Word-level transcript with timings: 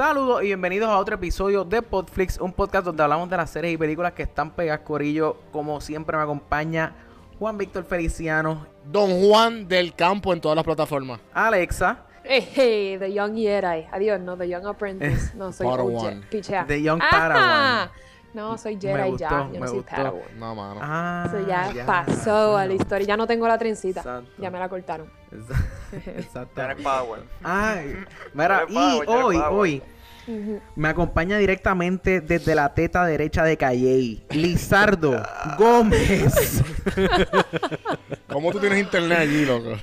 Saludos 0.00 0.42
y 0.42 0.46
bienvenidos 0.46 0.88
a 0.88 0.96
otro 0.96 1.16
episodio 1.16 1.62
de 1.62 1.82
Podflix, 1.82 2.40
un 2.40 2.54
podcast 2.54 2.86
donde 2.86 3.02
hablamos 3.02 3.28
de 3.28 3.36
las 3.36 3.50
series 3.50 3.74
y 3.74 3.76
películas 3.76 4.14
que 4.14 4.22
están 4.22 4.50
pegadas, 4.50 4.80
Corillo. 4.80 5.36
Como 5.52 5.78
siempre 5.82 6.16
me 6.16 6.22
acompaña 6.22 6.94
Juan 7.38 7.58
Víctor 7.58 7.84
Feliciano, 7.84 8.66
Don 8.90 9.10
Juan 9.20 9.68
del 9.68 9.94
Campo 9.94 10.32
en 10.32 10.40
todas 10.40 10.56
las 10.56 10.64
plataformas. 10.64 11.20
Alexa, 11.34 12.06
Hey, 12.24 12.48
hey, 12.54 12.96
The 12.98 13.12
Young 13.12 13.34
Jedi. 13.36 13.88
Adiós, 13.92 14.18
no, 14.22 14.38
The 14.38 14.48
Young 14.48 14.64
Apprentice. 14.64 15.32
No, 15.36 15.52
soy. 15.52 15.68
Pichea. 16.30 16.64
The 16.66 16.80
Young 16.80 17.02
Ajá. 17.02 17.10
Padawan. 17.10 17.90
No, 18.32 18.56
soy 18.58 18.78
Jedi 18.80 19.10
gustó, 19.10 19.18
ya. 19.18 19.30
Yo 19.30 19.48
me 19.52 19.58
no 19.60 19.66
soy 19.66 19.76
gustó. 19.78 19.96
Padawan. 19.96 20.38
No, 20.38 20.54
mano. 20.54 20.80
Ah, 20.82 21.24
Eso 21.26 21.46
ya, 21.46 21.84
pasó 21.86 22.56
a 22.56 22.66
la 22.66 22.74
historia. 22.74 23.06
Ya 23.06 23.16
no 23.16 23.26
tengo 23.26 23.48
la 23.48 23.58
trencita. 23.58 24.00
Exacto. 24.00 24.30
Ya 24.38 24.50
me 24.50 24.58
la 24.58 24.68
cortaron. 24.68 25.10
Exacto. 26.06 26.52
Ya 26.56 26.66
no 26.68 26.72
es 26.72 26.82
Power. 26.82 27.22
Ay, 27.42 28.04
mira, 28.32 28.62
eres 28.62 28.70
y 28.70 28.96
eres 28.96 29.08
hoy, 29.08 29.36
hoy 29.50 29.82
me 30.76 30.88
acompaña 30.88 31.38
directamente 31.38 32.20
desde 32.20 32.54
la 32.54 32.72
teta 32.74 33.04
derecha 33.04 33.42
de 33.44 33.56
Calley, 33.56 34.24
Lizardo 34.30 35.22
Gómez. 35.58 36.62
¿Cómo 38.28 38.52
tú 38.52 38.60
tienes 38.60 38.78
internet 38.78 39.18
allí, 39.18 39.44
loco? 39.44 39.76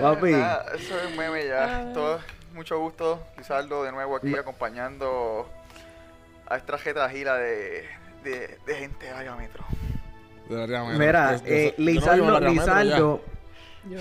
Papi, 0.00 0.32
Nada, 0.32 0.66
eso 0.74 0.98
es 0.98 1.10
un 1.10 1.16
meme 1.16 1.46
ya. 1.46 1.90
Todo, 1.92 2.18
mucho 2.54 2.78
gusto, 2.78 3.22
Lizardo, 3.36 3.84
de 3.84 3.92
nuevo 3.92 4.16
aquí 4.16 4.34
acompañando 4.36 5.48
a 6.48 6.56
esta 6.56 6.78
jeta 6.78 7.08
gira 7.10 7.36
de, 7.36 7.84
de, 8.22 8.58
de 8.66 8.74
gente 8.74 9.06
de 9.06 9.10
área 9.12 9.34
metro. 9.36 9.64
Deberíamos- 10.48 10.98
mira, 10.98 11.36
yo- 11.36 11.42
yo- 11.44 11.44
eh, 11.54 11.74
no 11.78 11.84
Lizardo, 11.84 12.24
Metro. 12.40 12.50
Lizardo, 12.50 13.22
Yo. 13.90 13.98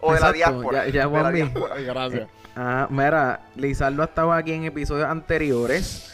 O 0.00 0.14
de 0.14 0.20
la 0.20 0.32
diáspora. 0.32 0.86
ya- 0.86 0.92
ya, 0.92 1.06
de 1.08 1.22
la 1.22 1.30
diáspora. 1.30 1.80
Gracias. 1.80 2.28
Ah, 2.56 2.86
mira, 2.90 3.40
Lizardo 3.56 4.02
ha 4.02 4.06
estado 4.06 4.32
aquí 4.32 4.52
en 4.52 4.64
episodios 4.64 5.06
anteriores, 5.08 6.12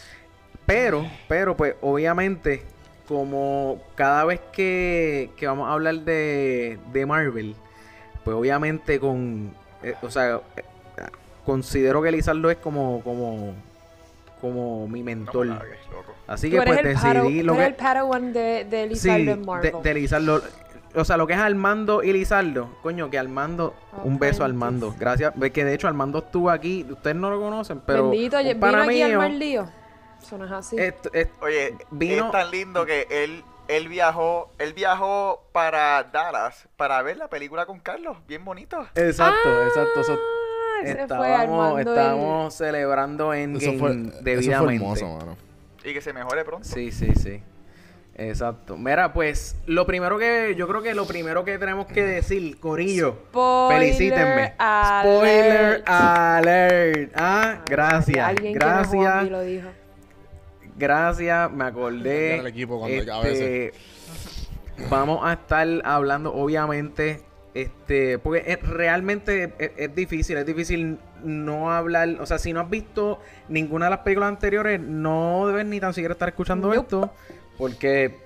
pero, 0.66 1.06
pero 1.28 1.56
pues 1.56 1.74
obviamente 1.80 2.62
como 3.08 3.80
cada 3.94 4.24
vez 4.24 4.40
que, 4.52 5.30
que 5.36 5.46
vamos 5.46 5.68
a 5.68 5.72
hablar 5.72 5.94
de, 6.00 6.78
de 6.92 7.06
Marvel, 7.06 7.56
pues 8.24 8.36
obviamente 8.36 9.00
con, 9.00 9.54
eh, 9.82 9.94
o 10.02 10.10
sea, 10.10 10.40
eh, 10.56 10.62
considero 11.46 12.02
que 12.02 12.12
Lizardo 12.12 12.50
es 12.50 12.58
como, 12.58 13.00
como, 13.02 13.54
como 14.40 14.86
mi 14.88 15.02
mentor. 15.02 15.46
largues. 15.46 15.78
Así 16.26 16.50
que 16.50 16.60
pues 16.60 16.82
decidí 16.82 17.42
lo 17.42 17.54
eres 17.54 17.64
que... 17.64 17.68
el 17.70 17.74
Padawan 17.76 18.32
de, 18.32 18.64
de 18.64 18.82
Sí, 18.84 18.88
Lizardo 19.08 19.18
en 19.18 19.26
de, 19.26 19.46
Marvel. 19.46 19.72
de 19.82 19.94
Lizardo. 19.94 20.42
O 20.94 21.04
sea, 21.04 21.16
lo 21.16 21.26
que 21.26 21.34
es 21.34 21.38
Armando 21.38 22.02
y 22.02 22.12
Lizardo. 22.12 22.70
Coño, 22.82 23.10
que 23.10 23.18
Armando, 23.18 23.74
un 24.04 24.18
beso 24.18 24.42
a 24.42 24.46
Armando. 24.46 24.94
Gracias. 24.98 25.32
Que 25.52 25.64
de 25.64 25.74
hecho 25.74 25.86
Armando 25.86 26.18
estuvo 26.18 26.50
aquí. 26.50 26.86
Ustedes 26.90 27.16
no 27.16 27.30
lo 27.30 27.40
conocen, 27.40 27.80
pero. 27.80 28.10
Bendito, 28.10 28.38
un 28.38 28.44
vino 28.44 28.66
aquí 28.68 29.02
al 29.02 29.08
mío, 29.10 29.18
mal 29.18 29.38
lío. 29.38 29.68
Eso 30.20 30.38
no 30.38 30.46
es 30.46 30.52
así. 30.52 30.76
esto- 30.78 31.10
Oye, 31.42 31.74
Vino- 31.90 32.26
es 32.26 32.32
tan 32.32 32.50
lindo 32.50 32.84
que 32.86 33.06
él, 33.10 33.44
él 33.68 33.88
viajó, 33.88 34.50
él 34.58 34.72
viajó 34.72 35.44
para 35.52 36.02
Dallas 36.04 36.68
para 36.76 37.00
ver 37.02 37.16
la 37.18 37.28
película 37.28 37.66
con 37.66 37.78
Carlos. 37.80 38.16
Bien 38.26 38.44
bonito. 38.44 38.78
exacto, 38.94 39.62
exacto. 39.66 40.00
eso- 40.00 40.18
Ah, 40.78 40.84
ese 40.84 40.94
fue 40.94 41.02
estábamos, 41.02 41.40
Armando 41.40 41.78
estábamos 41.90 42.54
celebrando 42.54 43.34
en 43.34 43.56
Eso 43.56 43.72
fue, 43.78 43.90
eso 43.92 44.10
fue 44.10 44.22
debidamente. 44.22 44.74
hermoso, 44.84 45.08
mano. 45.18 45.36
Y 45.84 45.92
que 45.92 46.00
se 46.00 46.12
mejore 46.12 46.44
pronto. 46.44 46.66
Sí, 46.66 46.90
sí, 46.92 47.12
sí. 47.14 47.42
Exacto. 48.20 48.76
Mira, 48.76 49.12
pues 49.12 49.56
lo 49.66 49.86
primero 49.86 50.18
que 50.18 50.54
yo 50.56 50.66
creo 50.66 50.82
que 50.82 50.92
lo 50.92 51.06
primero 51.06 51.44
que 51.44 51.56
tenemos 51.56 51.86
que 51.86 52.02
decir, 52.04 52.58
Corillo, 52.58 53.16
Spoiler 53.28 53.80
felicítenme. 53.94 54.54
alert. 54.58 55.04
Spoiler 55.06 55.82
alert. 55.86 57.12
Ah, 57.14 57.60
gracias. 57.68 58.26
Alguien 58.26 58.54
que 58.54 58.58
no 58.58 58.66
gracias. 58.66 58.90
Juanmi 59.12 59.30
lo 59.30 59.40
dijo. 59.42 59.68
Gracias, 60.76 61.50
me 61.52 61.64
acordé. 61.64 62.32
Era 62.34 62.40
el 62.42 62.46
equipo 62.48 62.78
cuando- 62.80 63.12
a 63.14 63.28
Este, 63.28 63.72
Vamos 64.90 65.20
a 65.24 65.32
estar 65.32 65.66
hablando, 65.84 66.32
obviamente, 66.34 67.20
este, 67.62 68.18
porque 68.18 68.44
es- 68.46 68.62
realmente 68.62 69.52
es, 69.58 69.70
es 69.76 69.94
difícil, 69.94 70.36
es 70.36 70.46
difícil 70.46 70.98
no 71.22 71.72
hablar, 71.72 72.08
o 72.20 72.26
sea, 72.26 72.38
si 72.38 72.52
no 72.52 72.60
has 72.60 72.70
visto 72.70 73.20
ninguna 73.48 73.86
de 73.86 73.90
las 73.90 74.00
películas 74.00 74.28
anteriores, 74.28 74.80
no 74.80 75.46
debes 75.46 75.66
ni 75.66 75.80
tan 75.80 75.92
siquiera 75.94 76.12
estar 76.12 76.28
escuchando 76.28 76.68
Nope. 76.68 76.80
esto, 76.80 77.12
porque 77.56 78.16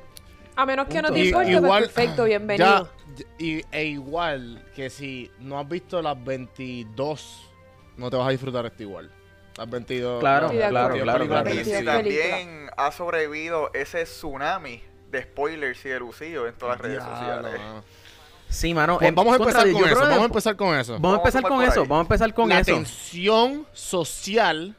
A 0.56 0.66
menos 0.66 0.86
que 0.88 1.00
no 1.00 1.10
te 1.12 1.20
importe, 1.24 1.50
igual, 1.52 1.82
pues 1.84 1.92
perfecto, 1.92 2.24
bienvenido. 2.24 2.90
Ya, 3.16 3.24
y, 3.38 3.62
e 3.72 3.84
igual 3.86 4.62
que 4.74 4.90
si 4.90 5.30
no 5.38 5.58
has 5.58 5.68
visto 5.68 6.00
las 6.02 6.22
22, 6.22 7.50
no 7.96 8.10
te 8.10 8.16
vas 8.16 8.28
a 8.28 8.30
disfrutar 8.30 8.66
esto 8.66 8.82
igual. 8.82 9.10
Las 9.56 9.68
22. 9.68 10.20
Claro, 10.20 10.48
claro, 10.50 10.94
claro, 11.02 11.26
claro. 11.26 11.50
Y 11.54 11.64
si 11.64 11.84
también 11.84 12.70
ha 12.76 12.90
sobrevivido 12.90 13.70
ese 13.74 14.04
tsunami 14.04 14.82
de 15.10 15.22
spoilers 15.22 15.84
y 15.84 15.90
de 15.90 15.98
lucido 16.00 16.46
en 16.48 16.54
todas 16.54 16.78
las 16.78 16.86
redes 16.86 17.02
sociales. 17.04 17.60
Sí, 18.52 18.74
mano. 18.74 18.98
Pues 18.98 19.10
eh, 19.10 19.14
vamos 19.14 19.32
a 19.32 19.36
empezar 19.36 19.72
con 19.72 19.84
eso. 19.84 20.00
Vamos 20.00 20.18
a 20.20 20.24
empezar 20.24 20.56
con 20.56 20.74
eso. 20.78 20.92
Vamos 20.98 21.12
a 21.12 21.16
empezar 21.18 21.42
con 21.42 21.62
eso, 21.64 21.80
vamos 21.82 21.98
a 21.98 22.00
empezar 22.02 22.34
con 22.34 22.48
la 22.48 22.60
eso. 22.60 22.74
tensión 22.74 23.66
social 23.72 24.74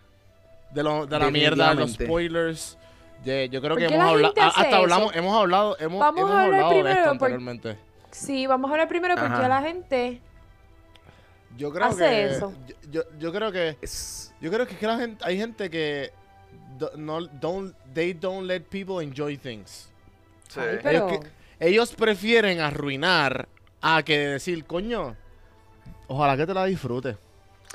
de, 0.71 0.83
lo- 0.83 1.05
de 1.05 1.19
la 1.19 1.29
mierda 1.31 1.69
de 1.69 1.75
los 1.75 1.91
spoilers. 1.93 2.77
De- 3.23 3.47
yo 3.49 3.61
creo 3.61 3.75
¿Por 3.75 3.79
que 3.79 3.85
hemos 3.93 3.97
la 3.99 4.09
hablado. 4.09 4.33
Hasta 4.41 4.77
hablamos, 4.77 5.11
eso? 5.11 5.19
hemos 5.19 5.35
hablado, 5.41 5.77
hemos, 5.79 5.99
Vamos 5.99 6.19
hemos 6.21 6.31
a 6.31 6.43
hablar 6.43 6.45
hablado 6.61 6.69
de 6.69 6.75
primero, 6.75 6.99
esto 6.99 7.09
por- 7.19 7.27
anteriormente. 7.31 7.77
Sí, 8.11 8.47
vamos 8.47 8.69
a 8.69 8.73
hablar 8.73 8.87
primero 8.89 9.15
porque 9.15 9.31
Ajá. 9.33 9.47
la 9.47 9.61
gente 9.61 10.21
Yo 11.57 11.71
creo 11.71 11.85
hace 11.87 11.97
que. 12.09 12.25
eso. 12.25 12.53
Yo, 12.67 12.75
yo, 12.91 13.01
yo 13.19 13.31
creo 13.31 13.51
que. 13.51 13.77
Es- 13.81 14.33
Yo 14.41 14.51
creo 14.51 14.65
que, 14.67 14.73
es 14.73 14.79
que 14.79 14.87
la 14.87 14.97
gente, 14.97 15.23
hay 15.25 15.37
gente 15.37 15.69
que. 15.69 16.11
do- 16.77 16.91
no, 16.97 17.21
don't, 17.27 17.75
they 17.93 18.13
don't 18.13 18.45
let 18.47 18.61
people 18.69 19.03
enjoy 19.03 19.37
things. 19.37 19.89
Sí. 20.49 20.59
Ay, 20.59 20.79
pero 20.83 21.07
Ellos, 21.07 21.19
que- 21.21 21.29
ellos 21.67 21.93
prefieren 21.95 22.59
arruinar 22.59 23.47
a 23.83 24.03
que 24.03 24.17
decir, 24.17 24.65
coño, 24.65 25.15
ojalá 26.07 26.37
que 26.37 26.45
te 26.47 26.53
la 26.53 26.65
disfrutes. 26.65 27.17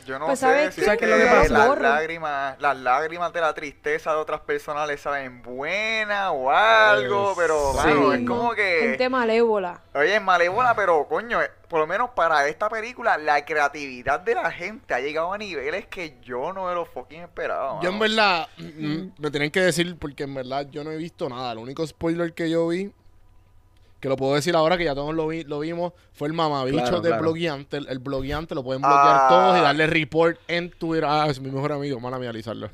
Yo 0.06 0.18
no 0.18 0.26
Pues, 0.26 0.38
sé 0.38 0.46
¿sabes 0.46 0.74
si 0.74 0.80
es 0.80 0.86
¿Sabes 0.86 0.98
qué 0.98 1.06
es 1.06 1.10
lo 1.10 1.16
que 1.18 1.24
que 1.24 1.28
pasa? 1.28 1.48
las 1.48 1.76
lágrimas, 1.76 2.60
las 2.60 2.76
lágrimas 2.78 3.32
de 3.32 3.40
la 3.40 3.52
tristeza 3.54 4.12
de 4.12 4.18
otras 4.18 4.40
personas 4.42 4.86
les 4.88 5.00
saben 5.00 5.42
buena 5.42 6.30
o 6.32 6.50
algo, 6.50 7.34
pero 7.36 7.74
sí. 7.74 7.76
mano, 7.76 8.12
es 8.12 8.22
como 8.22 8.52
que 8.54 8.80
gente 8.80 9.08
malévola. 9.08 9.82
Oye, 9.94 10.16
es 10.16 10.22
malévola, 10.22 10.74
pero 10.76 11.06
coño, 11.08 11.42
eh, 11.42 11.50
por 11.68 11.80
lo 11.80 11.86
menos 11.88 12.10
para 12.10 12.48
esta 12.48 12.68
película, 12.70 13.18
la 13.18 13.44
creatividad 13.44 14.20
de 14.20 14.36
la 14.36 14.52
gente 14.52 14.94
ha 14.94 15.00
llegado 15.00 15.32
a 15.32 15.38
niveles 15.38 15.86
que 15.88 16.18
yo 16.22 16.52
no 16.52 16.66
me 16.68 16.74
lo 16.74 16.86
fucking 16.86 17.22
esperaba. 17.22 17.80
Yo 17.80 17.90
en 17.90 17.98
mano. 17.98 17.98
verdad, 17.98 18.48
mm, 18.56 19.08
me 19.18 19.30
tienen 19.30 19.50
que 19.50 19.60
decir, 19.60 19.96
porque 19.98 20.24
en 20.24 20.34
verdad 20.34 20.66
yo 20.70 20.84
no 20.84 20.90
he 20.92 20.96
visto 20.96 21.28
nada. 21.28 21.52
El 21.52 21.58
único 21.58 21.86
spoiler 21.86 22.32
que 22.34 22.50
yo 22.50 22.68
vi, 22.68 22.92
que 24.00 24.08
lo 24.08 24.16
puedo 24.16 24.34
decir 24.34 24.54
ahora 24.54 24.76
que 24.78 24.84
ya 24.84 24.94
todos 24.94 25.14
lo, 25.14 25.26
vi- 25.26 25.44
lo 25.44 25.58
vimos, 25.60 25.92
fue 26.12 26.28
el 26.28 26.34
mamabicho 26.34 26.78
Claro, 26.82 27.00
de 27.00 27.08
claro. 27.10 27.22
blogueante. 27.22 27.76
El, 27.78 27.88
el 27.88 27.98
blogueante 27.98 28.54
lo 28.54 28.62
pueden 28.62 28.80
bloquear 28.82 29.16
Ah. 29.22 29.26
todos 29.28 29.58
y 29.58 29.60
darle 29.60 29.86
report 29.86 30.38
en 30.48 30.70
Twitter. 30.70 31.04
Ah, 31.06 31.26
es 31.28 31.40
mi 31.40 31.50
mejor 31.50 31.72
amigo, 31.72 31.98
mala 32.00 32.18
mía, 32.18 32.30
alisarlo. 32.30 32.70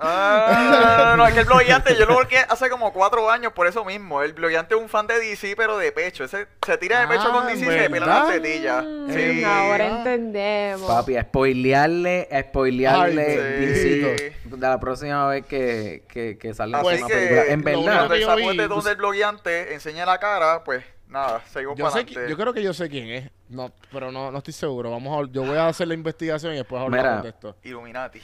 Ah, 0.00 1.06
no, 1.08 1.10
no, 1.10 1.16
no, 1.18 1.26
es 1.26 1.34
que 1.34 1.40
el 1.40 1.46
blogueante 1.46 1.94
yo 1.96 2.06
lo 2.06 2.16
bloqueé 2.16 2.40
hace 2.48 2.68
como 2.70 2.92
cuatro 2.92 3.30
años 3.30 3.52
por 3.52 3.66
eso 3.66 3.84
mismo. 3.84 4.22
El 4.22 4.32
blogueante 4.32 4.74
es 4.74 4.80
un 4.80 4.88
fan 4.88 5.06
de 5.06 5.18
DC, 5.18 5.54
pero 5.56 5.78
de 5.78 5.92
pecho. 5.92 6.24
Ese 6.24 6.46
se 6.64 6.78
tira 6.78 7.00
de 7.00 7.08
pecho 7.08 7.28
Ah, 7.28 7.32
con 7.32 7.46
DC 7.46 7.60
y 7.60 7.64
se 7.64 7.76
le 7.80 7.90
pela 7.90 8.06
las 8.06 8.28
tetillas. 8.32 8.84
Mm, 8.84 9.08
Sí. 9.12 9.44
Ahora 9.44 9.86
entendemos. 9.98 10.86
Papi, 10.86 11.16
a 11.16 11.22
spoilearle, 11.22 12.28
a 12.30 12.40
spoilearle 12.42 13.22
Ay, 13.22 13.66
DC 13.66 13.82
sí. 13.82 14.50
de 14.50 14.56
la 14.58 14.78
próxima 14.78 15.26
vez 15.28 15.46
que, 15.46 16.04
que, 16.08 16.36
que 16.38 16.54
salga 16.54 16.80
una 16.82 16.90
que, 17.06 17.14
película. 17.14 17.44
En 17.46 17.60
lo 17.60 17.64
verdad, 17.64 17.78
único 17.78 17.96
Cuando 17.96 18.08
que 18.08 18.14
el 18.14 18.20
yo 18.20 18.26
vi, 18.36 18.42
sapo 18.42 18.50
de 18.50 18.56
pues- 18.56 18.68
donde 18.68 18.90
el 18.90 18.96
blogueante 18.96 19.74
enseña 19.74 20.06
la 20.06 20.18
cara, 20.18 20.47
pues 20.64 20.84
nada, 21.08 21.42
seguimos 21.52 21.76
Yo, 21.78 21.84
para 21.84 21.92
sé, 21.94 21.98
adelante. 22.00 22.26
qui- 22.26 22.30
yo 22.30 22.36
creo 22.36 22.52
que 22.54 22.62
yo 22.62 22.74
sé 22.74 22.88
quién 22.88 23.08
es, 23.08 23.30
no, 23.48 23.72
pero 23.92 24.10
no, 24.12 24.30
no 24.30 24.38
estoy 24.38 24.52
seguro. 24.54 24.90
Vamos 24.90 25.28
a, 25.28 25.32
yo 25.32 25.42
voy 25.44 25.56
a 25.56 25.68
hacer 25.68 25.88
la 25.88 25.94
investigación 25.94 26.52
y 26.54 26.56
después 26.56 26.82
hablamos 26.82 27.06
Mira. 27.06 27.22
de 27.22 27.28
esto. 27.30 27.56
Illuminati. 27.64 28.20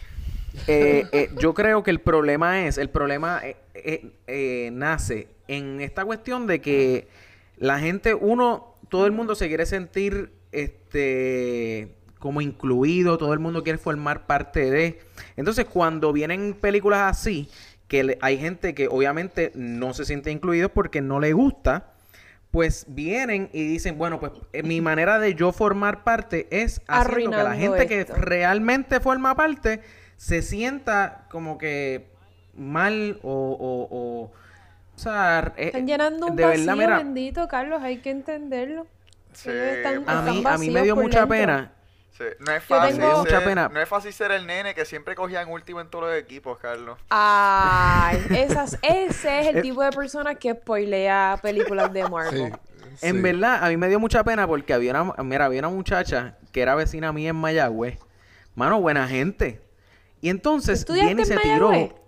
eh, 0.67 1.05
eh, 1.13 1.31
yo 1.39 1.53
creo 1.55 1.83
que 1.83 1.91
el 1.91 2.01
problema 2.01 2.67
es, 2.67 2.79
el 2.79 2.89
problema 2.91 3.41
eh, 3.43 3.57
eh, 3.75 4.11
eh, 4.27 4.71
nace 4.73 5.29
en 5.49 5.81
esta 5.81 6.05
cuestión 6.05 6.47
de 6.47 6.61
que 6.61 7.09
la 7.57 7.79
gente, 7.81 8.15
uno, 8.15 8.75
todo 8.89 9.07
el 9.07 9.13
mundo 9.13 9.35
se 9.35 9.49
quiere 9.49 9.67
sentir 9.67 10.33
este 10.53 11.95
como 12.19 12.41
incluido, 12.41 13.19
todo 13.19 13.35
el 13.35 13.39
mundo 13.39 13.63
quiere 13.63 13.79
formar 13.79 14.27
parte 14.27 14.71
de. 14.71 15.01
Entonces, 15.37 15.67
cuando 15.67 16.13
vienen 16.13 16.55
películas 16.55 17.11
así, 17.19 17.51
que 17.87 18.03
le- 18.03 18.19
hay 18.23 18.39
gente 18.39 18.75
que 18.75 18.89
obviamente 18.89 19.53
no 19.55 19.93
se 19.93 20.07
siente 20.07 20.31
incluido 20.31 20.71
porque 20.71 21.03
no 21.03 21.21
le 21.21 21.35
gusta, 21.35 21.93
pues 22.55 22.85
vienen 22.87 23.51
y 23.53 23.65
dicen, 23.65 23.99
bueno, 23.99 24.21
pues 24.21 24.31
eh, 24.53 24.63
mi 24.63 24.81
manera 24.81 25.19
de 25.19 25.35
yo 25.35 25.51
formar 25.51 26.05
parte 26.05 26.47
es 26.53 26.81
haciendo 26.87 27.33
que 27.37 27.43
la 27.43 27.57
gente 27.57 27.89
que 27.89 28.05
realmente 28.05 29.01
forma 29.01 29.35
parte 29.35 29.81
se 30.17 30.41
sienta 30.41 31.27
como 31.33 31.59
que 31.59 32.07
mal 32.57 33.19
o... 33.25 33.33
o, 33.33 33.89
o- 33.91 34.33
o 34.95 34.99
sea, 34.99 35.53
eh, 35.57 35.67
Están 35.67 35.89
llenando 35.89 36.27
un 36.29 36.37
de 36.37 36.45
vacío, 36.45 36.65
verdad, 36.67 36.77
mira, 36.77 36.99
bendito, 36.99 37.49
Carlos, 37.49 37.83
hay 37.83 37.97
que 37.99 38.11
entenderlo. 38.11 38.87
Sí. 39.33 39.51
Están- 39.51 40.05
a 40.09 40.23
mí, 40.23 40.45
a 40.47 40.57
mí 40.57 40.71
me 40.71 40.83
dio 40.85 40.95
mucha 40.95 41.27
dentro. 41.27 41.37
pena. 41.37 41.73
Sí, 42.17 42.25
No 42.39 42.53
es 42.53 42.63
fácil. 42.63 42.99
tengo- 43.01 43.19
Mucha 43.19 43.31
ser, 43.39 43.45
pena. 43.45 43.69
No 43.73 43.81
es 43.81 43.89
fácil 43.89 44.13
ser 44.13 44.31
el 44.31 44.47
nene 44.47 44.73
que 44.75 44.85
siempre 44.85 45.17
cogían 45.17 45.49
último 45.51 45.81
en 45.81 45.89
todos 45.89 46.05
los 46.05 46.15
equipos, 46.17 46.59
Carlos. 46.59 46.97
Ay, 47.11 48.19
esas, 48.31 48.79
ese 48.83 49.41
es 49.41 49.47
el 49.49 49.57
Eh, 49.59 49.63
tipo 49.63 49.83
de 49.83 49.91
persona 49.91 50.35
que 50.37 50.53
spoilea 50.55 51.39
películas 51.43 51.93
de 51.93 52.09
Marvel. 52.09 52.53
Sí, 52.99 53.07
En 53.09 53.17
sí. 53.17 53.21
verdad, 53.23 53.65
a 53.65 53.69
mí 53.69 53.77
me 53.77 53.89
dio 53.89 53.99
mucha 53.99 54.23
pena 54.23 54.47
porque 54.47 54.73
había 54.73 54.93
una, 55.03 55.23
mira, 55.25 55.47
había 55.47 55.59
una 55.61 55.71
muchacha 55.71 56.37
que 56.53 56.63
era 56.63 56.77
vecina 56.77 57.13
mía 57.13 57.31
en 57.31 57.37
Mayagüez. 57.37 57.99
Mano, 58.55 58.81
buena 58.81 59.09
gente. 59.09 59.61
Y 60.21 60.29
entonces 60.29 60.79
¿Estudiaste 60.81 61.07
viene 61.07 61.23
y 61.23 61.25
se 61.27 61.35
en 61.35 61.41
tiró. 61.41 62.04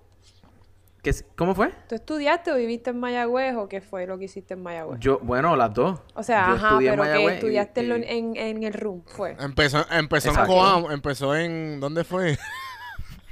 Mayagüez? 1.06 1.23
Que, 1.23 1.35
¿Cómo 1.37 1.55
fue? 1.55 1.70
¿Tú 1.88 1.94
estudiaste 1.94 2.53
o 2.53 2.56
viviste 2.56 2.91
en 2.91 2.99
Mayagüez 3.00 3.55
o 3.56 3.69
qué 3.69 3.81
fue 3.81 4.06
lo 4.06 4.19
que 4.19 4.25
hiciste 4.25 4.55
en 4.55 4.62
Mayagüez? 4.62 4.99
Yo, 5.00 5.19
bueno, 5.23 5.55
las 5.56 5.73
dos. 5.73 6.00
o 6.14 6.23
sea, 6.23 6.49
Yo 6.49 6.55
ajá, 6.55 6.69
estudié 6.69 6.88
en 6.88 6.93
pero 6.94 7.03
que 7.05 7.08
Mayagüez 7.11 7.32
y- 7.32 7.37
estudiaste 7.37 7.81
en 7.81 8.03
y- 8.03 8.06
en, 8.06 8.37
en 8.37 8.62
el 8.64 8.73
room, 8.75 9.03
fue. 9.06 9.37
Empezó, 9.38 9.85
empezó 9.91 10.29
en 10.29 10.35
Exacto. 10.35 10.53
Coam, 10.53 10.91
empezó 10.91 11.37
en... 11.37 11.81
¿Dónde 11.81 12.05
fue? 12.05 12.38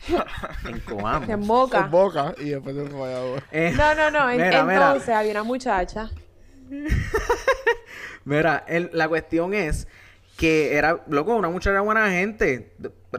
en 0.69 0.81
Coamo. 0.81 1.33
En 1.33 1.47
Boca. 1.47 1.79
En 1.81 1.91
Boca. 1.91 2.35
Y 2.39 2.51
después 2.51 2.77
fue 2.91 3.15
allá. 3.15 3.43
Eh, 3.53 3.73
No, 3.77 3.95
no, 3.95 4.11
no. 4.11 4.31
en- 4.31 4.37
Mira, 4.37 4.63
mira. 4.65 4.87
entonces 4.89 5.09
había 5.15 5.31
una 5.33 5.43
muchacha. 5.43 6.11
Mira, 8.25 8.65
el- 8.69 8.91
la 8.93 9.09
cuestión 9.09 9.53
es 9.55 9.87
que 10.37 10.75
era, 10.77 11.03
loco, 11.09 11.35
una 11.37 11.49
muchacha 11.51 11.81
buena 11.81 12.11
gente. 12.11 12.75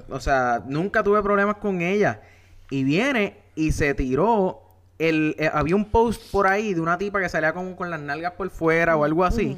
O 0.09 0.19
sea, 0.19 0.61
nunca 0.65 1.03
tuve 1.03 1.21
problemas 1.21 1.57
con 1.57 1.81
ella. 1.81 2.21
Y 2.69 2.83
viene 2.83 3.44
y 3.55 3.71
se 3.71 3.93
tiró. 3.93 4.61
El, 4.97 5.35
eh, 5.39 5.49
había 5.53 5.75
un 5.75 5.85
post 5.91 6.31
por 6.31 6.47
ahí 6.47 6.73
de 6.73 6.79
una 6.79 6.97
tipa 6.97 7.19
que 7.19 7.27
salía 7.27 7.51
como 7.53 7.75
con 7.75 7.89
las 7.89 7.99
nalgas 7.99 8.31
por 8.33 8.49
fuera 8.49 8.95
o 8.95 9.03
algo 9.03 9.25
así. 9.25 9.57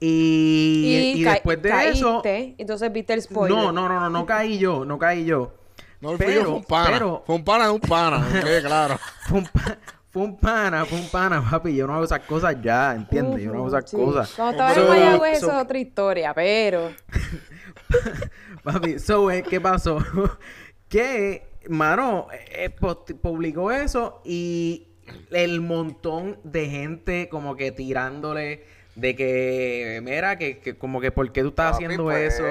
Y, 0.00 1.12
y 1.16 1.24
ca- 1.24 1.32
después 1.32 1.60
de 1.62 1.88
eso. 1.90 2.22
caíste, 2.22 2.54
entonces 2.58 2.92
viste 2.92 3.12
el 3.12 3.22
spoiler. 3.22 3.56
No, 3.56 3.70
no, 3.70 3.88
no, 3.88 4.00
no, 4.00 4.10
no 4.10 4.26
caí 4.26 4.58
yo, 4.58 4.84
no 4.84 4.98
caí 4.98 5.24
yo. 5.24 5.52
No, 6.00 6.16
Pero- 6.18 6.42
fue 6.44 6.52
un 6.54 6.64
pana. 6.64 6.90
pero- 6.90 7.22
Fue 7.26 7.34
un 7.36 7.44
pana 7.44 7.64
de 7.66 7.70
un 7.70 7.80
pana. 7.80 8.16
ok, 8.40 8.66
claro. 8.66 8.98
Fue 9.28 9.38
un, 9.38 9.44
pa- 9.46 9.78
fue 10.10 10.22
un 10.22 10.36
pana, 10.38 10.84
fue 10.86 10.98
un 10.98 11.08
pana, 11.08 11.48
papi. 11.50 11.76
Yo 11.76 11.86
no 11.86 11.94
hago 11.94 12.04
esas 12.04 12.20
cosas 12.20 12.56
ya, 12.62 12.94
¿entiendes? 12.94 13.42
Yo 13.42 13.52
no 13.52 13.58
hago 13.58 13.68
esas 13.68 13.88
Sí. 13.90 13.96
cosas. 13.96 14.32
Cuando 14.34 14.52
estaba 14.52 14.74
So- 14.74 14.82
en 14.82 14.88
Mayagüez, 14.88 15.38
so- 15.38 15.46
eso 15.46 15.56
es 15.58 15.62
otra 15.64 15.78
historia, 15.78 16.34
pero. 16.34 16.90
Papi, 18.64 18.98
so, 18.98 19.30
eh, 19.30 19.42
¿qué 19.48 19.60
pasó? 19.60 19.98
que, 20.88 21.46
mano, 21.68 22.28
eh, 22.50 22.70
post- 22.70 23.12
publicó 23.20 23.70
eso 23.70 24.20
y 24.24 24.88
el 25.30 25.60
montón 25.60 26.38
de 26.44 26.68
gente 26.68 27.28
como 27.28 27.56
que 27.56 27.72
tirándole 27.72 28.64
de 28.94 29.16
que, 29.16 30.00
mira, 30.02 30.36
que, 30.36 30.58
que 30.58 30.76
como 30.76 31.00
que 31.00 31.10
por 31.10 31.32
qué 31.32 31.40
tú 31.40 31.48
estás 31.48 31.72
Papi, 31.72 31.84
haciendo 31.84 32.04
pues, 32.04 32.34
eso. 32.34 32.44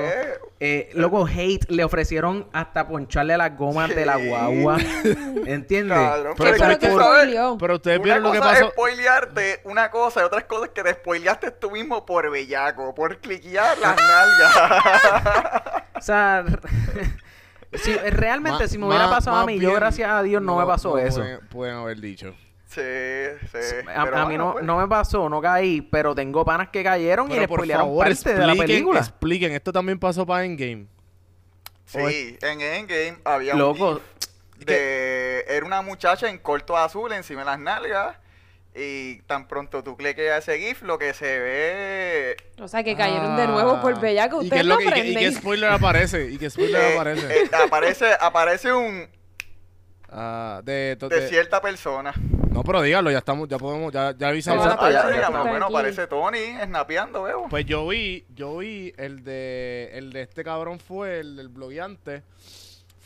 Eh, 0.59 0.89
luego, 0.93 1.27
hate, 1.27 1.69
le 1.69 1.83
ofrecieron 1.83 2.47
hasta 2.51 2.87
poncharle 2.87 3.37
las 3.37 3.55
gomas 3.55 3.93
de 3.95 4.05
la 4.07 4.15
guagua. 4.17 4.77
¿Entiendes? 5.45 5.97
¿Qué 5.99 6.33
pero 6.37 6.67
lo 6.67 6.79
que? 6.79 7.57
Pero 7.59 7.75
ustedes 7.75 7.97
Una 7.99 8.03
vieron 8.03 8.23
lo 8.23 8.31
que 8.31 8.39
cosa 8.39 8.49
pasó. 8.51 8.65
es 8.65 8.71
spoilearte 8.71 9.59
una 9.65 9.91
cosa 9.91 10.21
y 10.21 10.23
otra 10.23 10.47
cosa 10.47 10.65
es 10.65 10.71
que 10.71 10.81
te 10.83 10.93
spoileaste 10.93 11.51
tú 11.51 11.69
mismo 11.71 12.05
por 12.07 12.29
bellaco, 12.31 12.93
por 12.95 13.17
cliquear 13.19 13.77
las 13.77 13.95
nalgas. 14.01 15.83
O 15.95 16.01
sea, 16.01 16.43
si, 17.73 17.93
realmente 17.95 18.63
Ma- 18.63 18.67
si 18.67 18.77
me 18.77 18.87
hubiera 18.87 19.05
ma- 19.05 19.11
pasado 19.15 19.37
a 19.37 19.45
mí, 19.45 19.59
yo 19.59 19.73
gracias 19.73 20.09
a 20.09 20.21
Dios 20.23 20.41
no, 20.41 20.57
me 20.57 20.65
pasó 20.65 20.97
eso. 20.97 21.21
Pueden, 21.21 21.39
pueden 21.47 21.75
haber 21.75 21.99
dicho. 22.01 22.33
sí, 22.67 22.81
sí. 23.51 23.75
A, 23.95 24.03
pero 24.05 24.17
a 24.17 24.25
mí 24.25 24.35
bueno, 24.35 24.45
no, 24.45 24.51
pues. 24.53 24.63
no 24.65 24.77
me 24.77 24.87
pasó, 24.87 25.29
no 25.29 25.41
caí, 25.41 25.81
pero 25.81 26.13
tengo 26.15 26.43
panas 26.45 26.69
que 26.69 26.83
cayeron 26.83 27.27
y 27.31 27.35
Pero 27.35 27.47
por 27.47 27.59
spoilearon 27.59 27.85
favor, 27.87 28.05
parte 28.07 28.33
de 28.33 28.47
la 28.47 28.55
película. 28.55 28.99
expliquen. 28.99 29.51
Esto 29.53 29.71
también 29.73 29.99
pasó 29.99 30.25
para 30.25 30.45
Endgame. 30.45 30.87
Sí, 31.85 32.37
en 32.41 32.61
Endgame 32.61 33.17
había 33.25 33.53
Loco, 33.55 33.89
un 34.59 34.65
de... 34.65 35.43
Era 35.47 35.65
una 35.65 35.81
muchacha 35.81 36.29
en 36.29 36.37
corto 36.37 36.77
azul 36.77 37.11
encima 37.11 37.41
de 37.41 37.45
las 37.45 37.59
nalgas 37.59 38.15
y 38.73 39.21
tan 39.23 39.47
pronto 39.47 39.83
tú 39.83 39.97
cliques 39.97 40.31
a 40.31 40.37
ese 40.37 40.57
GIF, 40.59 40.83
lo 40.83 40.97
que 40.97 41.13
se 41.13 41.39
ve... 41.39 42.37
O 42.59 42.67
sea, 42.67 42.83
que 42.83 42.95
cayeron 42.95 43.35
de 43.35 43.47
nuevo 43.47 43.81
por 43.81 43.99
bellaco. 43.99 44.41
¿Y 44.41 44.45
Ustedes 44.45 44.63
qué, 44.63 44.69
no 44.69 44.77
que, 44.77 45.07
y 45.07 45.15
qué- 45.15 45.31
spoiler 45.33 45.69
aparece? 45.71 46.29
¿Y 46.31 46.37
qué 46.37 46.49
spoiler 46.49 46.81
eh, 46.81 46.93
aparece? 46.95 47.37
eh, 47.43 47.49
aparece, 47.65 48.05
aparece 48.19 48.73
un... 48.73 49.09
Ah, 50.13 50.61
de, 50.63 50.97
to- 50.99 51.07
de 51.09 51.21
de- 51.21 51.29
cierta 51.29 51.61
persona. 51.61 52.13
No, 52.51 52.63
pero 52.63 52.81
dígalo, 52.81 53.09
ya 53.11 53.19
estamos, 53.19 53.47
ya 53.47 53.57
podemos, 53.57 53.93
ya, 53.93 54.13
ya 54.17 54.27
avisamos. 54.27 54.65
Exacto, 54.65 54.85
Ah, 54.85 54.91
ya- 54.91 55.03
ya, 55.03 55.09
ya 55.09 55.15
digamos, 55.15 55.39
está 55.39 55.49
bueno, 55.51 55.65
aparece 55.67 56.07
Tony 56.07 56.37
snapeando, 56.65 57.23
veo. 57.23 57.47
Pues 57.49 57.65
yo 57.65 57.87
vi, 57.87 58.25
yo 58.35 58.57
vi 58.57 58.93
el 58.97 59.23
de, 59.23 59.89
el 59.93 60.11
de 60.11 60.21
este 60.23 60.43
cabrón 60.43 60.79
fue, 60.79 61.19
el 61.19 61.37
del 61.37 61.47
blogueante, 61.47 62.23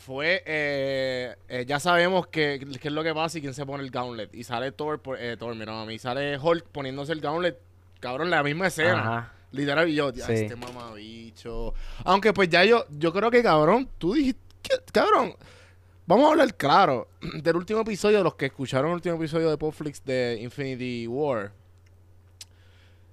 fue, 0.06 0.40
eh, 0.46 1.34
eh, 1.48 1.64
ya 1.66 1.80
sabemos 1.80 2.28
que, 2.28 2.64
qué 2.80 2.86
es 2.88 2.94
lo 2.94 3.02
que 3.02 3.12
pasa 3.12 3.38
y 3.38 3.40
quién 3.40 3.54
se 3.54 3.66
pone 3.66 3.82
el 3.82 3.90
gauntlet. 3.90 4.32
Y 4.32 4.44
sale 4.44 4.70
Thor, 4.70 5.00
por- 5.02 5.20
eh, 5.20 5.36
Thor, 5.36 5.52
mira, 5.56 5.82
a 5.82 5.84
mí 5.84 5.98
sale 5.98 6.38
Hulk 6.38 6.64
poniéndose 6.68 7.12
el 7.12 7.20
gauntlet, 7.20 7.58
cabrón, 7.98 8.30
la 8.30 8.44
misma 8.44 8.68
escena. 8.68 9.00
Ajá. 9.00 9.32
Literal, 9.50 9.88
y 9.88 9.94
yo, 9.96 10.12
Sí. 10.12 10.20
este 10.32 10.54
mamabicho. 10.54 11.74
Aunque 12.04 12.32
pues 12.32 12.48
ya 12.48 12.64
yo, 12.64 12.84
yo 12.90 13.12
creo 13.12 13.30
que 13.32 13.42
cabrón, 13.42 13.88
tú 13.98 14.14
dijiste, 14.14 14.40
que- 14.62 14.78
cabrón, 14.92 15.34
vamos 16.06 16.26
a 16.26 16.30
hablar 16.30 16.54
claro 16.54 17.08
del 17.42 17.56
último 17.56 17.80
episodio, 17.80 18.22
los 18.22 18.36
que 18.36 18.46
escucharon 18.46 18.90
el 18.90 18.94
último 18.94 19.16
episodio 19.16 19.50
de 19.50 19.58
Popflix 19.58 20.04
de 20.04 20.38
Infinity 20.40 21.08
War. 21.08 21.50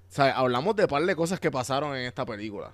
O 0.09 0.15
sea, 0.15 0.31
hablamos 0.38 0.75
de 0.75 0.88
par 0.88 1.03
de 1.03 1.15
cosas 1.15 1.39
que 1.39 1.50
pasaron 1.50 1.95
en 1.95 2.05
esta 2.05 2.23
película. 2.23 2.71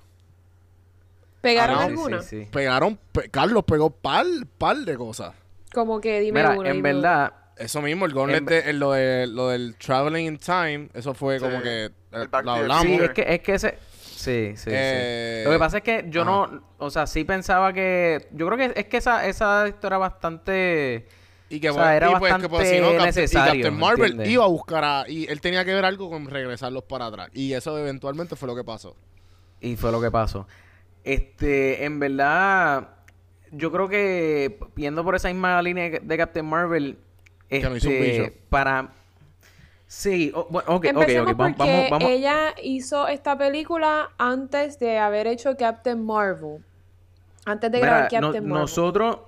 ¿Pegaron 1.41 1.77
Ah, 1.79 1.85
alguna? 1.85 2.21
sí, 2.21 2.43
sí. 2.43 2.47
Pegaron, 2.51 2.99
pe- 3.11 3.29
Carlos 3.29 3.63
pegó 3.65 3.89
par, 3.89 4.25
par 4.57 4.77
de 4.77 4.97
cosas. 4.97 5.33
Como 5.73 6.01
que 6.01 6.19
dime 6.19 6.41
Mira, 6.41 6.57
una. 6.57 6.69
en 6.69 6.75
dime 6.77 6.89
una. 6.95 7.09
verdad, 7.09 7.33
Eso 7.57 7.81
mismo, 7.81 8.05
el 8.05 8.13
gauntlet 8.13 8.43
de, 8.43 8.59
el- 8.69 8.79
lo, 8.79 8.91
de, 8.93 9.27
lo 9.27 9.49
del 9.49 9.75
traveling 9.77 10.25
in 10.27 10.37
time, 10.37 10.89
eso 10.93 11.13
fue 11.13 11.39
Sí, 11.39 11.45
como 11.45 11.61
que 11.61 11.85
eh, 11.85 11.91
lo 12.43 12.51
hablamos. 12.51 12.83
sí, 12.85 12.93
es 12.95 13.09
que, 13.11 13.25
es 13.27 13.39
que 13.41 13.53
ese... 13.55 13.77
Sí, 14.01 14.53
sí, 14.57 14.69
Eh, 14.73 15.41
sí. 15.43 15.45
Lo 15.45 15.51
que 15.53 15.59
pasa 15.59 15.77
es 15.77 15.83
que 15.83 16.05
yo 16.09 16.23
ajá. 16.23 16.31
no... 16.31 16.63
O 16.77 16.89
sea, 16.89 17.07
sí 17.07 17.23
pensaba 17.23 17.71
que... 17.71 18.27
Yo 18.31 18.47
creo 18.47 18.57
que 18.57 18.79
es 18.79 18.85
que 18.87 18.97
esa, 18.97 19.25
esa 19.27 19.65
historia 19.67 19.97
bastante... 19.97 21.07
Y 21.51 21.59
que, 21.59 21.69
O 21.69 21.73
sea, 21.73 21.95
era 21.95 22.11
y 22.11 22.15
pues, 22.15 22.33
que, 22.35 22.49
pues, 22.49 22.69
si 22.69 22.75
no, 22.79 22.87
bastante 22.93 22.97
Captain- 22.97 23.05
necesario, 23.23 23.53
y 23.53 23.57
Captain 23.63 23.79
Marvel 23.79 24.05
¿entiendes? 24.11 24.29
iba 24.29 24.43
a 24.43 24.47
buscar 24.47 24.83
a... 24.83 25.05
Y 25.07 25.25
él 25.27 25.39
tenía 25.41 25.63
que 25.65 25.73
ver 25.73 25.85
algo 25.85 26.09
con 26.09 26.25
regresarlos 26.29 26.83
para 26.83 27.05
atrás. 27.07 27.29
Y 27.33 27.53
eso 27.53 27.77
eventualmente 27.77 28.35
fue 28.35 28.47
lo 28.47 28.55
que 28.55 28.63
pasó. 28.63 28.95
Y 29.61 29.75
fue 29.77 29.91
lo 29.91 30.01
que 30.01 30.11
pasó. 30.11 30.47
Este, 31.03 31.83
en 31.85 31.99
verdad, 31.99 32.89
yo 33.51 33.71
creo 33.71 33.87
que 33.87 34.59
viendo 34.75 35.03
por 35.03 35.15
esa 35.15 35.29
misma 35.29 35.61
línea 35.61 35.89
de 36.01 36.17
Captain 36.17 36.45
Marvel, 36.45 36.97
Que 37.49 37.61
no 37.61 37.75
hizo 37.75 37.89
un 37.89 37.95
este, 37.95 38.31
para... 38.49 38.89
Sí, 39.87 40.31
o- 40.35 40.45
bueno, 40.51 40.69
ok, 40.69 40.75
ok, 40.75 40.85
Empecemos 40.85 41.31
ok, 41.31 41.37
vamos, 41.37 41.57
porque 41.57 41.71
vamos, 41.73 41.89
vamos. 41.89 42.09
ella 42.09 42.53
hizo 42.61 43.07
esta 43.07 43.35
película 43.37 44.11
antes 44.19 44.77
de 44.77 44.99
haber 44.99 45.25
hecho 45.25 45.57
Captain 45.57 46.05
Marvel. 46.05 46.63
Antes 47.45 47.71
de 47.71 47.77
Mira, 47.79 47.89
grabar 48.07 48.11
no- 48.13 48.27
Captain 48.27 48.43
Marvel. 48.47 48.61
nosotros... 48.61 49.19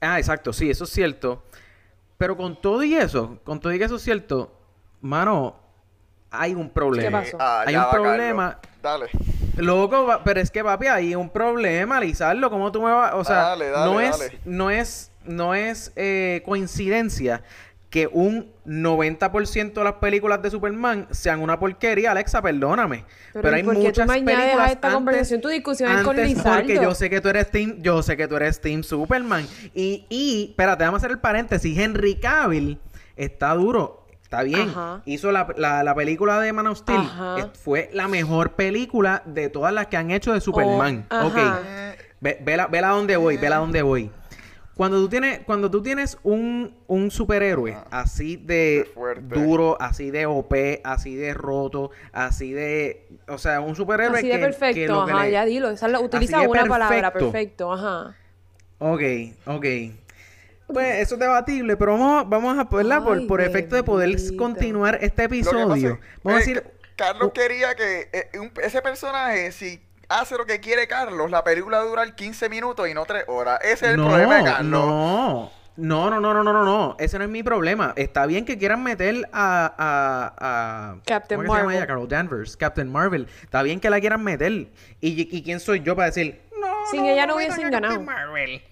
Ah, 0.00 0.18
exacto, 0.18 0.54
sí, 0.54 0.70
eso 0.70 0.84
es 0.84 0.90
cierto. 0.90 1.42
Pero 2.16 2.34
con 2.36 2.58
todo 2.62 2.82
y 2.82 2.94
eso, 2.94 3.40
con 3.44 3.60
todo 3.60 3.74
y 3.74 3.78
que 3.78 3.84
eso 3.84 3.96
es 3.96 4.02
cierto, 4.02 4.58
mano, 5.02 5.56
hay 6.30 6.54
un 6.54 6.70
problema. 6.70 7.22
¿Qué 7.22 7.32
pasó? 7.32 7.36
Ah, 7.38 7.64
Hay 7.66 7.74
un 7.74 7.80
va, 7.82 7.90
Carlos. 7.90 8.06
problema. 8.08 8.58
Dale. 8.80 9.06
Loco, 9.56 10.20
pero 10.24 10.40
es 10.40 10.50
que 10.50 10.64
papi, 10.64 10.86
hay 10.86 11.14
un 11.14 11.28
problema, 11.30 12.00
Lizardo, 12.00 12.50
¿cómo 12.50 12.72
tú 12.72 12.82
me 12.82 12.90
vas? 12.92 13.12
O 13.14 13.24
sea, 13.24 13.36
Dale, 13.36 13.68
dale, 13.70 13.92
no 13.92 14.00
es, 14.00 14.30
no 14.44 14.70
es, 14.70 15.10
no 15.24 15.54
es 15.54 15.92
eh, 15.96 16.42
coincidencia 16.44 17.42
que 17.90 18.06
un 18.10 18.50
90% 18.66 19.74
de 19.74 19.84
las 19.84 19.92
películas 19.94 20.40
de 20.40 20.50
Superman 20.50 21.06
sean 21.10 21.40
una 21.42 21.58
porquería, 21.58 22.12
Alexa, 22.12 22.40
perdóname. 22.40 23.04
Pero, 23.34 23.42
Pero, 23.42 23.50
¿y 23.56 23.60
hay 23.60 23.62
por 23.64 23.74
qué 23.74 23.80
tú 23.80 23.86
muchas 23.86 24.06
me 24.08 24.14
añades 24.14 24.34
a 24.34 24.40
películas 24.40 24.70
esta 24.72 24.86
antes- 24.88 24.94
conversación 24.94 25.40
tu 25.42 25.48
discusión 25.48 25.90
es 25.90 26.02
con 26.02 26.18
antes 26.18 26.42
porque 26.42 26.74
yo 26.76 26.94
sé 26.94 27.10
que 27.10 27.20
tú 27.20 27.28
eres 27.28 27.50
team, 27.50 27.76
yo 27.82 28.02
sé 28.02 28.16
que 28.16 28.26
tú 28.28 28.36
eres 28.36 28.60
team 28.62 28.82
Superman. 28.82 29.46
Y, 29.74 30.06
y, 30.08 30.46
espérate, 30.50 30.84
vamos 30.84 30.98
a 30.98 31.00
hacer 31.02 31.10
el 31.10 31.18
paréntesis. 31.18 31.78
Henry 31.78 32.14
Cavill 32.14 32.78
está 33.14 33.52
duro. 33.54 34.01
Está 34.32 34.44
bien. 34.44 34.70
Ajá. 34.70 35.02
Hizo 35.04 35.30
la, 35.30 35.46
la, 35.58 35.84
la 35.84 35.94
película 35.94 36.40
de 36.40 36.54
Man 36.54 36.66
of 36.66 36.78
Steel. 36.78 37.06
Fue 37.62 37.90
la 37.92 38.08
mejor 38.08 38.52
película 38.52 39.22
de 39.26 39.50
todas 39.50 39.74
las 39.74 39.88
que 39.88 39.98
han 39.98 40.10
hecho 40.10 40.32
de 40.32 40.40
Superman. 40.40 41.06
Oh, 41.10 41.26
ok. 41.26 41.36
Ve, 42.20 42.38
vela, 42.42 42.66
vela 42.66 42.88
dónde 42.88 43.18
voy, 43.18 43.36
vela 43.36 43.56
dónde 43.56 43.82
voy. 43.82 44.10
Cuando 44.74 44.96
tú 45.02 45.10
tienes, 45.10 45.40
cuando 45.40 45.70
tú 45.70 45.82
tienes 45.82 46.16
un, 46.22 46.74
un 46.86 47.10
superhéroe 47.10 47.72
Ajá. 47.72 47.86
así 47.90 48.36
de 48.38 48.90
duro, 49.28 49.76
así 49.78 50.10
de 50.10 50.24
OP, 50.24 50.54
así 50.82 51.14
de 51.14 51.34
roto, 51.34 51.90
así 52.10 52.52
de, 52.52 53.06
o 53.28 53.36
sea, 53.36 53.60
un 53.60 53.76
superhéroe 53.76 54.16
Así 54.16 54.28
de 54.28 54.32
que, 54.32 54.38
que 54.38 54.44
perfecto, 54.46 54.94
lo 54.94 55.04
que 55.04 55.12
ajá, 55.12 55.24
le- 55.24 55.30
ya 55.32 55.44
dilo. 55.44 55.68
Esa 55.68 56.00
utiliza 56.00 56.40
de 56.40 56.46
una 56.48 56.64
palabra, 56.64 57.12
perfecto, 57.12 57.70
ajá. 57.70 58.16
Ok, 58.78 59.02
ok. 59.44 59.66
Pues 60.72 60.96
eso 61.00 61.14
es 61.14 61.20
debatible, 61.20 61.76
pero 61.76 61.92
vamos, 61.98 62.28
vamos 62.28 62.58
a, 62.58 62.64
¿verdad? 62.64 63.02
Por, 63.02 63.26
por 63.26 63.40
efecto 63.40 63.76
de 63.76 63.82
poder 63.82 64.16
continuar 64.36 64.98
este 65.00 65.16
que 65.22 65.24
episodio. 65.24 65.92
es- 65.94 66.22
Vamos 66.22 66.40
a 66.40 66.42
eh, 66.42 66.46
decir, 66.54 66.64
Carlos 66.96 67.28
uh, 67.28 67.32
quería 67.32 67.74
que 67.74 68.08
eh, 68.12 68.38
un- 68.38 68.52
ese 68.62 68.82
personaje, 68.82 69.52
si 69.52 69.82
hace 70.08 70.36
lo 70.36 70.44
que 70.46 70.60
quiere 70.60 70.86
Carlos, 70.88 71.30
la 71.30 71.42
película 71.44 71.78
va 71.78 71.84
a 71.84 71.86
durar 71.86 72.14
15 72.14 72.48
minutos 72.48 72.88
y 72.88 72.94
no 72.94 73.04
3 73.04 73.24
horas. 73.28 73.58
Ese 73.62 73.86
es 73.86 73.90
el 73.92 73.96
no, 73.96 74.08
problema 74.08 74.36
de 74.38 74.44
Carlos. 74.44 74.70
no. 74.70 75.62
No, 75.74 76.10
no, 76.10 76.20
no, 76.20 76.34
no, 76.34 76.44
no, 76.44 76.52
no, 76.52 76.64
no. 76.66 76.96
Ese 76.98 77.16
no 77.16 77.24
es 77.24 77.30
mi 77.30 77.42
problema. 77.42 77.94
Está 77.96 78.26
bien 78.26 78.44
que 78.44 78.58
quieran 78.58 78.82
meter 78.82 79.26
a... 79.32 79.72
a, 79.78 80.34
a 80.92 80.96
Captain 81.06 81.38
¿Cómo 81.40 81.48
que 81.50 81.56
se 81.56 81.56
llama 81.56 81.62
Marvel. 81.64 81.76
ella? 81.78 81.86
Carol 81.86 82.08
Danvers. 82.08 82.56
Captain 82.58 82.92
Marvel. 82.92 83.26
Está 83.42 83.62
bien 83.62 83.80
que 83.80 83.88
la 83.88 83.98
quieran 83.98 84.22
meter. 84.22 84.52
¿Y, 84.52 84.68
y 85.00 85.42
quién 85.42 85.60
soy 85.60 85.80
yo 85.80 85.96
para 85.96 86.08
decir... 86.08 86.42
No, 86.60 86.66
Sin 86.90 87.06
ella 87.06 87.24
no 87.26 87.36
hubiesen 87.36 87.64
a 87.64 87.70
Captain 87.70 87.82
ganado. 87.82 88.02
Marvel"? 88.02 88.62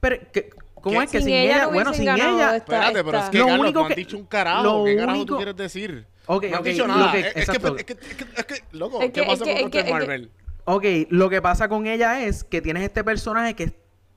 Pero, 0.00 0.16
¿qué- 0.34 0.50
¿cómo 0.82 0.98
¿Qué? 0.98 1.04
es 1.06 1.10
que 1.10 1.18
Sin 1.18 1.26
sin, 1.28 1.34
ella 1.34 1.54
ella? 1.56 1.62
no 1.64 1.72
bueno, 1.72 1.94
sin 1.94 2.04
ganado 2.04 2.36
ella... 2.36 2.56
esta- 2.56 2.56
Espérate, 2.74 3.04
pero 3.04 3.18
es 3.18 3.30
que 3.30 3.38
Lo 3.38 3.46
Carlos, 3.46 3.60
único 3.64 3.78
no 3.80 3.86
han 3.86 3.88
que- 3.90 3.94
dicho 4.00 4.16
un 4.18 4.26
carajo. 4.26 4.62
lo 4.64 4.84
¿Qué 4.84 4.96
carajo 4.96 5.12
tú 5.16 5.20
único- 5.22 5.36
quieres 5.36 5.56
decir? 5.56 5.90
No 6.28 6.34
has 6.34 6.38
ok, 6.60 6.62
dicho 6.64 6.86
nada. 6.86 7.12
que- 7.12 7.20
es, 7.20 7.26
es 7.26 7.32
que, 7.34 7.56
es, 7.56 7.84
que, 7.84 7.92
es, 7.92 8.14
que, 8.14 8.24
es 8.36 8.44
que, 8.44 8.54
loco, 8.72 9.00
Es 9.00 9.06
¿qué 9.12 9.20
que- 9.22 9.26
pasa 9.26 9.32
es 9.32 9.38
que- 9.42 9.44
con 9.44 9.64
es 9.64 9.70
que- 9.70 9.78
Captain 9.78 9.78
es 9.80 9.84
que- 9.86 9.92
Marvel? 9.92 10.30
Ok, 10.64 10.84
lo 11.10 11.30
que 11.30 11.42
pasa 11.42 11.68
con 11.68 11.86
ella 11.86 12.24
es 12.24 12.44
que 12.44 12.60
tienes 12.60 12.82
este 12.84 13.02
personaje 13.02 13.54
que 13.54 13.64
es, 13.64 13.72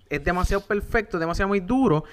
es 0.10 0.24
demasiado 0.24 0.64
perfecto, 0.66 1.18
demasiado 1.18 1.48
muy 1.50 1.60
duro. 1.62 2.04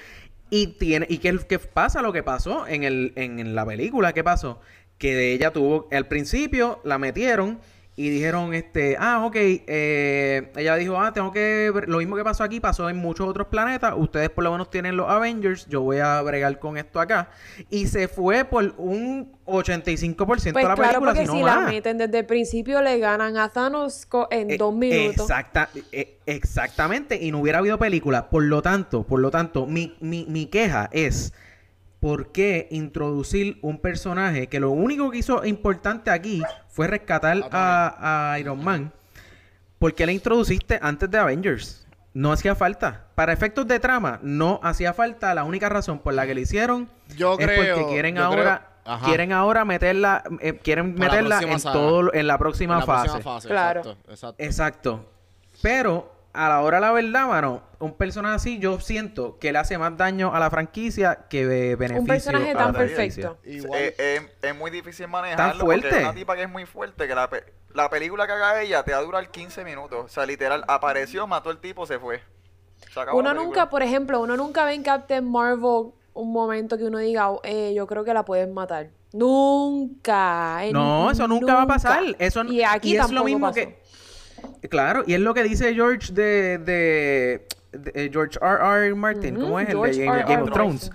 Y 0.49 0.67
tiene, 0.69 1.07
y 1.09 1.19
qué, 1.19 1.39
qué 1.49 1.59
pasa 1.59 2.03
lo 2.03 2.13
que 2.13 2.23
pasó 2.23 2.67
en 2.67 2.85
el, 2.85 3.13
en, 3.17 3.39
en 3.41 3.55
la 3.55 3.65
película, 3.67 4.13
¿qué 4.13 4.23
pasó? 4.23 4.61
Que 4.99 5.15
de 5.15 5.33
ella 5.33 5.51
tuvo, 5.51 5.89
al 5.91 6.07
principio 6.09 6.81
la 6.85 6.99
metieron 6.99 7.59
y 7.95 8.09
dijeron, 8.09 8.55
este, 8.55 8.97
ah, 8.99 9.23
ok, 9.27 9.37
eh, 9.37 10.51
ella 10.57 10.77
dijo, 10.77 10.99
ah, 10.99 11.13
tengo 11.13 11.31
que 11.31 11.71
ver, 11.75 11.89
lo 11.89 11.99
mismo 11.99 12.17
que 12.17 12.25
pasó 12.25 12.43
aquí, 12.43 12.59
pasó 12.59 12.89
en 12.89 12.97
muchos 12.97 13.29
otros 13.29 13.49
planetas, 13.49 13.93
ustedes 13.97 14.31
por 14.31 14.45
lo 14.45 14.53
menos 14.53 14.71
tienen 14.71 14.97
los 14.97 15.11
Avengers, 15.11 15.67
yo 15.67 15.83
voy 15.83 15.99
a 15.99 16.23
bregar 16.23 16.59
con 16.59 16.79
esto 16.79 17.01
acá. 17.01 17.29
Y 17.69 17.89
se 17.89 18.09
fue 18.09 18.47
por 18.47 18.75
un 18.79 19.33
85% 19.45 20.27
Pues 20.27 20.43
de 20.43 20.53
la 20.53 20.75
claro, 20.75 20.77
película, 20.77 21.13
porque 21.13 21.21
si 21.21 21.27
no 21.27 21.35
si 21.35 21.43
la 21.43 21.61
meten 21.61 21.99
desde 21.99 22.21
el 22.21 22.27
principio, 22.27 22.81
le 22.81 22.99
ganan 22.99 23.37
a 23.37 23.51
Thanos 23.51 24.09
en 24.31 24.51
Eh, 24.53 24.57
dos 24.57 24.75
minutos. 24.75 25.29
Exacta, 25.29 25.69
eh, 25.93 26.19
exactamente, 26.25 27.19
y 27.21 27.31
no 27.31 27.41
hubiera 27.41 27.59
habido 27.59 27.79
película. 27.79 28.31
Por 28.31 28.45
lo 28.45 28.63
tanto, 28.63 29.03
por 29.03 29.21
lo 29.21 29.31
tanto, 29.31 29.67
mi, 29.67 29.97
mi, 30.01 30.25
mi 30.31 30.47
queja 30.47 30.89
es 30.93 31.35
¿por 32.03 32.33
qué 32.33 32.67
introducir 32.73 33.61
un 33.63 33.79
personaje 33.79 34.49
que 34.49 34.59
lo 34.59 34.71
único 34.71 35.09
que 35.13 35.19
hizo 35.19 35.45
importante 35.45 36.11
aquí 36.11 36.43
fue 36.69 36.89
rescatar 36.89 37.45
a, 37.53 38.33
a 38.33 38.39
Iron 38.41 38.63
Man? 38.65 38.93
¿Por 39.79 39.95
qué 39.95 40.05
la 40.05 40.11
introduciste 40.11 40.81
antes 40.83 41.09
de 41.09 41.19
Avengers? 41.19 41.87
No 42.13 42.33
hacía 42.33 42.57
falta. 42.57 43.07
Para 43.15 43.33
efectos 43.33 43.69
de 43.69 43.79
trama, 43.79 44.19
no 44.21 44.59
hacía 44.65 44.93
falta. 44.93 45.33
La 45.33 45.45
única 45.45 45.69
razón 45.69 46.01
por 46.01 46.13
la 46.13 46.27
que 46.27 46.35
le 46.35 46.41
hicieron 46.41 46.89
Yo 47.17 47.37
es 47.39 47.47
creo. 47.47 47.77
porque 47.77 47.93
quieren 47.93 48.17
yo 48.17 48.25
ahora 48.25 48.59
creo- 48.83 48.95
ajá, 48.95 49.07
quieren 49.07 49.33
ahora 49.33 49.65
meterla 49.65 50.25
eh, 50.41 50.55
quieren 50.59 50.97
Para 50.97 51.13
meterla 51.13 51.41
en 51.41 51.61
saga. 51.61 51.73
todo 51.73 52.13
en 52.13 52.27
la 52.27 52.37
próxima 52.37 52.75
en 52.75 52.81
la 52.81 52.87
fase. 52.87 53.09
próxima 53.11 53.35
fase. 53.35 53.49
Claro. 53.49 53.81
Exacto, 53.81 54.11
exacto. 54.13 54.43
Exacto. 54.45 55.09
Pero 55.63 56.12
a 56.35 56.49
la 56.49 56.61
hora 56.63 56.81
la 56.81 56.93
verdad, 56.93 57.27
mano, 57.29 57.63
un 57.79 57.93
personaje 57.95 58.35
así 58.37 58.59
yo 58.59 58.81
siento 58.81 59.39
que 59.39 59.53
le 59.53 59.59
hace 59.59 59.77
más 59.79 59.97
daño 59.97 60.35
a 60.35 60.41
la 60.41 60.49
franquicia 60.51 61.27
que 61.29 61.47
de 61.47 61.77
beneficio 61.77 62.01
Un 62.01 62.07
personaje 62.07 62.51
a 62.53 62.55
tan 62.57 62.73
perfecto. 62.73 63.39
Igual. 63.45 63.79
Eh, 63.81 63.95
eh, 63.99 64.33
es 64.43 64.57
muy 64.57 64.71
difícil 64.71 65.09
manejarlo 65.09 65.65
fuerte. 65.65 65.83
porque 65.89 65.97
es 65.99 66.05
una 66.05 66.15
tipa 66.15 66.37
que 66.37 66.43
es 66.45 66.49
muy 66.51 66.65
fuerte, 66.67 67.07
que 67.07 67.15
la, 67.15 67.29
pe- 67.29 67.45
la 67.75 67.91
película 67.91 68.27
que 68.27 68.33
haga 68.33 68.63
ella 68.63 68.83
te 68.83 68.93
va 68.93 68.99
a 68.99 69.03
durar 69.03 69.31
15 69.31 69.65
minutos. 69.65 70.05
O 70.05 70.09
sea, 70.09 70.25
literal, 70.27 70.65
apareció, 70.69 71.27
mató 71.27 71.51
al 71.51 71.59
tipo, 71.61 71.85
se 71.87 71.99
fue. 71.99 72.23
Se 72.93 73.01
acabó 73.01 73.19
Uno 73.19 73.35
nunca, 73.35 73.69
por 73.71 73.83
ejemplo, 73.83 74.21
uno 74.21 74.37
nunca 74.37 74.65
ve 74.65 74.75
en 74.75 74.83
Captain 74.83 75.31
Marvel 75.31 75.93
un 76.15 76.33
momento 76.33 76.77
que 76.79 76.85
uno 76.85 76.99
diga, 76.99 77.31
"Oh, 77.31 77.41
eh, 77.45 77.73
yo 77.75 77.87
creo 77.87 78.05
que 78.05 78.13
la 78.15 78.25
pueden 78.25 78.53
matar. 78.55 78.89
Nunca. 79.15 80.65
en- 80.65 80.73
No, 80.73 81.11
eso 81.11 81.27
nunca, 81.29 81.55
va 81.55 81.63
a 81.63 81.67
pasar. 81.67 82.03
Eso 82.19 82.45
Y 82.45 82.63
aquí 82.63 82.97
es 82.97 83.11
lo 83.11 83.25
mismo 83.25 83.47
pasó. 83.49 83.55
que 83.55 83.82
Claro, 84.69 85.03
y 85.07 85.15
es 85.15 85.21
lo 85.21 85.35
que 85.35 85.43
dice 85.43 85.75
George 85.75 86.13
de, 86.13 86.59
de, 86.59 87.47
de- 87.73 87.93
eh, 87.95 88.11
George 88.13 88.39
R. 88.41 88.87
R. 88.87 88.95
Martin, 88.95 89.35
¿cómo 89.37 89.59
es 89.61 89.69
el 89.69 89.75
George 89.75 89.99
de 90.01 90.05
Game, 90.07 90.17
R. 90.19 90.23
Game 90.25 90.35
R. 90.35 90.43
of 90.45 90.51
Thrones? 90.53 90.91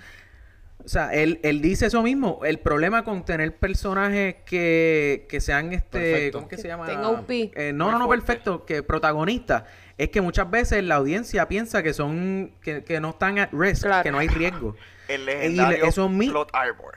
O 0.84 0.90
sea, 0.90 1.14
él, 1.14 1.42
él 1.44 1.62
dice 1.62 1.88
eso 1.88 2.02
mismo. 2.02 2.40
El 2.46 2.60
problema 2.60 3.04
con 3.04 3.26
tener 3.26 3.54
personajes 3.58 4.36
que, 4.46 5.26
que 5.28 5.42
sean 5.42 5.74
este. 5.74 6.00
Perfecto. 6.00 6.38
¿Cómo 6.38 6.48
que 6.48 6.56
Que 6.56 6.62
se 6.62 6.68
llama? 6.70 6.86
tenga 6.86 7.10
OP. 7.10 7.30
Eh, 7.30 7.72
no, 7.74 7.92
no, 7.92 8.00
no, 8.00 8.08
perfecto. 8.08 8.66
Que 8.66 8.84
protagonistas. 8.84 9.64
Es 9.98 10.10
que 10.10 10.22
muchas 10.22 10.50
veces 10.50 10.82
la 10.86 10.96
audiencia 10.96 11.46
piensa 11.50 11.84
que 11.84 11.94
son. 11.94 12.54
que, 12.62 12.86
que 12.86 13.02
no 13.02 13.10
están 13.10 13.38
at 13.38 13.50
risk, 13.52 13.84
Claro. 13.84 14.04
que 14.04 14.12
no 14.12 14.20
hay 14.20 14.30
riesgo. 14.30 14.78
El 15.10 15.22
Y 15.24 15.26
le- 15.26 15.36
legendario 15.40 15.86
eso 15.86 16.06
es 16.06 16.12
mi- 16.12 16.30
Plot 16.30 16.52
Arbor. 16.54 16.94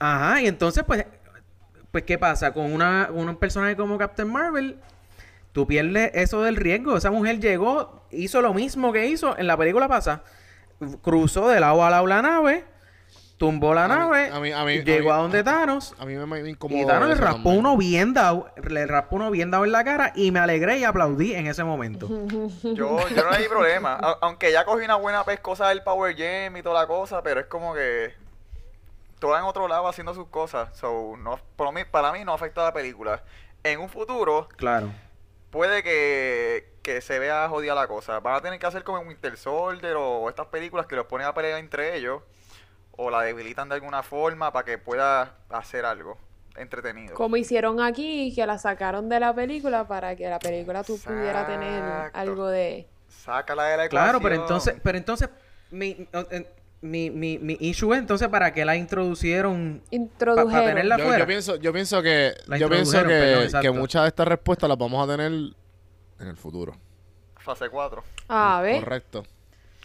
Ajá, 0.00 0.40
y 0.42 0.46
entonces, 0.48 0.82
pues. 0.84 1.04
Pues, 1.92 2.04
¿qué 2.04 2.18
pasa? 2.18 2.52
Con 2.52 2.72
una, 2.72 3.08
con 3.08 3.28
un 3.28 3.36
personaje 3.36 3.76
como 3.76 3.98
Captain 3.98 4.28
Marvel. 4.30 4.76
Tú 5.52 5.66
pierdes 5.66 6.10
eso 6.14 6.42
del 6.42 6.56
riesgo. 6.56 6.96
Esa 6.96 7.10
mujer 7.10 7.40
llegó, 7.40 8.04
hizo 8.10 8.40
lo 8.42 8.54
mismo 8.54 8.92
que 8.92 9.06
hizo 9.06 9.36
en 9.38 9.46
la 9.46 9.56
película 9.56 9.88
pasada. 9.88 10.22
Cruzó 11.02 11.48
de 11.48 11.60
lado 11.60 11.84
a 11.84 11.90
lado 11.90 12.06
la 12.06 12.22
nave, 12.22 12.64
tumbó 13.36 13.74
la 13.74 13.84
A 13.84 13.88
mí- 13.88 13.94
nave, 13.94 14.30
a 14.30 14.40
mí- 14.40 14.52
a 14.52 14.64
mí- 14.64 14.78
a 14.78 14.82
llegó 14.84 15.08
mí- 15.08 15.10
a 15.10 15.16
donde 15.16 15.42
Thanos. 15.42 15.94
A 15.98 16.06
mí 16.06 16.14
me, 16.14 16.24
me 16.26 16.48
incomoda. 16.48 16.80
Y 16.80 16.86
Thanos 16.86 17.08
le 17.08 17.14
raspó 17.16 17.34
también. 17.42 17.58
uno 17.58 17.76
bien 17.76 18.14
dado, 18.14 18.50
le 18.62 18.86
raspó 18.86 19.16
uno 19.16 19.30
bien 19.30 19.50
dado 19.50 19.64
en 19.64 19.72
la 19.72 19.82
cara 19.84 20.12
y 20.14 20.30
me 20.30 20.38
alegré 20.38 20.78
y 20.78 20.84
aplaudí 20.84 21.34
en 21.34 21.46
ese 21.48 21.64
momento. 21.64 22.06
Yo, 22.62 23.08
yo 23.08 23.24
no 23.24 23.30
hay 23.30 23.48
problema. 23.48 23.94
A- 24.00 24.18
aunque 24.22 24.52
ya 24.52 24.64
cogí 24.64 24.84
una 24.84 24.96
buena 24.96 25.24
pescosa 25.24 25.68
del 25.68 25.82
Power 25.82 26.14
Gem 26.16 26.56
y 26.56 26.62
toda 26.62 26.80
la 26.82 26.86
cosa, 26.86 27.22
pero 27.22 27.40
es 27.40 27.46
como 27.46 27.74
que 27.74 28.14
toda 29.18 29.38
en 29.38 29.44
otro 29.44 29.68
lado 29.68 29.86
haciendo 29.88 30.14
sus 30.14 30.28
cosas. 30.28 30.68
So, 30.78 31.14
no, 31.18 31.38
por 31.56 31.72
mí, 31.74 31.82
para 31.90 32.12
mí 32.12 32.24
no 32.24 32.32
afecta 32.32 32.62
a 32.62 32.64
la 32.66 32.72
película. 32.72 33.22
En 33.64 33.80
un 33.80 33.88
futuro 33.90 34.48
Claro. 34.56 34.90
Puede 35.50 35.82
que, 35.82 36.72
que 36.82 37.00
se 37.00 37.18
vea 37.18 37.48
jodida 37.48 37.74
la 37.74 37.86
cosa. 37.88 38.20
Van 38.20 38.34
a 38.36 38.40
tener 38.40 38.58
que 38.58 38.66
hacer 38.66 38.84
como 38.84 38.98
en 39.00 39.08
Winter 39.08 39.36
Soldier 39.36 39.96
o 39.96 40.28
estas 40.28 40.46
películas 40.46 40.86
que 40.86 40.96
los 40.96 41.06
ponen 41.06 41.26
a 41.26 41.34
pelear 41.34 41.58
entre 41.58 41.96
ellos 41.96 42.22
o 42.92 43.10
la 43.10 43.22
debilitan 43.22 43.68
de 43.68 43.76
alguna 43.76 44.02
forma 44.02 44.52
para 44.52 44.64
que 44.64 44.78
pueda 44.78 45.34
hacer 45.48 45.84
algo 45.84 46.18
entretenido. 46.56 47.14
Como 47.14 47.36
hicieron 47.36 47.80
aquí, 47.80 48.32
que 48.34 48.44
la 48.46 48.58
sacaron 48.58 49.08
de 49.08 49.20
la 49.20 49.34
película 49.34 49.86
para 49.86 50.16
que 50.16 50.28
la 50.28 50.38
película 50.38 50.84
tú 50.84 50.98
pudiera 50.98 51.46
tener 51.46 52.10
algo 52.12 52.48
de... 52.48 52.88
Sácala 53.08 53.64
de 53.64 53.76
la 53.76 53.88
Claro, 53.88 54.20
pero 54.20 54.34
ecuación. 54.34 54.42
entonces, 54.42 54.80
pero 54.82 54.98
entonces 54.98 55.28
mi, 55.70 56.08
mi, 56.82 57.10
mi, 57.10 57.38
mi 57.38 57.56
issue 57.60 57.92
es 57.94 57.98
entonces 58.00 58.28
para 58.28 58.52
qué 58.54 58.64
la 58.64 58.76
introducieron 58.76 59.82
Introdujeron. 59.90 60.64
tenerla- 60.76 60.98
Yo, 60.98 61.18
yo 61.18 61.26
pienso, 61.26 61.56
yo 61.56 61.72
pienso 61.72 62.02
que, 62.02 62.34
La 62.46 62.56
yo 62.58 62.68
pienso 62.68 62.96
introdujeron, 62.96 63.08
que, 63.42 63.44
perdón, 63.46 63.62
que 63.62 63.70
muchas 63.70 64.02
de 64.02 64.08
estas 64.08 64.28
respuestas 64.28 64.68
las 64.68 64.78
vamos 64.78 65.06
a 65.06 65.10
tener 65.12 65.30
en 65.30 66.26
el 66.28 66.36
futuro. 66.36 66.74
Fase 67.38 67.68
4. 67.68 68.02
Ah, 68.28 68.60
¿ves? 68.62 68.78
Correcto. 68.82 69.24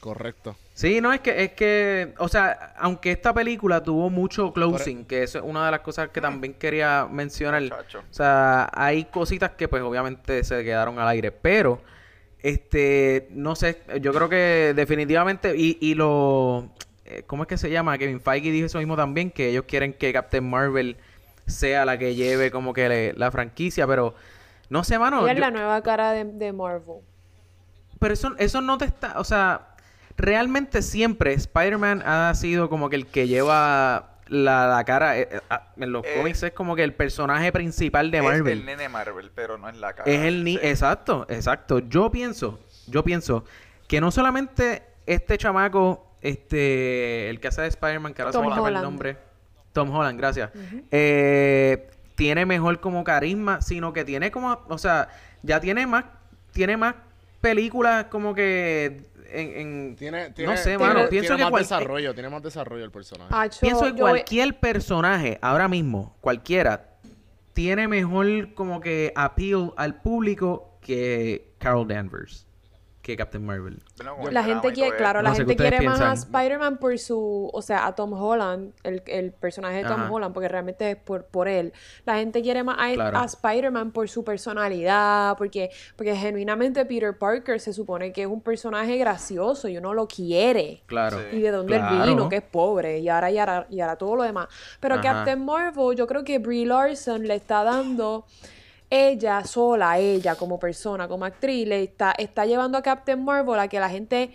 Correcto. 0.01 0.55
Sí, 0.73 1.01
no, 1.01 1.11
es 1.13 1.21
que, 1.21 1.43
es 1.45 1.51
que, 1.53 2.13
o 2.19 2.27
sea, 2.27 2.73
aunque 2.77 3.11
esta 3.11 3.33
película 3.33 3.81
tuvo 3.81 4.09
mucho 4.09 4.53
closing, 4.53 5.05
que 5.05 5.23
eso 5.23 5.39
es 5.39 5.43
una 5.43 5.65
de 5.65 5.71
las 5.71 5.79
cosas 5.79 6.09
que 6.09 6.21
también 6.21 6.53
quería 6.53 7.07
mencionar. 7.09 7.61
Muchacho. 7.63 7.99
O 7.99 8.13
sea, 8.13 8.69
hay 8.73 9.05
cositas 9.05 9.51
que 9.51 9.67
pues 9.67 9.81
obviamente 9.81 10.43
se 10.43 10.63
quedaron 10.63 10.99
al 10.99 11.07
aire, 11.07 11.31
pero, 11.31 11.81
este, 12.49 13.27
no 13.31 13.55
sé, 13.55 13.81
yo 14.01 14.13
creo 14.13 14.29
que 14.29 14.73
definitivamente, 14.75 15.55
y, 15.57 15.77
y 15.81 15.95
lo, 15.95 16.69
eh, 17.05 17.23
¿cómo 17.25 17.43
es 17.43 17.47
que 17.47 17.57
se 17.57 17.69
llama? 17.69 17.97
Kevin 17.97 18.21
Feige 18.21 18.51
dijo 18.51 18.67
eso 18.67 18.77
mismo 18.77 18.95
también, 18.95 19.31
que 19.31 19.49
ellos 19.49 19.65
quieren 19.67 19.93
que 19.93 20.13
Captain 20.13 20.47
Marvel 20.47 20.97
sea 21.47 21.85
la 21.85 21.97
que 21.97 22.15
lleve 22.15 22.51
como 22.51 22.73
que 22.73 22.87
le- 22.89 23.13
la 23.13 23.31
franquicia, 23.31 23.87
pero, 23.87 24.13
no 24.69 24.83
sé, 24.83 24.97
mano. 24.99 25.27
Es 25.27 25.33
yo- 25.35 25.39
la 25.41 25.51
nueva 25.51 25.81
cara 25.81 26.11
de, 26.11 26.23
de 26.25 26.53
Marvel. 26.53 26.97
pero 27.99 28.13
eso, 28.13 28.35
eso 28.37 28.61
no 28.61 28.77
te 28.77 28.85
está, 28.85 29.19
o 29.19 29.23
sea, 29.23 29.75
realmente 30.17 30.81
siempre 30.81 31.33
Spider-Man 31.33 32.03
ha 32.05 32.33
sido 32.35 32.69
como 32.69 32.89
que 32.89 32.95
el 32.95 33.07
que 33.07 33.27
lleva 33.27 34.14
la, 34.27 34.67
la 34.67 34.83
cara, 34.83 35.17
eh, 35.19 35.27
eh, 35.31 35.39
ah, 35.49 35.67
en 35.77 35.91
los 35.91 36.03
Eh, 36.05 36.15
cómics 36.17 36.43
es 36.43 36.51
como 36.53 36.75
que 36.75 36.83
el 36.83 36.93
personaje 36.93 37.51
principal 37.51 38.09
de 38.11 38.17
Es 38.19 38.23
Marvel. 38.23 38.59
el 38.59 38.65
nene 38.65 38.89
Marvel, 38.89 39.31
pero 39.33 39.57
no 39.57 39.69
es 39.69 39.77
la 39.77 39.93
cara. 39.93 40.11
Es 40.11 40.21
el 40.21 40.43
ni, 40.43 40.53
Sí. 40.53 40.59
exacto, 40.63 41.25
exacto. 41.29 41.79
Yo 41.79 42.09
pienso, 42.11 42.59
yo 42.87 43.03
pienso 43.03 43.45
que 43.87 44.01
no 44.01 44.11
solamente 44.11 44.83
este 45.05 45.37
chamaco, 45.37 46.11
este, 46.21 47.29
el 47.29 47.39
que 47.39 47.49
hace 47.49 47.61
de 47.61 47.67
Spider-Man, 47.67 48.13
que 48.15 48.21
ahora 48.23 48.31
se 48.31 48.37
Tom 48.37 48.45
me 48.45 48.51
escapa 48.51 48.69
el 48.69 48.81
nombre, 48.81 49.17
Tom 49.73 49.89
Holland, 49.93 50.17
gracias, 50.19 50.49
eh, 50.89 51.87
tiene 52.15 52.45
mejor 52.45 52.79
como 52.79 53.03
carisma, 53.03 53.61
sino 53.61 53.93
que 53.93 54.05
tiene 54.05 54.31
como, 54.31 54.59
o 54.69 54.77
sea, 54.77 55.09
ya 55.43 55.59
tiene 55.59 55.85
más, 55.85 56.05
tiene 56.51 56.77
más 56.77 56.95
películas 57.41 58.05
como 58.05 58.33
que 58.33 59.03
en, 59.39 59.59
en- 59.59 59.95
Tiene, 59.95 60.29
no 60.29 60.33
tiene, 60.33 60.57
sé, 60.57 60.63
tiene- 60.63 60.77
mano, 60.79 60.93
tiene 61.07 61.09
pienso 61.09 61.35
que 61.35 61.41
más 61.43 61.49
cual- 61.51 61.63
desarrollo, 61.63 62.13
tiene 62.13 62.29
más 62.29 62.43
desarrollo 62.43 62.83
el 62.85 62.91
personaje. 62.91 63.29
Acho, 63.33 63.59
pienso 63.61 63.85
que 63.85 63.91
voy- 63.91 63.99
cualquier 64.11 64.59
personaje 64.59 65.37
ahora 65.41 65.67
mismo, 65.67 66.15
cualquiera, 66.21 66.89
tiene 67.53 67.87
mejor 67.87 68.53
como 68.53 68.81
que 68.81 69.11
appeal 69.15 69.73
al 69.77 70.01
público 70.01 70.77
que 70.81 71.53
Carol 71.57 71.87
Danvers. 71.87 72.47
Que 73.05 73.15
Captain 73.15 73.45
Marvel. 73.45 73.77
La 74.31 74.43
gente 74.43 74.73
quiere, 74.73 74.97
claro, 74.97 75.21
la 75.21 75.35
gente 75.35 75.55
quiere 75.55 75.79
más 75.81 76.01
a. 76.01 76.13
Spider-Man 76.13 76.77
por 76.77 76.97
su, 76.97 77.51
o 77.53 77.61
sea, 77.61 77.85
a 77.85 77.93
Tom 77.93 78.13
Holland, 78.13 78.73
el, 78.81 79.03
el 79.05 79.31
personaje 79.31 79.77
de 79.77 79.83
Tom 79.83 80.01
Ajá. 80.01 80.11
Holland, 80.11 80.33
porque 80.33 80.47
realmente 80.47 80.89
es 80.89 80.97
por, 80.97 81.25
por 81.25 81.47
él. 81.47 81.71
La 82.03 82.15
gente 82.15 82.41
quiere 82.41 82.63
más 82.63 82.77
a, 82.79 82.91
Claro. 82.93 83.19
a 83.19 83.25
Spider-Man 83.25 83.91
por 83.91 84.09
su 84.09 84.23
personalidad, 84.23 85.37
porque, 85.37 85.69
porque 85.95 86.15
genuinamente 86.15 86.83
Peter 86.85 87.15
Parker 87.15 87.59
se 87.59 87.73
supone 87.73 88.11
que 88.11 88.23
es 88.23 88.27
un 88.27 88.41
personaje 88.41 88.97
gracioso 88.97 89.67
y 89.67 89.77
uno 89.77 89.93
lo 89.93 90.07
quiere. 90.07 90.81
Claro. 90.87 91.19
Sí. 91.29 91.37
Y 91.37 91.41
de 91.41 91.51
dónde 91.51 91.75
él 91.75 91.83
vino, 92.07 92.27
que 92.27 92.37
es 92.37 92.41
pobre, 92.43 92.97
y 92.99 93.07
ahora, 93.09 93.29
y 93.29 93.37
ahora, 93.37 93.67
y 93.69 93.81
ahora 93.81 93.97
todo 93.97 94.15
lo 94.15 94.23
demás. 94.23 94.47
Pero 94.79 94.95
Ajá. 94.95 95.03
Captain 95.03 95.45
Marvel, 95.45 95.95
yo 95.95 96.07
creo 96.07 96.23
que 96.23 96.39
Brie 96.39 96.65
Larson 96.65 97.27
le 97.27 97.35
está 97.35 97.63
dando 97.63 98.25
ella 98.95 99.43
sola, 99.43 99.99
ella 99.99 100.35
como 100.35 100.57
persona, 100.59 101.07
como 101.07 101.25
actriz, 101.25 101.67
le 101.67 101.83
está, 101.83 102.13
está 102.17 102.45
llevando 102.45 102.77
a 102.77 102.81
Captain 102.81 103.23
Marvel 103.23 103.59
a 103.59 103.67
que 103.67 103.79
la 103.79 103.89
gente. 103.89 104.33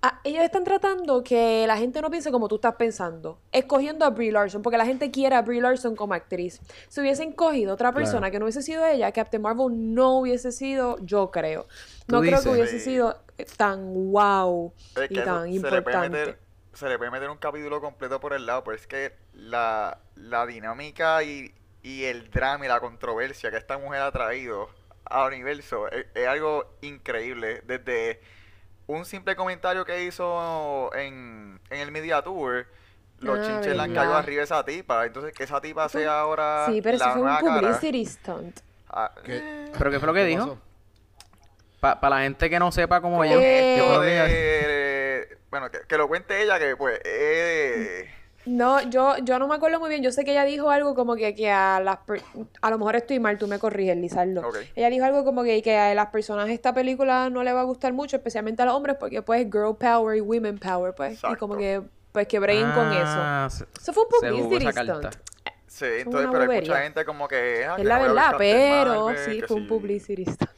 a- 0.00 0.20
ellos 0.22 0.44
están 0.44 0.62
tratando 0.62 1.24
que 1.24 1.66
la 1.66 1.76
gente 1.76 2.00
no 2.00 2.08
piense 2.08 2.30
como 2.30 2.46
tú 2.46 2.54
estás 2.54 2.76
pensando, 2.76 3.40
escogiendo 3.50 4.04
a 4.04 4.10
Brie 4.10 4.30
Larson, 4.30 4.62
porque 4.62 4.78
la 4.78 4.86
gente 4.86 5.10
quiere 5.10 5.34
a 5.34 5.42
Brie 5.42 5.60
Larson 5.60 5.96
como 5.96 6.14
actriz. 6.14 6.60
Si 6.88 7.00
hubiesen 7.00 7.32
cogido 7.32 7.74
otra 7.74 7.90
persona 7.92 8.20
Claro. 8.20 8.30
que 8.32 8.38
no 8.38 8.44
hubiese 8.44 8.62
sido 8.62 8.86
ella, 8.86 9.10
Captain 9.10 9.42
Marvel 9.42 9.66
no 9.94 10.18
hubiese 10.20 10.52
sido, 10.52 10.98
yo 11.00 11.32
creo. 11.32 11.66
No 12.06 12.20
creo 12.20 12.40
que 12.40 12.48
hubiese 12.50 12.78
sido 12.78 13.16
eh, 13.38 13.46
tan 13.56 13.92
wow 14.12 14.72
Es 14.94 15.10
y 15.10 15.14
que 15.14 15.22
tan 15.22 15.42
se 15.42 15.48
le, 15.48 15.56
importante. 15.56 16.08
meter, 16.10 16.38
se 16.74 16.88
le 16.88 16.96
puede 16.96 17.10
meter 17.10 17.28
un 17.30 17.38
capítulo 17.38 17.80
completo 17.80 18.20
por 18.20 18.32
el 18.34 18.46
lado, 18.46 18.62
pero 18.62 18.76
es 18.76 18.86
que 18.86 19.12
la, 19.34 19.98
la 20.14 20.46
dinámica 20.46 21.24
y, 21.24 21.52
y 21.88 22.04
el 22.04 22.30
drama 22.30 22.66
y 22.66 22.68
la 22.68 22.80
controversia 22.80 23.50
que 23.50 23.56
esta 23.56 23.78
mujer 23.78 24.02
ha 24.02 24.12
traído 24.12 24.68
al 25.06 25.32
universo 25.32 25.90
es, 25.90 26.04
es 26.14 26.26
algo 26.28 26.66
increíble. 26.82 27.62
Desde 27.64 28.20
un 28.86 29.06
simple 29.06 29.34
comentario 29.36 29.84
que 29.86 30.04
hizo 30.04 30.90
en, 30.94 31.58
en 31.70 31.80
el 31.80 31.90
Media 31.90 32.20
Tour, 32.20 32.66
los 33.20 33.38
Ah, 33.38 33.42
chinches 33.42 33.74
le 33.74 33.82
han 33.82 33.94
caído 33.94 34.14
arriba 34.14 34.42
a 34.42 34.44
esa 34.44 34.64
tipa. 34.64 35.06
Entonces, 35.06 35.32
que 35.32 35.44
esa 35.44 35.60
tipa 35.62 35.88
Fue- 35.88 36.02
sea 36.02 36.20
ahora 36.20 36.66
Sí, 36.68 36.82
pero 36.82 36.96
eso 36.96 37.06
la 37.06 37.12
fue 37.12 37.22
un 37.22 37.28
cara. 37.28 37.60
publicity 37.60 38.04
stunt. 38.06 38.60
Ah, 38.90 39.10
¿Qué? 39.24 39.70
¿Pero 39.76 39.90
qué 39.90 39.98
fue 39.98 40.06
lo 40.08 40.12
que 40.14 40.20
¿Qué 40.20 40.26
dijo? 40.26 40.58
Para 41.80 42.10
la 42.10 42.20
gente 42.20 42.50
que 42.50 42.58
no 42.58 42.70
sepa 42.72 43.00
cómo 43.00 43.24
ella. 43.24 43.36
Eh, 43.38 43.74
¿qué 43.76 43.82
fue 43.82 43.86
esto 43.86 43.94
lo 43.94 44.00
que 44.02 44.12
ella- 44.12 44.24
de- 44.24 45.38
bueno, 45.50 45.70
que, 45.70 45.78
que 45.88 45.96
lo 45.96 46.06
cuente 46.08 46.42
ella, 46.42 46.58
que 46.58 46.76
pues... 46.76 47.00
eh, 47.04 48.10
No, 48.48 48.80
yo, 48.88 49.16
yo 49.24 49.38
no 49.38 49.46
me 49.46 49.54
acuerdo 49.56 49.78
muy 49.78 49.90
bien. 49.90 50.02
Yo 50.02 50.10
sé 50.10 50.24
que 50.24 50.30
ella 50.32 50.44
dijo 50.44 50.70
algo 50.70 50.94
como 50.94 51.16
que, 51.16 51.34
que 51.34 51.50
a 51.50 51.80
las... 51.80 51.98
per- 51.98 52.22
A 52.62 52.70
lo 52.70 52.78
mejor 52.78 52.96
estoy 52.96 53.18
mal, 53.20 53.36
tú 53.38 53.46
me 53.46 53.58
corriges, 53.58 53.96
Lizardo. 53.96 54.42
Ella 54.74 54.88
dijo 54.88 55.04
algo 55.04 55.24
como 55.24 55.42
que, 55.42 55.60
que 55.62 55.76
a 55.76 55.94
las 55.94 56.06
personas 56.06 56.46
de 56.46 56.54
esta 56.54 56.72
película 56.72 57.28
no 57.30 57.42
le 57.42 57.52
va 57.52 57.60
a 57.60 57.64
gustar 57.64 57.92
mucho, 57.92 58.16
especialmente 58.16 58.62
a 58.62 58.64
los 58.64 58.74
hombres, 58.74 58.96
porque 58.98 59.20
pues 59.20 59.44
girl 59.44 59.76
power 59.78 60.16
y 60.16 60.20
women 60.22 60.58
power, 60.58 60.94
pues. 60.94 61.12
Y 61.12 61.14
Exacto. 61.16 61.38
como 61.38 61.56
que, 61.58 61.82
pues 62.12 62.26
que 62.26 62.38
breguen 62.38 62.72
con 62.72 62.90
eso. 62.92 63.20
Ah, 63.20 63.48
se- 63.50 63.66
Eso 63.80 63.92
fue 63.92 64.04
un 64.04 64.08
publicity 64.30 64.72
carta. 64.72 65.10
Sí, 65.66 65.84
entonces, 65.98 66.30
pero 66.32 66.50
hay 66.50 66.60
mucha 66.60 66.82
gente 66.82 67.04
como 67.04 67.28
que... 67.28 67.66
ah, 67.68 67.76
que 67.76 67.82
Es 67.82 67.88
la 67.88 67.96
no 67.98 68.02
verdad, 68.04 68.34
pero 68.38 69.14
sí, 69.18 69.42
fue 69.46 69.56
un 69.58 69.62
sí. 69.64 69.68
publicity 69.68 70.24
stunt. 70.24 70.50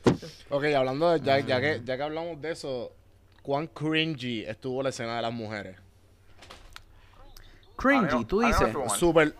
Ok, 0.50 0.64
hablando 0.76 1.10
de, 1.10 1.20
ya, 1.20 1.40
ya 1.40 1.60
que, 1.60 1.80
ya 1.84 1.96
que 1.96 2.02
hablamos 2.04 2.40
de 2.40 2.52
eso, 2.52 2.92
¿cuán 3.42 3.66
cringy 3.66 4.44
estuvo 4.44 4.80
la 4.82 4.90
escena 4.90 5.16
de 5.16 5.22
las 5.22 5.32
mujeres? 5.32 5.76
Cringy, 7.80 8.06
no- 8.14 8.26
tú 8.26 8.40
no 8.42 8.46
dices. 8.48 8.74
mal. 8.74 8.90
Súper. 8.90 9.34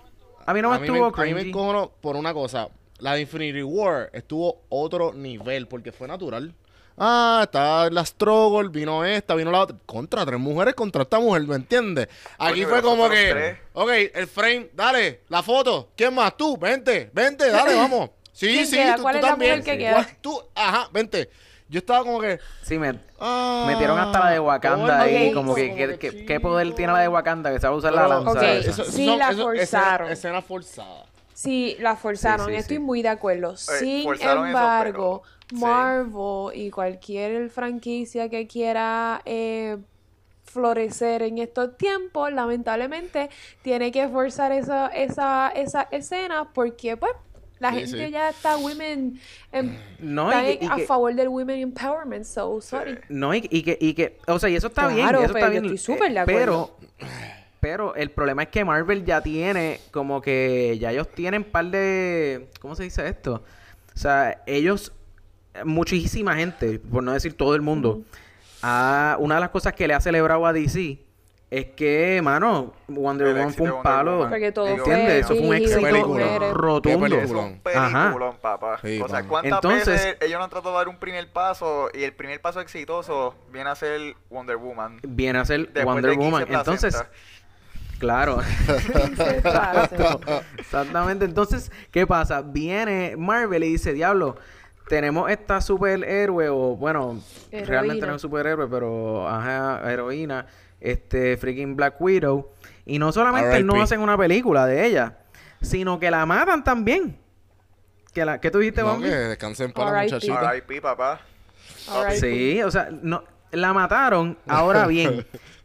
A 0.46 0.55
mí 0.55 0.62
no 0.62 0.70
me 0.70 0.79
me- 0.79 0.87
estuvo 0.87 1.07
A 1.07 1.11
mí 1.11 1.14
me 1.35 1.35
cringy. 1.40 1.48
encojonó 1.50 1.90
por 2.00 2.16
una 2.16 2.33
cosa. 2.35 2.68
La 2.98 3.14
de 3.14 3.22
Infinity 3.22 3.62
War 3.62 4.11
estuvo 4.12 4.62
otro 4.68 5.12
nivel 5.14 5.66
porque 5.68 5.92
fue 5.92 6.07
natural. 6.09 6.55
Ah, 7.03 7.40
está 7.44 7.88
la 7.88 8.05
struggle, 8.05 8.68
vino 8.68 9.05
esta, 9.05 9.35
vino 9.35 9.50
la 9.50 9.61
otra. 9.62 9.76
Contra 9.87 10.26
tres 10.26 10.38
mujeres 10.38 10.74
contra 10.74 11.03
esta 11.03 11.18
mujer, 11.18 11.42
¿me 11.42 11.55
entiendes? 11.57 12.09
Aquí 12.37 12.64
fue 12.66 12.83
como 12.83 13.09
que, 13.09 13.31
tres. 13.31 13.59
ok, 13.72 13.90
el 14.14 14.26
frame, 14.26 14.70
dale, 14.74 15.20
la 15.31 15.42
foto. 15.42 15.88
¿Quién 15.96 16.14
más? 16.14 16.37
Tú, 16.37 16.59
vente, 16.59 17.09
vente, 17.14 17.48
dale, 17.50 17.74
vamos. 17.74 18.11
Sí, 18.33 18.46
¿Quién 18.48 18.66
sí, 18.66 18.76
queda? 18.76 18.96
tú, 18.96 19.03
¿Cuál 19.03 19.14
tú 19.14 19.18
es 19.18 19.22
la 19.22 19.29
también. 19.31 19.59
mujer 19.59 19.79
que. 19.79 20.16
Tú, 20.22 20.42
ajá, 20.55 20.88
vente. 20.92 21.29
Yo 21.70 21.78
estaba 21.78 22.00
como 22.04 22.20
que, 22.20 22.40
Sí, 22.62 22.78
me 22.78 22.98
ah, 23.20 23.64
metieron 23.68 23.98
hasta 23.98 24.18
la 24.20 24.30
de 24.33 24.40
Wakanda 24.40 25.02
ahí. 25.02 25.33
Como 25.33 25.54
que, 25.54 25.68
como 25.68 25.76
que- 25.78 25.98
que 25.98 26.11
que- 26.11 26.26
¿qué 26.26 26.40
poder 26.40 26.74
tiene 26.74 26.92
la 26.92 26.98
de 26.98 27.09
Wakanda? 27.09 27.52
Que 27.52 27.61
sabe 27.61 27.76
usar 27.76 27.92
la 27.92 28.09
lanza. 28.09 28.52
Esa. 28.54 28.85
sí 28.85 29.06
la 29.16 29.33
forzaron. 29.33 30.11
Escena 30.11 30.42
forzada. 30.42 31.04
Sí, 31.33 31.76
la 31.80 31.96
forzaron, 31.96 32.46
Sí, 32.48 32.52
sí, 32.52 32.59
estoy 32.59 32.76
sí. 32.76 32.83
muy 32.83 33.00
de 33.02 33.09
acuerdo. 33.09 33.56
Sin 33.56 34.02
forzaron 34.02 34.48
eso, 34.48 34.59
embargo. 34.59 35.22
Marvel 35.52 36.54
y 36.54 36.70
cualquier 36.70 37.48
franquicia 37.50 38.28
que 38.28 38.46
quiera 38.46 39.22
eh, 39.24 39.78
florecer 40.44 41.22
en 41.22 41.38
estos 41.38 41.76
tiempos, 41.76 42.33
lamentablemente, 42.33 43.30
tiene 43.62 43.92
que 43.92 44.09
forzar 44.09 44.52
esa, 44.52 44.88
esa, 44.88 45.48
esa 45.54 45.83
escena 45.92 46.48
porque, 46.52 46.96
pues, 46.96 47.12
la 47.61 47.70
Sí, 47.70 47.77
gente 47.81 48.07
sí. 48.07 48.11
ya 48.11 48.31
está 48.31 48.57
women, 48.57 49.20
em- 49.53 49.77
No, 50.01 50.33
está 50.33 50.51
y 50.51 50.59
que- 50.59 50.64
y 50.64 50.68
a 50.68 50.75
que- 50.77 50.87
favor 50.87 51.14
del 51.14 51.29
women 51.29 51.61
empowerment, 51.61 52.25
so 52.25 52.61
sorry. 52.61 52.99
No, 53.09 53.33
y, 53.35 53.46
y 53.51 53.62
que, 53.62 53.79
y 53.81 53.94
que, 53.94 54.18
o 54.27 54.38
sea, 54.38 54.49
y 54.49 54.57
eso 54.57 54.66
está 54.66 54.88
bien, 54.88 55.03
Claro, 55.07 55.18
eso 55.23 55.33
pero 55.35 55.38
está 55.46 55.51
bien. 55.51 55.64
estoy 55.66 55.79
súper 55.79 56.09
de 56.11 56.16
eh, 56.16 56.18
acuerdo. 56.20 56.77
Pero, 56.99 57.09
pero 57.61 57.94
el 57.94 58.11
problema 58.11 58.42
es 58.44 58.49
que 58.49 58.64
Marvel 58.64 59.05
ya 59.05 59.20
tiene, 59.23 59.81
como 59.92 60.20
que 60.23 60.77
ya 60.81 60.90
ellos 60.90 61.09
tienen 61.12 61.44
par 61.44 61.66
de, 61.66 62.49
¿cómo 62.61 62.75
se 62.75 62.83
dice 62.85 63.07
esto? 63.07 63.44
O 63.94 63.99
sea, 63.99 64.42
ellos, 64.46 64.92
muchísima 65.64 66.37
gente, 66.37 66.79
por 66.79 67.03
no 67.03 67.12
decir 67.12 67.35
todo 67.37 67.55
el 67.55 67.61
mundo, 67.61 68.01
ha- 68.62 69.16
una 69.20 69.35
de 69.35 69.40
las 69.42 69.51
cosas 69.51 69.75
que 69.75 69.87
le 69.87 69.92
ha 69.94 70.01
celebrado 70.01 70.46
a 70.46 70.53
DC 70.55 70.99
es 71.50 71.66
que, 71.74 72.20
mano, 72.22 72.72
Wonder 72.86 73.34
Woman 73.34 73.52
fue 73.52 73.66
un 73.66 73.72
Wonder 73.72 73.82
palo, 73.82 74.12
Woman. 74.18 74.30
Porque 74.30 74.52
todo 74.52 74.68
¿entiendes? 74.68 75.26
fue 75.26 75.34
Eso 75.36 75.42
fue 75.44 75.48
un 75.48 75.54
éxito 75.56 76.52
rotundo. 76.54 77.06
Es 77.06 77.12
película. 77.12 77.40
un 77.42 77.60
Ajá. 77.74 78.02
peliculón, 78.04 78.36
papá. 78.40 78.78
Sí, 78.82 79.00
o 79.00 79.08
sea. 79.08 79.24
¿cuántas 79.24 79.52
Entonces- 79.54 79.86
veces 79.86 80.16
ellos 80.20 80.38
no 80.38 80.44
han 80.44 80.50
tratado 80.50 80.70
de 80.72 80.78
dar 80.78 80.88
un 80.88 80.96
primer 80.98 81.28
paso 81.32 81.88
y 81.92 82.04
el 82.04 82.12
primer 82.12 82.40
paso 82.40 82.60
exitoso 82.60 83.34
viene 83.52 83.68
a 83.70 83.74
ser 83.74 84.14
Wonder 84.30 84.56
Woman? 84.58 85.00
Viene 85.02 85.40
a 85.40 85.44
ser 85.44 85.62
Después 85.72 85.84
Wonder 85.86 86.10
de 86.12 86.16
15 86.18 86.30
Woman. 86.30 86.46
Entonces, 86.54 87.04
claro. 87.98 88.38
Exactamente. 90.58 91.24
Entonces, 91.24 91.70
¿qué 91.90 92.06
pasa? 92.06 92.42
Viene 92.42 93.14
Marvel 93.16 93.64
y 93.64 93.72
dice, 93.72 93.92
diablo, 93.92 94.36
tenemos 94.88 95.30
esta 95.30 95.60
superhéroe, 95.60 96.48
o 96.48 96.76
bueno, 96.76 97.20
Heroína. 97.50 97.68
realmente 97.70 98.06
no 98.06 98.14
es 98.16 98.22
superhéroe, 98.22 98.66
pero 98.68 99.28
ajá, 99.28 99.80
heroína, 99.90 100.46
este 100.81 101.37
freaking 101.37 101.77
Black 101.77 102.01
Widow. 102.01 102.51
Y 102.87 102.99
no 102.99 103.12
solamente 103.12 103.62
no 103.62 103.81
hacen 103.81 104.01
una 104.01 104.16
película 104.19 104.66
de 104.66 104.87
ella, 104.87 105.19
sino 105.61 106.01
que 106.01 106.11
la 106.11 106.27
matan 106.27 106.64
también. 106.64 107.16
Que 108.12 108.25
la, 108.25 108.40
¿Qué 108.40 108.51
tú 108.51 108.59
dijiste, 108.59 108.83
No, 108.83 108.99
que 109.01 109.07
descansen 109.09 109.73
para 109.73 109.93
la 109.93 110.03
muchachita. 110.03 110.51
R.I.P., 110.53 110.81
papá. 110.81 111.21
Sí, 112.19 112.61
o 112.62 112.71
sea, 112.71 112.88
no, 113.03 113.23
la 113.53 113.73
mataron. 113.73 114.37
Ahora 114.49 114.87
bien, 114.88 115.25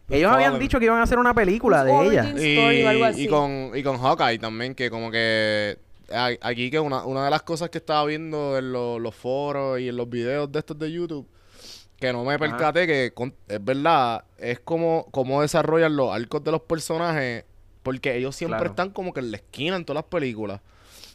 ellos 0.09 0.31
habían 0.31 0.51
Fallen. 0.51 0.59
dicho 0.59 0.77
que 0.79 0.85
iban 0.85 0.99
a 0.99 1.03
hacer 1.03 1.17
una 1.17 1.33
película 1.33 1.83
de 1.83 1.91
ella. 2.05 2.33
Y, 3.15 3.27
con, 3.27 3.71
y 3.73 3.81
con 3.81 3.97
Hawkeye 3.97 4.37
también, 4.37 4.75
que 4.75 4.89
como 4.91 5.09
que 5.09 5.77
aquí 6.41 6.69
que 6.69 6.79
una, 6.79 7.03
una 7.05 7.25
de 7.25 7.31
las 7.31 7.41
cosas 7.41 7.69
que 7.71 7.79
estaba 7.79 8.05
viendo 8.05 8.57
en 8.59 8.71
lo- 8.71 8.99
los 8.99 9.15
foros 9.15 9.79
y 9.79 9.89
en 9.89 9.97
los 9.97 10.07
videos 10.07 10.51
de 10.51 10.59
estos 10.59 10.77
de 10.77 10.91
YouTube, 10.91 11.27
que 12.05 12.13
no 12.13 12.23
me 12.23 12.37
percaté 12.39 12.87
que 12.87 13.11
con- 13.13 13.33
es 13.47 13.63
verdad, 13.63 14.23
es 14.37 14.59
como, 14.59 15.07
como 15.11 15.41
desarrollan 15.41 15.95
los 15.95 16.13
arcos 16.13 16.43
de 16.43 16.51
los 16.51 16.61
personajes, 16.61 17.45
porque 17.83 18.15
ellos 18.17 18.35
siempre 18.35 18.57
Claro. 18.59 18.71
están 18.71 18.89
como 18.91 19.13
que 19.13 19.19
en 19.19 19.31
la 19.31 19.37
esquina 19.37 19.75
en 19.75 19.85
todas 19.85 20.03
las 20.03 20.09
películas. 20.09 20.61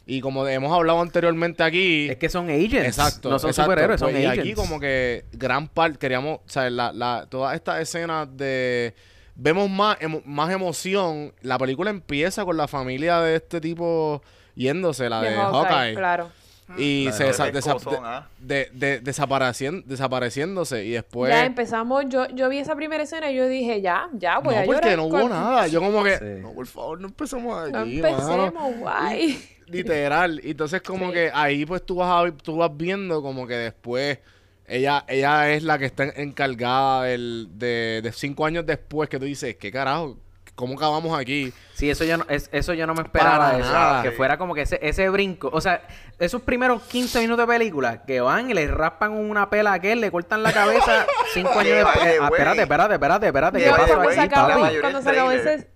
Y 0.05 0.19
como 0.21 0.47
hemos 0.47 0.73
hablado 0.73 0.99
anteriormente 0.99 1.61
aquí, 1.63 2.09
Es 2.09 2.17
que 2.17 2.27
son 2.27 2.49
agents. 2.49 2.73
Exacto. 2.87 3.29
No 3.29 3.37
son 3.39 3.51
exacto. 3.51 3.69
superhéroes, 3.71 3.99
son 3.99 4.11
Pues, 4.11 4.23
y 4.23 4.25
agents. 4.25 4.39
aquí 4.41 4.53
como 4.55 4.79
que 4.79 5.25
gran 5.31 5.67
parte, 5.67 5.99
queríamos, 5.99 6.39
o 6.39 6.49
sea, 6.49 6.69
la, 6.69 6.91
la, 6.91 7.27
todas 7.29 7.55
estas 7.55 7.79
escenas 7.81 8.27
de... 8.35 8.93
Vemos 9.35 9.69
más, 9.69 9.97
emo- 9.99 10.23
más 10.25 10.51
emoción. 10.51 11.33
La 11.41 11.57
película 11.57 11.89
empieza 11.89 12.43
con 12.45 12.57
la 12.57 12.67
familia 12.67 13.19
de 13.21 13.35
este 13.37 13.61
tipo 13.61 14.21
yéndose, 14.55 15.07
la 15.09 15.21
de, 15.21 15.29
De 15.29 15.35
Hawkeye. 15.35 15.69
Hawkeye, 15.73 15.95
claro. 15.95 16.29
Y 16.77 17.05
La 17.05 17.11
se 17.11 17.25
desa- 17.27 17.99
¿ah? 18.03 18.27
de, 18.39 18.69
de- 18.73 19.01
desaparecien- 19.03 19.83
desapareciéndose. 19.85 20.85
Y 20.85 20.91
después... 20.91 21.31
ya 21.31 21.45
empezamos, 21.45 22.05
yo, 22.09 22.27
yo 22.29 22.49
vi 22.49 22.59
esa 22.59 22.75
primera 22.75 23.03
escena 23.03 23.31
y 23.31 23.35
yo 23.35 23.47
dije, 23.47 23.81
ya, 23.81 24.07
ya, 24.13 24.39
voy 24.39 24.55
no, 24.55 24.61
a 24.61 24.65
porque 24.65 24.81
llorar. 24.81 24.97
no 24.97 25.05
hubo 25.05 25.19
con- 25.21 25.29
nada. 25.29 25.67
Yo 25.67 25.79
como 25.81 26.03
que... 26.03 26.17
Sí. 26.17 26.25
No, 26.41 26.51
por 26.53 26.67
favor, 26.67 26.99
no 27.01 27.07
empecemos 27.07 27.71
No 27.71 27.79
aquí, 27.79 28.01
mano". 28.01 28.17
empecemos, 28.17 28.77
guay. 28.79 29.41
Literal. 29.67 30.41
Y 30.43 30.51
Entonces, 30.51 30.81
como 30.81 31.07
Sí. 31.07 31.13
que 31.13 31.31
ahí 31.33 31.65
pues 31.65 31.85
tú 31.85 31.95
vas, 31.95 32.27
a, 32.27 32.31
tú 32.31 32.57
vas 32.57 32.71
viendo 32.75 33.21
como 33.21 33.47
que 33.47 33.55
después 33.55 34.19
ella, 34.67 35.03
ella 35.07 35.51
es 35.51 35.63
la 35.63 35.77
que 35.77 35.85
está 35.85 36.03
encargada 36.15 37.03
del, 37.03 37.47
de, 37.53 38.01
de 38.03 38.11
cinco 38.13 38.45
años 38.45 38.65
después 38.65 39.09
que 39.09 39.19
tú 39.19 39.25
dices, 39.25 39.55
¿qué 39.57 39.71
carajo? 39.71 40.17
¿Cómo 40.61 40.75
acabamos 40.75 41.19
aquí? 41.19 41.51
Sí, 41.73 41.89
eso 41.89 42.03
yo 42.05 42.17
no, 42.17 42.25
es- 42.29 42.47
eso 42.53 42.73
yo 42.73 42.87
no 42.87 42.93
me 42.93 43.01
esperaba 43.01 43.47
Para 43.47 43.57
eso, 43.59 43.73
nada. 43.73 44.03
que 44.03 44.11
fuera 44.11 44.37
como 44.37 44.53
que 44.55 44.61
ese, 44.61 44.79
ese 44.81 45.09
brinco. 45.09 45.49
O 45.51 45.59
sea, 45.59 45.81
esos 46.19 46.41
primeros 46.43 46.83
15 46.83 47.19
minutos 47.19 47.45
de 47.47 47.53
película 47.53 48.03
que 48.05 48.21
van 48.21 48.49
y 48.49 48.53
le 48.53 48.67
raspan 48.67 49.11
una 49.11 49.49
pela 49.49 49.71
a 49.71 49.73
aquel, 49.73 49.99
le 49.99 50.11
cortan 50.11 50.43
la 50.43 50.53
cabeza 50.53 51.05
cinco 51.33 51.51
años 51.59 51.75
después. 51.77 51.97
Ah, 52.21 52.25
espérate, 52.31 52.61
espérate, 52.61 52.93
espérate, 52.93 53.25
espérate. 53.27 53.59
¿Qué 53.59 53.69
pasó 53.71 53.83
aquí, 53.99 54.77
cuando 54.79 55.01
se 55.01 55.09
acabó 55.09 55.31
ese... 55.31 55.67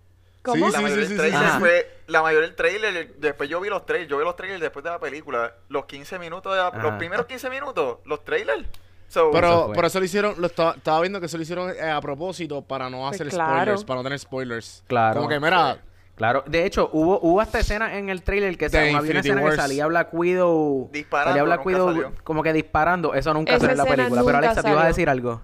¿Cómo? 0.43 0.67
Sí, 0.67 0.71
la 0.73 0.77
sí, 0.77 0.83
mayoría 0.83 1.07
del 1.07 1.17
trailer 1.17 1.49
fue 1.59 1.91
la 2.05 2.21
mayoría 2.21 2.47
del 2.47 2.55
trailer 2.55 3.15
después 3.15 3.49
yo 3.49 3.59
vi 3.61 3.69
los 3.69 3.83
trailers 3.87 4.07
yo 4.11 4.19
vi 4.19 4.23
los 4.23 4.35
trailers 4.35 4.61
después 4.61 4.83
de 4.83 4.91
la 4.91 4.99
película 4.99 5.55
los 5.69 5.85
15 5.85 6.19
minutos 6.19 6.53
de 6.53 6.59
la- 6.59 6.69
los 6.83 6.93
primeros 6.99 7.25
15 7.25 7.49
minutos 7.49 7.97
los 8.05 8.23
trailers 8.23 8.63
so, 9.07 9.31
Pero, 9.31 9.73
eso 9.85 9.99
lo 9.99 10.05
hicieron, 10.05 10.35
lo 10.39 10.47
estaba, 10.47 10.73
estaba 10.75 11.01
viendo 11.01 11.19
que 11.19 11.25
eso 11.27 11.37
lo 11.37 11.43
hicieron 11.43 11.69
eh, 11.71 11.89
a 11.89 12.01
propósito 12.01 12.61
para 12.61 12.89
no 12.89 12.99
Pues 13.07 13.15
hacer 13.15 13.29
claro. 13.29 13.53
spoilers, 13.53 13.83
para 13.85 13.97
no 13.99 14.03
tener 14.03 14.19
spoilers. 14.19 14.83
Claro. 14.87 15.15
Como 15.17 15.29
que, 15.29 15.39
mira, 15.39 15.77
Claro, 16.15 16.45
de 16.47 16.65
hecho, 16.65 16.89
hubo, 16.93 17.19
hubo 17.21 17.41
hasta 17.41 17.59
escena 17.59 17.97
en 17.97 18.07
el 18.09 18.23
trailer 18.23 18.57
que 18.57 18.69
sa- 18.69 18.79
había 18.79 18.97
una 18.99 19.19
escena 19.19 19.41
Wars. 19.41 19.55
que 19.55 19.61
salía 19.61 19.85
Black 19.87 20.13
Widow. 20.13 20.89
Disparando, 20.93 21.31
salía 21.31 21.43
Black 21.43 21.65
Widow 21.65 21.87
salió. 21.91 22.11
como 22.23 22.41
que 22.41 22.53
disparando. 22.53 23.13
Eso 23.13 23.33
nunca 23.33 23.51
Esa 23.55 23.67
salió 23.67 23.71
en 23.73 23.77
la 23.77 23.83
película. 23.95 24.23
Pero 24.25 24.37
Alexa, 24.37 24.63
¿te 24.63 24.69
ibas 24.71 24.83
a 24.85 24.87
decir 24.87 25.09
algo? 25.09 25.41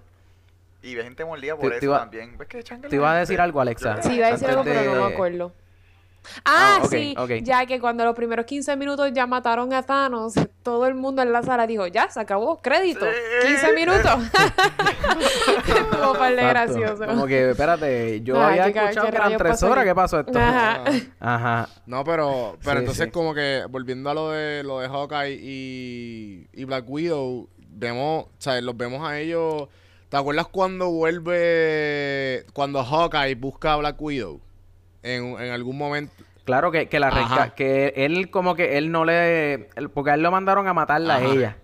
y 0.83 0.95
ve 0.95 1.03
gente 1.03 1.25
mordida 1.25 1.55
Te- 1.55 1.61
por 1.61 1.71
te 1.71 1.77
eso 1.77 1.85
iba- 1.87 1.99
también 1.99 2.37
ves 2.37 2.47
que 2.47 2.63
te 2.63 2.75
la 2.89 2.95
iba 2.95 3.11
a 3.11 3.15
decir 3.19 3.41
algo, 3.41 3.59
Alexa. 3.61 4.01
Sí, 4.01 4.13
iba 4.15 4.27
a 4.27 4.31
decir 4.31 4.49
algo, 4.49 4.63
pero 4.63 4.95
no 4.95 5.07
me 5.09 5.13
acuerdo. 5.13 5.51
Ah, 6.45 6.79
Ah, 6.83 6.87
sí, 6.89 7.15
ya 7.41 7.65
que 7.65 7.79
cuando 7.79 8.05
los 8.05 8.15
primeros 8.15 8.45
15 8.45 8.75
minutos 8.75 9.09
ya 9.13 9.25
mataron 9.27 9.73
a 9.73 9.81
Thanos, 9.83 10.33
todo 10.63 10.85
el 10.85 10.93
mundo 10.95 11.21
en 11.23 11.33
la 11.33 11.41
sala 11.43 11.65
dijo, 11.67 11.87
ya, 11.87 12.09
se 12.09 12.19
acabó, 12.19 12.61
crédito, 12.61 13.05
Sí. 13.41 13.47
15 13.47 13.73
minutos. 13.73 14.03
Estuvo 15.67 16.13
par 16.13 16.35
de 16.35 16.41
Exacto. 16.41 16.73
gracioso. 16.79 17.05
Como 17.05 17.25
que, 17.27 17.49
espérate, 17.51 18.21
yo 18.21 18.39
Ah, 18.39 18.49
había 18.49 18.65
¿qué 18.65 18.73
ca- 18.73 18.83
escuchado 18.83 19.09
que 19.09 19.15
eran 19.15 19.37
tres 19.37 19.63
horas. 19.63 19.85
¿Qué 19.85 19.95
pasó 19.95 20.19
esto? 20.19 20.37
Ajá. 20.37 20.83
Ajá. 21.19 21.69
no, 21.85 22.03
pero, 22.03 22.57
pero 22.63 22.73
Sí, 22.77 22.79
entonces 22.79 23.05
sí. 23.05 23.11
como 23.11 23.33
que 23.33 23.63
volviendo 23.69 24.09
a 24.09 24.13
lo 24.13 24.29
de 24.31 24.63
lo 24.63 24.79
de 24.79 24.87
Hawkeye 24.89 25.39
y, 25.41 26.47
y 26.53 26.63
Black 26.65 26.85
Widow, 26.87 27.49
vemos, 27.57 28.25
o 28.25 28.29
sea, 28.37 28.59
los 28.61 28.77
vemos 28.77 29.07
a 29.07 29.19
ellos. 29.19 29.67
¿Te 30.09 30.17
acuerdas 30.17 30.47
cuando 30.47 30.89
vuelve, 30.91 32.45
cuando 32.53 32.83
Hawkeye 32.83 33.35
busca 33.35 33.73
a 33.73 33.77
Black 33.77 34.01
Widow? 34.01 34.41
En, 35.03 35.39
en 35.41 35.51
algún 35.51 35.77
momento. 35.77 36.13
Claro 36.43 36.71
que, 36.71 36.87
que 36.89 36.99
la 36.99 37.11
resca- 37.11 37.53
que 37.53 37.93
él 37.95 38.29
como 38.31 38.55
que 38.55 38.77
él 38.77 38.91
no 38.91 39.05
le... 39.05 39.69
él- 39.75 39.89
porque 39.93 40.11
a 40.11 40.13
él 40.15 40.21
lo 40.23 40.31
mandaron 40.31 40.67
a 40.67 40.73
matarla 40.73 41.17
Ajá. 41.17 41.25
a 41.25 41.33
ella. 41.33 41.57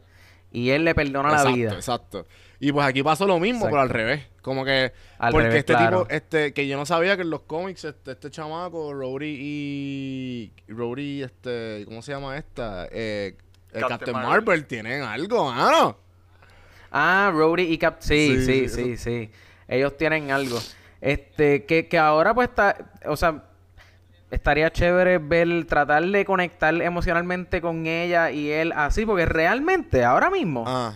Y 0.52 0.70
él 0.70 0.86
le 0.86 0.96
perdona 0.96 1.30
exacto, 1.30 1.50
la 1.50 1.56
vida. 1.56 1.74
Exacto. 1.74 2.26
Y 2.60 2.72
pues 2.72 2.88
aquí 2.88 3.04
pasó 3.04 3.28
lo 3.28 3.40
mismo, 3.40 3.66
pero 3.66 3.82
al 3.82 3.90
revés. 3.90 4.26
Como 4.42 4.64
que. 4.66 4.92
Al 5.20 5.32
porque 5.32 5.48
revés, 5.48 5.60
este 5.60 5.74
claro. 5.74 6.04
tipo, 6.04 6.10
este, 6.16 6.54
que 6.54 6.68
yo 6.68 6.78
no 6.78 6.86
sabía 6.86 7.16
que 7.18 7.22
en 7.24 7.30
los 7.30 7.42
cómics, 7.42 7.84
este, 7.84 8.12
este 8.14 8.32
chamaco, 8.32 8.94
Rhodey 8.94 9.38
y. 9.40 10.54
Rhodey, 10.68 11.22
este. 11.24 11.84
¿Cómo 11.86 12.02
se 12.02 12.14
llama 12.14 12.38
esta? 12.38 12.88
Eh, 12.92 13.36
el 13.74 13.82
Captain 13.82 13.90
Captain 14.00 14.14
Marvel. 14.16 14.30
Marvel. 14.46 14.66
tienen 14.66 15.02
algo, 15.04 15.52
mano. 15.52 15.98
Ah, 16.92 17.30
Rhodey 17.34 17.72
y 17.72 17.78
Cap... 17.78 17.98
Sí, 18.00 18.38
Sí, 18.44 18.46
sí, 18.46 18.70
sí, 18.70 18.98
sí. 18.98 19.30
Ellos 19.68 19.98
tienen 19.98 20.32
algo. 20.32 20.58
Este, 21.02 21.66
que, 21.66 21.88
que 21.88 21.98
ahora 21.98 22.34
pues 22.34 22.50
está... 22.50 22.76
O 23.06 23.16
sea, 23.16 23.44
estaría 24.32 24.70
chévere 24.72 25.20
ver, 25.20 25.66
tratar 25.66 26.04
de 26.04 26.26
conectar 26.26 26.74
emocionalmente 26.82 27.62
con 27.62 27.86
ella 27.88 28.32
y 28.32 28.50
él 28.50 28.74
así, 28.76 29.06
porque 29.06 29.26
realmente, 29.26 30.04
ahora 30.04 30.30
mismo... 30.30 30.64
Ah. 30.68 30.96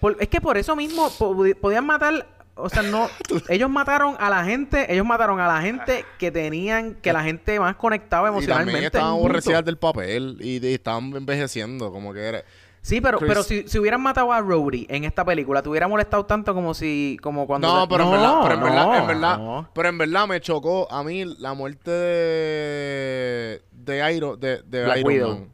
por- 0.00 0.16
es 0.20 0.28
que 0.28 0.40
por 0.40 0.56
eso 0.56 0.74
mismo 0.76 1.10
po- 1.10 1.36
podían 1.60 1.84
matar... 1.86 2.26
O 2.54 2.68
sea, 2.68 2.82
no... 2.82 3.08
ellos 3.48 3.68
mataron 3.70 4.14
a 4.18 4.30
la 4.30 4.44
gente... 4.44 4.92
Ellos 4.92 5.04
mataron 5.06 5.40
a 5.40 5.46
la 5.48 5.60
gente 5.60 6.04
que 6.18 6.30
tenían... 6.30 6.94
Que 6.94 7.12
la 7.12 7.22
gente 7.22 7.58
más 7.60 7.76
conectaba 7.76 8.28
Y 8.28 8.30
también 8.30 8.44
emocionalmente. 8.50 8.86
estaban 8.86 9.08
aborrecidas 9.10 9.64
del 9.64 9.76
papel 9.78 10.36
y, 10.40 10.58
de- 10.58 10.74
estaban 10.74 11.14
envejeciendo, 11.16 11.90
como 11.92 12.12
que 12.14 12.20
era. 12.20 12.42
Sí, 12.82 13.00
pero, 13.00 13.18
Chris- 13.18 13.28
pero 13.28 13.42
si, 13.44 13.68
si 13.68 13.78
hubieran 13.78 14.00
matado 14.02 14.32
a 14.32 14.40
Rhodey 14.40 14.86
en 14.90 15.04
esta 15.04 15.24
película, 15.24 15.62
¿te 15.62 15.68
hubiera 15.68 15.86
molestado 15.86 16.26
tanto 16.26 16.52
como 16.52 16.74
si, 16.74 17.16
como 17.22 17.46
cuando... 17.46 17.68
No, 17.68 17.88
pero 17.88 18.04
en 18.04 18.10
verdad, 18.10 18.40
pero 18.42 18.54
en 18.54 18.60
verdad, 18.60 18.86
no, 18.86 18.96
en 18.96 19.06
verdad, 19.06 19.38
no. 19.38 19.68
pero 19.72 19.88
en 19.88 19.98
verdad 19.98 20.26
me 20.26 20.40
chocó 20.40 20.90
a 20.90 21.04
mí 21.04 21.24
la 21.38 21.54
muerte 21.54 21.90
de 21.92 23.62
de 23.70 24.14
Iron, 24.14 24.38
de, 24.38 24.62
de 24.62 24.84
Black 24.84 24.96
Iron 24.98 25.06
Widow. 25.08 25.28
Man. 25.34 25.48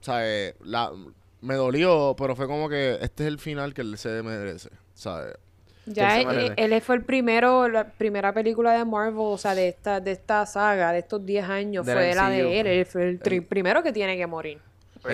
O 0.00 0.04
sea, 0.04 0.18
eh, 0.22 0.54
la, 0.64 0.90
me 1.40 1.54
dolió, 1.54 2.14
pero 2.18 2.34
fue 2.34 2.46
como 2.46 2.68
que 2.68 2.98
este 3.00 3.24
es 3.24 3.28
el 3.28 3.38
final 3.38 3.72
que 3.74 3.82
él 3.82 3.96
se 3.98 4.22
merece, 4.22 4.70
¿sabes? 4.94 5.34
Ya 5.86 6.20
Él 6.20 6.52
él, 6.56 6.80
fue 6.80 6.96
el 6.96 7.04
primero, 7.04 7.68
la 7.68 7.84
primera 7.84 8.32
película 8.32 8.72
de 8.72 8.84
Marvel, 8.84 9.14
o 9.18 9.38
sea, 9.38 9.54
de 9.54 9.68
esta, 9.68 10.00
de 10.00 10.10
esta 10.10 10.44
saga, 10.44 10.90
de 10.90 10.98
estos 10.98 11.24
10 11.24 11.48
años, 11.48 11.84
fue 11.84 12.12
la 12.12 12.28
de 12.28 12.60
él. 12.60 12.66
Él 12.66 12.86
fue 12.86 13.08
el 13.08 13.44
primero 13.44 13.84
que 13.84 13.92
tiene 13.92 14.16
que 14.16 14.26
morir. 14.26 14.60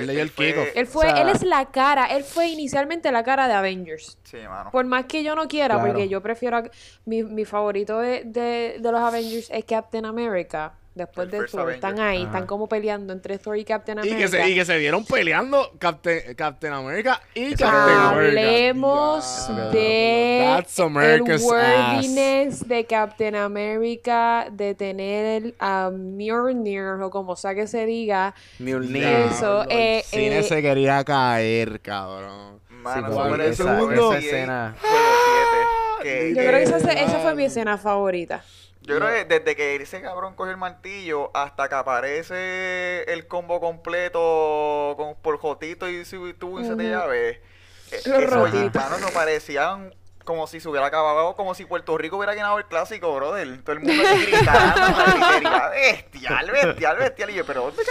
Él 0.00 0.06
le 0.06 0.12
dio 0.14 0.22
el 0.22 0.30
fue- 0.30 0.46
kickoff. 0.48 0.68
Él 0.74 0.86
fue, 0.86 1.06
O 1.06 1.10
sea- 1.10 1.22
él 1.22 1.28
es 1.28 1.42
la 1.42 1.66
cara, 1.70 2.06
él 2.06 2.24
fue 2.24 2.48
inicialmente 2.48 3.10
la 3.12 3.22
cara 3.22 3.48
de 3.48 3.54
Avengers. 3.54 4.18
sí 4.24 4.38
mano 4.48 4.70
Por 4.70 4.84
más 4.86 5.04
que 5.06 5.22
yo 5.22 5.34
no 5.34 5.48
quiera, 5.48 5.74
Claro. 5.76 5.88
porque 5.92 6.08
yo 6.08 6.20
prefiero. 6.22 6.56
a- 6.58 6.70
Mi, 7.04 7.22
mi 7.22 7.44
favorito 7.44 7.98
de, 8.00 8.22
de, 8.24 8.76
de 8.80 8.92
los 8.92 9.00
Avengers 9.00 9.50
es 9.50 9.64
Captain 9.64 10.04
America. 10.06 10.74
Después 10.94 11.24
El 11.24 11.30
de 11.30 11.46
Thor. 11.46 11.72
Están 11.72 11.92
Avenger. 11.92 12.06
ahí, 12.10 12.18
Ajá. 12.18 12.26
están 12.26 12.46
como 12.46 12.68
peleando 12.68 13.14
entre 13.14 13.38
Thor 13.38 13.56
y 13.56 13.64
Captain 13.64 13.96
Y 13.98 14.00
America. 14.02 14.18
que, 14.18 14.28
se, 14.28 14.50
y 14.50 14.54
que 14.54 14.64
se 14.66 14.76
vieron 14.76 15.04
peleando 15.06 15.72
Captain, 15.78 16.34
Captain 16.34 16.72
America 16.74 17.20
y 17.34 17.50
Captain 17.54 17.96
America. 17.96 18.08
Hablemos 18.42 19.48
de 19.72 20.42
That's 20.56 20.80
America's 20.80 21.42
el 21.42 21.56
ass. 21.56 21.94
worthiness 21.96 22.68
de 22.68 22.84
Captain 22.84 23.36
America 23.36 24.46
de 24.52 24.74
tener 24.74 25.54
a 25.58 25.90
Mjolnir 25.90 26.82
o 27.02 27.08
como 27.10 27.36
sea 27.36 27.54
que 27.54 27.66
se 27.66 27.86
diga 27.86 28.34
Mjolnir. 28.58 29.02
Eso, 29.02 29.64
Diablo, 29.64 29.66
eh, 29.70 29.98
el 29.98 30.04
cine 30.04 30.38
eh, 30.40 30.42
se 30.42 30.60
quería 30.60 31.02
caer, 31.04 31.80
cabrón. 31.80 32.60
Mano, 32.68 33.12
Sí, 33.12 33.30
parece 33.30 33.62
esa- 33.62 33.82
un 33.82 33.92
esa 33.94 34.18
escena. 34.18 34.76
Juego 34.80 34.96
7, 36.02 36.02
que- 36.02 36.28
yo 36.30 36.36
creo 36.36 36.52
que 36.52 36.62
esa, 36.64 36.76
esa 36.92 37.18
fue 37.20 37.34
mi 37.34 37.44
escena 37.44 37.78
favorita 37.78 38.42
Yo 38.82 38.98
creo 38.98 39.08
que 39.08 39.24
desde 39.24 39.54
que 39.56 39.76
ese 39.76 40.02
cabrón 40.02 40.34
coge 40.34 40.50
el 40.50 40.56
martillo 40.56 41.30
hasta 41.36 41.68
que 41.68 41.74
aparece 41.76 43.04
el 43.12 43.28
combo 43.28 43.60
completo 43.60 44.94
con 44.96 45.14
por 45.22 45.38
Jotito 45.38 45.88
y 45.88 46.04
tubo 46.34 46.60
y 46.60 46.64
se 46.64 46.74
te 46.74 46.90
llave. 46.90 47.30
eh, 47.30 47.40
Los 47.92 48.22
Esos 48.22 48.22
hermanos 48.54 49.00
no 49.00 49.08
parecían 49.10 49.94
como 50.24 50.46
si 50.46 50.60
se 50.60 50.68
hubiera 50.68 50.86
acabado, 50.86 51.34
como 51.36 51.54
si 51.54 51.64
Puerto 51.64 51.96
Rico 51.98 52.16
hubiera 52.16 52.34
ganado 52.34 52.58
el 52.58 52.64
clásico, 52.66 53.14
brother. 53.14 53.62
Todo 53.62 53.72
el 53.76 53.80
mundo 53.80 54.02
aquí 54.08 54.26
gritando, 54.26 54.80
bestial, 55.72 56.50
bestial, 56.50 56.96
bestial. 56.98 57.30
Y 57.30 57.34
yo, 57.34 57.44
pero 57.46 57.62
¿dónde 57.64 57.82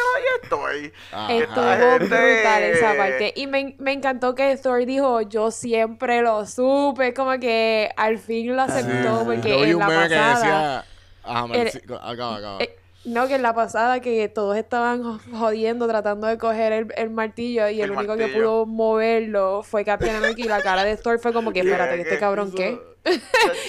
estoy? 0.43 0.93
Ajá. 1.11 1.33
Estuvo 1.33 1.63
gente. 1.63 2.05
brutal 2.05 2.63
esa 2.63 2.95
parte. 2.97 3.33
Y 3.35 3.47
me, 3.47 3.75
me 3.79 3.91
encantó 3.93 4.35
que 4.35 4.55
Thor 4.57 4.85
dijo, 4.85 5.21
yo 5.21 5.51
siempre 5.51 6.21
lo 6.21 6.45
supe. 6.45 7.13
Como 7.13 7.39
que 7.39 7.89
al 7.97 8.17
fin 8.17 8.55
lo 8.55 8.61
aceptó. 8.61 9.19
Sí. 9.19 9.25
Porque 9.25 9.49
Yo 9.49 9.57
vi 9.61 9.69
en 9.69 9.75
un 9.75 9.79
la 9.81 9.87
meme 9.87 10.09
que 10.09 10.15
pasada... 10.15 10.85
decía... 11.23 11.61
El- 11.61 11.71
sí, 11.71 11.79
acaba, 12.01 12.37
acaba. 12.37 12.57
eh, 12.63 12.77
no, 13.05 13.27
que 13.27 13.35
en 13.35 13.41
la 13.41 13.53
pasada 13.53 13.99
que 13.99 14.27
todos 14.29 14.55
estaban 14.57 15.03
jo- 15.03 15.19
jodiendo, 15.37 15.87
tratando 15.87 16.27
de 16.27 16.37
coger 16.37 16.71
el, 16.73 16.93
el 16.95 17.09
martillo 17.09 17.67
y 17.69 17.81
el, 17.81 17.91
El 17.91 17.97
único 17.97 18.15
que 18.15 18.27
pudo 18.27 18.65
moverlo 18.65 19.63
fue 19.63 19.83
Captain 19.83 20.15
America 20.15 20.41
y 20.41 20.47
la 20.47 20.61
cara 20.61 20.83
de 20.83 20.95
Thor 20.97 21.19
fue 21.19 21.33
como 21.33 21.51
que, 21.51 21.59
espérate, 21.61 21.95
que 21.95 22.01
este 22.01 22.19
cabrón 22.19 22.51
qué. 22.51 22.79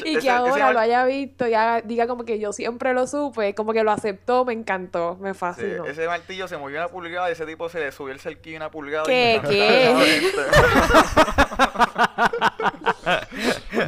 Y 0.05 0.19
que 0.19 0.29
ahora 0.29 0.75
lo 0.75 0.79
haya 0.79 1.07
visto 1.07 1.49
y 1.49 1.55
haga- 1.55 1.81
diga 1.81 2.07
como 2.07 2.27
que 2.27 2.39
yo 2.39 2.53
siempre 2.53 2.93
lo 2.93 3.07
supe, 3.07 3.55
como 3.55 3.73
que 3.73 3.83
lo 3.83 3.91
aceptó, 3.91 4.45
me 4.45 4.53
encantó, 4.53 5.17
me 5.19 5.33
Sí, 5.33 5.39
fascinó. 5.39 5.87
ese 5.87 6.07
martillo 6.07 6.47
se 6.49 6.59
movió 6.59 6.77
una 6.77 6.89
pulgada 6.89 7.31
y 7.31 7.33
ese 7.33 7.47
tipo 7.47 7.71
se 7.71 7.81
le 7.81 7.93
subió 7.93 8.13
el 8.13 8.21
cerquillo 8.21 8.59
una 8.59 8.71
pulgada. 8.71 9.05
¿Qué? 9.07 9.41
y 9.43 9.49
¿Qué? 9.49 10.33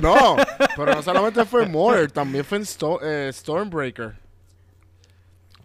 No, 0.01 0.37
pero 0.77 0.95
no 0.95 1.03
solamente 1.03 1.45
fue 1.45 1.67
Mordor, 1.67 2.11
también 2.11 2.45
fue 2.45 2.59
en 2.59 2.65
Sto- 2.65 3.01
eh, 3.03 3.31
Stormbreaker. 3.33 4.13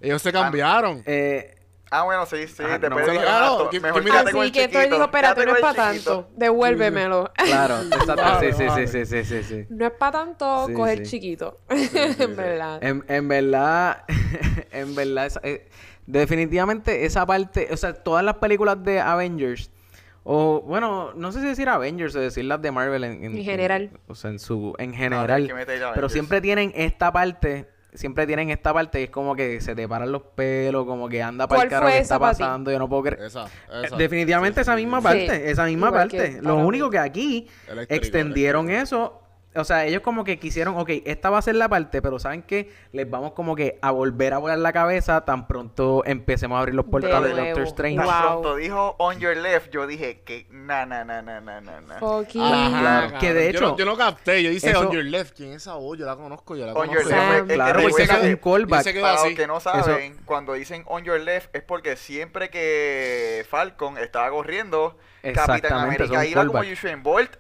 Ellos 0.02 0.22
se 0.22 0.32
cambiaron. 0.32 1.04
Eh, 1.06 1.56
Ah, 1.92 2.04
bueno, 2.04 2.24
sí, 2.28 2.46
sí. 2.48 2.62
Ajá, 2.62 2.78
después 2.78 3.08
no. 3.08 3.14
Claro, 3.20 3.64
ah, 3.66 3.70
que- 3.72 3.80
mejor 3.80 4.04
Así 4.04 4.12
que 4.12 4.32
Thor 4.32 4.46
chiquito, 4.46 4.80
dijo, 4.96 5.04
espérate, 5.06 5.42
quédate 5.42 5.46
no 5.48 5.56
es 5.56 5.62
para 5.76 5.92
chiquito". 5.92 6.16
tanto, 6.22 6.30
devuélvemelo. 6.38 7.32
claro, 7.36 7.82
exacto. 7.92 8.16
Vale, 8.16 8.52
Sí, 8.54 8.58
sí, 8.60 8.66
vale. 8.68 8.88
sí, 8.88 9.06
sí, 9.06 9.24
sí, 9.24 9.26
sí, 9.26 9.44
sí. 9.44 9.66
No 9.70 9.86
es 9.88 9.92
para 9.94 10.12
tanto 10.12 10.68
Sí, 10.68 10.74
coger 10.74 10.98
sí. 11.00 11.04
chiquito, 11.06 11.58
en 11.70 12.36
verdad. 12.36 12.78
En, 12.84 13.04
en 13.08 13.28
verdad, 13.28 14.04
en 14.72 14.94
verdad, 14.94 15.26
esa- 15.26 15.40
eh, 15.42 15.68
definitivamente 16.06 17.06
esa 17.06 17.26
parte, 17.26 17.70
o 17.72 17.78
sea, 17.78 17.94
todas 17.96 18.24
las 18.24 18.36
películas 18.36 18.84
de 18.84 19.02
Avengers, 19.02 19.72
o 20.24 20.62
bueno, 20.62 21.14
no 21.16 21.32
sé 21.32 21.40
si 21.42 21.48
decir 21.48 21.70
Avengers 21.70 22.16
o 22.16 22.20
decir 22.20 22.46
las 22.46 22.62
de 22.62 22.72
Marvel 22.72 23.04
en, 23.04 23.24
En 23.24 23.44
general. 23.44 23.90
o 24.08 24.14
sea, 24.14 24.30
en 24.30 24.38
su, 24.38 24.76
en 24.78 24.94
general, 24.94 25.52
pero 25.96 26.08
siempre 26.08 26.40
tienen 26.40 26.72
esta 26.76 27.12
parte, 27.12 27.68
siempre 27.94 28.28
tienen 28.28 28.50
esta 28.50 28.74
parte 28.74 29.00
y 29.02 29.06
es 29.06 29.10
como 29.10 29.36
que 29.36 29.62
se 29.62 29.76
te 29.76 29.88
paran 29.88 30.12
los 30.12 30.22
pelos, 30.22 30.86
como 30.86 31.10
que 31.10 31.22
anda 31.24 31.48
para 31.48 31.68
¿Cuál 31.68 31.74
el 31.74 31.82
fue 31.82 31.92
que 31.94 31.98
está 32.00 32.20
pasando, 32.20 32.72
yo 32.72 32.80
no 32.80 32.88
puedo 32.90 33.04
creer. 33.04 33.24
Esa, 33.26 33.46
Eh, 33.46 33.82
esa. 33.86 33.96
Definitivamente 33.98 34.60
Sí, 34.60 34.62
esa 34.62 34.76
misma 34.76 35.00
sí. 35.00 35.04
parte, 35.04 35.28
Sí, 35.28 35.42
esa 35.46 35.66
misma 35.66 35.88
igual 35.88 36.02
parte. 36.10 36.42
Lo 36.42 36.58
mí. 36.58 36.64
único 36.64 36.90
que 36.90 37.00
aquí 37.00 37.48
extendieron 37.90 38.70
eso 38.70 39.22
o 39.56 39.64
sea, 39.64 39.86
ellos 39.86 40.02
como 40.04 40.24
que 40.24 40.38
quisieron, 40.40 40.78
ok, 40.78 40.90
esta 41.06 41.30
va 41.32 41.40
a 41.40 41.42
ser 41.42 41.56
la 41.56 41.68
parte, 41.68 42.02
pero 42.02 42.20
¿saben 42.20 42.44
qué? 42.44 42.72
Les 42.92 43.10
vamos 43.10 43.34
como 43.34 43.56
que 43.56 43.80
a 43.82 43.90
volver 43.92 44.34
a 44.34 44.38
volar 44.38 44.60
la 44.60 44.72
cabeza 44.72 45.26
tan 45.26 45.48
pronto 45.48 46.04
empecemos 46.06 46.56
a 46.56 46.60
abrir 46.60 46.76
los 46.76 46.86
portales 46.86 47.36
de. 47.36 47.46
Doctor 47.50 47.64
Strange. 47.64 47.98
Tan 47.98 48.06
Wow. 48.06 48.42
pronto 48.42 48.56
dijo 48.58 48.96
on 49.00 49.20
your 49.20 49.36
left, 49.36 49.72
yo 49.72 49.88
dije 49.88 50.22
que 50.22 50.46
na 50.52 50.86
na 50.86 51.04
na 51.04 51.22
na 51.24 51.42
na 51.42 51.62
na. 51.62 51.80
Ajá, 51.96 52.24
claro. 52.30 53.20
Que 53.20 53.34
de 53.34 53.44
Yo 53.46 53.50
hecho, 53.50 53.68
no, 53.70 53.78
yo 53.78 53.86
no 53.86 53.98
capté, 53.98 54.44
yo 54.44 54.52
hice 54.52 54.70
eso- 54.70 54.82
on 54.82 54.92
your 54.92 55.04
left. 55.04 55.36
¿Quién 55.36 55.50
es 55.52 55.58
esa 55.64 55.74
voz? 55.76 55.98
Yo 55.98 56.06
la 56.06 56.16
conozco, 56.16 56.56
yo 56.56 56.66
la 56.66 56.74
On 56.74 56.88
conozco. 56.88 57.02
your 57.02 57.12
left, 57.12 57.34
es 57.36 57.44
que 57.48 57.54
Claro, 57.56 57.82
pues 57.82 58.00
es 58.00 58.10
un 58.10 58.22
que- 58.22 58.40
callback. 58.40 58.82
Ese 58.82 58.94
quedó 58.94 59.02
Para 59.02 59.14
así. 59.16 59.30
los 59.30 59.38
que 59.38 59.48
no 59.48 59.58
Eso- 59.58 59.70
saben, 59.84 60.18
cuando 60.26 60.54
dicen 60.54 60.84
on 60.88 61.04
your 61.04 61.20
left 61.20 61.56
es 61.56 61.64
porque 61.64 61.96
siempre 61.96 62.50
que 62.50 63.46
Falcon 63.50 63.98
estaba 63.98 64.30
corriendo, 64.30 64.96
Capitán 65.34 65.80
América 65.80 66.20
un 66.20 66.26
iba 66.26 66.42
como 66.46 66.54
callback. 66.60 66.74
Usain 66.74 67.04
Bolt 67.04 67.36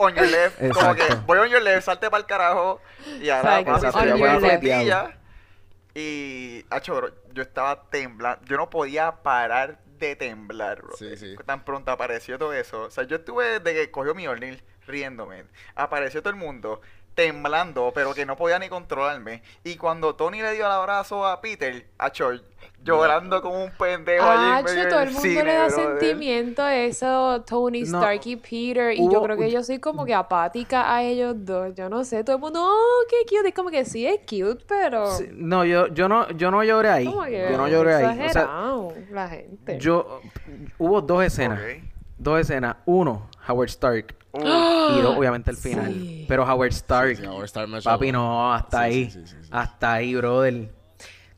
on 0.00 0.14
your 0.14 0.26
left, 0.26 0.58
como 0.72 0.94
que 0.94 1.04
voy 1.26 1.38
on 1.38 1.48
your 1.48 1.62
left, 1.62 1.84
salte 1.84 2.10
para 2.10 2.20
el 2.20 2.26
carajo 2.26 2.80
y 3.20 3.28
ahora 3.28 3.62
papi, 3.64 3.80
se 3.92 4.06
dio 4.06 4.16
left. 4.16 4.40
fletilla 4.40 5.16
y 5.94 6.64
acho, 6.70 6.94
bro, 6.94 7.10
yo 7.32 7.42
estaba 7.42 7.88
temblando, 7.90 8.44
yo 8.46 8.56
no 8.56 8.70
podía 8.70 9.22
parar 9.22 9.78
de 9.98 10.16
temblar, 10.16 10.80
bro. 10.82 10.96
Sí, 10.96 11.16
sí. 11.16 11.36
Tan 11.44 11.64
pronto 11.64 11.90
apareció 11.90 12.38
todo 12.38 12.54
eso. 12.54 12.84
O 12.84 12.90
sea, 12.90 13.04
yo 13.04 13.16
estuve 13.16 13.60
desde 13.60 13.74
que 13.74 13.90
cogió 13.90 14.14
mi 14.14 14.26
orden 14.26 14.60
riéndome. 14.86 15.44
Apareció 15.74 16.22
todo 16.22 16.30
el 16.30 16.38
mundo 16.38 16.80
temblando, 17.14 17.92
pero 17.94 18.14
que 18.14 18.24
no 18.26 18.36
podía 18.36 18.58
ni 18.58 18.68
controlarme. 18.68 19.42
Y 19.64 19.76
cuando 19.76 20.14
Tony 20.14 20.40
le 20.40 20.52
dio 20.52 20.66
el 20.66 20.72
abrazo 20.72 21.26
a 21.26 21.40
Peter, 21.40 21.86
acho, 21.98 22.30
llorando 22.82 23.42
como 23.42 23.62
un 23.64 23.70
pendejo 23.72 24.24
allí 24.24 24.42
en 24.44 24.52
Ah, 24.52 24.62
medio 24.62 24.88
todo 24.88 25.00
el 25.00 25.06
mundo 25.10 25.20
cine, 25.20 25.44
le 25.44 25.52
da 25.52 25.66
brother. 25.66 25.98
sentimiento 26.00 26.62
a 26.62 26.74
eso, 26.76 27.42
Tony 27.46 27.82
No. 27.82 27.98
Stark 27.98 28.20
y 28.24 28.36
Peter, 28.36 28.94
y 28.94 29.10
yo 29.10 29.22
creo 29.22 29.36
que 29.36 29.50
yo 29.50 29.62
soy 29.62 29.78
como 29.80 30.06
que 30.06 30.14
apática 30.14 30.94
a 30.94 31.02
ellos 31.02 31.34
dos, 31.38 31.74
yo 31.74 31.90
no 31.90 32.04
sé, 32.04 32.24
todo 32.24 32.36
el 32.36 32.40
mundo, 32.42 32.60
oh, 32.64 33.04
qué 33.08 33.16
cute, 33.28 33.48
es 33.48 33.54
como 33.54 33.70
que 33.70 33.84
sí, 33.84 34.06
es 34.06 34.20
cute, 34.20 34.64
pero 34.66 35.10
Sí, 35.12 35.28
no, 35.32 35.64
yo, 35.64 35.88
yo 35.88 36.08
no, 36.08 36.30
yo 36.30 36.50
no 36.50 36.64
lloré 36.64 36.88
ahí. 36.88 37.04
Yo 37.04 37.56
no 37.56 37.68
lloré 37.68 37.94
ahí. 37.96 38.26
O 38.26 38.32
sea, 38.32 38.48
la 39.10 39.28
gente. 39.28 39.78
yo 39.78 40.20
hubo 40.78 41.02
dos 41.02 41.22
escenas. 41.24 41.60
Dos 42.16 42.40
escenas. 42.40 42.76
Uno, 42.86 43.28
Howard 43.48 43.68
Stark. 43.70 44.14
Uh, 44.32 44.98
Y 44.98 45.02
dos, 45.02 45.16
obviamente, 45.16 45.50
el 45.50 45.56
final. 45.56 45.92
Sí. 45.92 46.24
Pero 46.28 46.44
Howard 46.44 46.68
Stark. 46.72 47.16
Sí, 47.16 47.22
sí, 47.22 47.26
Howard 47.28 47.44
Stark 47.46 47.68
me 47.68 47.82
papi, 47.82 48.12
no, 48.12 48.52
hasta 48.52 48.78
Sí, 48.78 48.84
ahí. 48.84 49.10
sí, 49.10 49.20
sí, 49.20 49.26
sí, 49.26 49.36
sí. 49.42 49.48
Hasta 49.50 49.92
ahí, 49.94 50.14
brother. 50.14 50.68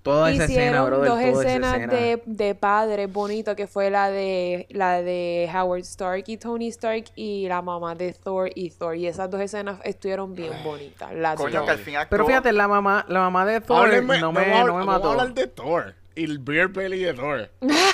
Toda 0.02 0.32
esa 0.32 0.44
escena, 0.46 0.60
Hicieron 0.62 0.86
brother. 0.86 1.08
dos 1.08 1.18
toda 1.20 1.30
esa 1.30 1.40
escenas 1.42 1.74
escena. 1.74 1.92
de, 1.92 2.22
de 2.26 2.54
padres 2.56 3.12
bonitos, 3.12 3.54
que 3.54 3.68
fue 3.68 3.88
la 3.88 4.10
de 4.10 4.66
la 4.70 5.00
de 5.00 5.48
Howard 5.54 5.82
Stark 5.82 6.24
y 6.26 6.36
Tony 6.38 6.66
Stark 6.68 7.04
y 7.14 7.46
la 7.46 7.62
mamá 7.62 7.94
de 7.94 8.12
Thor 8.12 8.50
y 8.52 8.70
Thor. 8.70 8.96
Y 8.96 9.06
esas 9.06 9.30
dos 9.30 9.40
escenas 9.40 9.78
estuvieron 9.84 10.34
bien 10.34 10.52
bonitas. 10.64 11.14
Las 11.14 11.36
coño, 11.36 11.58
dos. 11.60 11.64
que 11.66 11.70
al 11.70 11.78
fin 11.78 11.94
actuó. 11.96 12.10
Pero 12.10 12.26
fíjate, 12.26 12.52
la 12.52 12.66
mamá, 12.66 13.04
la 13.08 13.20
mamá 13.20 13.46
de 13.46 13.60
Thor 13.60 13.88
Háblenme- 13.88 14.20
no, 14.20 14.32
me, 14.32 14.40
a- 14.40 14.64
no 14.64 14.76
me 14.76 14.84
mató. 14.84 15.12
hablar 15.12 15.34
de 15.34 15.46
Thor. 15.46 15.94
Y 16.14 16.24
el 16.24 16.38
beer 16.40 16.68
belly 16.68 16.98
de 17.04 17.14
Thor. 17.14 17.50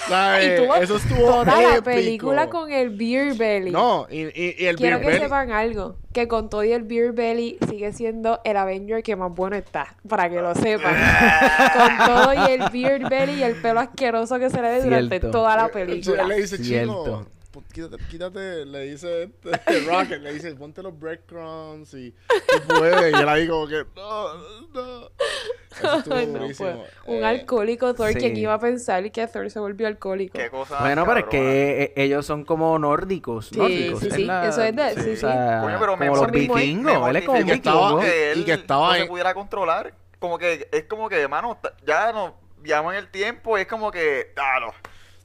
¿Sabes? 0.08 0.58
Y 0.60 0.62
tuvo 0.64 0.74
Eso 0.76 0.96
estuvo 0.96 1.20
toda 1.44 1.44
la 1.62 1.68
épico. 1.76 1.84
película 1.84 2.48
con 2.50 2.72
el 2.72 2.90
Beer 2.90 3.34
Belly. 3.34 3.70
No, 3.70 4.06
y, 4.10 4.22
y, 4.22 4.54
y 4.58 4.66
el 4.66 4.76
Quiero 4.76 4.96
beer 4.98 5.00
que 5.00 5.06
belly. 5.06 5.20
sepan 5.20 5.52
algo, 5.52 5.96
que 6.12 6.26
con 6.26 6.48
todo 6.50 6.64
y 6.64 6.72
el 6.72 6.82
Beer 6.82 7.12
Belly 7.12 7.58
sigue 7.68 7.92
siendo 7.92 8.40
el 8.44 8.56
Avenger 8.56 9.02
que 9.02 9.14
más 9.16 9.32
bueno 9.32 9.56
está, 9.56 9.94
para 10.08 10.28
que 10.28 10.40
lo 10.40 10.54
sepan. 10.54 10.94
con 11.76 12.06
todo 12.06 12.32
y 12.34 12.50
el 12.52 12.70
Beer 12.70 13.08
Belly 13.08 13.34
y 13.34 13.42
el 13.42 13.54
pelo 13.60 13.80
asqueroso 13.80 14.38
que 14.38 14.50
se 14.50 14.60
le 14.62 14.68
ve 14.70 14.82
durante 14.82 15.20
toda 15.20 15.56
la 15.56 15.66
Él 15.66 15.70
película. 15.70 16.24
le 16.24 16.36
dice, 16.40 16.56
Cierto. 16.58 17.04
chino, 17.04 17.26
quítate, 17.72 17.96
quítate, 18.10 18.66
le 18.66 18.80
dice 18.84 19.24
este, 19.24 19.80
Rocket, 19.86 20.20
le 20.20 20.32
dice, 20.34 20.54
ponte 20.54 20.82
los 20.82 20.98
breadcrumbs 20.98 21.92
y 21.94 22.12
tú 22.12 22.68
puedes. 22.68 23.12
Y 23.12 23.16
él 23.22 23.28
ahí 23.28 23.48
como 23.48 23.66
que, 23.66 23.84
no, 23.96 24.34
no. 24.34 25.10
Eso 25.70 26.02
Ay, 26.14 26.26
no, 26.26 26.40
pues, 26.40 26.60
un 27.06 27.14
Eh, 27.16 27.24
alcohólico 27.24 27.94
Thor, 27.94 28.12
sí. 28.12 28.18
¿quién 28.18 28.36
iba 28.36 28.54
a 28.54 28.58
pensar 28.58 29.10
que 29.12 29.26
Thor 29.26 29.50
se 29.50 29.58
volvió 29.60 29.86
alcohólico? 29.86 30.38
Qué 30.38 30.50
cosa 30.50 30.80
Bueno, 30.80 31.04
pero 31.06 31.20
es 31.20 31.26
que 31.26 31.82
eh, 31.82 31.92
ellos 31.96 32.24
son 32.26 32.44
como 32.44 32.78
nórdicos. 32.78 33.46
Sí, 33.48 33.58
nórdicos. 33.58 34.00
sí, 34.00 34.10
sí, 34.10 34.24
la- 34.24 34.48
eso 34.48 34.62
es 34.62 34.74
de- 34.74 34.94
sí, 34.94 35.00
o 35.00 35.02
sí. 35.04 35.16
sea, 35.16 35.60
Coño, 35.62 35.76
pero 35.78 35.96
me 35.96 36.08
como 36.08 36.22
los 36.22 36.32
vikingos. 36.32 37.08
Él 37.10 37.16
es 37.16 37.24
como 37.26 37.38
un 37.38 37.46
que 37.46 37.52
estaba- 37.52 37.80
vikingo. 37.88 38.00
que 38.00 38.32
él 38.32 38.38
y 38.40 38.44
que 38.44 38.52
estaba 38.54 38.88
no 38.96 39.02
se 39.02 39.06
pudiera 39.08 39.34
controlar. 39.34 39.94
Como 40.18 40.36
que 40.38 40.68
es 40.72 40.84
como 40.84 41.08
que, 41.08 41.20
hermano, 41.20 41.58
ya 41.86 42.12
nos 42.12 42.32
viajamos 42.60 42.92
en 42.94 42.98
el 42.98 43.08
tiempo 43.10 43.56
y 43.56 43.60
es 43.60 43.66
como 43.68 43.90
que, 43.92 44.32
claro, 44.34 44.72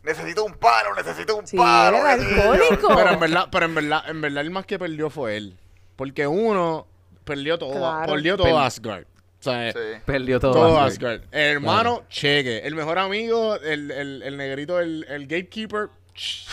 necesito 0.04 0.44
un 0.46 0.54
paro, 0.54 0.94
necesito 0.96 1.36
un 1.38 1.48
Sí, 1.48 1.58
paro. 1.58 1.98
era 1.98 2.18
necesito- 2.18 2.42
alcohólico. 2.52 2.88
Pero 2.96 3.10
en 3.12 3.20
verdad, 3.20 3.48
pero 3.52 3.66
en 3.66 3.76
verdad, 3.76 4.04
en 4.10 4.22
verdad 4.22 4.42
el 4.44 4.52
más 4.52 4.66
que 4.66 4.78
perdió 4.80 5.10
fue 5.10 5.38
él. 5.38 5.58
Porque 5.96 6.28
uno 6.28 6.88
perdió 7.24 7.58
todo, 7.58 7.72
Claro. 7.78 8.12
perdió 8.14 8.36
todo 8.38 8.48
Per- 8.48 8.56
Asgard. 8.58 9.04
O 9.40 9.44
sea, 9.44 9.72
Sí. 9.74 9.80
Perdió 10.06 10.40
todo. 10.40 10.54
todo 10.54 10.80
Asgard. 10.80 11.16
Asgard. 11.22 11.34
El 11.36 11.52
hermano, 11.56 12.04
cheque. 12.10 12.60
El 12.60 12.76
mejor 12.76 12.98
amigo, 13.00 13.56
el, 13.58 13.92
el, 13.92 14.22
el 14.24 14.38
negrito, 14.38 14.80
el, 14.80 15.06
el 15.10 15.24
gatekeeper, 15.28 15.90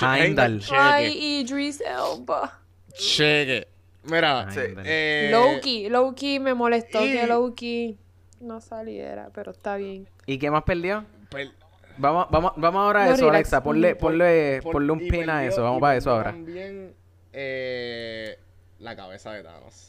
Heimdall. 0.00 0.60
cheque. 0.60 0.76
Ay, 0.76 1.40
Idris 1.40 1.80
Elba. 1.80 2.58
Cheque. 2.94 3.68
Mira, 4.04 4.50
Sí. 4.50 4.60
eh, 4.84 5.28
Loki, 5.30 5.88
Loki 5.88 6.40
me 6.40 6.54
molestó 6.54 7.04
y- 7.04 7.12
que 7.12 7.26
Loki 7.26 7.98
no 8.40 8.60
saliera, 8.60 9.28
pero 9.34 9.52
está 9.52 9.76
bien. 9.76 10.08
¿Y 10.26 10.38
qué 10.38 10.50
más 10.50 10.62
perdió? 10.64 11.04
per- 11.30 11.52
Vamos, 12.00 12.26
vamos, 12.30 12.52
vamos 12.56 12.80
ahora 12.82 13.02
a 13.04 13.06
No, 13.06 13.12
eso, 13.12 13.20
relax. 13.26 13.34
Alexa. 13.36 13.62
Ponle, 13.62 13.94
ponle, 13.96 14.60
por- 14.62 14.72
ponle 14.72 14.92
un 14.92 14.98
pin 14.98 15.28
a 15.30 15.44
eso. 15.44 15.62
Vamos 15.62 15.80
para 15.80 15.96
eso 15.96 16.10
ahora. 16.10 16.30
También 16.32 16.94
eh, 17.32 18.38
la 18.78 18.96
cabeza 18.96 19.32
de 19.32 19.42
Thanos. 19.42 19.88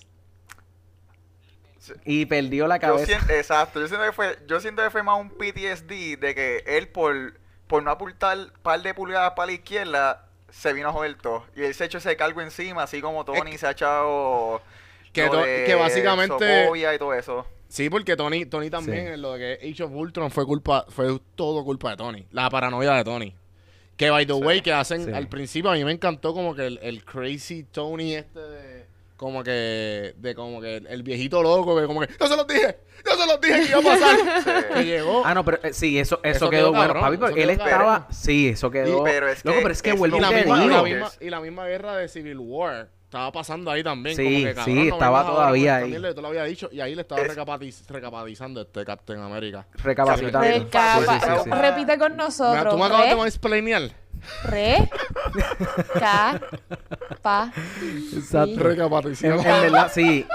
Y 2.05 2.25
perdió 2.27 2.67
la 2.67 2.75
Yo 2.77 2.81
cabeza. 2.81 3.05
siento, 3.05 3.33
exacto, 3.33 3.79
yo 3.79 3.87
siento 3.87 4.05
que 4.05 4.11
fue, 4.11 4.37
yo 4.47 4.59
siento 4.59 4.83
que 4.83 4.91
fue 4.91 5.01
más 5.01 5.19
un 5.19 5.29
PTSD 5.29 6.17
de 6.19 6.35
que 6.35 6.63
él 6.67 6.87
por, 6.89 7.39
por 7.65 7.81
no 7.81 7.89
apuntar 7.89 8.37
par 8.61 8.81
de 8.83 8.93
pulgadas 8.93 9.31
para 9.35 9.47
la 9.47 9.53
izquierda 9.53 10.27
se 10.51 10.73
vino 10.73 10.89
a 10.89 10.91
joder 10.91 11.15
todo. 11.15 11.43
Y 11.55 11.63
él 11.63 11.73
se 11.73 11.85
echó 11.85 11.97
ese 11.97 12.15
cargo 12.15 12.39
encima, 12.41 12.83
así 12.83 13.01
como 13.01 13.25
Tony 13.25 13.57
se 13.57 13.65
ha 13.65 13.71
echado 13.71 14.61
Que 15.11 15.23
de 15.23 15.75
básicamente- 15.75 16.69
y 16.93 16.97
todo 16.99 17.13
eso. 17.15 17.47
Sí, 17.71 17.89
porque 17.89 18.17
Tony, 18.17 18.45
Tony 18.45 18.69
también, 18.69 19.07
Sí. 19.07 19.13
en 19.13 19.21
lo 19.21 19.31
de 19.33 19.57
que 19.59 19.69
Age 19.71 19.83
of 19.83 19.91
Ultron 19.93 20.29
fue 20.29 20.45
culpa, 20.45 20.85
fue 20.89 21.17
todo 21.35 21.63
culpa 21.63 21.91
de 21.91 21.95
Tony. 21.97 22.25
La 22.31 22.49
paranoia 22.49 22.93
de 22.95 23.03
Tony. 23.05 23.33
Que 23.95 24.09
by 24.09 24.25
the 24.25 24.33
Sí. 24.33 24.39
way, 24.41 24.61
que 24.61 24.73
hacen 24.73 25.05
Sí. 25.05 25.11
al 25.13 25.29
principio, 25.29 25.71
a 25.71 25.75
mí 25.75 25.85
me 25.85 25.93
encantó 25.93 26.33
como 26.33 26.53
que 26.53 26.65
el, 26.67 26.79
el 26.81 27.05
crazy 27.05 27.63
Tony 27.63 28.15
este 28.15 28.39
de. 28.41 28.85
Como 29.15 29.43
que. 29.43 30.15
De 30.17 30.33
como 30.35 30.59
que 30.59 30.77
el, 30.77 31.03
viejito 31.03 31.41
loco, 31.43 31.79
que 31.79 31.85
como 31.85 32.01
que. 32.01 32.07
¡Yo 32.19 32.27
se 32.27 32.35
los 32.35 32.47
dije! 32.47 32.77
¡Yo 33.05 33.15
se 33.15 33.25
los 33.27 33.39
dije 33.39 33.61
que 33.61 33.69
iba 33.69 33.79
a 33.79 33.83
pasar! 33.83 34.73
que 34.73 34.83
llegó. 34.85 35.21
Ah, 35.23 35.33
no, 35.35 35.45
pero 35.45 35.59
eh, 35.63 35.71
sí, 35.73 35.97
eso, 35.99 36.19
eso, 36.23 36.37
Eso 36.37 36.49
quedó, 36.49 36.59
quedó 36.63 36.69
bueno, 36.71 36.93
cabrón, 36.93 37.03
papi, 37.03 37.17
porque 37.17 37.43
él 37.43 37.49
quedó 37.51 37.63
estaba... 37.63 37.69
cabrón. 37.99 38.05
Sí, 38.11 38.49
eso 38.49 38.69
quedó... 38.71 39.03
pero 39.03 39.29
es 39.29 39.45
Loco, 39.45 39.57
que- 39.57 39.61
pero 39.61 39.73
es 39.73 39.81
que 39.83 39.89
es- 39.91 39.97
vuelvo 39.99 40.17
y, 40.17 40.19
y 40.19 40.21
la 40.23 40.29
te 40.29 40.35
misma, 40.35 40.55
y, 40.55 40.59
la 40.59 40.65
digo. 40.65 40.83
misma, 40.83 41.11
y 41.21 41.29
la 41.29 41.39
misma 41.39 41.65
guerra 41.67 41.95
de 41.97 42.07
Civil 42.09 42.39
War 42.39 42.89
estaba 43.11 43.29
pasando 43.29 43.69
ahí 43.69 43.83
también. 43.83 44.15
Sí, 44.15 44.23
como 44.23 44.37
que, 44.37 44.49
sí, 44.51 44.55
cabrón, 44.55 44.87
no 44.87 44.93
estaba 44.93 45.25
todavía 45.25 45.75
ahí. 45.75 45.91
te 45.91 46.21
lo 46.21 46.27
había 46.29 46.45
dicho. 46.45 46.69
Y 46.71 46.79
ahí 46.79 46.95
le 46.95 47.01
estaba 47.01 47.19
Es- 47.21 47.35
recapatiz- 47.35 47.85
recapatizando 47.89 48.61
este 48.61 48.85
Captain 48.85 49.19
America. 49.19 49.67
Recapacitando. 49.83 50.39
Re- 50.39 50.59
Recapa- 50.61 51.19
Sí, 51.19 51.25
sí, 51.25 51.31
sí. 51.43 51.49
Repite 51.49 51.97
con 51.97 52.13
Mira, 52.13 52.23
nosotros. 52.23 52.73
tú 52.73 52.77
me 52.79 52.85
acabas 52.85 53.09
de 53.23 53.27
explainear. 53.27 53.81
re, 54.45 54.89
ca, 55.99 56.39
pa. 57.21 57.51
Exacto. 58.13 58.63
Recapacitando. 58.63 59.43
en 59.43 59.61
verdad, 59.61 59.91
sí. 59.93 60.25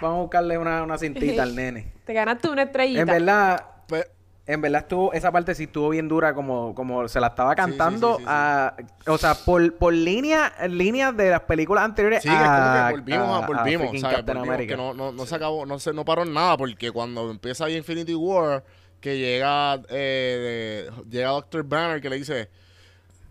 vamos 0.00 0.18
a 0.18 0.22
buscarle 0.22 0.58
una, 0.58 0.82
una 0.82 0.96
cintita 0.98 1.42
al 1.42 1.54
nene. 1.54 1.92
Te 2.06 2.14
ganaste 2.14 2.48
una 2.48 2.62
estrellita. 2.62 3.00
En 3.02 3.06
verdad, 3.06 3.66
Pe- 3.86 4.06
en 4.46 4.60
verdad 4.60 4.80
estuvo, 4.82 5.12
esa 5.12 5.30
parte 5.30 5.54
sí 5.54 5.64
estuvo 5.64 5.90
bien 5.90 6.08
dura 6.08 6.34
como, 6.34 6.74
como 6.74 7.06
se 7.08 7.20
la 7.20 7.28
estaba 7.28 7.54
cantando. 7.54 8.12
sí, 8.12 8.18
sí, 8.18 8.22
sí. 8.24 8.28
a- 8.28 8.74
o 9.06 9.16
sea, 9.18 9.34
por, 9.34 9.74
por 9.76 9.92
línea, 9.94 10.52
líneas 10.68 11.16
de 11.16 11.30
las 11.30 11.40
películas 11.42 11.84
anteriores 11.84 12.22
Sí, 12.22 12.28
que 12.28 12.34
es 12.34 12.40
como 12.40 12.50
a, 12.50 12.86
que 12.88 12.92
volvimos, 12.96 13.28
a- 13.28 13.34
a, 13.34 13.38
a 13.38 13.46
volvimos, 13.46 13.88
freaking 13.90 14.00
¿sabes? 14.00 14.24
Volvimos, 14.24 14.56
que 14.66 14.76
no, 14.76 14.94
no, 14.94 15.12
no 15.12 15.26
se 15.26 15.34
acabó, 15.36 15.64
no 15.64 15.78
se, 15.78 15.92
no 15.92 16.04
paró 16.04 16.22
en 16.24 16.32
nada, 16.34 16.56
porque 16.56 16.90
cuando 16.90 17.30
empieza 17.30 17.66
ahí 17.66 17.76
Infinity 17.76 18.14
War, 18.14 18.64
que 19.00 19.16
llega, 19.18 19.80
eh, 19.88 20.90
de- 20.90 21.04
llega 21.08 21.30
Doctor 21.30 21.62
Banner 21.64 22.00
que 22.00 22.10
le 22.10 22.16
dice, 22.16 22.48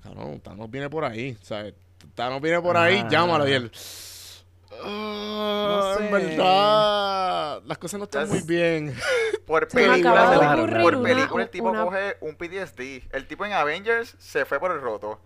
cabrón, 0.03 0.39
Thanos 0.39 0.69
viene 0.71 0.89
por 0.89 1.03
ahí, 1.05 1.37
¿sabes? 1.41 1.73
Thanos 2.15 2.41
viene 2.41 2.59
por 2.61 2.75
ahí, 2.77 3.01
Ah. 3.03 3.07
llámalo, 3.09 3.47
y 3.47 3.51
él, 3.53 3.71
"Ah, 4.83 5.95
No 5.97 5.99
en 5.99 6.07
sé. 6.07 6.11
verdad, 6.27 7.61
las 7.65 7.77
cosas 7.77 7.97
no 7.99 8.05
están 8.05 8.29
muy 8.29 8.41
bien. 8.41 8.95
Por 9.45 9.67
película, 9.67 10.59
por- 10.81 11.01
película 11.03 11.43
el 11.43 11.49
tipo 11.49 11.69
una- 11.69 11.83
coge 11.83 12.17
un 12.21 12.35
PTSD. 12.35 13.03
El 13.11 13.27
tipo 13.27 13.45
en 13.45 13.53
Avengers 13.53 14.15
se 14.19 14.45
fue 14.45 14.59
por 14.59 14.71
el 14.71 14.81
roto. 14.81 15.19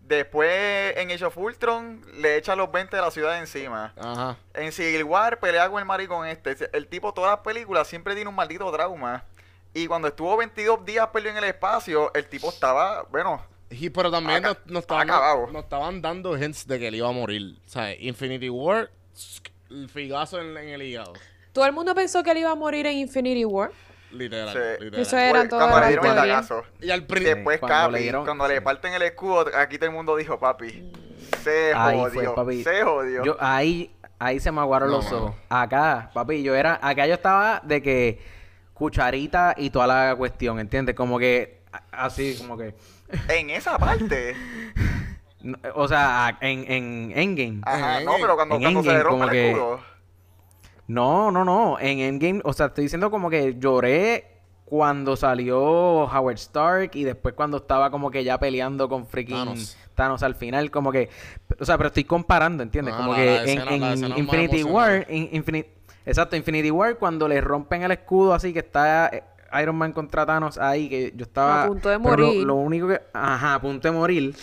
Después 0.00 0.94
en 0.98 1.10
Age 1.10 1.24
of 1.24 1.36
Ultron 1.38 2.02
le 2.18 2.36
echa 2.36 2.54
los 2.54 2.70
20 2.70 2.94
de 2.94 3.02
la 3.02 3.10
ciudad 3.10 3.38
encima. 3.38 3.94
Ajá. 3.96 4.36
En 4.52 4.70
Civil 4.70 5.02
War 5.04 5.38
pelea 5.40 5.68
con 5.70 5.78
el 5.78 5.86
maricón 5.86 6.26
este. 6.28 6.54
El 6.76 6.86
tipo 6.88 7.14
todas 7.14 7.30
las 7.30 7.40
películas 7.40 7.88
siempre 7.88 8.14
tiene 8.14 8.28
un 8.28 8.36
maldito 8.36 8.70
trauma. 8.70 9.24
Y 9.72 9.86
cuando 9.86 10.06
estuvo 10.08 10.36
22 10.36 10.84
días 10.84 11.08
perdido 11.08 11.32
en 11.32 11.38
el 11.38 11.44
espacio, 11.44 12.12
el 12.14 12.26
tipo 12.28 12.50
estaba, 12.50 13.02
bueno, 13.10 13.42
Y, 13.80 13.90
pero 13.90 14.10
también 14.10 14.42
nos, 14.42 14.56
nos 14.66 14.82
estaban, 14.82 15.08
acabado. 15.10 15.46
nos 15.52 15.64
estaban 15.64 16.00
dando 16.02 16.36
hints 16.36 16.66
de 16.66 16.78
que 16.78 16.88
él 16.88 16.94
iba 16.96 17.08
a 17.08 17.12
morir. 17.12 17.56
O 17.66 17.68
sea, 17.68 17.94
Infinity 17.94 18.48
War, 18.50 18.90
el 19.70 19.88
figazo 19.88 20.40
en, 20.40 20.56
en 20.56 20.68
el 20.70 20.82
hígado. 20.82 21.12
Todo 21.52 21.66
el 21.66 21.72
mundo 21.72 21.94
pensó 21.94 22.22
que 22.22 22.30
él 22.32 22.38
iba 22.38 22.50
a 22.50 22.54
morir 22.54 22.86
en 22.86 22.98
Infinity 22.98 23.44
War. 23.44 23.70
Literal. 24.10 24.52
Sí. 24.52 24.84
literal. 24.84 25.00
Eso 25.02 25.16
era 25.18 25.48
cuando 25.48 25.80
le 25.80 25.86
dieron 25.88 26.06
el 26.06 26.14
tagazo. 26.14 26.62
Y 26.80 26.90
al 26.90 27.04
principio. 27.04 27.34
después 27.36 27.58
cuando 27.60 27.90
le 27.90 28.00
dieron- 28.00 28.24
cuando 28.24 28.46
le 28.48 28.60
parten 28.62 28.92
el 28.94 29.02
escudo, 29.02 29.46
aquí 29.56 29.76
todo 29.78 29.88
el 29.90 29.94
mundo 29.94 30.16
dijo, 30.16 30.38
papi, 30.38 30.90
se 31.42 31.72
Ahí 31.74 31.98
jodió, 31.98 32.22
fue, 32.22 32.34
papi. 32.34 32.62
se 32.62 32.82
jodió. 32.82 33.24
Yo, 33.24 33.36
ahí, 33.40 33.92
ahí 34.18 34.38
se 34.40 34.52
me 34.52 34.60
aguaron 34.60 34.90
No, 34.90 34.96
los 34.98 35.12
ojos. 35.12 35.34
Acá, 35.48 36.10
papi, 36.14 36.42
yo 36.42 36.54
era, 36.54 36.78
acá 36.82 37.06
yo 37.06 37.14
estaba 37.14 37.60
de 37.64 37.82
que 37.82 38.20
cucharita 38.72 39.54
y 39.56 39.70
toda 39.70 39.86
la 39.86 40.14
cuestión, 40.16 40.58
¿entiendes? 40.60 40.94
Como 40.94 41.18
que, 41.18 41.60
así, 41.92 42.36
como 42.38 42.56
que, 42.56 42.74
En 43.28 43.50
esa 43.50 43.78
parte, 43.78 44.34
no, 45.42 45.58
o 45.74 45.86
sea, 45.88 46.36
en, 46.40 46.70
en 46.70 47.12
Endgame. 47.14 47.60
ajá, 47.64 47.98
En 47.98 48.04
no, 48.06 48.12
pero 48.20 48.34
cuando, 48.36 48.54
en 48.56 48.62
cuando 48.62 48.82
se 48.82 48.88
le 48.92 49.02
rompe 49.02 49.24
el 49.24 49.30
que- 49.30 49.50
escudo, 49.50 49.80
No, 50.86 51.30
no, 51.30 51.44
no, 51.44 51.78
en 51.80 51.98
Endgame, 52.00 52.40
o 52.44 52.52
sea, 52.52 52.66
estoy 52.66 52.84
diciendo 52.84 53.10
como 53.10 53.30
que 53.30 53.56
lloré 53.58 54.30
cuando 54.64 55.16
salió 55.16 56.04
Howard 56.04 56.34
Stark 56.36 56.90
y 56.94 57.04
después 57.04 57.34
cuando 57.34 57.58
estaba 57.58 57.90
como 57.90 58.10
que 58.10 58.24
ya 58.24 58.38
peleando 58.38 58.88
con 58.88 59.06
freaking 59.06 59.36
Thanos. 59.36 59.76
Thanos, 59.94 60.22
al 60.22 60.34
final, 60.34 60.70
como 60.70 60.90
que, 60.90 61.08
o 61.60 61.64
sea, 61.64 61.76
pero 61.76 61.88
estoy 61.88 62.04
comparando, 62.04 62.62
¿entiendes? 62.62 62.94
Ah, 62.94 62.98
como 62.98 63.12
la- 63.12 63.18
que 63.18 63.24
la 63.26 63.42
en, 63.44 63.82
escena- 63.82 64.18
Infinity. 64.18 64.62
War, 64.64 65.06
en 65.08 65.44
exacto, 66.06 66.36
Infinity 66.36 66.70
War, 66.70 66.96
cuando 66.98 67.28
le 67.28 67.40
rompen 67.40 67.82
el 67.82 67.92
escudo 67.92 68.34
así 68.34 68.52
que 68.52 68.58
está 68.60 69.08
eh, 69.12 69.22
Iron 69.62 69.76
Man 69.76 69.92
contra 69.92 70.24
Thanos 70.26 70.58
ahí, 70.58 70.88
que 70.88 71.12
yo 71.16 71.24
estaba 71.24 71.64
A 71.64 71.68
punto 71.68 71.88
de 71.88 71.98
pero 71.98 72.16
lo- 72.16 72.26
morir. 72.26 72.42
Lo, 72.46 72.54
único 72.56 72.88
que, 72.88 73.00
ajá, 73.12 73.54
a 73.54 73.60
punto 73.60 73.88
de 73.88 73.92
morir, 73.92 74.34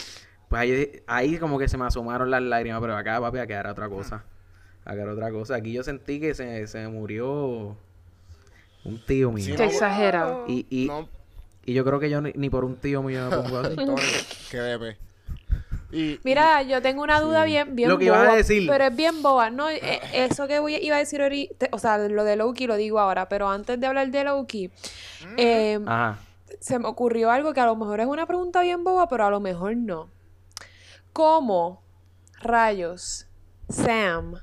pues 0.49 0.61
ahí, 0.61 1.01
ahí 1.07 1.37
como 1.37 1.57
que 1.59 1.67
se 1.67 1.77
me 1.77 1.85
asomaron 1.85 2.29
las 2.31 2.41
lágrimas, 2.41 2.79
pero 2.81 2.95
acá, 2.95 3.19
papi, 3.19 3.39
acá 3.39 3.59
era 3.59 3.71
otra 3.71 3.89
cosa. 3.89 4.23
Acá 4.83 5.01
era 5.01 5.13
otra 5.13 5.31
cosa. 5.31 5.55
Aquí 5.55 5.73
yo 5.73 5.83
sentí 5.83 6.19
que 6.19 6.33
se, 6.33 6.65
se 6.67 6.79
me 6.79 6.87
murió 6.89 7.75
un 8.83 8.99
tío 9.05 9.31
mío. 9.31 9.45
Sí, 9.45 9.51
Qué 9.51 9.63
no, 9.63 9.69
exagerado. 9.69 10.43
Y, 10.47 10.65
y, 10.69 10.87
No, 10.87 11.07
y 11.65 11.73
yo 11.73 11.85
creo 11.85 11.99
que 11.99 12.09
yo 12.09 12.21
ni, 12.21 12.31
ni 12.35 12.49
por 12.49 12.65
un 12.65 12.75
tío 12.77 13.03
mío 13.03 13.29
me 13.29 13.35
pongo 13.35 13.59
así. 13.59 13.75
Tony, 13.75 14.01
Y, 15.91 16.19
Mira, 16.23 16.61
yo 16.61 16.81
tengo 16.81 17.03
una 17.03 17.19
duda 17.19 17.43
bien, 17.43 17.75
bien 17.75 17.89
Lo 17.89 17.97
que 17.97 18.05
ibas 18.05 18.19
a 18.19 18.23
boba, 18.25 18.35
decir. 18.37 18.67
Pero 18.67 18.85
es 18.85 18.95
bien 18.95 19.21
boba. 19.21 19.49
No, 19.49 19.69
Eh, 19.69 19.99
eso 20.13 20.47
que 20.47 20.59
voy, 20.59 20.75
iba 20.75 20.95
a 20.95 20.99
decir 20.99 21.21
ahorita, 21.21 21.67
o 21.71 21.79
sea, 21.79 21.97
lo 21.97 22.23
de 22.23 22.35
Loki 22.37 22.67
lo 22.67 22.75
digo 22.75 22.99
ahora, 22.99 23.27
pero 23.29 23.49
antes 23.49 23.79
de 23.79 23.87
hablar 23.87 24.09
de 24.09 24.23
Loki, 24.23 24.71
eh, 25.37 25.79
Ajá. 25.85 26.19
se 26.59 26.79
me 26.79 26.87
ocurrió 26.87 27.29
algo 27.31 27.53
que 27.53 27.59
a 27.59 27.65
lo 27.65 27.75
mejor 27.75 27.99
es 27.99 28.07
una 28.07 28.25
pregunta 28.25 28.61
bien 28.61 28.83
boba, 28.83 29.07
pero 29.09 29.25
a 29.25 29.29
lo 29.29 29.39
mejor 29.39 29.75
no. 29.75 30.09
¿Cómo 31.13 31.81
rayos 32.41 33.27
Sam 33.69 34.35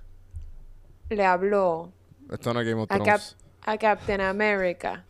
le 1.09 1.25
habló 1.25 1.93
esto 2.31 2.53
no 2.53 2.61
es 2.61 2.67
Game 2.69 2.83
of 2.83 2.93
a, 2.93 2.99
Cap- 2.99 3.21
a 3.63 3.79
Captain 3.79 4.21
America 4.21 5.05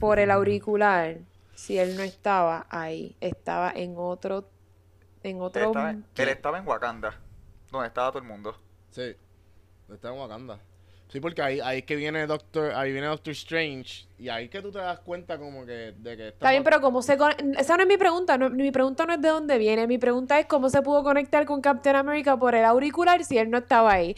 por 0.00 0.18
el 0.18 0.30
auricular 0.32 1.18
si 1.54 1.78
él 1.78 1.96
no 1.96 2.02
estaba 2.02 2.66
ahí? 2.70 3.14
Estaba 3.20 3.70
en 3.70 3.94
otro... 3.96 4.48
En 5.24 5.36
él 5.38 5.42
otro... 5.42 5.64
estaba, 5.66 5.90
él 5.90 6.04
estaba 6.28 6.58
en 6.58 6.66
Wakanda, 6.68 7.18
donde 7.72 7.88
estaba 7.88 8.10
todo 8.12 8.22
el 8.22 8.28
mundo. 8.28 8.56
Sí. 8.90 9.16
Está 9.92 10.08
en 10.10 10.18
Wakanda. 10.18 10.60
Sí, 11.08 11.20
porque 11.20 11.42
ahí, 11.42 11.60
ahí 11.60 11.78
es 11.78 11.84
que 11.84 11.96
viene 11.96 12.26
Doctor, 12.26 12.72
ahí 12.74 12.90
viene 12.92 13.06
Doctor 13.06 13.32
Strange. 13.32 14.06
Y 14.18 14.28
ahí 14.28 14.48
que 14.48 14.60
tú 14.62 14.72
te 14.72 14.78
das 14.78 14.98
cuenta 15.00 15.38
como 15.38 15.64
que 15.66 15.92
de 15.96 16.16
que 16.16 16.28
Está 16.28 16.50
bien, 16.50 16.64
pero 16.64 16.80
¿cómo 16.80 17.02
se 17.02 17.16
con- 17.18 17.32
Esa 17.56 17.76
no 17.76 17.82
es 17.82 17.88
mi 17.88 17.96
pregunta. 17.96 18.36
no- 18.38 18.50
mi 18.50 18.70
pregunta 18.72 19.06
no 19.06 19.14
es 19.14 19.20
de 19.20 19.28
dónde 19.28 19.58
viene. 19.58 19.86
Mi 19.86 19.98
pregunta 19.98 20.38
es 20.40 20.46
cómo 20.46 20.70
se 20.70 20.82
pudo 20.82 21.02
conectar 21.04 21.44
con 21.46 21.60
Captain 21.60 21.96
America 21.96 22.36
por 22.36 22.54
el 22.54 22.64
auricular 22.64 23.22
si 23.24 23.38
él 23.38 23.50
no 23.50 23.58
estaba 23.58 23.92
ahí. 23.92 24.16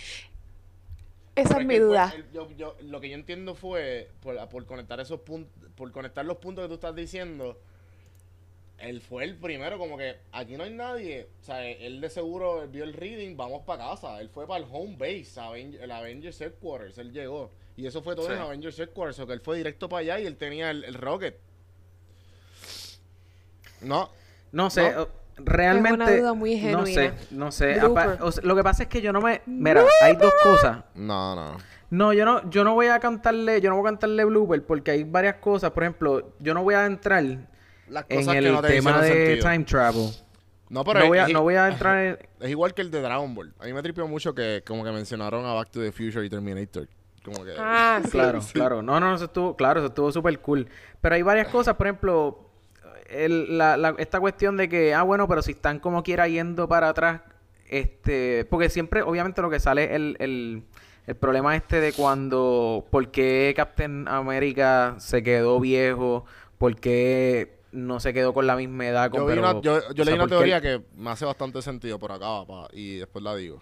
Esa 1.35 1.49
Pero 1.49 1.55
es 1.57 1.61
es 1.61 1.67
mi 1.67 1.75
que, 1.75 1.81
duda. 1.81 2.09
pues, 2.11 2.25
el- 2.25 2.33
yo- 2.33 2.51
yo- 2.57 2.77
lo 2.83 3.01
que 3.01 3.11
yo 3.11 3.15
entiendo 3.15 3.55
fue, 3.55 4.11
por, 4.23 4.49
por 4.49 4.65
conectar 4.65 4.99
esos 5.01 5.21
puntos, 5.21 5.53
por 5.75 5.93
conectar 5.93 6.25
los 6.25 6.39
puntos 6.39 6.65
que 6.65 6.69
tú 6.69 6.75
estás 6.75 6.95
diciendo, 6.95 7.61
él 8.79 9.01
fue 9.01 9.25
el 9.25 9.37
primero, 9.37 9.79
como 9.79 9.97
que 9.97 10.17
aquí 10.33 10.57
no 10.57 10.65
hay 10.65 10.73
nadie. 10.73 11.29
O 11.41 11.45
sea, 11.45 11.65
él 11.67 12.01
de 12.01 12.11
seguro 12.11 12.67
vio 12.69 12.85
el 12.85 12.93
reading, 12.93 13.37
vamos 13.37 13.63
para 13.65 13.85
casa. 13.89 14.21
Él 14.21 14.29
fue 14.29 14.47
para 14.47 14.63
el 14.65 14.71
home 14.71 14.97
base, 14.99 15.41
Aven- 15.41 15.79
el 15.81 15.91
Avengers 15.91 16.41
Headquarters, 16.41 16.99
él 16.99 17.13
llegó. 17.13 17.51
Y 17.77 17.87
eso 17.87 18.03
fue 18.03 18.15
todo 18.17 18.27
Sí. 18.27 18.33
en 18.33 18.39
Avengers 18.39 18.79
Headquarters, 18.79 19.19
o 19.21 19.27
que 19.27 19.33
él 19.35 19.41
fue 19.41 19.57
directo 19.59 19.89
para 19.89 20.01
allá 20.01 20.21
y 20.21 20.27
él 20.27 20.37
tenía 20.37 20.71
el, 20.71 20.85
el 20.85 20.95
Rocket. 20.95 21.39
No, 23.81 24.11
No 24.53 24.71
sé, 24.71 24.93
¿No? 24.93 25.09
realmente. 25.37 26.05
Es 26.05 26.09
una 26.11 26.17
duda 26.19 26.33
muy 26.35 26.55
No 26.61 26.87
sé, 26.87 26.93
genuina. 26.93 27.17
no 27.33 27.53
sé. 27.53 27.75
Blooper. 27.79 28.03
Apa- 28.11 28.25
o 28.25 28.33
sea, 28.33 28.43
lo 28.45 28.57
que 28.57 28.63
pasa 28.63 28.83
es 28.85 28.89
que 28.89 29.01
yo 29.03 29.13
no 29.13 29.21
me. 29.21 29.43
Mira, 29.47 29.85
hay 30.03 30.17
dos 30.17 30.33
cosas. 30.43 30.79
no, 30.95 31.35
no. 31.35 31.57
No, 31.89 32.13
yo 32.13 32.25
no, 32.25 32.51
yo 32.51 32.65
no 32.65 32.75
voy 32.75 32.87
a 32.89 32.99
cantarle, 32.99 33.61
yo 33.61 33.71
no 33.71 33.77
voy 33.77 33.87
a 33.87 33.91
cantarle 33.93 34.25
blooper 34.25 34.65
porque 34.65 34.91
hay 34.91 35.05
varias 35.05 35.37
cosas. 35.37 35.71
Por 35.71 35.85
ejemplo, 35.85 36.33
yo 36.41 36.53
no 36.53 36.65
voy 36.65 36.75
a 36.75 36.85
entrar 36.85 37.23
Las 37.89 38.05
en 38.09 38.19
cosas 38.19 38.35
el 38.37 38.45
que 38.45 38.51
no 38.51 38.63
te 38.63 38.69
tema 38.69 39.01
de 39.03 39.13
sentido. 39.13 39.51
time 39.51 39.65
travel. 39.65 40.11
No, 40.69 40.83
pero 40.85 41.01
no, 41.01 41.07
voy 41.07 41.19
a, 41.19 41.27
es- 41.27 41.33
no 41.33 41.43
voy 41.43 41.55
a 41.55 41.69
entrar 41.69 41.99
en. 42.05 42.19
Es 42.41 42.51
igual 42.51 42.75
que 42.75 42.83
el 42.83 42.91
de 42.91 43.01
Dragon 43.01 43.35
Ball. 43.35 43.55
A 43.61 43.65
mí 43.67 43.73
me 43.73 43.83
tripió 43.83 44.07
mucho 44.09 44.35
que 44.35 44.63
como 44.67 44.85
que 44.85 44.91
mencionaron 44.91 45.45
a 45.47 45.53
Back 45.55 45.71
to 45.71 45.81
the 45.81 45.93
Future 45.93 46.25
y 46.27 46.29
Terminator. 46.31 46.89
Como 47.25 47.45
que... 47.45 47.55
Ah, 47.59 48.01
sí. 48.05 48.11
Claro, 48.11 48.41
claro. 48.53 48.83
No, 48.83 49.01
no, 49.01 49.15
eso 49.15 49.25
estuvo, 49.25 49.57
claro, 49.57 49.81
eso 49.81 49.89
estuvo 49.89 50.13
súper 50.13 50.39
cool. 50.41 50.69
Pero 51.01 51.15
hay 51.17 51.23
varias 51.23 51.49
cosas, 51.49 51.75
por 51.75 51.87
ejemplo, 51.87 52.51
el- 53.09 53.57
la, 53.59 53.77
la- 53.77 53.95
esta 53.99 54.21
cuestión 54.21 54.57
de 54.57 54.69
que, 54.69 54.95
ah, 54.95 55.03
bueno, 55.03 55.27
pero 55.27 55.43
si 55.43 55.53
están 55.53 55.79
como 55.81 56.03
quiera 56.03 56.29
yendo 56.29 56.69
para 56.69 56.89
atrás, 56.91 57.23
este, 57.69 58.45
porque 58.51 58.69
siempre, 58.71 59.03
obviamente, 59.03 59.43
lo 59.43 59.51
que 59.51 59.59
sale 59.61 59.85
es 59.85 59.91
el, 59.93 60.17
el, 60.21 60.63
el 61.07 61.17
problema 61.17 61.57
este 61.57 61.81
de 61.81 61.93
cuando, 61.93 62.87
¿por 62.91 63.11
qué 63.11 63.53
Captain 63.57 64.07
America 64.09 64.95
se 64.99 65.23
quedó 65.23 65.59
viejo? 65.59 66.25
¿Por 66.59 66.77
qué 66.77 67.56
no 67.73 68.01
se 68.01 68.13
quedó 68.15 68.33
con 68.33 68.47
la 68.47 68.57
misma 68.57 68.87
edad? 68.87 69.11
Con, 69.11 69.21
Yo, 69.21 69.27
vi 69.27 69.35
pero- 69.35 69.51
una, 69.51 69.61
yo, 69.61 69.81
yo 69.81 69.89
o 69.89 69.95
sea, 69.95 70.05
leí 70.05 70.15
una 70.15 70.23
¿por 70.25 70.29
qué 70.31 70.35
teoría 70.37 70.61
que 70.61 70.83
me 70.97 71.11
hace 71.11 71.25
bastante 71.25 71.61
sentido 71.63 71.99
por 71.99 72.13
acá, 72.13 72.27
papá, 72.47 72.69
y 72.73 72.97
después 72.99 73.23
la 73.23 73.35
digo. 73.37 73.61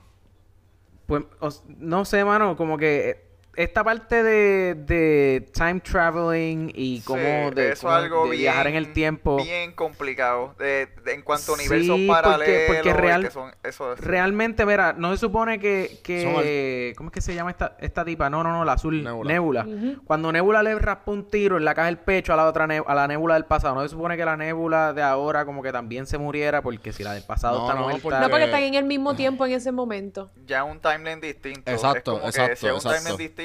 Pues, 1.07 1.25
os- 1.41 1.63
no 1.67 2.05
sé, 2.05 2.25
mano, 2.25 2.57
como 2.57 2.79
que 2.79 3.11
eh, 3.11 3.25
esta 3.57 3.85
parte 3.85 4.23
de, 4.23 4.75
de 4.75 5.49
time 5.53 5.81
traveling 5.81 6.71
y 6.75 7.01
como 7.03 7.21
Sí, 7.51 7.55
de, 7.55 7.73
eso 7.73 7.83
cómo 7.83 7.95
algo 7.95 8.25
de 8.25 8.31
bien, 8.31 8.41
viajar 8.43 8.67
en 8.67 8.75
el 8.77 8.93
tiempo. 8.93 9.37
Bien 9.37 9.73
complicado. 9.73 10.55
De, 10.59 10.87
de- 11.05 11.13
en 11.15 11.23
cuanto 11.23 11.55
a 11.55 11.57
Sí, 11.57 11.63
universos 11.69 11.89
porque- 11.97 12.07
paralelos. 12.07 12.63
porque 12.67 12.89
y 12.89 12.93
real- 12.93 13.23
que 13.25 13.31
son- 13.31 13.53
eso 13.63 13.93
es- 13.93 14.01
Realmente, 14.01 14.67
mira, 14.67 14.93
no 14.97 15.11
se 15.13 15.19
supone 15.19 15.59
que, 15.59 15.99
que 16.03 16.23
Son 16.23 16.97
¿cómo 16.97 17.09
es 17.11 17.13
que 17.15 17.21
se 17.21 17.35
llama 17.35 17.51
esta, 17.51 17.77
esta 17.81 18.05
tipa? 18.05 18.29
No, 18.31 18.43
no, 18.43 18.53
no, 18.53 18.65
la 18.65 18.73
azul, 18.73 19.03
Nebula. 19.03 19.33
Nebula. 19.33 19.67
Ujú. 19.67 20.03
Cuando 20.05 20.33
Nebula 20.33 20.63
le 20.63 20.75
raspa 20.79 21.11
un 21.13 21.29
tiro 21.29 21.57
en 21.57 21.65
la 21.65 21.75
caja 21.75 21.87
del 21.87 21.99
pecho 21.99 22.33
a 22.33 22.37
la 22.37 22.47
otra 22.47 22.67
ne- 22.67 22.83
a 22.87 22.95
la 22.95 23.07
Nebula 23.09 23.35
del 23.35 23.45
pasado, 23.45 23.75
no 23.75 23.83
se 23.83 23.89
supone 23.89 24.17
que 24.17 24.25
la 24.25 24.37
Nebula 24.37 24.93
de 24.93 25.03
ahora 25.03 25.45
como 25.45 25.63
que 25.63 25.73
también 25.73 26.07
se 26.07 26.19
muriera 26.19 26.63
porque 26.63 26.93
si 26.93 27.03
la 27.05 27.13
del 27.13 27.23
pasado 27.25 27.59
No, 27.59 27.65
está 27.65 27.75
no, 27.75 27.83
muerta. 27.83 28.03
porque- 28.03 28.19
No 28.21 28.29
porque 28.31 28.45
están 28.45 28.63
en 28.63 28.75
el 28.75 28.85
mismo 28.85 29.15
tiempo 29.15 29.47
en 29.47 29.53
ese 29.53 29.73
momento. 29.73 30.31
ya 30.47 30.65
un 30.65 30.81
timeline 30.81 31.21
distinto. 31.21 31.71
Exacto, 31.71 32.13
es 32.13 32.19
como 32.19 32.29
exacto, 32.29 32.51
que 32.51 32.57
si 32.57 32.67
es 32.67 32.73
un 32.73 32.77
exacto. 32.79 32.97
timeline 32.99 33.19
distinto. 33.19 33.44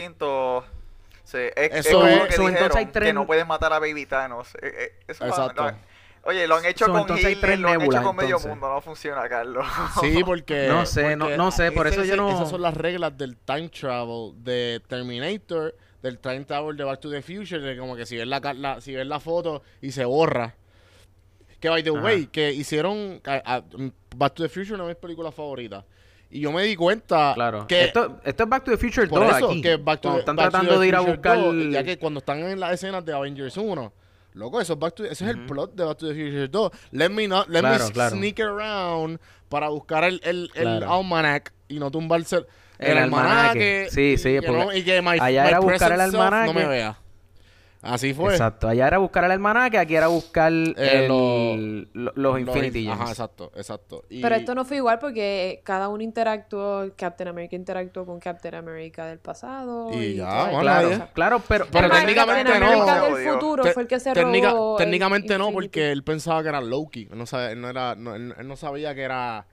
Sí, 1.23 1.37
es, 1.37 1.53
es 1.55 1.85
Eso 1.87 1.99
como 1.99 2.07
es- 2.07 2.13
que 2.27 2.33
so, 2.33 2.41
dijeron 2.41 2.49
entonces 2.55 2.75
hay 2.77 2.85
tres- 2.87 3.07
que 3.09 3.13
no 3.13 3.25
puedes 3.27 3.45
matar 3.47 3.73
a 3.73 3.79
Baby 3.79 4.05
Thanos. 4.05 4.55
Eh, 4.61 4.73
eh, 4.77 4.91
eso 5.07 5.25
Exacto. 5.25 5.63
lo- 5.63 5.75
oye, 6.23 6.47
lo 6.47 6.55
han 6.55 6.65
hecho 6.65 6.85
So, 6.85 6.91
con 6.91 7.01
entonces 7.01 7.25
hay 7.25 7.31
Hitler, 7.33 7.49
tres 7.51 7.59
lo 7.59 7.67
han 7.69 7.77
Nebulas, 7.79 8.01
hecho 8.01 8.07
con 8.07 8.15
medio 8.15 8.27
entonces. 8.29 8.49
mundo. 8.49 8.69
No 8.69 8.81
funciona, 8.81 9.29
Carlos. 9.29 9.65
Sí, 10.01 10.23
porque... 10.25 10.67
No 10.67 10.85
sé, 10.85 11.15
no- 11.15 11.25
porque 11.25 11.37
no 11.37 11.51
sé, 11.51 11.71
por 11.71 11.87
ese- 11.87 11.95
eso 11.97 12.05
yo 12.05 12.15
no- 12.15 12.29
Esas 12.31 12.49
son 12.49 12.61
las 12.61 12.73
reglas 12.75 13.17
del 13.17 13.35
time 13.37 13.69
travel 13.69 14.33
de 14.43 14.81
Terminator, 14.87 15.75
del 16.01 16.17
time 16.19 16.45
travel 16.45 16.77
de 16.77 16.83
Back 16.83 16.99
to 17.01 17.09
the 17.09 17.21
Future, 17.21 17.59
de 17.59 17.77
como 17.77 17.95
que 17.95 18.05
si 18.05 18.15
ves 18.17 18.27
la, 18.27 18.39
la- 18.53 18.79
si 18.81 18.93
ves 18.95 19.05
la 19.07 19.19
foto 19.19 19.61
y 19.81 19.91
se 19.91 20.05
borra. 20.05 20.55
Que, 21.59 21.67
by 21.67 21.83
the 21.83 21.89
Ajá. 21.89 21.99
way, 22.01 22.27
que 22.27 22.51
hicieron... 22.53 23.21
a- 23.25 23.55
a- 23.57 23.63
Back 24.15 24.33
to 24.33 24.43
the 24.43 24.49
Future 24.49 24.63
es 24.63 24.71
una 24.71 24.83
de 24.83 24.89
mis 24.89 24.97
películas 24.97 25.35
favoritas. 25.35 25.83
Y 26.31 26.41
yo 26.41 26.51
me 26.51 26.63
di 26.63 26.75
cuenta 26.75 27.31
Claro. 27.33 27.65
que... 27.67 27.85
esto, 27.85 28.19
esto 28.23 28.43
es 28.43 28.49
Back 28.49 28.63
to 28.65 28.71
the 28.71 28.77
Future 28.77 29.07
Por 29.07 29.21
2 29.21 29.35
eso, 29.37 29.49
aquí. 29.49 29.61
que 29.61 29.77
Back 29.77 30.01
to 30.01 30.19
están 30.19 30.35
Back 30.35 30.45
to 30.45 30.51
tratando 30.51 30.73
the 30.75 30.79
de 30.81 30.87
ir 30.87 30.95
a 30.95 30.99
buscar... 30.99 31.37
2, 31.37 31.71
ya 31.71 31.83
que 31.83 31.97
cuando 31.97 32.19
están 32.19 32.39
en 32.39 32.59
las 32.59 32.73
escenas 32.73 33.03
de 33.03 33.13
Avengers 33.13 33.57
1, 33.57 33.93
loco, 34.33 34.61
eso 34.61 34.73
es, 34.73 34.79
Back 34.79 34.93
to- 34.95 35.05
ese 35.05 35.23
es 35.25 35.29
el 35.31 35.45
plot 35.47 35.73
de 35.75 35.83
Back 35.85 35.97
to 35.97 36.07
the 36.07 36.13
Future 36.13 36.47
2. 36.47 36.71
Let 36.91 37.09
me, 37.09 37.27
not, 37.27 37.47
let 37.49 37.61
Claro, 37.61 37.85
me 37.87 37.91
claro. 37.91 38.15
sneak 38.15 38.39
around 38.41 39.19
para 39.49 39.69
buscar 39.69 40.03
el, 40.03 40.21
el, 40.23 40.51
el 40.53 40.83
almanac 40.83 41.51
y 41.67 41.79
no 41.79 41.89
tumbarse 41.89 42.35
el, 42.35 42.45
El 42.77 42.97
almanaque. 42.99 43.87
Sí, 43.89 44.01
y 44.13 44.17
sí, 44.17 44.29
que 44.39 44.41
porque 44.43 44.65
no- 44.65 44.73
y 44.73 44.83
que 44.83 45.01
my, 45.01 45.17
allá 45.19 45.43
my 45.43 45.49
era 45.49 45.59
buscar 45.59 45.91
el 45.93 46.01
almanaque. 46.01 46.53
no 46.53 46.59
me 46.59 46.67
vea. 46.67 46.97
Así 47.81 48.13
fue. 48.13 48.33
Exacto. 48.33 48.67
Allá 48.67 48.87
era 48.87 48.97
buscar 48.97 49.23
al 49.23 49.31
almanaque, 49.31 49.77
aquí 49.77 49.95
era 49.95 50.07
buscar 50.07 50.51
Eh, 50.51 51.05
el- 51.05 51.87
lo- 51.93 52.11
los 52.13 52.39
Infinity 52.39 52.89
Ajá, 52.89 53.05
exacto, 53.09 53.53
exacto. 53.55 54.03
Y- 54.09 54.21
Pero 54.21 54.35
esto 54.35 54.53
no 54.53 54.65
fue 54.65 54.77
igual 54.77 54.99
porque 54.99 55.61
cada 55.63 55.87
uno 55.87 56.03
interactuó, 56.03 56.91
Captain 56.97 57.29
America 57.29 57.55
interactuó 57.55 58.05
con 58.05 58.19
Captain 58.19 58.55
America 58.55 59.05
del 59.05 59.19
pasado. 59.19 59.93
Y 59.93 59.97
Y, 59.97 60.15
ya, 60.15 60.43
bueno, 60.45 60.59
Claro, 60.59 61.07
claro, 61.13 61.41
pero, 61.47 61.67
Pero 61.71 61.89
técnicamente 61.89 62.51
Captain 62.51 62.59
no. 62.59 62.81
America 62.83 63.01
del 63.17 63.33
futuro 63.33 63.63
Te- 63.63 63.71
fue 63.73 63.83
el 63.83 63.87
que 63.87 63.99
se 64.01 64.11
técnica- 64.13 64.51
robó 64.51 64.77
el 64.77 64.83
técnicamente 64.85 65.37
no, 65.37 65.51
porque 65.53 65.91
él 65.93 66.03
pensaba 66.03 66.43
que 66.43 66.49
era 66.49 66.59
Loki. 66.59 67.07
Él 67.09 67.17
no, 67.17 67.25
sabe- 67.25 67.53
él 67.53 67.61
no 67.61 67.69
era, 67.69 67.95
no, 67.95 68.13
él, 68.13 68.33
él 68.37 68.47
no 68.47 68.57
sabía 68.57 68.93
que 68.93 69.03
era. 69.03 69.45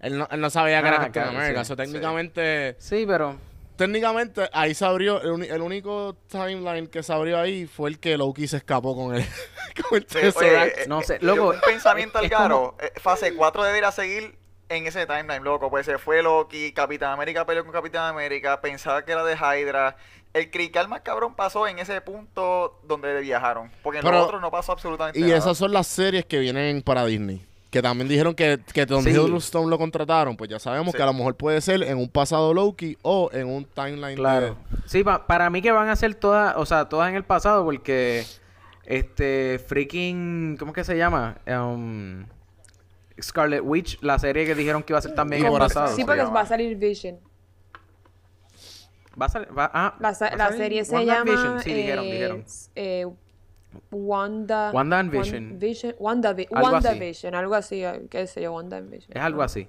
Él 0.00 0.16
no, 0.18 0.26
él 0.30 0.40
no 0.40 0.48
sabía 0.50 0.80
que 0.80 0.86
Ah, 0.88 0.90
era 0.94 0.98
Captain 1.04 1.24
claro, 1.24 1.38
America. 1.38 1.64
sí. 1.64 1.68
So, 1.68 1.76
técnicamente, 1.76 2.76
Sí, 2.78 3.04
pero... 3.06 3.36
técnicamente 3.76 4.48
ahí 4.52 4.74
se 4.74 4.84
abrió. 4.84 5.20
El, 5.22 5.44
el 5.44 5.60
único 5.62 6.16
timeline 6.28 6.86
que 6.88 7.02
se 7.02 7.12
abrió 7.12 7.38
ahí 7.38 7.66
fue 7.66 7.90
el 7.90 7.98
que 8.00 8.16
Loki 8.16 8.48
se 8.48 8.56
escapó 8.58 8.96
con 8.96 9.14
el, 9.14 9.24
con 9.88 9.98
el 9.98 10.06
Sí, 10.08 10.18
oye, 10.18 10.32
Tesseract. 10.32 10.78
eh, 10.78 10.84
No 10.88 11.02
sé, 11.02 11.16
eh, 11.16 11.18
loco, 11.22 11.50
Un 11.50 11.60
pensamiento 11.60 12.18
al 12.18 12.28
como- 12.30 12.38
caro. 12.42 12.76
eh, 12.80 12.92
Fase 13.00 13.34
4 13.34 13.64
debería 13.64 13.92
seguir 13.92 14.36
en 14.68 14.86
ese 14.86 15.06
timeline, 15.06 15.44
loco. 15.44 15.70
Pues 15.70 15.86
se 15.86 15.98
fue 15.98 16.22
Loki, 16.22 16.72
Capitán 16.72 17.12
América 17.12 17.44
peleó 17.46 17.62
con 17.64 17.72
Capitán 17.72 18.08
América, 18.10 18.60
pensaba 18.60 19.04
que 19.04 19.12
era 19.12 19.24
de 19.24 19.34
Hydra. 19.36 19.96
El 20.32 20.50
crical 20.50 20.86
más 20.88 21.00
cabrón 21.00 21.34
pasó 21.34 21.66
en 21.66 21.78
ese 21.78 21.98
punto 22.02 22.78
donde 22.82 23.20
viajaron. 23.20 23.70
Porque 23.82 23.98
en 24.00 24.04
Pero- 24.04 24.16
los 24.18 24.26
otros 24.26 24.40
no 24.42 24.50
pasó 24.50 24.72
absolutamente 24.72 25.18
Y 25.18 25.22
nada. 25.22 25.36
esas 25.36 25.56
son 25.56 25.72
las 25.72 25.86
series 25.86 26.24
que 26.26 26.38
vienen 26.40 26.82
para 26.82 27.06
Disney. 27.06 27.42
Que 27.76 27.82
también 27.82 28.08
dijeron 28.08 28.34
que, 28.34 28.58
que 28.72 28.86
donde 28.86 29.12
Sí. 29.12 29.20
Hiddleston 29.20 29.68
lo 29.68 29.76
contrataron, 29.76 30.34
pues 30.34 30.48
ya 30.48 30.58
sabemos 30.58 30.92
Sí. 30.92 30.96
que 30.96 31.02
a 31.02 31.06
lo 31.06 31.12
mejor 31.12 31.36
puede 31.36 31.60
ser 31.60 31.82
en 31.82 31.98
un 31.98 32.08
pasado 32.08 32.54
Loki 32.54 32.96
o 33.02 33.28
en 33.34 33.46
un 33.48 33.66
timeline 33.66 34.16
Claro. 34.16 34.56
Sí, 34.86 35.04
pa- 35.04 35.26
para 35.26 35.50
mí 35.50 35.60
que 35.60 35.70
van 35.72 35.90
a 35.90 35.94
ser 35.96 36.14
todas, 36.14 36.54
o 36.56 36.64
sea, 36.64 36.88
todas 36.88 37.10
en 37.10 37.16
el 37.16 37.24
pasado 37.24 37.64
porque 37.66 38.24
este 38.86 39.58
freaking, 39.66 40.56
¿cómo 40.58 40.70
es 40.70 40.74
que 40.74 40.84
se 40.84 40.96
llama? 40.96 41.36
Um, 41.46 42.24
Scarlet 43.20 43.60
Witch, 43.62 43.98
la 44.00 44.18
serie 44.18 44.46
que 44.46 44.54
dijeron 44.54 44.82
que 44.82 44.94
iba 44.94 44.98
a 44.98 45.02
ser 45.02 45.14
también 45.14 45.44
en 45.44 45.52
el 45.52 45.58
pasado. 45.58 45.94
Sí, 45.94 46.02
porque 46.02 46.22
va 46.22 46.40
a 46.40 46.46
salir 46.46 46.74
Vision. 46.78 47.18
Va 49.20 49.26
a 49.26 49.28
salir, 49.28 49.48
va, 49.58 49.70
ah, 49.74 49.94
La, 50.00 50.12
va 50.12 50.26
a 50.28 50.36
la 50.36 50.44
salir 50.46 50.56
serie 50.58 50.84
se 50.86 51.04
llama. 51.04 51.60
Sí, 51.62 51.74
dijeron, 51.74 52.04
eh, 52.06 52.10
dijeron. 52.12 52.44
eh, 52.74 53.06
Wanda. 53.90 54.70
Wanda 54.72 54.98
and 54.98 55.10
Vision. 55.10 55.58
Vision 55.58 55.94
Wanda, 55.98 56.32
Vi- 56.32 56.46
Algo 56.52 56.76
así. 56.76 56.86
WandaVision, 56.88 57.34
algo 57.34 57.54
así, 57.54 57.84
eh, 57.84 58.06
qué 58.10 58.26
sé 58.26 58.42
yo, 58.42 58.52
Wanda 58.52 58.76
and 58.78 58.90
Vision. 58.90 59.10
Es 59.16 59.22
algo 59.22 59.42
así. 59.42 59.68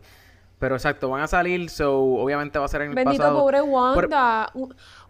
Pero 0.59 0.73
exacto, 0.75 1.09
van 1.09 1.21
a 1.21 1.27
salir, 1.27 1.69
so 1.69 1.99
obviamente 2.01 2.57
va 2.57 2.65
a 2.65 2.67
ser 2.67 2.81
en 2.81 2.89
el 2.89 2.95
Bendito 2.95 3.21
pasado. 3.21 3.39
pobre 3.41 3.61
Wanda. 3.61 4.51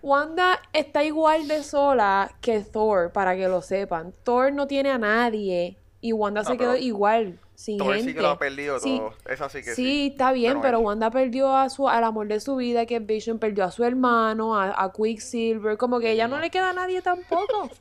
Wanda 0.02 0.60
está 0.74 1.04
igual 1.06 1.48
de 1.48 1.64
sola 1.64 2.32
que 2.42 2.60
Thor, 2.60 3.12
para 3.14 3.36
que 3.36 3.48
lo 3.48 3.62
sepan. 3.62 4.14
Thor 4.24 4.52
no 4.52 4.68
tiene 4.68 4.92
a 4.92 4.98
nadie 4.98 5.78
y 6.02 6.12
Wanda 6.12 6.42
No, 6.44 6.50
se 6.50 6.58
quedó 6.58 6.76
igual, 6.76 7.40
sin 7.56 7.78
Thor 7.78 7.96
gente. 7.96 8.10
sí 8.10 8.16
que 8.16 8.22
lo 8.22 8.30
ha 8.32 8.38
perdido 8.38 8.78
Sí. 8.80 8.98
todo. 8.98 9.14
Esa 9.26 9.48
sí 9.48 9.60
que 9.60 9.74
sí. 9.74 9.76
Sí, 9.76 10.08
está 10.12 10.34
bien, 10.34 10.60
Pero 10.62 10.80
Wanda 10.80 11.10
perdió 11.12 11.56
a 11.56 11.70
su, 11.70 11.88
al 11.88 12.04
amor 12.04 12.28
de 12.28 12.42
su 12.42 12.58
vida, 12.58 12.86
que 12.86 12.98
es 12.98 13.06
Vision, 13.06 13.40
perdió 13.40 13.64
a 13.64 13.72
su 13.72 13.86
hermano, 13.86 14.56
a, 14.60 14.84
a 14.84 14.92
Quicksilver, 14.92 15.78
como 15.78 16.00
que 16.02 16.12
ella 16.12 16.28
no 16.28 16.40
le 16.40 16.50
queda 16.50 16.72
a 16.72 16.74
nadie 16.74 17.02
tampoco. 17.02 17.70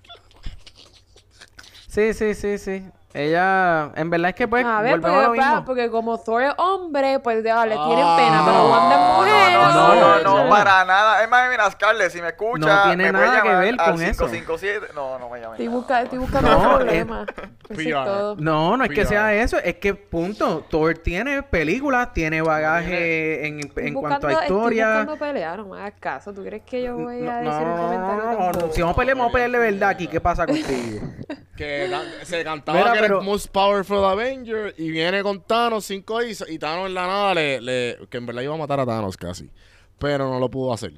Sí, 1.96 2.12
sí, 2.12 2.34
sí, 2.34 2.58
sí. 2.58 2.90
Ella, 3.14 3.90
en 3.94 4.10
verdad 4.10 4.28
es 4.28 4.34
que 4.34 4.46
pues, 4.46 4.62
a 4.66 4.82
ver, 4.82 5.00
volvemos 5.00 5.18
a 5.18 5.22
lo 5.22 5.28
porque, 5.28 5.40
pa- 5.40 5.64
porque 5.64 5.90
como 5.90 6.18
Thor 6.18 6.42
es 6.42 6.52
hombre, 6.58 7.18
pues 7.20 7.42
ya, 7.42 7.64
le 7.64 7.74
tienen 7.74 8.04
Ah. 8.06 8.16
pena, 8.18 8.42
pero 8.44 8.58
No, 8.58 8.70
Wanda 8.70 8.94
es 8.94 9.00
No, 9.00 9.16
mujer. 9.16 9.52
no, 9.54 9.72
no, 9.72 9.72
no, 9.72 9.94
no, 9.94 10.22
no, 10.22 10.44
no. 10.44 10.50
para 10.50 10.84
nada. 10.84 11.22
Es 11.22 11.30
más, 11.30 11.48
mira, 11.48 11.70
Scarlett, 11.70 12.10
si 12.10 12.20
me 12.20 12.28
escucha, 12.28 12.66
No 12.66 12.82
tiene 12.88 13.04
me 13.04 13.12
nada 13.12 13.40
que 13.40 13.48
ver 13.54 13.76
con 13.78 13.94
eso. 14.02 14.26
557. 14.26 14.88
No, 14.94 15.18
no 15.18 15.30
me 15.30 15.40
llames. 15.40 15.52
Estoy, 15.58 15.68
busca- 15.68 16.02
estoy 16.02 16.18
buscando 16.18 16.50
No, 16.50 16.58
un 16.58 16.76
problema. 16.76 17.24
Eso 17.70 17.80
es 17.80 17.86
PR. 17.86 18.04
todo. 18.04 18.36
No, 18.36 18.76
no 18.76 18.84
es 18.84 18.90
que 18.90 19.04
sea 19.04 19.34
eso, 19.34 19.58
es 19.58 19.76
que 19.76 19.94
punto. 19.94 20.64
Thor 20.70 20.98
tiene 20.98 21.42
películas, 21.42 22.12
tiene 22.12 22.42
bagaje 22.42 23.46
en, 23.46 23.60
en 23.76 23.94
cuanto 23.94 24.28
a 24.28 24.32
historia. 24.32 24.84
Estoy 25.00 25.04
buscando 25.06 25.16
pelear, 25.26 25.58
no 25.58 25.66
me 25.68 25.78
hagas 25.78 25.94
caso. 26.00 26.32
¿Tú 26.32 26.42
crees 26.44 26.62
que 26.64 26.82
yo 26.82 26.96
voy 26.96 27.26
a 27.26 27.40
No, 27.42 27.50
decir 27.50 27.66
un 27.66 27.74
no, 27.74 27.76
no, 27.76 27.82
comentario 27.82 28.22
no, 28.40 28.52
no? 28.66 28.72
Si 28.72 28.80
vamos 28.80 28.96
a 28.96 29.00
pelear, 29.00 29.16
vamos 29.16 29.30
a 29.30 29.32
pelear 29.32 29.50
de 29.50 29.58
verdad 29.58 29.88
aquí. 29.90 30.06
¿Qué 30.06 30.20
pasa 30.20 30.46
contigo? 30.46 31.00
Que 31.56 31.90
se 32.24 32.44
cantaba 32.44 32.76
Mira, 32.78 32.92
que 32.92 32.98
era 32.98 33.06
pero- 33.06 33.20
el 33.20 33.24
most 33.24 33.48
powerful 33.50 34.04
Avenger 34.04 34.74
y 34.76 34.90
viene 34.90 35.22
con 35.22 35.42
Thanos 35.42 35.86
5 35.86 36.22
y, 36.24 36.36
y 36.50 36.58
Thanos 36.58 36.88
en 36.88 36.92
la 36.94 37.06
nada 37.06 37.32
le, 37.34 37.62
le- 37.62 37.96
que 38.10 38.18
en 38.18 38.26
verdad 38.26 38.42
iba 38.42 38.52
a 38.54 38.58
matar 38.58 38.78
a 38.80 38.84
Thanos 38.84 39.16
casi. 39.16 39.50
Pero 39.98 40.28
no 40.28 40.38
lo 40.38 40.50
pudo 40.50 40.74
hacer. 40.74 40.92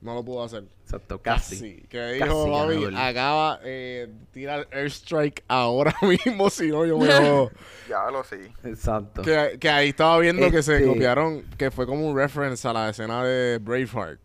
No 0.00 0.14
lo 0.14 0.24
pudo 0.24 0.42
hacer. 0.42 0.64
Exacto, 0.92 1.22
casi. 1.22 1.82
Que 1.88 2.16
Casi 2.18 2.24
dijo, 2.24 2.46
Bobby, 2.46 2.94
acaba 2.96 3.60
eh, 3.64 4.12
tirar 4.32 4.68
airstrike 4.72 5.42
ahora 5.48 5.94
mismo, 6.02 6.50
si 6.50 6.68
no 6.68 6.84
yo 6.84 6.98
me 6.98 7.06
jodo". 7.12 7.50
Ya 7.88 8.10
lo 8.10 8.22
sí. 8.24 8.36
Exacto. 8.64 9.22
que, 9.22 9.56
que 9.58 9.70
ahí 9.70 9.88
estaba 9.88 10.18
viendo 10.18 10.50
que 10.50 10.62
se 10.62 10.76
Este- 10.76 10.86
copiaron, 10.86 11.42
que 11.56 11.70
fue 11.70 11.86
como 11.86 12.06
un 12.08 12.16
reference 12.16 12.66
a 12.68 12.72
la 12.72 12.90
escena 12.90 13.24
de 13.24 13.58
Braveheart. 13.58 14.20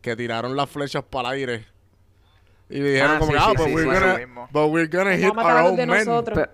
Que 0.00 0.16
tiraron 0.16 0.56
las 0.56 0.68
flechas 0.70 1.04
para 1.04 1.28
el 1.28 1.34
aire. 1.34 1.66
Y 2.68 2.80
dijeron 2.80 3.12
Ah, 3.16 3.18
como 3.18 3.32
sí, 3.32 3.38
que, 3.38 3.44
ah, 3.44 3.50
sí, 3.50 3.56
but, 3.58 3.66
sí, 3.66 3.74
we're 3.74 3.84
gonna, 4.00 4.18
mismo. 4.18 4.48
but 4.50 4.70
we're 4.70 4.88
gonna 4.88 5.10
Vamos 5.10 5.20
hit 5.24 5.36
our 5.38 5.66
own 5.66 5.76
de 5.76 5.86
men. 5.86 6.06
nosotros. 6.06 6.48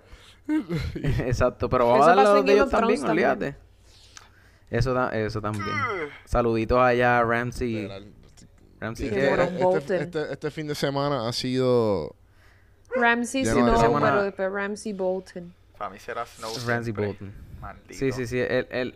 Exacto, 1.20 1.68
pero 1.68 1.86
vamos 1.88 2.06
a 2.06 2.08
dar 2.08 2.16
pasó 2.16 2.30
los 2.32 2.40
en 2.40 2.46
de 2.46 2.52
ellos 2.54 2.70
también, 2.70 3.04
olvídate. 3.04 3.56
Eso, 4.70 4.92
da- 4.92 5.10
eso 5.16 5.40
también. 5.40 5.64
Saluditos 6.26 6.78
allá 6.78 7.18
a 7.18 7.24
Ramsey. 7.24 7.88
Ramsey 8.80 9.08
Sí, 9.08 9.14
que... 9.14 9.28
Este, 9.32 9.64
Bolton. 9.64 9.96
este- 9.96 10.32
este 10.32 10.50
fin 10.50 10.66
de 10.68 10.74
semana 10.74 11.28
ha 11.28 11.32
sido 11.32 12.14
Ramsey 12.94 13.42
no, 13.44 13.78
semana- 13.78 14.06
pero 14.10 14.22
después 14.22 14.52
Ramsey 14.52 14.92
Bolton. 14.92 15.52
Para 15.76 15.90
mí 15.90 15.98
será 15.98 16.24
Snow. 16.26 16.50
Ramsey 16.66 16.84
siempre. 16.84 17.06
Bolton. 17.06 17.32
Maldito. 17.60 17.94
Sí, 17.94 18.12
sí, 18.12 18.26
sí. 18.26 18.38
El, 18.38 18.66
el- 18.70 18.94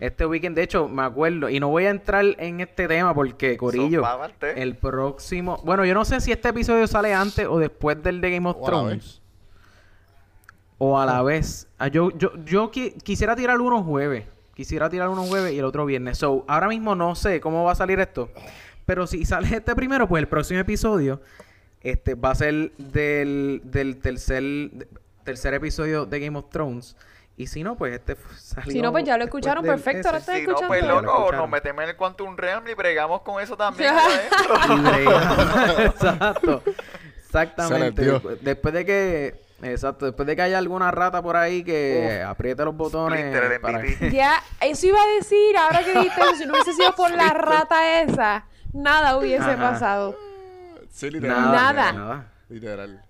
este 0.00 0.24
weekend, 0.24 0.56
de 0.56 0.62
hecho, 0.62 0.88
me 0.88 1.02
acuerdo, 1.02 1.50
y 1.50 1.60
no 1.60 1.68
voy 1.68 1.84
a 1.84 1.90
entrar 1.90 2.24
en 2.38 2.60
este 2.60 2.88
tema 2.88 3.12
porque, 3.14 3.58
Corillo, 3.58 4.02
el 4.56 4.74
próximo... 4.76 5.60
Bueno, 5.62 5.84
yo 5.84 5.92
no 5.92 6.06
sé 6.06 6.20
si 6.22 6.32
este 6.32 6.48
episodio 6.48 6.86
sale 6.86 7.12
antes 7.12 7.46
o 7.46 7.58
después 7.58 8.02
del 8.02 8.22
de 8.22 8.30
Game 8.30 8.48
of 8.48 8.56
O 8.56 8.60
a 8.60 8.62
la 8.62 8.66
Thrones. 8.78 9.20
O 10.78 10.98
a 10.98 11.04
la 11.04 11.22
vez. 11.22 11.68
Ah, 11.78 11.88
yo 11.88 12.10
yo, 12.16 12.32
yo 12.46 12.70
qui- 12.70 12.94
quisiera 13.02 13.36
tirar 13.36 13.60
uno 13.60 13.82
jueves. 13.84 14.24
Quisiera 14.54 14.88
tirar 14.88 15.08
uno 15.10 15.24
jueves 15.24 15.52
y 15.52 15.58
el 15.58 15.64
otro 15.66 15.84
viernes. 15.84 16.16
So, 16.16 16.44
ahora 16.48 16.68
mismo 16.68 16.94
no 16.94 17.14
sé 17.14 17.38
cómo 17.40 17.64
va 17.64 17.72
a 17.72 17.74
salir 17.74 18.00
esto. 18.00 18.30
Pero 18.90 19.06
si 19.06 19.24
sale 19.24 19.46
este 19.56 19.76
primero, 19.76 20.08
pues 20.08 20.20
el 20.20 20.26
próximo 20.26 20.58
episodio 20.58 21.20
este 21.80 22.16
va 22.16 22.32
a 22.32 22.34
ser 22.34 22.72
del, 22.76 23.60
del 23.62 24.00
tercer, 24.00 24.42
tercer 25.22 25.54
episodio 25.54 26.06
de 26.06 26.18
Game 26.18 26.36
of 26.36 26.46
Thrones. 26.50 26.96
Y 27.36 27.46
si 27.46 27.62
no, 27.62 27.76
pues 27.76 27.94
este 27.94 28.16
salió 28.36 28.72
Si 28.72 28.82
no, 28.82 28.90
pues 28.90 29.04
ya 29.04 29.16
lo 29.16 29.22
escucharon, 29.22 29.64
perfecto, 29.64 30.08
ahora 30.08 30.18
ese. 30.18 30.32
está 30.32 30.40
Si 30.40 30.42
no, 30.42 30.48
escuchando. 30.48 30.68
pues 30.68 30.82
Ya 30.82 30.88
lo 30.88 31.02
loco, 31.02 31.30
nos 31.30 31.48
metemos 31.48 31.84
en 31.84 31.90
el 31.90 31.96
Quantum 31.96 32.36
Realm 32.36 32.66
y 32.66 32.74
bregamos 32.74 33.22
con 33.22 33.40
eso 33.40 33.56
también. 33.56 33.94
Exacto. 35.78 36.64
Exactamente. 37.16 38.20
Después 38.40 38.74
de 38.74 38.84
que... 38.84 39.40
Exacto. 39.62 40.06
Después 40.06 40.26
de 40.26 40.34
que 40.34 40.42
haya 40.42 40.58
alguna 40.58 40.90
rata 40.90 41.22
por 41.22 41.36
ahí 41.36 41.62
que 41.62 42.24
apriete 42.26 42.64
los 42.64 42.76
botones... 42.76 43.38
Para 43.60 43.86
Ya, 44.10 44.42
eso 44.60 44.88
iba 44.88 45.00
a 45.00 45.06
decir, 45.14 45.56
ahora 45.56 45.84
que 45.84 45.92
dijiste 45.92 46.20
eso, 46.22 46.34
si 46.38 46.46
no 46.46 46.54
hubiese 46.54 46.72
sido 46.72 46.92
por 46.96 47.12
la 47.12 47.28
rata 47.28 48.00
esa, 48.00 48.46
nada 48.72 49.16
hubiese 49.16 49.50
Ajá. 49.50 49.72
pasado. 49.72 50.16
sí, 50.90 51.10
Nada. 51.20 51.52
Nada. 51.72 51.92
nada. 51.92 52.32
Literal. 52.48 53.02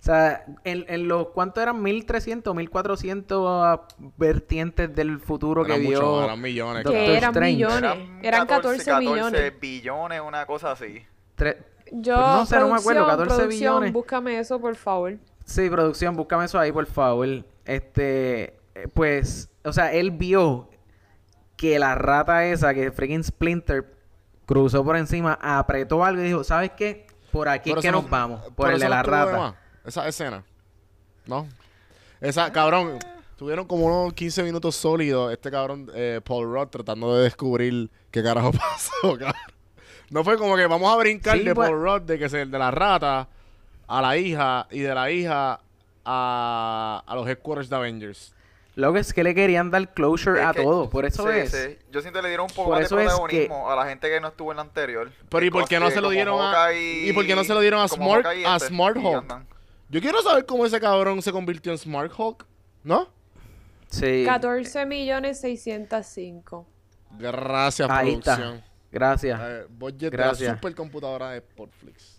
O 0.00 0.02
sea, 0.06 0.44
en, 0.62 0.84
en 0.88 1.08
los... 1.08 1.28
¿Cuánto 1.28 1.60
eran? 1.60 1.82
1300, 1.82 2.54
1400 2.54 3.80
vertientes 4.16 4.94
del 4.94 5.18
futuro 5.18 5.64
que 5.64 5.72
Eran 5.72 5.82
vio... 5.86 6.00
muchos, 6.00 6.24
eran 6.24 6.40
millones. 6.40 6.84
Doctor 6.84 7.00
Que 7.02 7.16
eran 7.16 7.30
Strange. 7.30 7.54
millones, 7.56 8.08
eran 8.22 8.46
14, 8.46 8.96
millones. 9.00 9.60
billones, 9.60 10.20
una 10.24 10.46
cosa 10.46 10.70
así. 10.72 11.02
Tre- 11.36 11.56
Yo, 11.90 12.14
Pues 12.14 12.26
no 12.26 12.46
sé, 12.46 12.58
no 12.60 12.68
me 12.68 12.74
acuerdo, 12.76 13.04
producción, 13.04 13.06
14 13.06 13.34
producción, 13.36 13.48
billones. 13.48 13.92
búscame 13.92 14.38
eso, 14.38 14.60
por 14.60 14.76
favor. 14.76 15.16
Sí, 15.44 15.68
producción, 15.70 16.14
búscame 16.16 16.44
eso 16.44 16.58
ahí, 16.60 16.70
por 16.72 16.86
favor. 16.86 17.28
Este, 17.64 18.44
eh, 18.76 18.88
pues, 18.94 19.50
o 19.64 19.72
sea, 19.72 19.92
él 19.92 20.12
vio 20.12 20.68
que 21.56 21.78
la 21.80 21.94
rata 21.96 22.44
esa, 22.46 22.72
que 22.74 22.92
freaking 22.92 23.24
Splinter, 23.24 23.95
cruzó 24.46 24.84
por 24.84 24.96
encima, 24.96 25.38
apretó 25.42 26.04
algo 26.04 26.22
y 26.22 26.26
dijo, 26.26 26.44
¿sabes 26.44 26.70
qué? 26.76 27.06
Por 27.32 27.48
aquí 27.48 27.70
es 27.72 27.76
que 27.78 27.90
nos 27.92 28.04
no- 28.04 28.08
vamos, 28.08 28.40
por 28.54 28.70
el 28.72 28.78
de 28.80 28.88
la 28.88 29.02
rata. 29.02 29.56
Esa 29.84 30.08
escena. 30.08 30.42
¿No? 31.26 31.46
Esa, 32.20 32.50
cabrón, 32.52 32.98
tuvieron 33.36 33.66
como 33.66 33.84
unos 33.86 34.14
15 34.14 34.42
minutos 34.42 34.74
sólidos 34.76 35.32
este 35.32 35.50
cabrón 35.50 35.90
eh, 35.94 36.20
Paul 36.24 36.46
Rudd 36.52 36.68
tratando 36.68 37.14
de 37.16 37.24
descubrir 37.24 37.90
qué 38.10 38.22
carajo 38.22 38.52
pasó, 38.52 39.18
cabrón. 39.18 39.34
No 40.10 40.22
fue 40.24 40.38
como 40.38 40.56
que 40.56 40.66
vamos 40.66 40.92
a 40.92 40.96
brincar 40.96 41.36
Sí, 41.36 41.42
de 41.44 41.54
pues- 41.54 41.68
Paul 41.68 41.82
Rudd 41.82 42.02
de 42.02 42.18
que 42.18 42.26
es 42.26 42.32
el 42.32 42.50
de 42.50 42.58
la 42.58 42.70
rata 42.70 43.28
a 43.88 44.00
la 44.02 44.16
hija 44.16 44.66
y 44.70 44.80
de 44.80 44.94
la 44.94 45.10
hija 45.10 45.60
a, 46.04 47.02
a 47.06 47.14
los 47.16 47.28
headquarters 47.28 47.68
de 47.68 47.76
Avengers. 47.76 48.32
Lo 48.76 48.92
que 48.92 49.00
es 49.00 49.12
que 49.12 49.24
le 49.24 49.34
querían 49.34 49.70
dar 49.70 49.92
closure 49.94 50.40
Es 50.40 50.46
a 50.46 50.52
que- 50.52 50.62
todo. 50.62 50.88
Por 50.90 51.04
eso 51.06 51.24
sí, 51.32 51.38
es. 51.38 51.50
sí. 51.50 51.78
Yo 51.90 52.00
siento 52.02 52.18
que 52.20 52.22
le 52.24 52.28
dieron 52.28 52.44
un 52.44 52.54
poco 52.54 52.68
Por 52.70 52.78
más 52.78 52.80
de 52.80 52.84
eso 52.86 52.98
es 52.98 53.02
que- 53.02 53.08
protagonismo 53.46 53.70
a 53.70 53.74
la 53.76 53.86
gente 53.88 54.08
que 54.08 54.20
no 54.20 54.28
estuvo 54.28 54.50
en 54.52 54.56
la 54.56 54.62
anterior. 54.62 55.10
Pero 55.28 55.44
¿y 55.46 55.50
por 55.50 55.66
qué 55.66 55.80
no 55.80 55.90
se 55.90 56.00
lo 56.00 56.10
dieron 56.10 56.38
a- 56.40 56.72
y 56.74 57.12
por 57.12 57.26
qué 57.26 57.34
no 57.34 57.42
se 57.42 57.54
lo 57.54 57.60
dieron 57.60 57.80
a 57.82 57.88
como 57.88 58.14
Smart- 58.14 58.26
a 58.26 58.56
este, 58.56 58.68
Smart 58.68 58.96
andan. 58.98 59.48
Yo 59.88 60.00
quiero 60.00 60.20
saber 60.22 60.44
cómo 60.46 60.66
ese 60.66 60.78
cabrón 60.80 61.22
se 61.22 61.32
convirtió 61.32 61.72
en 61.72 61.78
Smart 61.78 62.12
Hulk. 62.16 62.46
¿No? 62.84 63.08
Sí. 63.88 64.24
14 64.26 64.84
millones 64.86 65.40
605. 65.40 66.66
Gracias, 67.18 67.88
Ahí 67.90 68.12
producción. 68.16 68.54
está. 68.56 68.66
Gracias. 68.92 69.40
Eh, 69.42 69.66
budget 69.70 69.98
de 70.00 70.10
Gracias. 70.10 70.48
la 70.50 70.54
supercomputadora 70.56 71.30
de 71.30 71.40
Portflix. 71.40 72.15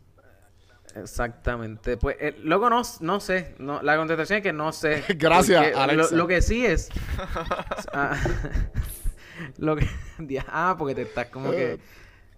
Exactamente. 1.02 1.98
Pues, 1.98 2.18
eh, 2.20 2.36
luego 2.44 2.70
no, 2.70 2.82
no 3.02 3.20
sé. 3.20 3.56
No, 3.60 3.82
la 3.82 3.98
contestación 3.98 4.38
es 4.38 4.44
que 4.44 4.54
no 4.54 4.72
sé. 4.72 5.04
Gracias, 5.18 5.64
Porque 5.64 5.80
Alexa. 5.80 6.12
Lo, 6.12 6.24
lo 6.24 6.28
que 6.28 6.42
sí 6.42 6.66
es. 6.66 6.90
Ah, 7.94 8.16
lo 9.58 9.76
que, 9.76 9.88
ah, 10.48 10.76
porque 10.78 10.96
te 10.96 11.04
estás 11.04 11.28
como 11.28 11.52
que. 11.52 11.80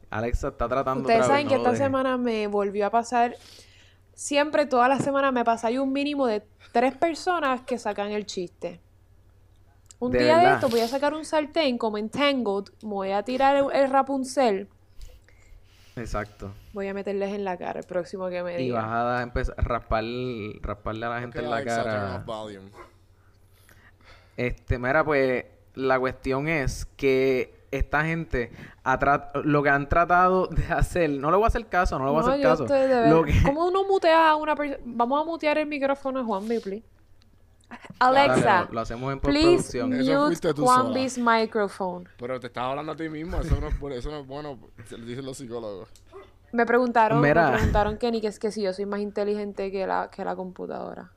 Alexa 0.09 0.49
está 0.49 0.67
tratando. 0.67 1.01
Ustedes 1.01 1.21
otra 1.21 1.27
vez, 1.27 1.27
saben 1.27 1.47
que 1.47 1.55
no 1.55 1.71
esta 1.71 1.83
semana 1.83 2.17
me 2.17 2.47
volvió 2.47 2.87
a 2.87 2.89
pasar. 2.89 3.35
Siempre, 4.13 4.65
toda 4.65 4.87
la 4.89 4.99
semana 4.99 5.31
me 5.31 5.45
pasa. 5.45 5.67
Hay 5.67 5.77
un 5.77 5.93
mínimo 5.93 6.27
de 6.27 6.43
tres 6.71 6.95
personas 6.95 7.61
que 7.61 7.77
sacan 7.77 8.11
el 8.11 8.25
chiste. 8.25 8.81
Un 9.99 10.11
De 10.11 10.19
día 10.19 10.37
de 10.37 10.53
esto 10.53 10.69
voy 10.69 10.81
a 10.81 10.87
sacar 10.87 11.13
un 11.13 11.25
sartén 11.25 11.77
como 11.77 11.97
en 11.97 12.09
Tangled. 12.09 12.71
Me 12.81 12.89
voy 12.89 13.11
a 13.11 13.23
tirar 13.23 13.55
el, 13.55 13.65
el 13.73 13.89
Rapunzel. 13.89 14.67
Exacto. 15.99 16.51
Voy 16.73 16.87
a 16.87 16.93
meterles 16.93 17.33
en 17.33 17.43
la 17.43 17.57
cara 17.57 17.79
el 17.79 17.85
próximo 17.85 18.29
que 18.29 18.41
me 18.43 18.59
Y 18.59 18.65
diga. 18.65 18.81
vas 18.85 19.19
a 19.19 19.21
empezar 19.23 19.55
a 19.57 19.61
raspar, 19.61 20.03
rasparle 20.61 21.05
a 21.05 21.09
la 21.09 21.19
gente 21.19 21.39
en 21.39 21.49
la 21.49 21.63
cara. 21.63 22.23
Este, 24.37 24.79
mira, 24.79 25.03
pues 25.03 25.45
la 25.75 25.99
cuestión 25.99 26.47
es 26.47 26.85
que 26.97 27.53
esta 27.71 28.03
gente 28.03 28.51
lo 29.43 29.61
que 29.61 29.69
han 29.69 29.87
tratado 29.89 30.47
de 30.47 30.65
hacer, 30.73 31.09
no 31.11 31.29
le 31.29 31.37
voy 31.37 31.43
a 31.43 31.47
hacer 31.47 31.67
caso, 31.67 31.99
no 31.99 32.05
le 32.05 32.11
voy 32.11 32.19
a 32.23 32.27
hacer 32.27 32.41
yo 32.41 32.49
caso. 32.49 32.63
estoy 32.63 32.87
de 32.87 33.09
Lo 33.09 33.23
ver- 33.23 33.33
que- 33.33 33.43
¿Cómo 33.43 33.67
uno 33.67 33.83
mutea 33.85 34.31
a 34.31 34.35
una 34.35 34.55
persona? 34.55 34.79
Vamos 34.85 35.21
a 35.21 35.25
mutear 35.25 35.57
el 35.57 35.67
micrófono 35.67 36.19
de 36.19 36.25
Juan 36.25 36.47
B, 36.47 36.59
please. 36.61 36.83
Dale, 36.83 36.98
Alexa, 37.99 38.65
lo, 38.65 38.73
lo 38.73 38.79
hacemos 38.81 39.13
en 39.13 39.19
please 39.19 39.57
postproducción. 39.57 39.93
Eso 39.93 40.29
mute 40.29 40.61
Juan. 40.61 40.93
B's 40.93 41.17
microphone. 41.17 42.09
Pero 42.17 42.39
te 42.39 42.47
estás 42.47 42.63
hablando 42.63 42.91
a 42.93 42.95
ti 42.95 43.09
mismo. 43.09 43.37
Eso 43.37 43.59
no 43.59 43.67
es, 43.67 43.97
eso 43.97 44.11
no 44.11 44.19
es 44.19 44.27
bueno. 44.27 44.59
Se 44.85 44.97
lo 44.97 45.05
dicen 45.05 45.25
los 45.25 45.37
psicólogos. 45.37 45.89
Me 46.51 46.65
preguntaron, 46.65 47.21
Mira. 47.21 47.51
me 47.51 47.57
preguntaron 47.57 47.97
Kenny 47.97 48.21
que 48.21 48.27
es 48.27 48.39
que 48.39 48.51
si 48.51 48.63
yo 48.63 48.73
soy 48.73 48.85
más 48.85 48.99
inteligente 49.01 49.71
que 49.71 49.85
la, 49.85 50.09
que 50.09 50.23
la 50.25 50.35
computadora. 50.35 51.11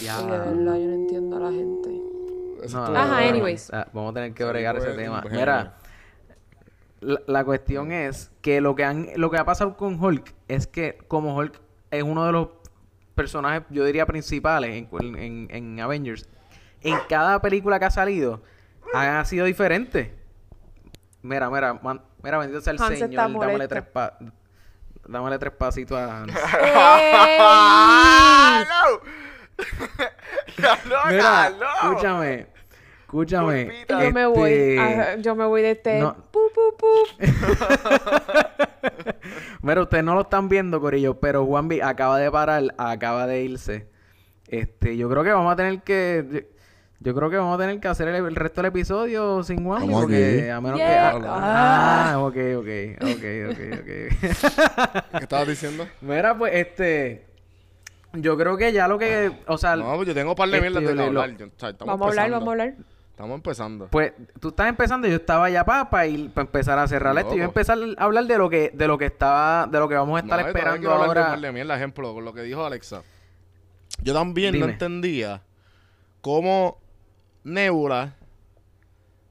Ya. 0.00 0.20
Y 0.20 0.24
de 0.24 0.30
verdad 0.30 0.54
yo 0.54 0.86
no 0.86 0.94
entiendo 0.94 1.36
a 1.36 1.40
la 1.40 1.50
gente. 1.50 1.88
No, 2.72 2.88
no, 2.90 2.98
Ajá, 2.98 3.18
anyways. 3.28 3.72
Ah, 3.72 3.86
Vamos 3.92 4.10
a 4.10 4.14
tener 4.14 4.34
que 4.34 4.44
Sí, 4.44 4.48
bregar 4.50 4.76
ese 4.76 4.92
tema. 4.92 5.22
Mira, 5.30 5.78
la, 7.00 7.20
la 7.26 7.44
cuestión 7.44 7.92
es 7.92 8.30
que 8.42 8.60
lo 8.60 8.74
que 8.74 8.84
han, 8.84 9.08
lo 9.16 9.30
que 9.30 9.38
ha 9.38 9.44
pasado 9.46 9.76
con 9.78 10.02
Hulk 10.02 10.34
es 10.48 10.66
que 10.66 10.98
como 11.08 11.34
Hulk 11.36 11.58
es 11.90 12.02
uno 12.02 12.26
de 12.26 12.32
los 12.32 12.48
personajes, 13.20 13.62
yo 13.70 13.84
diría 13.84 14.06
principales 14.06 14.70
en, 14.90 15.18
en- 15.18 15.48
en 15.50 15.80
Avengers, 15.80 16.26
en 16.80 16.96
cada 17.08 17.40
película 17.42 17.78
que 17.78 17.84
ha 17.84 17.90
salido 17.90 18.42
ha 18.94 19.22
sido 19.26 19.44
diferente. 19.46 20.14
Mira, 21.22 21.50
mira, 21.50 21.74
man- 21.74 22.00
mira, 22.22 22.38
bendito 22.38 22.60
sea 22.62 22.72
el 22.72 22.80
Hans 22.80 22.98
Señor, 22.98 23.16
dámosle 23.22 23.68
tres 23.68 23.82
pa 23.84 24.16
dámosle 25.06 25.38
tres 25.38 25.52
pasitos 25.52 25.98
a 25.98 26.22
Hans. 26.22 26.32
¡Ah, 27.42 28.64
Mira, 31.10 31.52
escúchame, 31.82 32.46
escúchame. 33.02 33.84
Yo 33.88 34.12
me 34.12 34.26
voy, 34.26 34.50
este, 34.50 34.80
ajá, 34.80 35.16
yo 35.16 35.34
me 35.34 35.44
voy 35.44 35.62
de 35.62 35.70
este. 35.72 35.98
no. 36.00 36.14
pu, 36.30 36.38
pu, 36.54 36.76
pu. 36.78 36.88
Mira, 39.62 39.82
ustedes 39.82 40.04
no 40.04 40.14
lo 40.14 40.22
están 40.22 40.48
viendo, 40.48 40.80
Corillo, 40.80 41.20
pero 41.20 41.44
Juanvi 41.46 41.80
acaba 41.80 42.18
de 42.18 42.30
parar, 42.30 42.74
acaba 42.78 43.26
de 43.26 43.42
irse. 43.42 43.86
Este, 44.48 44.96
yo 44.96 45.08
creo 45.10 45.22
que 45.22 45.30
vamos 45.30 45.52
a 45.52 45.56
tener 45.56 45.80
que. 45.82 46.48
Yo, 47.02 47.14
creo 47.14 47.30
que 47.30 47.36
vamos 47.36 47.54
a 47.58 47.62
tener 47.62 47.80
que 47.80 47.88
hacer 47.88 48.08
el, 48.08 48.26
el 48.26 48.36
resto 48.36 48.60
del 48.62 48.68
episodio 48.70 49.42
sin 49.42 49.64
Juanvi, 49.64 49.92
porque 49.92 50.50
a 50.50 50.60
menos 50.60 50.78
Yeah. 50.78 51.12
que. 51.18 51.26
Ah, 51.26 52.12
ah, 52.12 52.18
ok, 52.18 52.36
ok, 52.58 52.68
ok, 53.00 53.24
ok, 53.50 53.80
ok. 53.80 55.10
¿Qué 55.18 55.22
estabas 55.22 55.48
diciendo? 55.48 55.86
Mira, 56.00 56.36
pues, 56.36 56.52
este. 56.54 57.26
Yo 58.12 58.36
creo 58.36 58.56
que 58.56 58.72
ya 58.72 58.88
lo 58.88 58.98
que. 58.98 59.30
O 59.46 59.56
sea, 59.56 59.76
No, 59.76 59.94
pues 59.96 60.08
yo 60.08 60.14
tengo 60.14 60.30
un 60.30 60.36
par 60.36 60.48
de 60.50 60.56
Este, 60.58 60.68
mierdas 60.70 60.88
de 60.88 60.94
lo- 60.96 61.02
hablar. 61.22 61.36
Yo- 61.36 61.46
o 61.46 61.50
sea, 61.56 61.68
estamos 61.70 61.92
Vamos 61.92 62.06
a 62.06 62.10
hablar, 62.22 62.30
vamos 62.30 62.48
a 62.48 62.50
hablar. 62.52 62.74
Estamos 63.20 63.34
empezando. 63.36 63.88
Pues 63.88 64.14
tú 64.40 64.48
estás 64.48 64.66
empezando, 64.70 65.06
yo 65.06 65.16
estaba 65.16 65.50
ya 65.50 65.62
para 65.62 66.06
empezar 66.06 66.78
a 66.78 66.88
cerrar 66.88 67.14
esto. 67.18 67.28
Yo 67.32 67.34
voy 67.34 67.40
a 67.40 67.44
Loco. 67.44 67.50
empezar 67.60 67.78
a 67.98 68.02
hablar 68.04 68.24
de 68.24 68.38
lo 68.38 68.48
que 68.48 68.70
de 68.72 68.86
lo 68.86 68.96
que 68.96 69.04
estaba 69.04 69.66
de 69.66 69.78
lo 69.78 69.90
que 69.90 69.94
vamos 69.94 70.16
a 70.16 70.24
estar 70.24 70.38
No, 70.38 70.44
yo 70.46 70.48
esperando 70.48 70.88
de 70.88 70.94
ahora. 70.94 71.36
de 71.36 71.52
mierda, 71.52 71.76
ejemplo, 71.76 72.14
con 72.14 72.24
lo 72.24 72.32
que 72.32 72.40
dijo 72.40 72.64
Alexa. 72.64 73.02
Yo 74.02 74.14
también 74.14 74.58
no 74.58 74.64
entendía 74.64 75.42
cómo 76.22 76.80
Nebula, 77.44 78.14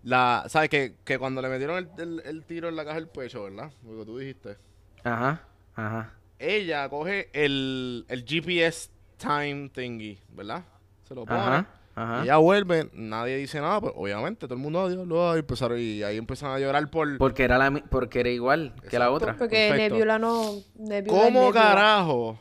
la, 0.04 0.44
¿sabes? 0.50 0.70
Que, 0.70 0.94
que 1.04 1.18
cuando 1.18 1.42
le 1.42 1.50
metieron 1.50 1.78
el, 1.78 1.90
el- 1.98 2.22
el 2.26 2.46
tiro 2.46 2.70
en 2.70 2.76
la 2.76 2.84
caja 2.86 2.98
del 2.98 3.08
pecho, 3.08 3.44
¿verdad? 3.46 3.72
Lo 3.84 3.98
que 3.98 4.06
tú 4.06 4.20
dijiste. 4.20 4.58
Ajá, 5.04 5.42
ajá. 5.76 6.14
Ella 6.38 6.88
coge 6.90 7.30
el, 7.34 8.06
el 8.08 8.24
GPS 8.24 8.92
time 9.18 9.70
thingy, 9.74 10.20
¿verdad? 10.30 10.64
Se 11.08 11.16
lo 11.16 11.26
pone. 11.26 11.40
Ajá, 11.40 11.66
ajá. 12.02 12.24
Ella 12.24 12.38
vuelve, 12.38 12.90
nadie 12.94 13.38
dice 13.38 13.60
nada, 13.62 13.82
pues 13.82 13.94
obviamente 13.96 14.48
todo 14.48 14.54
el 14.56 14.60
mundo 14.62 14.82
adiós, 14.82 15.08
lo 15.08 15.36
y 15.36 15.40
empezaron 15.40 15.80
y 15.80 16.04
ahí 16.04 16.18
empezaron 16.18 16.56
a 16.56 16.60
llorar 16.60 16.90
por 16.90 17.18
Porque 17.18 17.44
era 17.44 17.58
la 17.58 17.70
mi- 17.70 17.82
porque 17.82 18.20
era 18.22 18.30
igual 18.30 18.74
que 18.90 18.98
la 19.00 19.12
otra. 19.12 19.36
Porque 19.38 19.70
Perfecto. 19.70 19.96
Nebula 19.96 20.20
no. 20.20 20.54
Nebula 20.76 21.14
¿Cómo 21.24 21.40
Nebula. 21.42 21.62
carajo 21.62 22.40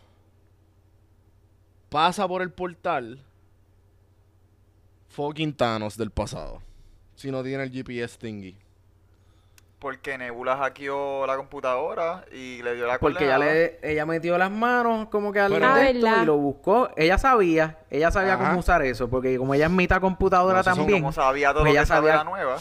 pasa 1.89 2.29
por 2.29 2.43
el 2.43 2.51
portal 2.53 3.23
fucking 5.09 5.53
Thanos 5.55 5.97
del 5.97 6.11
pasado? 6.11 6.63
Si 7.17 7.31
no 7.31 7.43
tiene 7.43 7.65
el 7.65 7.71
GPS 7.73 8.17
thingy. 8.19 8.57
Porque 9.79 10.19
Nebula 10.19 10.57
hackeó 10.57 11.25
la 11.25 11.37
computadora 11.37 12.25
y 12.33 12.61
le 12.63 12.75
dio 12.75 12.87
la 12.89 12.99
Porque 12.99 13.27
ella 13.27 13.39
le 13.39 13.79
ella 13.83 14.05
metió 14.07 14.37
las 14.37 14.51
manos 14.51 15.07
como 15.09 15.31
que 15.33 15.39
al 15.39 15.53
Pero- 15.53 15.67
Ah, 15.69 15.75
texto 15.79 16.09
y 16.23 16.27
lo 16.27 16.37
buscó. 16.37 16.91
Ella 16.97 17.17
sabía, 17.17 17.79
ella 17.89 18.11
sabía 18.11 18.35
Ajá. 18.35 18.49
cómo 18.49 18.59
usar 18.59 18.83
eso, 18.83 19.09
porque 19.09 19.39
como 19.39 19.55
ella 19.55 19.67
es 19.67 19.71
mitad 19.71 20.01
computadora 20.01 20.59
No, 20.59 20.65
también, 20.65 21.01
Como 21.01 21.13
sabía 21.13 21.53
todo 21.53 21.63
pues 21.63 21.73
lo 21.75 21.79
ella 21.79 21.83
que 21.83 21.87
sabía 21.87 22.11
sabía- 22.17 22.25
la 22.25 22.31
nueva. 22.31 22.59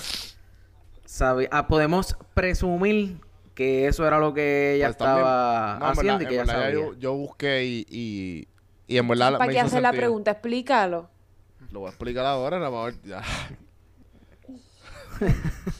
ah, 1.51 1.67
podemos 1.67 2.15
presumir 2.35 3.19
que 3.55 3.87
eso 3.87 4.05
era 4.05 4.19
lo 4.19 4.35
que 4.35 4.75
ella 4.75 4.89
Pues 4.89 4.97
también- 4.97 5.17
estaba 5.25 5.77
No, 5.79 5.85
haciendo 5.87 6.13
verdad- 6.19 6.21
y 6.21 6.27
que 6.27 6.33
ella 6.35 6.45
sabía. 6.45 6.71
Yo, 6.71 6.93
yo 6.93 7.13
busqué 7.15 7.63
y, 7.65 7.85
y, 7.89 8.47
y 8.85 8.97
en 8.99 9.07
verdad 9.07 9.39
¿Para 9.39 9.51
qué 9.51 9.59
hacer 9.59 9.81
la 9.81 9.91
pregunta? 9.91 10.29
Explícalo. 10.29 11.09
Lo 11.71 11.79
voy 11.79 11.87
a 11.87 11.89
explicar 11.89 12.27
ahora, 12.27 12.59
nada 12.59 12.69
más. 12.69 12.93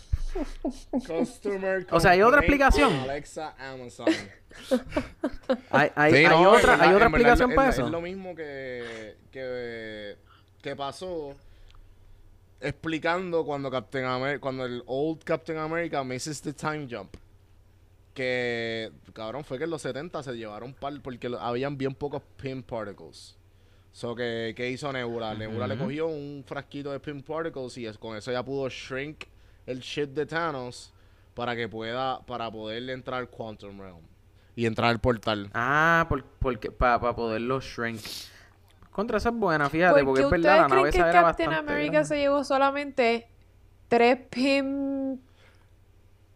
Customer 1.06 1.86
O 1.92 2.00
sea, 2.00 2.12
¿hay 2.12 2.22
otra 2.22 2.40
explicación? 2.40 2.94
Alexa 2.94 3.56
Amazon. 3.60 4.08
Hay, 5.70 5.92
hay- 5.96 6.12
Sí, 6.14 6.18
hay 6.20 6.26
no, 6.28 6.52
otra, 6.52 6.82
hay 6.82 6.94
otra 6.94 7.08
explicación 7.08 7.54
para 7.54 7.70
es, 7.70 7.76
eso. 7.76 7.86
Es 7.86 7.92
lo 7.92 8.02
mismo 8.02 8.36
que, 8.36 9.16
que, 9.32 10.18
que 10.62 10.76
pasó 10.76 11.36
explicando 12.60 13.46
cuando 13.46 13.70
Captain 13.70 14.06
Amer- 14.06 14.40
cuando 14.40 14.66
el 14.66 14.84
old 14.88 15.24
Captain 15.24 15.58
America 15.58 16.04
misses 16.04 16.42
the 16.42 16.54
time 16.54 16.88
jump. 16.90 17.16
Que, 18.14 18.92
cabrón, 19.14 19.44
fue 19.44 19.60
que 19.60 19.66
en 19.66 19.70
los 19.70 19.82
70 19.84 20.24
se 20.24 20.34
llevaron 20.34 20.74
par 20.74 20.94
porque 21.04 21.30
lo- 21.30 21.40
habían 21.40 21.78
bien 21.78 21.94
pocos 21.94 22.24
pin 22.42 22.64
particles. 22.64 23.38
So, 23.92 24.16
que, 24.16 24.54
¿qué 24.58 24.70
hizo 24.70 24.92
Nebula? 24.92 25.36
Nebula 25.36 25.68
le 25.68 25.78
cogió 25.78 26.08
un 26.08 26.44
frasquito 26.48 26.92
de 26.92 27.00
pin 27.00 27.22
particles 27.22 27.78
y 27.78 27.86
es- 27.86 27.98
con 27.98 28.18
eso 28.18 28.32
ya 28.32 28.44
pudo 28.44 28.68
shrink 28.70 29.26
el 29.68 29.80
shit 29.82 30.10
de 30.10 30.26
Thanos 30.26 30.92
para 31.36 31.56
que 31.56 31.70
pueda, 31.70 32.20
para 32.26 32.50
poder 32.50 32.90
entrar 32.90 33.20
al 33.20 33.30
Quantum 33.30 33.80
Realm 33.80 34.02
y 34.56 34.66
entrar 34.66 34.90
al 34.90 35.00
portal. 35.00 35.52
Ah, 35.54 36.08
por, 36.10 36.24
porque 36.24 36.72
para 36.72 37.00
poderlo 37.16 37.62
shrink. 37.62 38.02
Contra 38.92 39.20
esa 39.20 39.30
es 39.30 39.36
buena, 39.36 39.70
fíjate, 39.70 40.04
¿Por 40.04 40.06
porque 40.06 40.24
es 40.24 40.30
verdad, 40.32 40.56
la 40.62 40.68
nave 40.68 40.82
creen 40.82 40.84
que 40.92 40.98
esa 40.98 41.10
era 41.12 41.22
Captain 41.22 41.50
bastante 41.52 41.72
America 41.72 41.92
grande. 41.92 42.08
se 42.08 42.18
llevó 42.18 42.44
solamente 42.44 43.28
tres 43.88 44.18
pin 44.32 45.22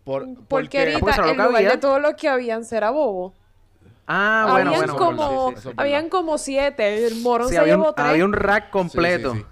Por, 0.03 0.23
Ah, 0.23 0.41
porque 0.47 0.91
lo 0.99 1.07
en 1.29 1.37
lugar 1.37 1.63
de 1.63 1.77
todos 1.77 1.99
los 1.99 2.13
que 2.13 2.29
habían? 2.29 2.63
¿Será 2.63 2.91
bobo? 2.91 3.33
Ah, 4.05 4.47
bueno, 4.51 4.71
habían 4.71 4.87
bueno, 4.87 4.93
bueno, 5.15 5.17
como, 5.17 5.59
sí, 5.61 5.69
habían 5.77 6.09
como 6.09 6.37
siete. 6.37 7.07
El 7.07 7.15
morón 7.21 7.47
Sí, 7.47 7.53
se 7.55 7.59
había, 7.59 7.75
un, 7.75 7.81
llevó 7.81 7.93
tres. 7.93 8.07
había 8.07 8.25
un 8.25 8.33
rack 8.33 8.63
Sí, 8.65 8.67
sí, 8.67 8.71
completo. 8.71 9.33
sí. 9.33 9.45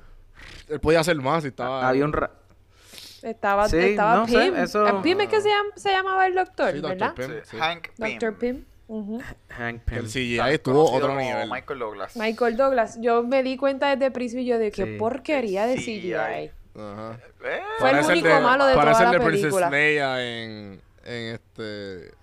Él 0.67 0.80
podía 0.80 0.99
hacer 0.99 1.15
más 1.17 1.43
si 1.43 1.49
estaba. 1.49 1.88
Había 1.88 2.05
un 2.05 2.13
rack. 2.13 2.32
Estaba, 3.24 3.67
Sí, 3.70 3.78
estaba 3.78 4.15
no 4.15 4.28
sé, 4.28 4.38
Pym. 4.38 4.55
eso- 4.57 4.88
Eh, 4.88 4.93
Pym 5.03 5.22
es 5.22 5.30
que 5.30 5.41
se, 5.41 5.49
llam- 5.49 5.74
se 5.76 5.91
llamaba 5.91 6.26
el 6.28 6.36
doctor, 6.36 6.72
Sí. 6.74 6.82
¿verdad? 6.82 7.13
Pym, 7.15 7.28
Sí, 7.28 7.34
sí. 7.51 7.57
Hank 7.57 7.88
Pym. 7.97 8.09
Doctor 8.09 8.38
Pym. 8.38 8.65
Ujú. 8.88 9.22
Hank 9.49 9.84
Que 9.86 9.95
el 9.95 10.01
Pym. 10.01 10.09
CGI 10.09 10.38
Tan 10.38 10.49
estuvo 10.51 10.91
otro 10.91 11.15
nivel. 11.15 11.49
Michael 11.49 11.80
Douglas. 11.80 12.15
Michael 12.17 12.57
Douglas, 12.57 12.97
yo 13.01 13.24
me 13.24 13.43
di 13.43 13.55
cuenta 13.57 13.89
desde 13.89 14.05
el 14.07 14.11
principio 14.11 14.57
de 14.57 14.72
qué 14.72 14.86
Sí. 14.86 14.95
porquería 14.97 15.65
de 15.67 15.76
CGI. 15.78 16.13
ay. 16.15 16.51
Ajá. 16.76 17.20
Eh, 17.43 17.61
Fue 17.80 17.89
el 17.89 17.95
Parece 17.97 18.11
único 18.13 18.41
malo 18.41 18.65
de 18.65 18.76
parece 18.76 18.93
toda 19.03 19.05
el 19.05 19.11
la 19.17 19.20
de 19.20 19.26
Princess 19.26 19.41
película. 19.53 19.70
Leia 19.70 20.22
en, 20.24 20.82
en 21.05 21.36
este... 21.36 22.13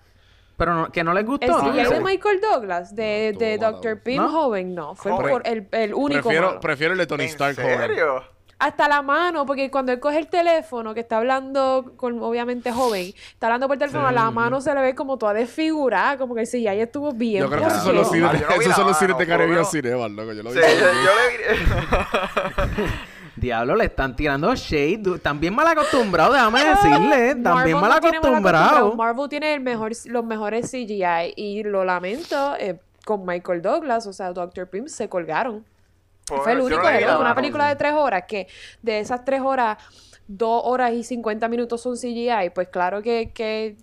Pero 0.57 0.73
no- 0.73 0.91
que 0.91 1.03
no 1.03 1.13
les 1.13 1.21
El 1.21 1.27
gustó, 1.27 1.47
¿no? 1.47 1.59
CGI 1.69 1.75
de 1.77 1.81
Ese. 1.83 1.99
Michael 2.01 2.41
Douglas, 2.41 2.95
de, 2.95 3.31
No, 3.33 3.39
de 3.39 3.57
Dr. 3.59 4.01
Pym 4.01 4.17
¿No? 4.17 4.29
joven, 4.29 4.73
no. 4.73 4.95
Fue 4.95 5.11
por 5.11 5.47
el, 5.47 5.67
el 5.71 5.93
único 5.93 6.23
Prefiero, 6.23 6.47
malo. 6.47 6.59
prefiero 6.59 6.93
el 6.93 6.99
de 6.99 7.05
Tony 7.05 7.23
¿En 7.25 7.29
Stark 7.29 7.55
joven. 7.55 7.77
serio? 7.79 8.23
Hasta 8.59 8.87
la 8.87 9.03
mano, 9.03 9.45
porque 9.45 9.69
cuando 9.69 9.91
él 9.91 9.99
coge 9.99 10.17
el 10.17 10.27
teléfono, 10.27 10.95
que 10.95 11.01
está 11.01 11.17
hablando 11.17 11.93
con, 11.95 12.19
obviamente, 12.23 12.71
joven, 12.71 13.13
está 13.33 13.45
hablando 13.47 13.67
por 13.67 13.77
teléfono, 13.77 14.07
Sí. 14.09 14.15
la 14.15 14.31
mano 14.31 14.61
se 14.61 14.73
le 14.73 14.81
ve 14.81 14.95
como 14.95 15.17
toda 15.17 15.33
desfigurada, 15.33 16.17
como 16.17 16.33
que 16.33 16.41
el 16.41 16.47
CGI 16.47 16.79
estuvo 16.81 17.11
bien. 17.11 17.43
Yo 17.43 17.49
creo 17.49 17.61
que 17.61 17.67
esos 17.67 17.83
son 17.83 17.95
los 17.95 18.09
cines, 18.09 18.29
Ah, 18.31 18.33
yo 18.33 18.47
no 18.47 18.53
vi 18.53 18.53
esos 18.55 18.67
la 18.69 18.75
son 18.75 18.87
los 18.87 18.93
mano, 18.93 18.99
cines 18.99 19.17
de 19.17 19.25
lo 19.25 19.29
Caribbean 19.37 19.65
Cinema, 19.65 20.07
loco. 20.07 20.33
Yo 20.33 20.41
lo 20.43 20.51
vi. 20.51 20.59
Sí, 20.59 20.65
yo, 20.79 20.85
yo 20.87 21.11
le 21.19 21.53
vi. 21.53 22.91
Diablo, 23.35 23.75
le 23.75 23.85
están 23.85 24.15
tirando 24.15 24.55
shade. 24.55 25.03
Están 25.15 25.39
bien 25.39 25.53
mal 25.53 25.67
acostumbrados, 25.67 26.33
déjame 26.33 26.63
decirle. 26.65 27.29
Están 27.37 27.43
Marvel 27.53 27.65
bien 27.65 27.79
mal 27.79 27.99
tiene 28.01 28.19
mal 28.19 28.25
acostumbrados. 28.25 28.67
acostumbrado. 28.71 28.95
Marvel 28.95 29.29
tiene 29.29 29.53
el 29.53 29.59
mejor, 29.61 29.91
los 30.05 30.25
mejores 30.25 30.71
CGI 30.71 31.33
y 31.35 31.61
lo 31.63 31.85
lamento, 31.85 32.55
eh, 32.59 32.79
con 33.05 33.23
Michael 33.25 33.61
Douglas, 33.61 34.07
o 34.07 34.13
sea, 34.13 34.33
Dr. 34.33 34.67
Pym 34.67 34.87
se 34.87 35.07
colgaron. 35.07 35.63
Pues, 36.27 36.41
Fue 36.41 36.51
el 36.51 36.59
único 36.61 36.81
no 36.83 36.89
de 36.89 37.15
una 37.17 37.33
película 37.35 37.67
de 37.69 37.75
tres 37.77 37.93
horas 37.93 38.23
que 38.27 38.47
de 38.81 38.99
esas 38.99 39.23
tres 39.23 39.41
horas, 39.41 39.77
dos 40.27 40.61
horas 40.65 40.91
y 40.91 41.03
cincuenta 41.03 41.47
minutos 41.47 41.81
son 41.81 41.95
CGI, 41.95 42.49
pues 42.53 42.67
claro 42.67 43.01
que, 43.01 43.31
que 43.33 43.77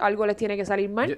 algo 0.00 0.26
les 0.26 0.36
tiene 0.36 0.56
que 0.56 0.64
salir 0.64 0.90
mal. 0.90 1.08
Yo- 1.08 1.16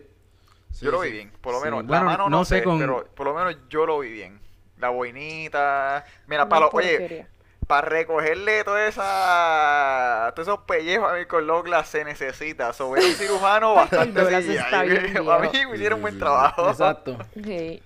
Yo 0.83 0.91
lo 0.91 1.01
vi 1.01 1.09
sí. 1.09 1.15
bien, 1.15 1.33
por 1.41 1.53
lo 1.55 1.61
Sí, 1.61 1.65
menos. 1.65 1.87
bueno, 1.87 2.05
la 2.05 2.11
mano 2.11 2.25
no, 2.29 2.39
no 2.39 2.45
sé 2.45 2.63
con- 2.63 2.79
pero 2.79 3.07
por 3.15 3.27
lo 3.27 3.35
menos 3.35 3.57
yo 3.71 3.87
lo 3.87 4.01
vi 4.01 4.11
bien. 4.11 4.39
La 4.79 4.91
boinita. 4.91 6.05
Mira, 6.27 6.47
para 6.51 6.67
los, 6.67 6.75
oye, 6.75 7.27
para 7.67 7.89
recogerle 7.89 8.63
toda 8.63 8.87
esa, 8.87 10.33
todos 10.35 10.49
esos 10.49 10.61
pellejos 10.67 11.11
a 11.11 11.15
Michael 11.15 11.47
Douglas 11.47 11.89
se 11.89 12.05
necesita. 12.05 12.75
Sobre 12.75 13.07
un 13.07 13.13
cirujano 13.15 13.75
bastante 13.75 14.21
CGI. 14.23 14.89
bien 14.89 15.17
A 15.31 15.39
mí 15.39 15.49
me 15.71 15.77
hicieron 15.77 15.99
Sí, 15.99 16.03
buen 16.03 16.13
sí, 16.15 16.21
trabajo. 16.21 16.69
Exacto. 16.69 17.17
Sí. 17.43 17.83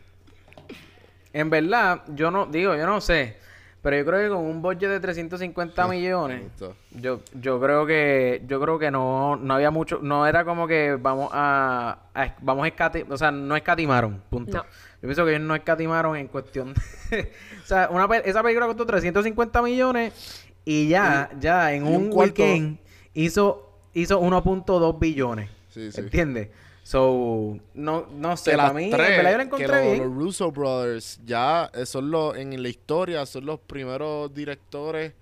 En 1.33 1.51
verdad, 1.51 2.03
yo 2.15 2.31
no, 2.31 2.47
digo, 2.47 2.75
yo 2.75 2.87
no 2.87 3.01
sé. 3.01 3.37
Pero 3.83 3.97
yo 3.97 4.05
creo 4.05 4.21
que 4.21 4.29
con 4.29 4.45
un 4.45 4.61
budget 4.61 4.91
de 4.91 5.01
350 5.01 5.87
Me 5.89 5.97
millones, 5.97 6.43
yo, 6.91 7.21
yo 7.41 7.59
creo 7.61 7.87
que, 7.87 8.43
yo 8.47 8.61
creo 8.61 8.79
que 8.79 8.91
no, 8.91 9.37
no 9.37 9.55
había 9.55 9.71
mucho, 9.71 10.01
no 10.03 10.27
era 10.27 10.45
como 10.45 10.67
que 10.67 10.99
vamos 11.01 11.31
a, 11.33 11.99
a- 12.15 12.35
vamos 12.43 12.65
a 12.65 12.69
escatimar, 12.69 13.11
o 13.13 13.17
sea, 13.17 13.31
no 13.31 13.57
escatimaron, 13.57 14.23
punto. 14.29 14.59
No. 14.59 14.63
Yo 14.65 15.01
pienso 15.09 15.25
que 15.25 15.31
ellos 15.31 15.43
no 15.47 15.55
escatimaron 15.55 16.15
en 16.17 16.27
cuestión 16.29 16.75
de, 17.11 17.33
o 17.63 17.67
sea, 17.67 17.89
una, 17.91 18.07
pe- 18.07 18.29
esa 18.29 18.43
película 18.43 18.67
costó 18.67 18.85
350 18.85 19.63
millones 19.63 20.45
y 20.67 20.89
ya, 20.89 21.31
ya 21.41 21.73
en 21.73 21.85
un 21.87 21.95
un, 21.95 22.11
weekend 22.13 22.79
hizo, 23.15 23.79
hizo 23.95 24.21
1.2 24.21 24.99
billones. 24.99 25.49
Sí, 25.71 25.91
sí. 25.91 26.01
¿Entiendes? 26.03 26.49
So, 26.91 27.57
no, 27.75 28.07
no 28.17 28.37
sé, 28.37 28.51
que 28.51 28.57
para 28.57 28.73
mí, 28.73 28.87
en 28.87 28.91
tres, 28.91 29.17
yo 29.17 29.23
la 29.23 29.37
que 29.37 29.43
encontré 29.43 29.69
los, 29.69 29.83
bien. 29.83 29.99
los 29.99 30.13
Russo 30.13 30.51
Brothers 30.51 31.21
ya 31.25 31.71
son 31.85 32.11
los, 32.11 32.37
en 32.37 32.61
la 32.61 32.69
historia, 32.69 33.25
son 33.27 33.47
los 33.47 33.61
primeros 33.61 34.35
directores 34.35 35.13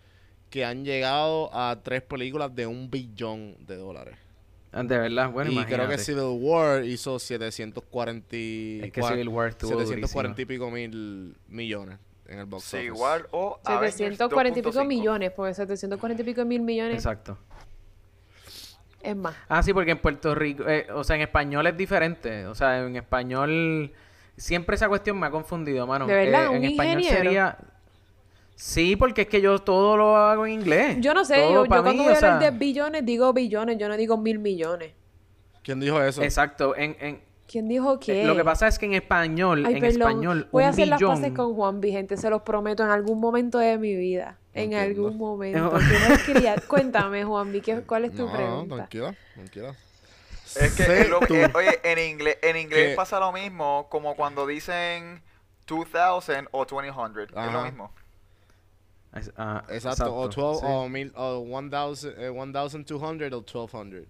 que 0.48 0.64
han 0.64 0.82
llegado 0.82 1.50
a 1.52 1.78
tres 1.82 2.00
películas 2.00 2.54
de 2.56 2.66
un 2.66 2.90
billón 2.90 3.54
de 3.66 3.76
dólares. 3.76 4.16
Ah, 4.72 4.82
De 4.82 4.96
verdad, 4.96 5.30
bueno, 5.30 5.50
y 5.50 5.62
creo 5.66 5.86
que. 5.86 5.98
Civil 5.98 6.38
War 6.40 6.86
hizo 6.86 7.18
740 7.18 8.34
y 8.34 8.80
Es 8.84 8.90
que 8.92 9.02
Civil 9.02 9.28
War 9.28 9.50
estuvo 9.50 9.78
740 9.78 10.40
y 10.40 10.44
pico 10.46 10.70
mil 10.70 11.36
millones 11.48 11.98
en 12.28 12.38
el 12.38 12.46
box 12.46 12.64
Sí, 12.64 12.76
office. 12.76 12.86
igual 12.86 13.26
o 13.30 13.60
Avengers 13.64 13.94
740 13.96 14.58
y 14.58 14.62
pico 14.62 14.72
2.5. 14.72 14.86
millones, 14.86 15.32
porque 15.32 15.52
740 15.52 16.22
y 16.22 16.24
pico 16.24 16.44
mil 16.46 16.62
millones 16.62 16.94
Exacto. 16.94 17.36
Es 19.02 19.16
más. 19.16 19.34
Ah, 19.48 19.62
sí, 19.62 19.72
porque 19.72 19.92
en 19.92 19.98
Puerto 19.98 20.34
Rico, 20.34 20.64
eh, 20.68 20.86
o 20.94 21.04
sea, 21.04 21.16
en 21.16 21.22
español 21.22 21.66
es 21.66 21.76
diferente. 21.76 22.46
O 22.46 22.54
sea, 22.54 22.80
en 22.84 22.96
español 22.96 23.92
siempre 24.36 24.76
esa 24.76 24.88
cuestión 24.88 25.18
me 25.18 25.26
ha 25.26 25.30
confundido, 25.30 25.86
mano. 25.86 26.06
¿De 26.06 26.14
verdad? 26.14 26.46
Eh, 26.46 26.48
¿Un 26.48 26.56
en 26.56 26.64
español 26.64 27.00
ingeniero? 27.00 27.24
sería... 27.24 27.58
Sí, 28.54 28.96
porque 28.96 29.22
es 29.22 29.28
que 29.28 29.40
yo 29.40 29.60
todo 29.60 29.96
lo 29.96 30.16
hago 30.16 30.44
en 30.46 30.54
inglés. 30.54 30.96
Yo 31.00 31.14
no 31.14 31.24
sé, 31.24 31.36
Todo 31.36 31.62
yo, 31.64 31.66
cuando 31.68 31.92
mí, 31.92 31.98
voy 31.98 32.12
a 32.12 32.16
sea, 32.16 32.34
hablar 32.34 32.52
de 32.52 32.58
billones 32.58 33.06
digo 33.06 33.32
billones, 33.32 33.78
yo 33.78 33.88
no 33.88 33.96
digo 33.96 34.16
mil 34.18 34.40
millones. 34.40 34.92
¿Quién 35.62 35.78
dijo 35.78 36.02
eso? 36.02 36.22
Exacto. 36.24 36.74
En, 36.76 36.96
en- 36.98 37.20
¿Quién 37.46 37.68
dijo 37.68 38.00
qué? 38.00 38.22
eh, 38.22 38.26
lo 38.26 38.34
que 38.34 38.44
pasa 38.44 38.66
es 38.66 38.78
que 38.78 38.86
en 38.86 38.94
español, 38.94 39.64
Ay, 39.64 39.74
en 39.74 39.80
perdón. 39.80 40.00
español, 40.00 40.48
Voy 40.50 40.64
a 40.64 40.68
hacer 40.70 40.88
las 40.88 41.00
paces 41.00 41.32
con 41.32 41.54
Juan 41.54 41.80
Vigente, 41.80 42.16
se 42.16 42.28
los 42.30 42.42
prometo, 42.42 42.82
en 42.82 42.90
algún 42.90 43.20
momento 43.20 43.58
de 43.58 43.78
mi 43.78 43.94
vida. 43.94 44.38
En 44.58 44.72
Entiendo. 44.72 45.06
algún 45.06 45.18
momento. 45.18 45.72
No. 45.78 46.62
Cuéntame, 46.68 47.24
Juan 47.24 47.52
¿qué- 47.60 47.82
¿cuál 47.82 48.04
es 48.06 48.14
tu 48.14 48.26
no, 48.26 48.32
pregunta? 48.32 48.74
tranquila, 48.76 49.14
tranquila. 49.34 49.74
Es 50.60 50.74
que 50.74 51.00
es 51.02 51.08
lo- 51.08 51.20
eh, 51.22 51.50
oye, 51.54 51.78
en 51.82 51.98
inglés, 51.98 52.38
en 52.42 52.56
inglés 52.56 52.96
pasa 52.96 53.20
lo 53.20 53.32
mismo 53.32 53.86
como 53.90 54.16
cuando 54.16 54.46
dicen 54.46 55.22
2000 55.66 56.48
o 56.52 56.64
2000. 56.64 57.24
Es 57.24 57.30
lo 57.32 57.40
Ajá. 57.40 57.64
mismo. 57.64 57.92
Es- 59.14 59.32
ah, 59.36 59.64
Exacto, 59.68 60.14
o 60.14 60.28
12 60.28 60.60
sí. 60.60 60.66
o, 60.68 60.88
mil, 60.88 61.12
o 61.16 61.44
1000, 61.44 62.14
eh, 62.18 62.30
1200 62.30 63.02
o 63.02 63.12
1200. 63.14 64.06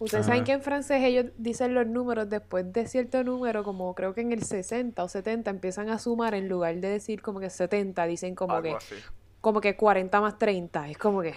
Ustedes 0.00 0.22
Ajá. 0.26 0.28
saben 0.34 0.44
que 0.44 0.52
en 0.52 0.62
francés 0.62 1.02
ellos 1.02 1.26
dicen 1.38 1.74
los 1.74 1.84
números 1.86 2.28
después 2.30 2.72
de 2.72 2.86
cierto 2.86 3.24
número, 3.24 3.64
como 3.64 3.94
creo 3.96 4.14
que 4.14 4.20
en 4.20 4.30
el 4.32 4.44
60 4.44 5.02
o 5.02 5.08
70 5.08 5.50
empiezan 5.50 5.88
a 5.90 5.98
sumar 5.98 6.34
en 6.34 6.48
lugar 6.48 6.76
de 6.76 6.88
decir 6.88 7.20
como 7.20 7.40
que 7.40 7.50
70, 7.50 8.06
dicen 8.06 8.36
como 8.36 8.54
Algo 8.54 8.62
que 8.70 8.76
así. 8.76 8.94
Como 9.40 9.60
que 9.60 9.76
40 9.76 10.20
más 10.20 10.38
30. 10.38 10.88
Es 10.88 10.98
como 10.98 11.22
que 11.22 11.34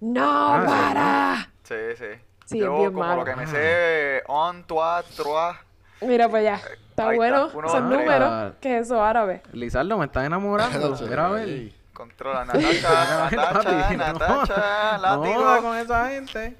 ¡No, 0.00 0.54
Ah, 0.54 0.64
para! 0.66 1.50
Sí, 1.64 1.96
sí. 1.96 2.20
Sí, 2.46 2.58
Yo 2.60 2.72
es 2.74 2.78
bien 2.80 2.92
como 2.92 3.04
malo. 3.04 3.16
lo 3.20 3.24
que 3.24 3.36
me 3.36 3.42
Ah. 3.44 3.46
sé, 3.46 4.22
on, 4.26 4.64
trois, 4.66 5.04
trois. 5.16 5.56
Mira 6.00 6.26
para 6.28 6.38
allá. 6.38 6.54
Está 6.54 6.68
Ahí 6.70 6.78
está, 6.88 7.16
bueno. 7.16 7.50
uno, 7.54 7.68
Son 7.68 7.88
tres. 7.90 8.00
números. 8.00 8.52
¿Qué 8.60 8.78
es 8.78 8.86
eso 8.86 9.02
árabe? 9.02 9.42
Lizardo, 9.52 9.98
me 9.98 10.06
estás 10.06 10.24
enamorando. 10.24 10.96
Mira, 11.08 11.26
a 11.26 11.30
ver. 11.30 11.72
Controla 11.92 12.44
Natacha, 12.44 13.28
Natacha. 13.32 13.96
Natacha, 13.96 14.98
No, 15.02 15.62
con 15.62 15.76
esa 15.76 16.08
gente. 16.10 16.56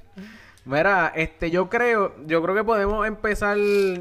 Mira, 0.64 1.12
este, 1.14 1.50
yo 1.50 1.68
creo, 1.70 2.14
yo 2.26 2.42
creo 2.42 2.54
que 2.54 2.64
podemos 2.64 3.06
empezar 3.06 3.56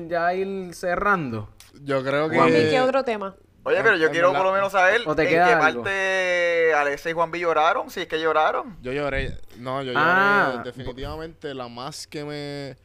ya 0.07 0.25
a 0.27 0.33
ir 0.33 0.73
cerrando. 0.73 1.47
Yo 1.83 2.03
creo 2.03 2.27
que... 2.29 2.37
Juan, 2.37 2.49
¿qué 2.49 2.81
otro 2.81 3.03
tema? 3.03 3.35
Oye, 3.67 3.83
pero 3.83 3.97
yo 3.97 4.09
quiero 4.11 4.31
por 4.33 4.43
lo 4.45 4.53
menos 4.53 4.71
saber 4.71 5.01
¿O 5.05 5.11
en 5.11 5.27
qué 5.27 5.39
algo? 5.39 5.83
parte 5.83 6.73
Alexa 6.73 7.09
y 7.09 7.13
Juan 7.13 7.31
B 7.31 7.39
lloraron, 7.39 7.89
si 7.89 7.99
es 8.01 8.07
que 8.07 8.19
lloraron. 8.19 8.77
Yo 8.81 8.93
lloré. 8.93 9.37
No, 9.57 9.81
yo 9.83 9.91
lloré. 9.91 9.99
Ah, 10.05 10.61
definitivamente 10.63 11.53
la 11.53 11.67
más 11.67 12.07
que 12.07 12.23
me. 12.23 12.77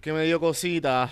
que 0.00 0.12
me 0.12 0.22
dio 0.24 0.38
cosita. 0.38 1.10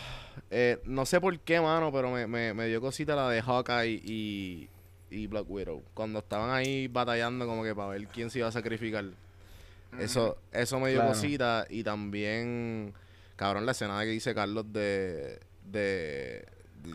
eh, 0.51 0.78
no 0.84 1.07
sé 1.07 1.20
por 1.20 1.36
qué, 1.40 1.61
mano, 1.61 1.90
pero 1.92 2.11
me, 2.11 2.26
me, 2.28 2.55
me 2.55 2.66
dio 2.68 2.80
cosita 2.80 3.16
la 3.16 3.28
de 3.30 3.42
Hawkeye 3.42 4.01
y, 4.05 4.68
y 5.11 5.26
Black 5.26 5.47
Widow. 5.49 5.82
Cuando 5.94 6.20
estaban 6.20 6.51
ahí 6.51 6.86
batallando, 6.88 7.47
como 7.47 7.64
que 7.64 7.74
para 7.74 7.88
ver 7.88 8.07
quién 8.09 8.30
se 8.30 8.38
iba 8.38 8.49
a 8.49 8.53
sacrificar. 8.53 9.05
Eso, 9.99 10.36
eso 10.53 10.78
me 10.78 10.90
dio 10.90 10.99
Claro. 10.99 11.12
cosita. 11.14 11.66
Y 11.68 11.82
también, 11.82 12.92
cabrón, 13.34 13.66
la 13.66 13.72
escena 13.72 13.99
que 14.03 14.11
dice 14.11 14.34
Carlos 14.36 14.72
de. 14.72 15.40
de 15.64 16.47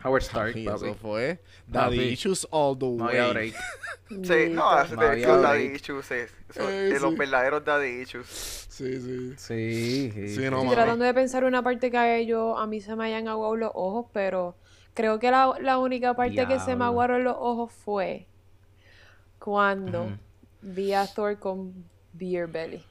Howard 0.04 0.22
Stark, 0.22 0.54
Ay, 0.56 0.64
papi. 0.64 0.86
Eso 0.86 0.94
fue. 0.94 1.38
Daddy 1.66 1.96
Papi. 1.96 2.12
issues 2.12 2.46
all 2.50 2.76
the 2.78 2.86
No 2.96 3.04
way. 3.04 3.18
había 3.18 3.32
break. 3.32 3.54
Sí, 4.08 4.48
no, 4.52 4.62
No 4.90 5.10
de 5.12 5.26
los 5.26 5.40
break. 5.40 5.42
daddy 5.42 5.74
issues, 5.74 6.06
sí. 6.06 6.14
Son 6.50 6.66
Eh, 6.66 6.88
de 6.88 7.00
los 7.00 7.12
sí. 7.12 7.16
verdaderos 7.16 7.64
daddy 7.64 8.02
issues. 8.02 8.26
Sí, 8.68 9.00
sí. 9.00 9.36
Sí, 9.36 10.10
sí. 10.12 10.28
Sí, 10.28 10.50
no, 10.50 10.64
Estoy 10.64 10.68
tratando 10.70 11.04
de 11.04 11.14
pensar 11.14 11.44
una 11.44 11.62
parte 11.62 11.90
que 11.90 11.98
a 11.98 12.16
ellos, 12.16 12.54
a 12.58 12.66
mí 12.66 12.80
se 12.80 12.94
me 12.96 13.04
hayan 13.06 13.28
aguado 13.28 13.56
los 13.56 13.70
ojos, 13.74 14.06
pero 14.12 14.54
creo 14.94 15.18
que 15.18 15.30
la, 15.30 15.54
la 15.60 15.78
única 15.78 16.14
parte 16.14 16.46
que 16.46 16.58
se 16.60 16.76
me 16.76 16.84
Diablo. 16.84 16.84
aguaron 16.84 17.24
los 17.24 17.36
ojos 17.38 17.72
fue 17.72 18.26
cuando 19.38 20.04
Ujú. 20.04 20.18
vi 20.62 20.92
a 20.94 21.06
Thor 21.06 21.38
con 21.38 21.72
Beer 22.12 22.46
Belly. 22.46 22.84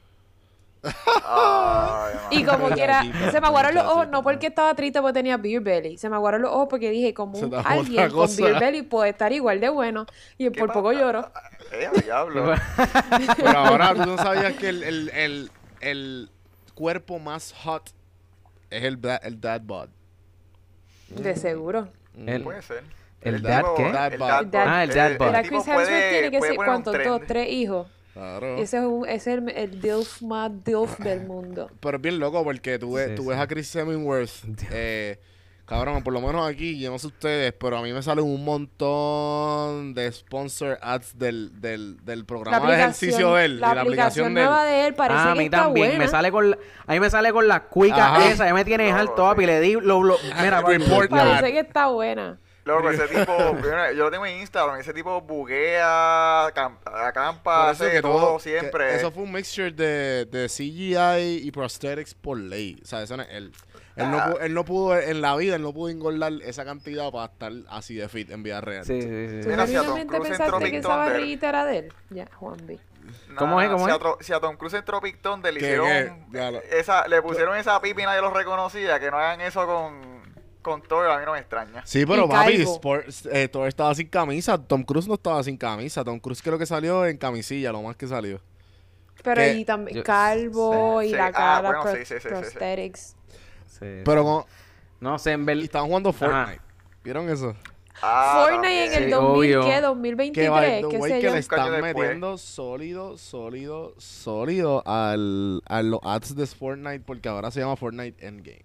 Ay, 1.24 2.14
Y 2.30 2.44
como 2.44 2.68
quiera, 2.70 3.02
se 3.30 3.40
me 3.40 3.46
aguaron 3.46 3.74
los 3.74 3.84
ojos, 3.84 4.08
no 4.08 4.22
porque 4.22 4.48
estaba 4.48 4.74
triste 4.74 5.00
porque 5.00 5.14
tenía 5.14 5.36
Beer 5.36 5.60
Belly, 5.60 5.96
se 5.98 6.08
me 6.08 6.16
aguaron 6.16 6.42
los 6.42 6.50
ojos 6.50 6.66
porque 6.70 6.90
dije, 6.90 7.14
como 7.14 7.38
un- 7.38 7.54
alguien 7.64 8.10
con. 8.10 8.28
Beer 8.36 8.58
Belly 8.58 8.82
puede 8.82 9.10
estar 9.10 9.32
igual 9.32 9.60
de 9.60 9.68
bueno, 9.68 10.06
y 10.38 10.50
¿Qué 10.50 10.58
por 10.58 10.72
poco 10.72 10.92
lloro. 10.92 11.30
Eh, 11.72 11.88
diablo. 12.04 12.54
Pero 13.36 13.58
ahora 13.58 13.94
tú 13.94 14.04
no 14.06 14.16
sabías 14.18 14.54
que 14.54 14.68
el, 14.68 14.82
el, 14.82 15.08
el, 15.10 15.50
el 15.80 16.30
cuerpo 16.74 17.18
más 17.18 17.52
hot 17.64 17.90
es 18.70 18.82
el, 18.84 18.98
el 19.22 19.40
dad 19.40 19.60
bod. 19.62 19.88
De 21.08 21.36
seguro. 21.36 21.88
El- 22.26 22.42
Puede 22.42 22.62
ser. 22.62 22.82
¿El 23.20 23.40
dad 23.40 23.62
qué? 23.76 23.86
el 23.86 23.92
Dad 23.92 24.12
bod. 24.18 24.54
Ah, 24.56 24.82
el 24.82 24.90
dad 24.92 25.16
bod. 25.16 25.26
Tipo 25.28 25.48
Chris 25.48 25.68
Hemsworth 25.68 26.10
tiene 26.10 26.30
que 26.32 26.40
ser, 26.40 26.56
¿cuántos? 26.56 27.04
Dos, 27.04 27.20
tres 27.26 27.48
hijos. 27.50 27.86
Claro. 28.12 28.56
Ese 28.58 28.76
es, 28.78 28.84
un, 28.84 29.08
ese 29.08 29.32
es 29.32 29.38
el, 29.38 29.48
el 29.50 29.80
DILF 29.80 30.20
más 30.22 30.50
DILF 30.64 30.98
del 30.98 31.26
mundo. 31.26 31.70
Pero 31.80 31.96
es 31.96 32.02
bien 32.02 32.18
loco 32.18 32.44
porque 32.44 32.78
tú 32.78 32.94
ves, 32.94 33.08
Sí, 33.10 33.14
tú 33.14 33.22
sí. 33.22 33.28
ves 33.28 33.38
a 33.38 33.46
Chris 33.46 33.74
Hemsworth. 33.74 34.30
eh, 34.70 35.18
cabrón, 35.64 36.02
por 36.02 36.12
lo 36.12 36.20
menos 36.20 36.46
aquí, 36.46 36.78
yo 36.78 36.90
no 36.90 36.98
sé 36.98 37.06
ustedes, 37.06 37.54
pero 37.58 37.78
a 37.78 37.82
mí 37.82 37.90
me 37.92 38.02
salen 38.02 38.24
un 38.26 38.44
montón 38.44 39.94
de 39.94 40.12
sponsor 40.12 40.78
ads 40.82 41.18
del, 41.18 41.58
del, 41.60 42.04
del 42.04 42.24
programa 42.26 42.70
de 42.70 42.76
ejercicio 42.76 43.34
de 43.34 43.44
él. 43.46 43.60
la 43.60 43.72
y 43.72 43.74
la 43.76 43.80
aplicación 43.82 44.34
de 44.34 44.42
él. 44.42 44.48
de 44.66 44.86
él 44.88 44.94
parece 44.94 45.18
Ah, 45.20 45.30
a 45.30 45.32
que 45.32 45.38
mí 45.38 45.44
está 45.46 45.56
también. 45.62 45.86
buena. 45.88 46.04
Me 46.04 46.10
sale 46.10 46.30
con 46.30 46.50
la- 46.50 46.58
a 46.86 46.92
mí 46.92 47.00
me 47.00 47.08
sale 47.10 47.32
con 47.32 47.48
las 47.48 47.60
cuicas 47.62 47.98
Ajá. 48.00 48.28
esa. 48.30 48.44
Ya 48.46 48.52
me 48.54 48.64
tiene 48.66 48.88
Loco, 48.88 48.98
alto, 49.00 49.14
papi. 49.22 49.40
sí. 49.42 49.46
Le 49.46 49.60
di 49.60 49.72
lo, 49.74 50.02
lo- 50.02 50.18
Mira, 50.42 50.62
Parece 51.08 51.52
que 51.52 51.60
está 51.60 51.86
buena. 51.86 52.38
Loco, 52.64 52.90
ese 52.90 53.08
tipo, 53.08 53.36
yo, 53.62 54.04
lo 54.04 54.10
tengo 54.10 54.24
en 54.26 54.38
Instagram, 54.40 54.78
ese 54.78 54.92
tipo 54.92 55.20
buguea, 55.20 56.48
cam- 56.54 56.78
acampa, 56.84 57.70
hace 57.70 57.90
que 57.90 58.02
todo 58.02 58.18
todo- 58.20 58.36
que 58.36 58.42
siempre. 58.44 58.94
Eso 58.94 59.10
fue 59.10 59.24
un 59.24 59.32
mixture 59.32 59.72
de, 59.72 60.26
de 60.26 60.48
CGI 60.48 61.46
y 61.46 61.50
prosthetics 61.50 62.14
por 62.14 62.38
ley. 62.38 62.78
O 62.82 62.86
sea, 62.86 63.02
eso 63.02 63.16
no 63.16 63.22
es 63.24 63.28
él. 63.30 63.52
Él, 63.96 64.10
no, 64.10 64.18
Ah. 64.18 64.30
pu- 64.32 64.38
él 64.40 64.54
no 64.54 64.64
pudo, 64.64 64.98
en 64.98 65.20
la 65.20 65.36
vida, 65.36 65.56
él 65.56 65.62
no 65.62 65.72
pudo 65.74 65.90
engordar 65.90 66.32
esa 66.44 66.64
cantidad 66.64 67.10
para 67.10 67.26
estar 67.26 67.52
así 67.68 67.94
de 67.94 68.08
fit 68.08 68.30
en 68.30 68.42
vida 68.42 68.60
real. 68.60 68.84
Sí, 68.86 69.02
sí, 69.02 69.08
sí. 69.28 69.40
¿Tú 69.42 69.48
Mira, 69.50 69.66
si 69.66 69.76
a 69.76 69.82
Tom 69.82 70.06
Cruise 70.06 70.38
que 70.70 70.76
esa 70.78 70.96
barriguita 70.96 71.48
era 71.50 71.64
de 71.66 71.78
él? 71.78 71.92
Ya, 72.10 72.26
Juan 72.36 72.56
B. 72.66 72.78
Nah, 73.28 73.36
¿Cómo 73.36 73.60
es? 73.60 73.68
¿Cómo 73.68 73.84
si 73.84 73.90
es? 73.90 73.96
A 73.96 73.98
Tro- 74.00 74.16
si 74.20 74.32
a 74.32 74.40
Tom 74.40 74.56
Cruise 74.56 74.74
en 74.74 74.84
Tropic 74.84 75.20
Thunder 75.20 75.52
le 75.52 75.58
¿Qué, 75.60 75.66
hicieron 75.66 75.88
qué? 75.88 76.12
Ya 76.30 76.50
lo- 76.52 76.62
esa, 76.62 77.06
le 77.08 77.20
pusieron 77.20 77.56
esa 77.58 77.80
pipi 77.82 78.02
y 78.02 78.04
nadie 78.06 78.20
lo 78.22 78.30
reconocía, 78.30 78.98
que 79.00 79.10
no 79.10 79.18
hagan 79.18 79.40
eso 79.42 79.66
con, 79.66 80.11
con 80.62 80.80
Thor, 80.82 81.10
a 81.10 81.18
mí 81.18 81.24
no 81.26 81.32
me 81.32 81.38
extraña. 81.40 81.84
Sí, 81.84 82.06
pero 82.06 82.24
Y 82.24 82.28
papi. 82.28 82.62
Sport- 82.62 83.28
eh, 83.32 83.48
Thor 83.48 83.68
estaba 83.68 83.94
sin 83.94 84.06
camisa. 84.08 84.56
Tom 84.58 84.82
Cruise 84.84 85.06
no 85.08 85.14
estaba 85.14 85.42
sin 85.42 85.56
camisa. 85.56 86.02
Tom 86.04 86.18
Cruise 86.20 86.40
creo 86.42 86.58
que 86.58 86.66
salió 86.66 87.04
en 87.06 87.16
camisilla, 87.18 87.72
lo 87.72 87.82
más 87.82 87.96
que 87.96 88.06
salió. 88.06 88.40
Pero 89.22 89.40
Que- 89.42 89.54
y 89.54 89.64
también 89.64 89.98
yo- 89.98 90.04
calvo 90.04 91.02
y 91.02 91.08
Sí, 91.10 91.14
la 91.14 91.26
ah, 91.26 91.32
cara, 91.32 91.68
bueno, 91.68 91.82
pro- 91.82 91.92
sí, 91.92 91.98
sí, 91.98 92.04
sí, 92.06 92.14
sí, 92.14 92.20
sí. 92.22 92.28
prosthetics. 92.28 93.16
Sí, 93.66 93.86
Pero 94.04 94.24
con, 94.24 94.44
No 95.00 95.18
sé, 95.18 95.32
en 95.32 95.42
y 95.42 95.44
verdad. 95.44 95.64
estaban 95.64 95.88
jugando 95.88 96.10
Ajá. 96.10 96.18
Fortnite. 96.18 96.62
¿Vieron 97.04 97.28
eso? 97.28 97.54
Ah, 98.00 98.46
Fortnite 98.48 98.86
en 98.86 98.92
el 98.94 99.04
Sí, 99.04 99.10
2000, 99.10 99.56
obvio. 99.56 99.60
¿qué? 99.62 99.66
Que, 99.66 99.72
by 99.74 99.82
2023, 99.82 100.82
the 100.82 100.88
qué 100.88 100.96
way, 100.98 101.12
sé 101.12 101.16
que 101.18 101.24
yo. 101.26 101.32
le 101.32 101.38
están 101.38 101.80
metiendo 101.82 102.38
sólido, 102.38 103.18
sólido, 103.18 103.94
sólido 103.98 104.82
al, 104.86 105.62
a 105.66 105.82
los 105.82 106.00
ads 106.02 106.34
de 106.34 106.46
Fortnite 106.46 107.00
porque 107.00 107.28
ahora 107.28 107.50
se 107.50 107.60
llama 107.60 107.76
Fortnite 107.76 108.26
Endgame. 108.26 108.62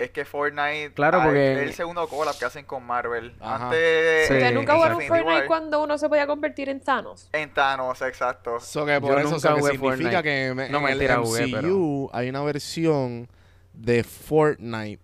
Es 0.00 0.10
que 0.10 0.24
Fortnite 0.24 0.92
Claro, 0.94 1.20
ah, 1.20 1.24
porque- 1.24 1.52
es 1.52 1.58
el 1.60 1.74
segundo 1.74 2.08
collab 2.08 2.36
que 2.38 2.44
hacen 2.46 2.64
con 2.64 2.84
Marvel. 2.86 3.34
Ajá. 3.38 3.66
Antes 3.66 4.26
Sí. 4.28 4.32
¿Ustedes 4.34 4.48
en 4.50 4.54
nunca 4.54 4.74
jugaron 4.74 4.94
Infinity 4.94 5.18
Fortnite 5.18 5.38
War, 5.40 5.46
cuando 5.46 5.82
uno 5.82 5.98
se 5.98 6.08
podía 6.08 6.26
convertir 6.26 6.68
en 6.70 6.80
Thanos? 6.80 7.28
En 7.32 7.52
Thanos, 7.52 8.00
exacto. 8.02 8.58
So 8.60 8.86
que 8.86 8.98
por 9.00 9.10
Yo 9.10 9.18
eso 9.18 9.28
nunca 9.28 9.40
so 9.40 9.54
que 9.54 9.60
jugué 9.60 9.72
significa 9.72 10.10
Fortnite. 10.10 10.22
que 10.22 10.54
me- 10.54 10.68
No, 10.70 10.78
en 10.78 10.84
mentira, 10.84 11.14
el 11.14 11.20
jugué, 11.20 11.48
pero- 11.48 11.68
MCU 11.68 12.10
hay 12.12 12.28
una 12.30 12.42
versión 12.42 13.28
de 13.74 14.02
Fortnite 14.04 15.02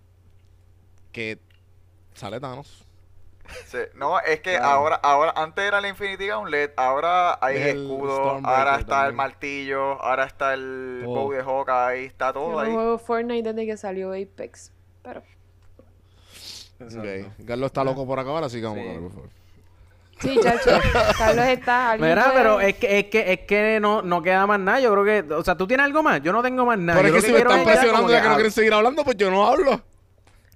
que 1.11 1.39
sale 2.13 2.39
Thanos. 2.39 2.83
Sí, 3.67 3.77
No, 3.95 4.19
es 4.19 4.41
que 4.41 4.57
Claro. 4.57 4.65
ahora, 4.65 4.95
ahora, 5.01 5.33
antes 5.37 5.63
era 5.63 5.79
el 5.79 5.85
Infinity 5.85 6.27
Gauntlet, 6.27 6.73
ahora 6.75 7.37
hay 7.39 7.55
el 7.55 7.67
escudo, 7.77 8.41
ahora 8.43 8.75
está 8.75 8.87
también. 8.87 9.05
el 9.07 9.13
martillo, 9.13 10.01
ahora 10.03 10.25
está 10.25 10.53
el 10.53 11.01
Todo. 11.05 11.13
bow 11.15 11.31
de 11.31 11.43
Hawkeye, 11.43 12.05
está 12.07 12.27
Yo 12.27 12.33
todo 12.33 12.51
no 12.51 12.59
ahí. 12.59 12.73
juego 12.73 12.97
Fortnite 12.97 13.53
desde 13.53 13.65
que 13.65 13.77
salió 13.77 14.11
Apex. 14.11 14.73
Pero. 15.07 15.23
Carlos 17.45 17.67
está 17.67 17.83
loco 17.83 18.05
por 18.05 18.19
acabar, 18.19 18.43
así 18.43 18.59
que 18.59 18.65
vamos 18.65 18.79
Sí. 18.83 18.87
a 18.87 18.91
ver, 18.91 19.01
por 19.01 19.11
favor. 19.11 19.29
sí, 20.19 20.39
chacho. 20.43 20.69
Carlos 21.17 21.45
está. 21.45 21.91
¿alguien 21.91 22.09
Mira, 22.09 22.23
puede- 22.25 22.35
pero 22.37 22.59
es 22.61 22.75
que, 22.75 22.99
es 22.99 23.05
que, 23.05 23.33
es 23.33 23.39
que 23.41 23.79
no, 23.79 24.01
no 24.01 24.21
queda 24.21 24.45
más 24.45 24.59
nada. 24.59 24.79
Yo 24.79 24.91
creo 24.91 25.03
que, 25.27 25.33
o 25.33 25.43
sea, 25.43 25.55
¿tú 25.55 25.65
tienes 25.67 25.85
algo 25.85 26.03
más? 26.03 26.21
Yo 26.21 26.31
no 26.33 26.43
tengo 26.43 26.65
más 26.65 26.77
nada. 26.77 26.99
Pero 26.99 27.09
Yo 27.13 27.15
es 27.17 27.21
que 27.23 27.27
si 27.27 27.33
me 27.33 27.39
están 27.39 27.63
presionando 27.63 28.09
ya 28.11 28.21
que 28.21 28.29
no 28.29 28.35
quieren 28.35 28.51
seguir 28.51 28.73
hablando, 28.73 29.03
pues 29.03 29.17
yo 29.17 29.31
no 29.31 29.47
hablo. 29.47 29.81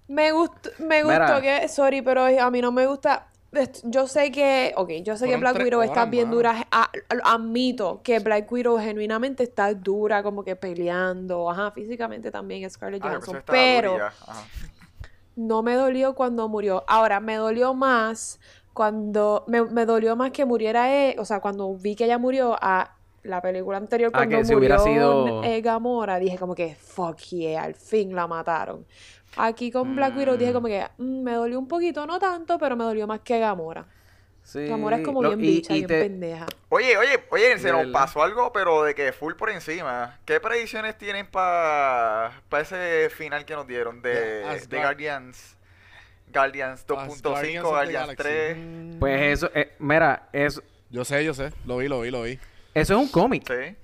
Me 0.07 0.31
gustó, 0.31 0.69
me 0.79 1.03
gustó 1.03 1.19
Mira. 1.39 1.41
que, 1.41 1.67
sorry, 1.69 2.01
pero 2.01 2.25
a 2.25 2.51
mí 2.51 2.61
no 2.61 2.71
me 2.71 2.85
gusta. 2.85 3.27
Yo 3.83 4.07
sé 4.07 4.31
que, 4.31 4.73
ok, 4.77 4.89
yo 5.03 5.17
sé 5.17 5.27
que 5.27 5.35
Black 5.35 5.57
Widow 5.61 5.81
está 5.81 6.05
bien 6.05 6.25
mano. 6.27 6.35
dura. 6.37 6.67
a- 6.71 6.89
admito 7.25 7.99
que 8.01 8.19
Black 8.19 8.49
Widow 8.49 8.77
genuinamente 8.79 9.43
está 9.43 9.73
dura, 9.73 10.23
como 10.23 10.43
que 10.43 10.55
peleando. 10.55 11.49
Ajá, 11.49 11.71
físicamente 11.71 12.31
también 12.31 12.69
Scarlett 12.69 13.03
Ah, 13.03 13.09
Johansson. 13.09 13.43
Pero 13.45 13.97
no 15.35 15.63
me 15.63 15.75
dolió 15.75 16.15
cuando 16.15 16.47
murió. 16.47 16.83
Ahora, 16.87 17.19
me 17.19 17.35
dolió 17.35 17.73
más 17.73 18.39
cuando. 18.73 19.43
Me, 19.47 19.61
me 19.63 19.85
dolió 19.85 20.15
más 20.15 20.31
que 20.31 20.45
muriera 20.45 21.09
él. 21.09 21.19
O 21.19 21.25
sea, 21.25 21.41
cuando 21.41 21.73
vi 21.75 21.95
que 21.95 22.05
ella 22.05 22.17
murió 22.17 22.55
a 22.61 22.95
la 23.23 23.41
película 23.41 23.77
anterior, 23.77 24.11
Ah, 24.13 24.19
cuando 24.19 24.37
que 24.37 24.45
si 24.45 24.53
murió 24.53 24.59
hubiera 24.59 24.79
sido- 24.79 25.43
eh, 25.43 25.61
Gamora, 25.61 26.19
dije 26.19 26.37
como 26.37 26.55
que 26.55 26.73
fuck 26.75 27.17
yeah, 27.31 27.63
al 27.63 27.75
fin 27.75 28.15
la 28.15 28.27
mataron. 28.27 28.85
Aquí 29.37 29.71
con 29.71 29.95
Black 29.95 30.15
Widow 30.17 30.35
dije 30.37 30.51
Mm. 30.51 30.53
como 30.53 30.67
que 30.67 30.85
"Mm, 30.97 31.23
me 31.23 31.33
dolió 31.33 31.57
un 31.59 31.67
poquito, 31.67 32.05
no 32.05 32.19
tanto, 32.19 32.57
pero 32.59 32.75
me 32.75 32.83
dolió 32.83 33.07
más 33.07 33.21
que 33.21 33.39
Gamora. 33.39 33.85
Sí, 34.43 34.65
Gamora 34.67 34.97
es 34.97 35.05
como 35.05 35.21
lo- 35.21 35.29
bien 35.29 35.39
y- 35.39 35.47
bicha, 35.55 35.73
y 35.73 35.77
bien 35.77 35.87
te- 35.87 36.01
pendeja. 36.01 36.45
Oye, 36.69 36.97
oye, 36.97 37.23
oye, 37.29 37.57
se 37.59 37.71
nos 37.71 37.85
pasó 37.87 38.23
algo, 38.23 38.51
pero 38.51 38.83
de 38.83 38.95
que 38.95 39.13
full 39.13 39.33
por 39.35 39.49
encima. 39.51 40.17
¿Qué 40.25 40.39
predicciones 40.39 40.97
tienen 40.97 41.27
para 41.27 42.31
ese 42.59 43.09
final 43.11 43.45
que 43.45 43.53
nos 43.55 43.67
dieron 43.67 44.01
de, 44.01 44.13
De 44.43 44.59
de. 44.67 44.77
Guardians? 44.77 45.57
Guardians 46.33 46.85
2.5, 46.87 47.29
Guardians 47.29 47.65
of 47.65 47.71
Guardians 47.71 48.07
the 48.09 48.15
3. 48.15 48.57
Galaxy. 48.57 48.97
Pues 48.99 49.21
eso, 49.21 49.51
eh, 49.53 49.73
mira, 49.79 50.27
eso, 50.33 50.61
Yo 50.89 51.05
sé, 51.05 51.23
yo 51.23 51.33
sé. 51.33 51.51
Lo 51.65 51.77
vi, 51.77 51.87
lo 51.87 52.01
vi, 52.01 52.09
lo 52.11 52.23
vi. 52.23 52.37
eso 52.73 52.93
es 52.95 52.99
un 52.99 53.07
cómic. 53.09 53.43
Sí. 53.47 53.75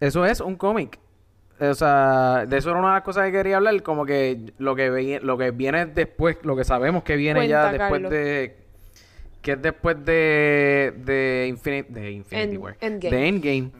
Eso 0.00 0.24
es 0.26 0.40
un 0.40 0.54
cómic. 0.56 0.98
O 1.60 1.74
sea, 1.74 2.46
de 2.48 2.56
eso 2.56 2.70
era 2.70 2.78
una 2.80 2.88
de 2.88 2.94
las 2.94 3.02
cosas 3.04 3.26
que 3.26 3.32
quería 3.32 3.56
hablar, 3.58 3.80
como 3.82 4.04
que 4.04 4.52
lo 4.58 4.74
que 4.74 4.90
ve- 4.90 5.20
lo 5.22 5.38
que 5.38 5.50
viene 5.52 5.86
después, 5.86 6.38
lo 6.42 6.56
que 6.56 6.64
sabemos 6.64 7.04
que 7.04 7.16
viene 7.16 7.46
ya 7.46 7.70
después 7.70 7.90
Carlos. 7.90 8.10
de 8.10 8.56
que 9.40 9.52
es 9.52 9.62
después 9.62 10.04
de 10.04 10.94
de 11.04 11.46
Infinite 11.48 11.92
de 11.92 12.10
Infinity 12.12 12.54
End- 12.56 12.58
War, 12.62 12.76
Endgame. 12.80 13.16
de 13.16 13.28
Endgame. 13.28 13.70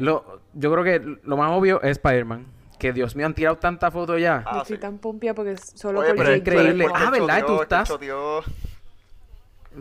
Lo, 0.00 0.40
yo 0.54 0.72
creo 0.72 0.82
que 0.84 1.18
lo 1.22 1.36
más 1.36 1.52
obvio 1.52 1.80
es 1.82 1.92
Spider-Man, 1.92 2.44
que 2.78 2.92
Dios 2.92 3.14
mío 3.14 3.26
han 3.26 3.34
tirado 3.34 3.56
tanta 3.56 3.90
foto 3.92 4.18
ya. 4.18 4.42
Ah, 4.44 4.54
Yo 4.54 4.60
estoy 4.62 4.76
sí. 4.76 4.80
tan 4.80 4.98
pompia 4.98 5.32
porque 5.32 5.56
solo 5.58 6.00
Oye, 6.00 6.12
pero 6.16 6.30
es 6.30 6.38
increíble. 6.38 6.86
Ah, 6.92 7.10
¿verdad? 7.10 7.44
Tú 7.46 7.62
estás-. 7.62 7.88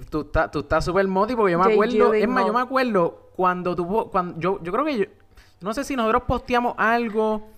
Tú 0.10 0.22
estás 0.22 0.52
tú 0.52 0.60
estás 0.60 0.84
súper 0.84 1.08
moti 1.08 1.36
porque 1.36 1.54
yo 1.54 1.60
me 1.60 1.72
acuerdo, 1.72 2.14
es 2.14 2.28
más, 2.28 2.46
yo 2.46 2.54
me 2.54 2.60
acuerdo 2.60 3.30
cuando 3.36 3.76
tú 3.76 4.10
cuando 4.12 4.38
yo 4.40 4.60
yo 4.62 4.72
creo 4.72 4.84
que 4.86 4.98
yo 4.98 5.06
no 5.66 5.74
sé 5.74 5.84
si 5.84 5.96
nosotros 5.96 6.24
posteamos 6.28 6.76
algo 6.78 7.50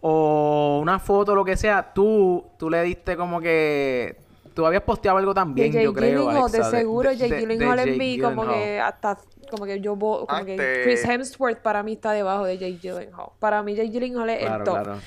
o 0.00 0.78
una 0.80 0.98
foto 0.98 1.34
lo 1.34 1.44
que 1.44 1.56
sea, 1.56 1.92
tú 1.92 2.44
tú 2.58 2.70
le 2.70 2.82
diste 2.82 3.16
como 3.16 3.40
que 3.40 4.16
tú 4.54 4.64
habías 4.64 4.82
posteado 4.82 5.18
algo 5.18 5.32
De 5.34 5.40
también, 5.40 5.72
Jake 5.72 5.84
yo 5.84 5.92
creo, 5.92 6.20
Gyllenhaal, 6.22 6.50
de 6.50 6.58
Alexa, 6.58 6.70
seguro 6.70 7.10
de- 7.10 7.16
Jake 7.16 7.34
de- 7.34 7.40
de 7.46 7.46
Gyllenhaal 7.56 7.78
en 7.80 7.98
mí, 7.98 8.18
como 8.18 8.46
que 8.48 8.80
hasta, 8.80 9.18
como 9.50 9.66
que 9.66 9.80
yo, 9.80 9.98
como 9.98 10.26
que 10.26 10.52
Antes- 10.52 10.84
Chris 10.84 11.04
Hemsworth 11.04 11.58
para 11.58 11.82
mí 11.82 11.92
está 11.94 12.12
debajo 12.12 12.44
de 12.44 12.56
Jake 12.56 12.78
Gyllenhaal. 12.80 13.30
Para 13.38 13.62
mí 13.62 13.74
Jake 13.74 13.90
Gyllenhaal 13.90 14.30
es 14.30 14.38
Claro, 14.38 14.56
el 14.58 14.64
top. 14.64 14.82
claro. 14.82 14.98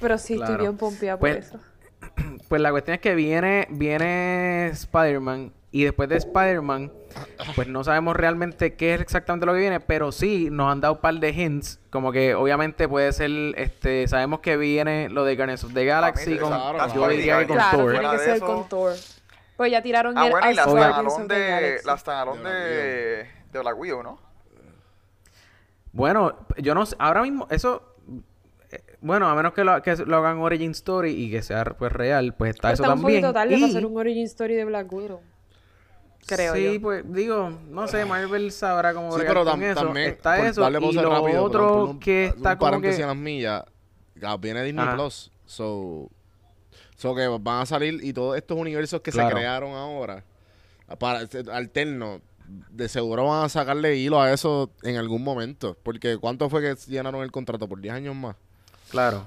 Pero 0.00 0.18
sí, 0.18 0.36
Claro. 0.36 0.52
estoy 0.52 0.64
bien 0.66 0.76
pompeada 0.78 1.18
por 1.18 1.28
Pues, 1.30 1.46
eso. 1.48 1.58
Pues 2.48 2.62
la 2.62 2.70
cuestión 2.70 2.94
es 2.94 3.00
que 3.00 3.14
viene, 3.14 3.66
viene 3.70 4.68
Spider-Man 4.68 5.52
y 5.72 5.84
después 5.84 6.08
de 6.08 6.16
Spider-Man, 6.16 6.92
pues 7.54 7.68
no 7.68 7.84
sabemos 7.84 8.16
realmente 8.16 8.74
qué 8.74 8.94
es 8.94 9.00
exactamente 9.00 9.46
lo 9.46 9.52
que 9.52 9.60
viene, 9.60 9.80
pero 9.80 10.12
sí 10.12 10.48
nos 10.50 10.70
han 10.72 10.80
dado 10.80 10.94
un 10.94 11.00
par 11.00 11.14
de 11.14 11.30
hints, 11.30 11.80
como 11.90 12.12
que 12.12 12.34
obviamente 12.34 12.88
puede 12.88 13.12
ser, 13.12 13.30
este, 13.56 14.06
sabemos 14.08 14.40
que 14.40 14.56
viene 14.56 15.08
lo 15.08 15.24
de 15.24 15.36
Guardians 15.36 15.64
of 15.64 15.74
the 15.74 15.84
Galaxy, 15.84 16.32
sí, 16.34 16.38
con, 16.38 16.48
claro, 16.50 16.78
yo 16.88 16.94
claro. 16.94 17.08
diría 17.08 17.38
que 17.40 17.46
con 17.46 17.56
Claro, 17.56 17.78
Thor. 17.78 17.90
tiene 17.92 18.00
que 18.00 18.06
Fuera 18.06 18.18
de 18.20 18.24
ser 18.26 18.36
eso- 18.36 18.46
con 18.46 18.68
Thor. 18.68 18.92
Pues 19.56 19.70
ya 19.70 19.82
tiraron 19.82 20.18
Ah, 20.18 20.24
el 20.26 20.30
bueno, 20.32 20.50
y 20.50 20.54
las 20.54 20.66
As 20.66 20.72
Guardians 20.72 21.28
de, 21.28 21.38
Galaxy. 21.48 21.68
De 21.68 21.80
Black 21.84 22.42
de, 22.42 23.26
de 23.52 23.58
Black 23.60 23.78
Widow, 23.78 24.02
¿no? 24.02 24.18
Bueno, 25.92 26.36
yo 26.58 26.74
no 26.74 26.86
sé, 26.86 26.96
ahora 26.98 27.22
mismo, 27.22 27.46
eso, 27.50 27.94
eh, 28.72 28.82
bueno, 29.00 29.28
a 29.28 29.34
menos 29.36 29.52
que 29.52 29.62
lo, 29.62 29.80
que 29.80 29.94
lo 29.96 30.16
hagan 30.16 30.38
Origin 30.38 30.72
Story 30.72 31.10
y 31.12 31.30
que 31.30 31.40
sea 31.42 31.64
pues 31.64 31.92
real, 31.92 32.34
pues 32.34 32.50
está 32.56 32.62
Pues 32.68 32.74
eso 32.74 32.82
está 32.82 32.94
un 32.94 33.00
también. 33.02 33.20
poquito 33.22 33.32
tarde 33.32 33.54
Y- 33.54 33.60
para 33.60 33.70
hacer 33.70 33.86
un 33.86 33.96
origin 33.96 34.24
story 34.24 34.54
de 34.56 34.64
Black 34.64 34.92
Widow. 34.92 35.20
Creo 36.26 36.54
sí, 36.54 36.74
yo. 36.74 36.80
pues 36.80 37.04
digo, 37.12 37.50
no 37.68 37.86
sé, 37.88 38.04
Marvel 38.04 38.50
sabrá 38.52 38.94
cómo 38.94 39.12
Sí, 39.12 39.24
pero 39.26 39.44
con 39.44 39.62
eso. 39.62 39.80
también, 39.82 40.08
está 40.10 40.36
por 40.36 40.46
eso 40.46 40.60
darle 40.62 40.78
y 40.86 40.92
lo 40.92 41.10
rápido, 41.10 41.44
otro 41.44 41.68
por 41.68 41.88
un- 41.90 42.00
que 42.00 42.30
un 42.32 42.36
está 42.38 42.56
como 42.58 42.70
paréntesis 42.70 42.96
que 42.96 43.02
en 43.02 43.08
las 43.08 43.16
millas, 43.16 43.62
viene 44.40 44.62
Disney 44.64 44.84
Ajá. 44.86 44.94
Plus, 44.96 45.30
so, 45.44 46.08
so 46.96 47.14
que 47.14 47.26
van 47.28 47.60
a 47.62 47.66
salir 47.66 48.02
y 48.02 48.12
todos 48.12 48.36
estos 48.36 48.56
universos 48.56 49.00
que 49.02 49.10
Claro. 49.10 49.28
se 49.28 49.34
crearon 49.34 49.72
ahora, 49.72 50.24
para 50.98 51.20
alternos, 51.52 52.20
de 52.46 52.88
seguro 52.88 53.26
van 53.26 53.44
a 53.44 53.48
sacarle 53.48 53.96
hilo 53.96 54.20
a 54.20 54.30
eso 54.32 54.70
en 54.82 54.96
algún 54.96 55.22
momento, 55.24 55.76
porque 55.82 56.18
¿cuánto 56.18 56.48
fue 56.50 56.60
que 56.62 56.74
llenaron 56.90 57.22
el 57.22 57.32
contrato? 57.32 57.68
¿Por 57.68 57.80
10 57.80 57.94
años 57.94 58.14
más? 58.14 58.36
claro. 58.90 59.24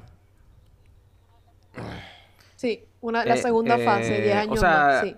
Sí, 2.56 2.84
una, 3.02 3.24
la 3.24 3.36
Eh, 3.36 3.42
segunda 3.42 3.78
eh, 3.78 3.86
fase, 3.86 4.22
10 4.22 4.36
o 4.36 4.40
años 4.40 4.60
sea, 4.60 4.70
más. 4.70 5.02
Sí. 5.04 5.16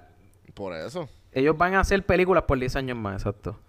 Por 0.54 0.74
eso. 0.76 1.08
Ellos 1.32 1.58
van 1.58 1.76
a 1.76 1.82
hacer 1.82 2.04
películas 2.06 2.44
por 2.44 2.58
10 2.60 2.76
años 2.78 2.98
más, 2.98 3.22
exacto. 3.22 3.60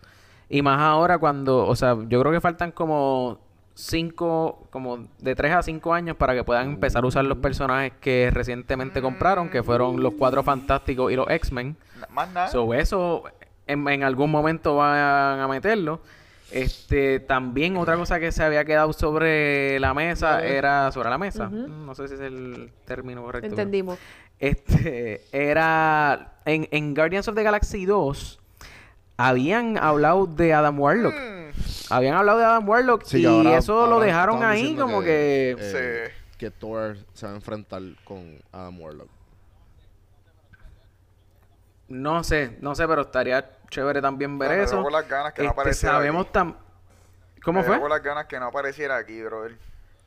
Y 0.49 0.63
más 0.63 0.81
ahora 0.81 1.19
cuando, 1.19 1.67
o 1.67 1.77
sea, 1.77 1.97
yo 2.09 2.21
creo 2.21 2.33
que 2.33 2.41
faltan 2.41 2.73
como 2.73 3.39
cinco, 3.75 4.67
como 4.71 5.07
de 5.21 5.35
3 5.35 5.53
a 5.55 5.63
5 5.63 5.95
años 5.95 6.17
para 6.17 6.35
que 6.35 6.45
puedan 6.45 6.69
empezar 6.71 7.05
a 7.05 7.07
usar 7.07 7.25
los 7.25 7.39
personajes 7.39 7.93
que 8.01 8.31
recientemente 8.33 9.01
compraron, 9.01 9.49
que 9.49 9.63
fueron 9.63 10.03
los 10.03 10.15
Cuatro 10.19 10.43
Fantásticos 10.43 11.13
y 11.13 11.17
los 11.17 11.29
X-Men. 11.31 11.77
Más 12.11 12.31
nada. 12.33 12.49
So, 12.49 12.75
eso 12.75 13.25
en, 13.67 13.87
en 13.89 14.03
algún 14.03 14.31
momento 14.31 14.77
van 14.77 15.41
a 15.41 15.47
meterlo. 15.49 16.01
Este, 16.51 17.21
también 17.21 17.77
otra 17.77 17.97
cosa 17.97 18.19
que 18.19 18.33
se 18.33 18.43
había 18.43 18.65
quedado 18.65 18.93
sobre 18.93 19.79
la 19.79 19.95
mesa 19.95 20.45
era 20.45 20.91
sobre 20.91 21.09
la 21.09 21.17
mesa. 21.19 21.49
No 21.49 21.95
sé 21.95 22.09
si 22.09 22.15
es 22.15 22.21
el 22.21 22.73
término 22.85 23.23
correcto. 23.23 23.49
pero- 23.49 23.63
Entendimos. 23.63 23.99
Este, 24.41 25.23
era 25.33 26.33
en, 26.47 26.67
en 26.71 26.95
Guardians 26.95 27.29
of 27.29 27.35
the 27.35 27.43
Galaxy 27.43 27.85
2 27.87 28.39
habían 29.19 29.77
hablado 29.77 30.27
de 30.27 30.55
Adam 30.55 30.81
Warlock. 30.81 31.15
Mm, 31.15 31.51
Habían 31.93 32.15
hablado 32.15 32.39
de 32.39 32.45
Adam 32.47 32.67
Warlock 32.69 33.05
Sí, 33.05 33.21
y 33.23 33.27
ahora- 33.27 33.59
eso 33.59 33.87
lo 33.87 34.01
dejaron 34.01 34.43
ahí 34.43 34.75
como 34.77 35.03
que... 35.03 35.57
eh, 35.59 36.09
Sí. 36.09 36.37
que 36.39 36.51
Thor 36.51 36.97
se 37.13 37.27
va 37.27 37.33
a 37.33 37.35
enfrentar 37.37 37.83
con 38.05 38.39
Adam 38.53 38.81
Warlock. 38.81 39.09
No 41.89 42.23
sé, 42.23 42.57
no 42.61 42.75
sé, 42.75 42.87
pero 42.87 43.03
estaría 43.03 43.51
chévere 43.69 44.01
también 44.01 44.39
ver 44.39 44.61
eso. 44.61 44.83
con 44.83 44.93
las 44.93 45.09
ganas 45.09 45.33
que 45.35 45.43
no 45.43 45.51
Este, 45.51 45.75
sabemos 45.75 46.31
tam... 46.33 46.55
¿Cómo 47.43 47.61
Me 47.61 47.67
fue? 47.67 47.89
las 47.89 48.03
ganas 48.03 48.27
que 48.27 48.39
no 48.39 48.47
apareciera 48.47 48.97
aquí, 48.97 49.21
brother. 49.23 49.57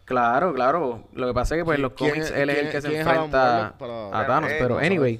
Claro, 0.06 0.54
claro. 0.54 1.08
Lo 1.14 1.28
que 1.28 1.34
pasa 1.34 1.56
es 1.56 1.62
que 1.62 1.66
pues 1.66 1.78
en 1.78 1.82
los 1.84 1.94
¿Quién 1.94 2.12
cómics 2.12 2.32
él 2.32 2.50
es 2.50 2.58
el 2.58 2.70
que 2.72 2.82
se 2.82 3.00
enfrenta 3.00 3.76
para- 3.80 4.08
a 4.20 4.28
Thanos, 4.28 4.52
Eh, 4.52 4.58
pero 4.60 4.78
anyway. 4.78 5.20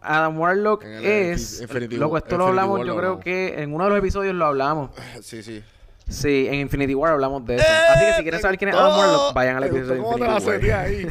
Adam 0.00 0.38
Warlock 0.38 0.84
el 0.84 1.04
es... 1.04 1.62
Infinity- 1.62 1.96
Loco, 1.96 2.16
esto 2.16 2.26
Infinity 2.28 2.38
lo 2.38 2.46
hablamos, 2.46 2.78
War 2.78 2.86
yo 2.86 2.92
lo 2.94 2.98
creo 3.00 3.20
que 3.20 3.60
en 3.62 3.74
uno 3.74 3.84
de 3.84 3.90
los 3.90 3.98
episodios 3.98 4.34
lo 4.34 4.46
hablamos. 4.46 4.90
Sí, 5.22 5.42
sí. 5.42 5.62
Sí, 6.08 6.46
en 6.48 6.54
Infinity 6.54 6.94
War 6.94 7.12
hablamos 7.14 7.44
de 7.44 7.56
eso. 7.56 7.64
Así 7.92 8.04
que 8.06 8.12
si 8.14 8.22
quieren 8.22 8.40
saber 8.40 8.58
quién 8.58 8.68
es 8.68 8.76
Adam 8.76 8.96
Warlock, 8.96 9.34
vayan 9.34 9.56
al 9.56 9.62
Me 9.62 9.66
episodio 9.78 10.02
de 10.02 10.08
Infinity 10.08 10.68
War. 10.70 10.80
ahí. 10.80 11.06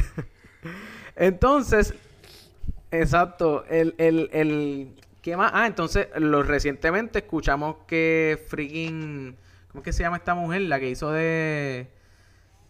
Entonces, 1.16 1.92
exacto, 2.90 3.64
el, 3.68 3.94
el, 3.98 4.30
el, 4.32 4.94
¿qué 5.20 5.36
más? 5.36 5.50
Ah, 5.54 5.66
entonces, 5.66 6.08
lo 6.16 6.42
recientemente 6.42 7.18
escuchamos 7.20 7.76
que 7.86 8.42
freaking, 8.48 9.36
¿cómo 9.76 9.82
es 9.82 9.84
que 9.84 9.92
se 9.92 10.02
llama 10.04 10.16
esta 10.16 10.34
mujer? 10.34 10.62
La 10.62 10.80
que 10.80 10.88
hizo 10.88 11.12
de, 11.12 11.86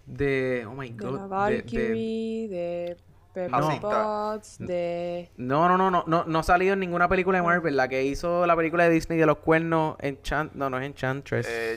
de, 0.07 0.67
oh 0.69 0.75
my 0.75 0.91
De 0.91 1.07
god, 1.07 1.13
la 1.15 1.19
de- 1.19 1.23
de- 1.23 1.29
Valkyrie, 1.63 2.49
de 2.49 2.97
Pepper 3.33 3.51
No. 3.61 3.81
Potts, 3.81 4.59
de... 4.59 5.31
no, 5.37 5.69
no, 5.69 5.79
no, 5.79 5.89
no, 5.93 6.03
no, 6.09 6.25
no 6.25 6.39
ha 6.41 6.43
salido 6.43 6.73
en 6.73 6.81
ninguna 6.81 7.09
película 7.09 7.39
de 7.39 7.45
Marvel, 7.45 7.77
la 7.77 7.87
que 7.87 8.03
hizo 8.03 8.45
la 8.45 8.57
película 8.57 8.83
de 8.85 8.91
Disney 8.91 9.19
de 9.21 9.27
los 9.27 9.37
cuernos, 9.39 9.95
Enchant, 10.01 10.53
no, 10.55 10.69
no 10.69 10.81
es 10.81 10.87
Enchantress. 10.87 11.47
Eh. 11.49 11.77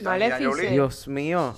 Dios 0.72 1.06
mío. 1.06 1.54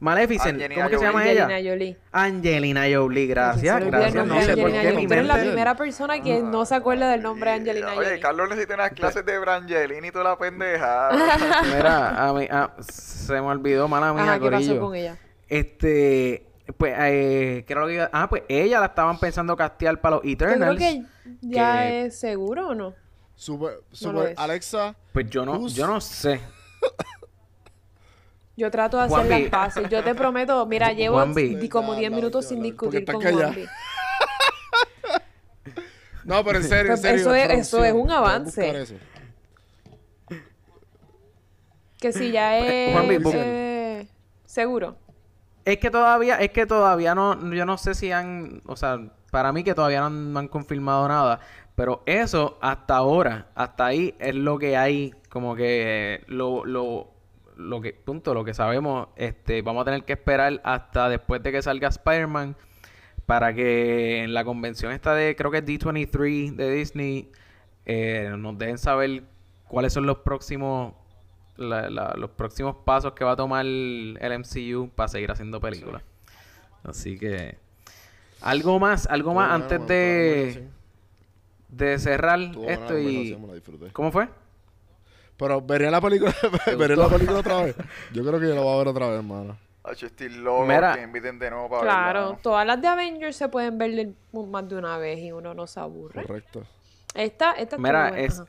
Maleficent, 0.00 0.54
Angelina 0.54 0.74
¿cómo 0.76 0.88
que 0.90 0.98
se 0.98 1.04
llama 1.04 1.18
Jolie. 1.20 1.32
ella? 1.32 1.44
Angelina 1.44 1.70
Jolie. 1.70 1.96
Angelina 2.12 2.82
Jolie, 2.90 3.26
gracias, 3.26 3.84
gracias. 3.84 4.26
No 4.26 4.40
sé 4.40 4.56
por 4.56 4.72
qué 4.72 4.92
mi 4.94 5.04
eres 5.04 5.26
la 5.26 5.34
mente... 5.34 5.48
primera 5.50 5.76
persona 5.76 6.22
que 6.22 6.40
no 6.40 6.64
se 6.64 6.74
acuerda 6.74 7.10
del 7.10 7.22
nombre 7.22 7.50
de 7.50 7.56
Angelina 7.56 7.94
Oye, 7.94 8.06
Jolie. 8.08 8.20
Carlos 8.20 8.48
necesita 8.48 8.74
unas 8.74 8.90
clases 8.92 9.26
de 9.26 9.38
Brangelina 9.38 10.06
y 10.06 10.10
toda 10.10 10.24
la 10.24 10.38
pendeja. 10.38 11.10
Mira, 11.76 12.28
a 12.28 12.32
mí, 12.32 12.48
ah, 12.50 12.72
se 12.80 13.34
me 13.34 13.40
olvidó, 13.40 13.88
mala 13.88 14.14
mía, 14.14 14.22
Ajá, 14.22 14.40
¿qué 14.40 14.50
pasó 14.50 14.80
con 14.80 14.94
ella? 14.94 15.18
Este, 15.48 16.46
pues, 16.78 16.94
eh, 16.98 17.64
¿qué 17.66 17.72
era 17.74 17.82
lo 17.82 17.86
que 17.88 17.94
iba- 17.94 18.10
Ah, 18.12 18.26
pues 18.30 18.44
ella 18.48 18.80
la 18.80 18.86
estaban 18.86 19.18
pensando 19.18 19.54
castear 19.54 20.00
para 20.00 20.16
los 20.16 20.24
Yo 20.24 20.36
creo 20.38 20.48
Eternals. 20.50 20.78
que 20.78 21.02
ya 21.42 21.78
que- 21.82 22.06
es 22.06 22.18
seguro 22.18 22.68
o 22.68 22.74
no. 22.74 22.94
Super, 23.34 23.80
super 23.92 24.30
es. 24.32 24.38
Alexa. 24.38 24.94
Pues 25.12 25.28
yo 25.28 25.44
no, 25.44 25.58
Who's- 25.60 25.74
yo 25.74 25.86
no 25.86 26.00
sé. 26.00 26.40
Yo 28.60 28.70
trato 28.70 28.98
de 28.98 29.04
hacer 29.04 29.26
las 29.26 29.40
paces. 29.48 29.88
Yo 29.88 30.04
te 30.04 30.14
prometo, 30.14 30.66
mira, 30.66 30.92
llevo 30.92 31.16
como 31.70 31.94
Ya, 31.94 31.98
10 32.00 32.10
la 32.10 32.16
minutos 32.16 32.46
sin 32.46 32.62
discutir 32.62 33.06
con. 33.06 33.22
Juanvi. 33.22 33.66
No, 36.24 36.44
pero 36.44 36.58
en 36.58 36.64
serio, 36.64 36.80
en 36.80 36.86
Pues 36.88 37.00
serio. 37.00 37.20
eso 37.20 37.34
es- 37.34 37.50
eso 37.58 37.82
es 37.84 37.94
un 37.94 38.10
avance. 38.10 38.84
Que 41.98 42.12
si 42.12 42.30
ya 42.32 42.58
es 42.58 42.92
Juanvi, 42.92 43.16
bu- 43.16 43.32
eh, 43.34 44.06
seguro. 44.44 44.96
Es 45.64 45.78
que 45.78 45.90
todavía, 45.90 46.36
es 46.36 46.50
que 46.50 46.66
todavía 46.66 47.14
no, 47.14 47.54
yo 47.54 47.64
no 47.64 47.78
sé 47.78 47.94
si 47.94 48.12
han, 48.12 48.60
o 48.66 48.76
sea, 48.76 48.98
para 49.30 49.52
mí 49.52 49.64
que 49.64 49.74
todavía 49.74 50.00
no 50.00 50.06
han, 50.06 50.32
no 50.34 50.38
han 50.40 50.48
confirmado 50.48 51.08
nada, 51.08 51.40
pero 51.74 52.02
eso 52.04 52.58
hasta 52.60 52.96
ahora, 52.96 53.48
hasta 53.54 53.86
ahí 53.86 54.14
es 54.18 54.34
lo 54.34 54.58
que 54.58 54.76
hay, 54.76 55.14
como 55.30 55.54
que 55.56 56.24
lo, 56.26 56.64
lo, 56.66 57.10
lo 57.60 57.80
que, 57.80 57.92
punto, 57.92 58.34
lo 58.34 58.44
que 58.44 58.54
sabemos, 58.54 59.08
este, 59.16 59.62
vamos 59.62 59.82
a 59.82 59.84
tener 59.84 60.04
que 60.04 60.14
esperar 60.14 60.60
hasta 60.64 61.08
después 61.08 61.42
de 61.42 61.52
que 61.52 61.62
salga 61.62 61.88
Spider-Man 61.88 62.56
para 63.26 63.54
que 63.54 64.22
en 64.24 64.34
la 64.34 64.44
convención 64.44 64.92
esta 64.92 65.14
de, 65.14 65.36
creo 65.36 65.50
que 65.50 65.58
es 65.58 65.64
D23 65.64 66.56
de 66.56 66.70
Disney, 66.72 67.30
eh, 67.86 68.32
nos 68.36 68.58
dejen 68.58 68.78
saber 68.78 69.22
cuáles 69.68 69.92
son 69.92 70.06
los 70.06 70.18
próximos 70.18 70.94
la- 71.56 71.90
la- 71.90 72.14
los 72.16 72.30
próximos 72.30 72.74
pasos 72.84 73.12
que 73.12 73.22
va 73.24 73.32
a 73.32 73.36
tomar 73.36 73.66
el 73.66 74.18
MCU 74.22 74.88
para 74.94 75.08
seguir 75.08 75.30
haciendo 75.30 75.60
películas. 75.60 76.02
Así 76.82 77.18
que 77.18 77.58
algo 78.40 78.78
más, 78.80 79.06
algo 79.06 79.34
más 79.34 79.50
antes 79.52 79.78
de, 79.86 80.68
de 81.68 81.98
cerrar 81.98 82.40
esto 82.40 82.94
y. 82.98 83.30
¿cómo 83.92 84.10
fue? 84.10 84.28
Pero 85.40 85.60
vería 85.62 85.90
la 85.90 86.00
película, 86.02 86.32
vería 86.78 86.96
la 86.96 87.08
película 87.08 87.38
otra 87.40 87.62
vez. 87.64 87.74
Yo 88.12 88.22
creo 88.24 88.38
que 88.38 88.46
yo 88.48 88.54
la 88.54 88.60
voy 88.60 88.74
a 88.74 88.78
ver 88.78 88.88
otra 88.88 89.06
vez, 89.08 89.16
hermano. 89.16 89.56
Hacho, 89.82 90.04
estoy 90.06 90.28
loco 90.28 90.66
Mira. 90.66 90.94
que 90.94 91.00
inviten 91.02 91.38
de 91.38 91.50
nuevo 91.50 91.70
para 91.70 91.82
Claro, 91.82 92.20
verla. 92.26 92.38
todas 92.42 92.66
las 92.66 92.80
de 92.82 92.86
Avengers 92.88 93.34
se 93.36 93.48
pueden 93.48 93.78
ver 93.78 93.90
de- 93.92 94.14
más 94.46 94.68
de 94.68 94.76
una 94.76 94.98
vez 94.98 95.18
y 95.20 95.32
uno 95.32 95.54
no 95.54 95.66
se 95.66 95.80
aburre. 95.80 96.22
Correcto. 96.22 96.62
Esta, 97.14 97.52
esta 97.52 97.78
Mira, 97.78 98.10
es 98.20 98.42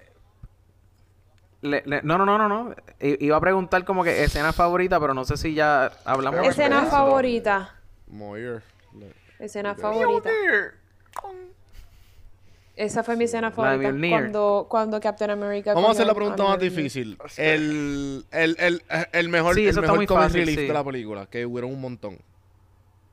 le- 1.62 1.82
le- 1.86 2.02
no, 2.02 2.18
no, 2.18 2.26
no, 2.26 2.38
no, 2.38 2.50
no. 2.50 2.72
I- 3.00 3.26
iba 3.26 3.38
a 3.38 3.40
preguntar 3.40 3.86
como 3.86 4.04
que 4.04 4.24
escena 4.26 4.52
favorita, 4.52 5.00
pero 5.00 5.14
no 5.14 5.24
sé 5.24 5.38
si 5.38 5.54
ya 5.54 5.92
hablamos 6.04 6.40
Pero 6.42 6.44
de 6.44 6.50
Escena 6.50 6.82
eso. 6.82 6.92
favorita. 6.92 7.76
Moir. 8.08 8.62
Escena 9.40 9.74
favorita. 9.76 10.30
Esa 12.82 13.04
fue 13.04 13.16
mi 13.16 13.26
escena 13.26 13.52
favorita. 13.52 13.92
Cuando, 14.10 14.66
cuando 14.70 15.00
Captain 15.00 15.30
America. 15.32 15.74
Vamos 15.74 15.90
a 15.90 15.92
hacer 15.94 16.08
la 16.08 16.16
pregunta 16.16 16.44
más 16.44 16.58
difícil. 16.60 17.18
El, 17.38 18.26
el, 18.32 18.56
el, 18.60 18.82
el 19.12 19.30
mejor, 19.30 19.56
Sí, 19.56 19.68
el 19.68 19.76
mejor 19.76 19.96
comic 19.98 20.10
fácil, 20.10 20.40
relief 20.42 20.60
sí. 20.60 20.66
de 20.68 20.74
la 20.74 20.84
película, 20.84 21.26
que 21.28 21.46
hubieron 21.46 21.72
un 21.72 21.80
montón. 21.82 22.18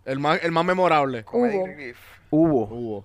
El 0.07 0.19
más, 0.21 0.43
el 0.43 0.53
más 0.53 0.65
memorable. 0.65 1.25
Comedy 1.25 1.57
Hubo. 1.57 1.67
relief. 1.67 1.99
Hubo. 2.31 2.65
Hubo. 2.67 3.05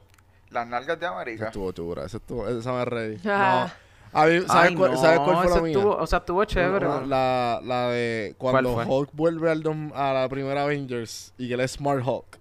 Las 0.51 0.67
nalgas 0.67 0.99
de 0.99 1.05
América. 1.05 1.45
estuvo 1.47 1.71
chura, 1.73 2.05
esa 2.05 2.17
estuvo, 2.17 2.47
esa 2.47 2.71
me 2.71 2.85
reí. 2.85 3.19
Ah. 3.25 3.67
No. 4.13 4.19
A 4.21 4.25
mí, 4.27 4.41
¿sabes, 4.47 4.69
Ay, 4.69 4.75
cuál, 4.75 4.91
no, 4.91 4.97
¿sabes 5.01 5.19
cuál 5.21 5.37
fue 5.47 5.55
la 5.55 5.61
mía? 5.63 5.73
estuvo- 5.75 5.95
o 5.97 6.05
sea, 6.07 6.19
estuvo 6.19 6.45
chévere. 6.45 6.85
La, 7.07 7.59
la 7.63 7.87
de 7.89 8.35
cuando? 8.37 8.75
Hulk 8.75 9.09
vuelve 9.11 9.49
al 9.49 9.63
dom- 9.63 9.91
a 9.95 10.13
la 10.13 10.29
primera 10.29 10.63
Avengers 10.63 11.33
y 11.37 11.47
que 11.47 11.55
él 11.55 11.59
es 11.61 11.71
Smart 11.71 12.01
Hulk. 12.05 12.37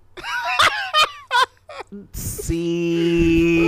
Sí. 2.12 3.58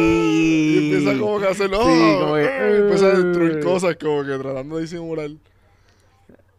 Y 0.75 0.79
empieza 0.95 1.21
como 1.21 1.39
que 1.41 1.47
a. 1.49 1.55
Sí, 1.55 1.69
como 1.69 2.35
que- 2.35 2.77
empieza 2.79 3.07
a 3.07 3.11
destruir 3.11 3.61
cosas 3.61 3.97
como 3.97 4.25
que 4.25 4.39
tratando 4.39 4.77
de 4.77 4.83
disimular. 4.83 5.31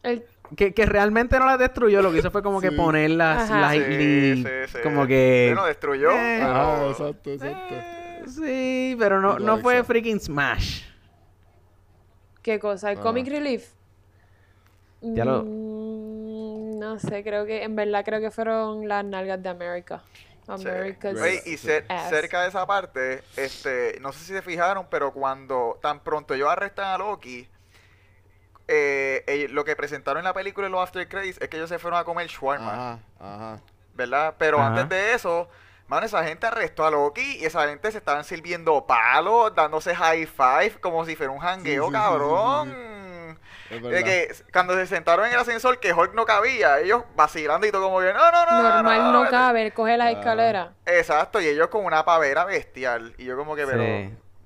El- 0.03 0.23
Que, 0.55 0.75
que 0.75 0.85
realmente 0.85 1.39
no 1.39 1.47
las 1.47 1.57
destruyó, 1.57 2.03
lo 2.03 2.11
que 2.11 2.19
hizo 2.19 2.29
fue 2.29 2.43
como 2.43 2.61
que 2.61 2.69
Sí. 2.69 2.75
ponerlas 2.75 3.49
Ajá. 3.49 3.71
Sí, 3.71 3.79
lightly, 3.79 4.43
sí, 4.43 4.49
sí. 4.73 4.77
como 4.83 5.07
que... 5.07 5.47
Bueno, 5.55 5.65
destruyó. 5.65 6.11
Eh. 6.11 6.37
pero- 6.39 6.51
Ah, 6.55 6.87
exacto, 6.91 7.31
exacto. 7.31 7.75
Sí, 8.27 8.95
pero 8.99 9.19
no, 9.21 9.39
no 9.39 9.57
fue 9.57 9.83
freaking 9.83 10.19
Smash. 10.19 10.83
¿Qué 12.43 12.59
cosa? 12.59 12.91
¿El 12.91 12.99
Ah. 12.99 13.01
Comic 13.01 13.27
Relief? 13.27 13.69
Ya 15.01 15.25
lo- 15.25 15.43
Mm, 15.43 16.77
no 16.79 16.99
sé, 16.99 17.23
creo 17.23 17.45
que, 17.47 17.63
en 17.63 17.75
verdad 17.75 18.05
creo 18.05 18.19
que 18.21 18.29
fueron 18.29 18.87
las 18.87 19.03
nalgas 19.03 19.41
de 19.41 19.49
America. 19.49 20.03
Sí. 20.45 20.51
America's 20.51 21.19
Oye, 21.19 21.41
y 21.45 21.53
cer- 21.57 21.85
ass. 21.89 22.09
cerca 22.09 22.43
de 22.43 22.49
esa 22.49 22.65
parte, 22.67 23.23
este, 23.35 23.97
no 24.01 24.11
sé 24.13 24.19
si 24.19 24.25
se 24.33 24.41
fijaron, 24.41 24.87
pero 24.89 25.11
cuando 25.11 25.79
tan 25.81 25.99
pronto 26.01 26.33
ellos 26.35 26.49
arrestan 26.49 26.85
a 26.87 26.97
Loki, 26.97 27.49
eh, 28.67 29.23
ellos- 29.27 29.51
lo 29.51 29.63
que 29.65 29.75
presentaron 29.75 30.19
en 30.19 30.25
la 30.25 30.33
película 30.33 30.67
en 30.67 30.73
los 30.73 30.81
After 30.81 31.07
Credits 31.07 31.39
es 31.41 31.49
que 31.49 31.57
ellos 31.57 31.69
se 31.69 31.79
fueron 31.79 31.99
a 31.99 32.03
comer 32.03 32.27
shawarma, 32.27 32.71
Ajá, 32.73 32.99
ajá. 33.19 33.61
¿verdad? 33.93 34.35
Pero 34.37 34.59
Ajá. 34.59 34.67
antes 34.67 34.89
de 34.89 35.13
eso, 35.13 35.47
mano, 35.87 36.05
esa 36.05 36.23
gente 36.23 36.47
arrestó 36.47 36.85
a 36.85 36.91
Loki 36.91 37.37
y 37.37 37.45
esa 37.45 37.67
gente 37.67 37.91
se 37.91 37.99
estaban 37.99 38.23
sirviendo 38.23 38.85
palos, 38.85 39.53
dándose 39.55 39.95
high 39.95 40.25
five, 40.25 40.79
como 40.81 41.05
si 41.05 41.15
fuera 41.15 41.31
un 41.31 41.39
jangueo, 41.39 41.83
sí, 41.85 41.89
sí, 41.91 41.95
sí, 41.95 42.01
cabrón. 42.01 42.69
Es 42.69 42.75
De 43.69 44.03
que 44.03 44.33
cuando 44.53 44.75
se 44.75 44.85
sentaron 44.85 45.25
en 45.25 45.33
el 45.33 45.39
ascensor 45.39 45.79
que 45.79 45.91
Hulk 45.91 46.13
no 46.13 46.25
cabía, 46.25 46.79
ellos 46.79 47.03
vacilando 47.15 47.65
y 47.65 47.71
todo 47.71 47.83
como 47.83 47.99
que 47.99 48.13
no, 48.13 48.31
no, 48.31 48.45
no. 48.45 48.61
Normal 48.63 49.11
no 49.11 49.19
vete". 49.21 49.31
cabe, 49.31 49.63
él 49.63 49.73
coge 49.73 49.97
las 49.97 50.07
Ah. 50.07 50.11
escaleras. 50.11 50.69
Exacto, 50.85 51.41
y 51.41 51.47
ellos 51.47 51.67
con 51.69 51.83
una 51.83 52.05
pavera 52.05 52.45
bestial. 52.45 53.13
Y 53.17 53.25
yo 53.25 53.35
como 53.37 53.55
que, 53.55 53.65
pero... 53.65 53.83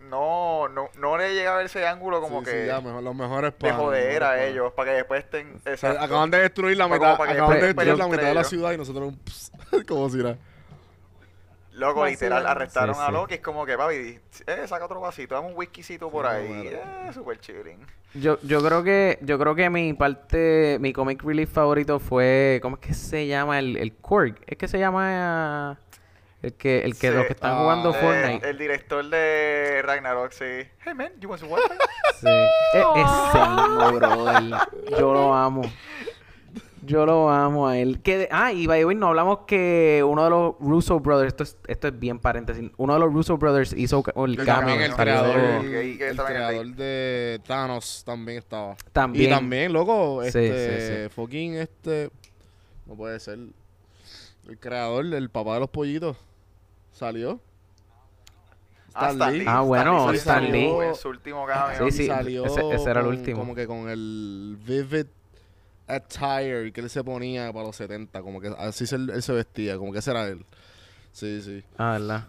No, 0.10 0.68
no, 0.70 0.90
no 0.96 1.18
le 1.20 1.36
llega 1.36 1.54
a 1.54 1.58
ver 1.58 1.68
ese 1.68 1.86
ángulo 1.86 2.20
como 2.20 2.40
Sí, 2.40 2.46
que 2.46 2.62
sí, 2.62 2.68
ya, 2.68 2.82
mejor- 2.82 3.04
los 3.04 3.14
mejores 3.14 3.52
de 3.52 3.58
panas, 3.60 3.78
los 3.78 3.86
joder 3.86 4.24
a 4.24 4.44
ellos, 4.44 4.74
para 4.74 4.90
que 4.92 4.96
después 4.98 5.24
estén... 5.24 5.58
O 5.58 5.60
sea, 5.64 5.74
exacto. 5.74 6.02
acaban 6.04 6.32
de 6.32 6.40
destruir 6.40 6.78
la 6.78 6.88
Para 6.88 7.00
mitad, 7.00 7.18
para 7.18 7.32
acaban 7.34 7.60
de 7.60 7.66
destruir 7.68 7.98
la 7.98 8.08
mitad 8.08 8.24
de 8.24 8.34
la 8.34 8.44
ciudad 8.44 8.72
y 8.72 8.78
nosotros 8.78 9.08
un 9.10 9.18
ps, 9.20 9.52
como 9.88 10.10
si 10.10 10.18
nada. 10.18 10.38
Loco, 11.80 12.06
literal, 12.06 12.46
arrestaron 12.46 12.94
Sí, 12.96 13.02
a 13.02 13.06
sí. 13.08 13.12
Loki. 13.14 13.34
Es 13.36 13.40
como 13.42 13.66
que, 13.66 13.78
papi, 13.78 14.20
eh, 14.48 14.68
saca 14.68 14.86
otro 14.86 15.00
vasito, 15.00 15.36
dame 15.36 15.48
un 15.48 15.54
whiskycito 15.58 16.10
por 16.12 16.26
Sí, 16.26 16.32
ahí. 16.32 16.48
bueno. 16.48 16.70
Eh, 16.70 17.14
super 17.14 17.40
chilling. 17.40 17.86
Yo, 18.16 18.38
yo 18.42 18.62
creo 18.64 18.84
que, 18.84 19.20
yo 19.22 19.38
creo 19.40 19.56
que 19.56 19.70
mi 19.70 19.94
parte, 19.94 20.78
mi 20.82 20.94
comic 20.94 21.24
relief 21.24 21.52
favorito 21.52 22.00
fue, 22.00 22.60
¿cómo 22.62 22.76
es 22.78 22.82
que 22.88 22.94
se 22.94 23.28
llama? 23.28 23.60
El, 23.60 23.78
el 23.78 23.96
Korg. 23.96 24.36
Es 24.48 24.58
que 24.58 24.68
se 24.68 24.80
llama 24.80 25.78
el 26.42 26.54
que, 26.54 26.80
el 26.86 26.98
que 26.98 27.10
Sí. 27.10 27.14
los 27.16 27.26
que 27.28 27.34
están 27.34 27.52
Ah, 27.54 27.60
jugando 27.60 27.94
Fortnite. 27.94 28.50
El 28.50 28.58
director 28.58 29.06
de 29.08 29.82
Ragnarok, 29.84 30.32
sí. 30.32 30.46
Hey 30.86 30.94
man, 30.96 31.12
you 31.20 31.30
want 31.30 31.40
some 31.42 31.52
water? 31.52 31.78
Sí. 32.20 32.28
E- 32.28 32.84
ese 32.96 33.40
mismo, 33.50 33.92
brother. 33.94 34.60
Yo 35.00 35.14
lo 35.14 35.34
amo. 35.34 35.62
Yo 36.86 37.06
lo 37.06 37.30
amo 37.30 37.68
a 37.68 37.78
él. 37.78 38.00
Que 38.02 38.18
de- 38.20 38.30
ah, 38.32 38.54
y 38.54 38.66
by 38.66 38.80
the 38.80 38.86
way, 38.86 38.96
no 38.96 39.08
hablamos 39.08 39.40
que 39.48 40.04
uno 40.08 40.24
de 40.24 40.30
los 40.30 40.56
Russo 40.60 41.00
Brothers, 41.00 41.28
esto 41.34 41.44
es, 41.44 41.58
esto 41.68 41.88
es 41.90 42.00
bien 42.00 42.20
paréntesis, 42.20 42.72
uno 42.78 42.94
de 42.94 43.00
los 43.00 43.12
Russo 43.14 43.38
Brothers 43.38 43.74
hizo 43.74 44.04
el. 44.16 44.38
También 44.46 44.82
el 44.82 44.94
creador, 44.96 45.62
que 45.62 46.10
el 46.10 46.16
también 46.16 46.38
creador 46.38 46.68
de 46.76 47.42
Thanos 47.46 48.04
también 48.06 48.38
estaba. 48.40 48.76
También. 48.94 49.26
Y 49.26 49.30
también, 49.30 49.74
loco, 49.74 50.22
Sí, 50.24 50.28
este, 50.28 51.04
sí, 51.04 51.10
fucking 51.14 51.56
este, 51.56 52.10
no 52.86 52.96
puede 52.96 53.20
ser, 53.20 53.40
el 54.48 54.58
creador, 54.60 55.06
el 55.06 55.30
papá 55.30 55.56
de 55.56 55.60
los 55.62 55.70
pollitos, 55.70 56.16
salió. 56.92 57.40
Ah, 58.94 59.12
Stan 59.12 59.38
Lee. 59.38 59.46
Ah, 59.48 59.62
bueno, 59.62 60.12
Stan 60.14 60.44
salió 60.46 60.52
Lee. 60.82 60.88
En 60.88 60.96
su 60.96 61.10
último 61.10 61.46
cameo. 61.46 61.86
Sí, 61.92 61.98
sí. 61.98 62.08
salió 62.08 62.46
ese- 62.46 62.68
ese 62.74 62.90
era 62.90 63.02
el 63.02 63.06
con- 63.06 63.16
último. 63.18 63.40
Como 63.40 63.54
que 63.56 63.68
con 63.68 63.88
el 63.90 64.58
vivid 64.66 65.06
attire 65.90 66.72
que 66.72 66.82
él 66.82 66.90
se 66.90 67.04
ponía 67.04 67.52
para 67.52 67.66
los 67.66 67.76
70, 67.76 68.22
como 68.22 68.40
que 68.40 68.48
así 68.58 68.86
se, 68.86 68.96
él 68.96 69.22
se 69.22 69.34
vestía, 69.34 69.78
como 69.78 69.92
que 69.92 70.00
ese 70.00 70.12
era 70.12 70.28
él. 70.28 70.46
Sí, 71.12 71.42
sí. 71.42 71.64
Ah, 71.78 71.94
¿verdad? 71.94 72.26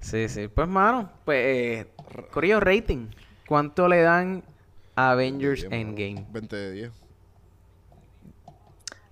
Sí, 0.00 0.28
sí. 0.28 0.48
Pues, 0.48 0.66
mano, 0.68 1.10
pues, 1.24 1.38
eh, 1.38 1.86
Corillo 2.30 2.60
Rating. 2.60 3.08
¿Cuánto 3.46 3.88
le 3.88 4.02
dan 4.02 4.42
a 4.96 5.12
Avengers 5.12 5.68
Bien, 5.68 5.70
mano. 5.70 5.98
Endgame? 5.98 6.26
20 6.32 6.56
de 6.56 6.72
10. 6.72 6.92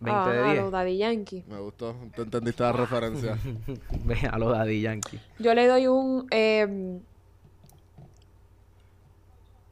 20 0.01 0.31
de 0.31 0.39
Ajá, 0.39 0.53
10. 0.53 0.63
los 0.63 0.73
Daddy 0.73 0.97
Yankee. 0.99 1.45
Me 1.49 1.59
gustó. 1.59 1.97
Te 2.15 2.23
entendiste 2.23 2.63
la 2.63 2.73
referencia. 2.73 3.37
Ve 4.05 4.17
a 4.31 4.39
los 4.39 4.53
Daddy 4.53 4.81
Yankee. 4.81 5.21
Yo 5.39 5.55
le 5.55 5.67
doy 5.67 5.87
un 5.89 6.27
em, 6.31 7.01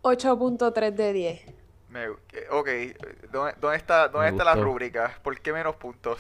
8.3 0.03 0.91
de 0.95 1.13
10. 1.13 1.41
Me- 1.97 2.11
ok, 2.51 2.69
¿dónde, 3.33 3.55
dónde 3.59 3.77
está, 3.79 4.09
dónde 4.09 4.29
está 4.29 4.45
la 4.45 4.55
rúbrica? 4.55 5.19
¿Por 5.23 5.41
qué 5.41 5.51
menos 5.51 5.77
puntos? 5.77 6.19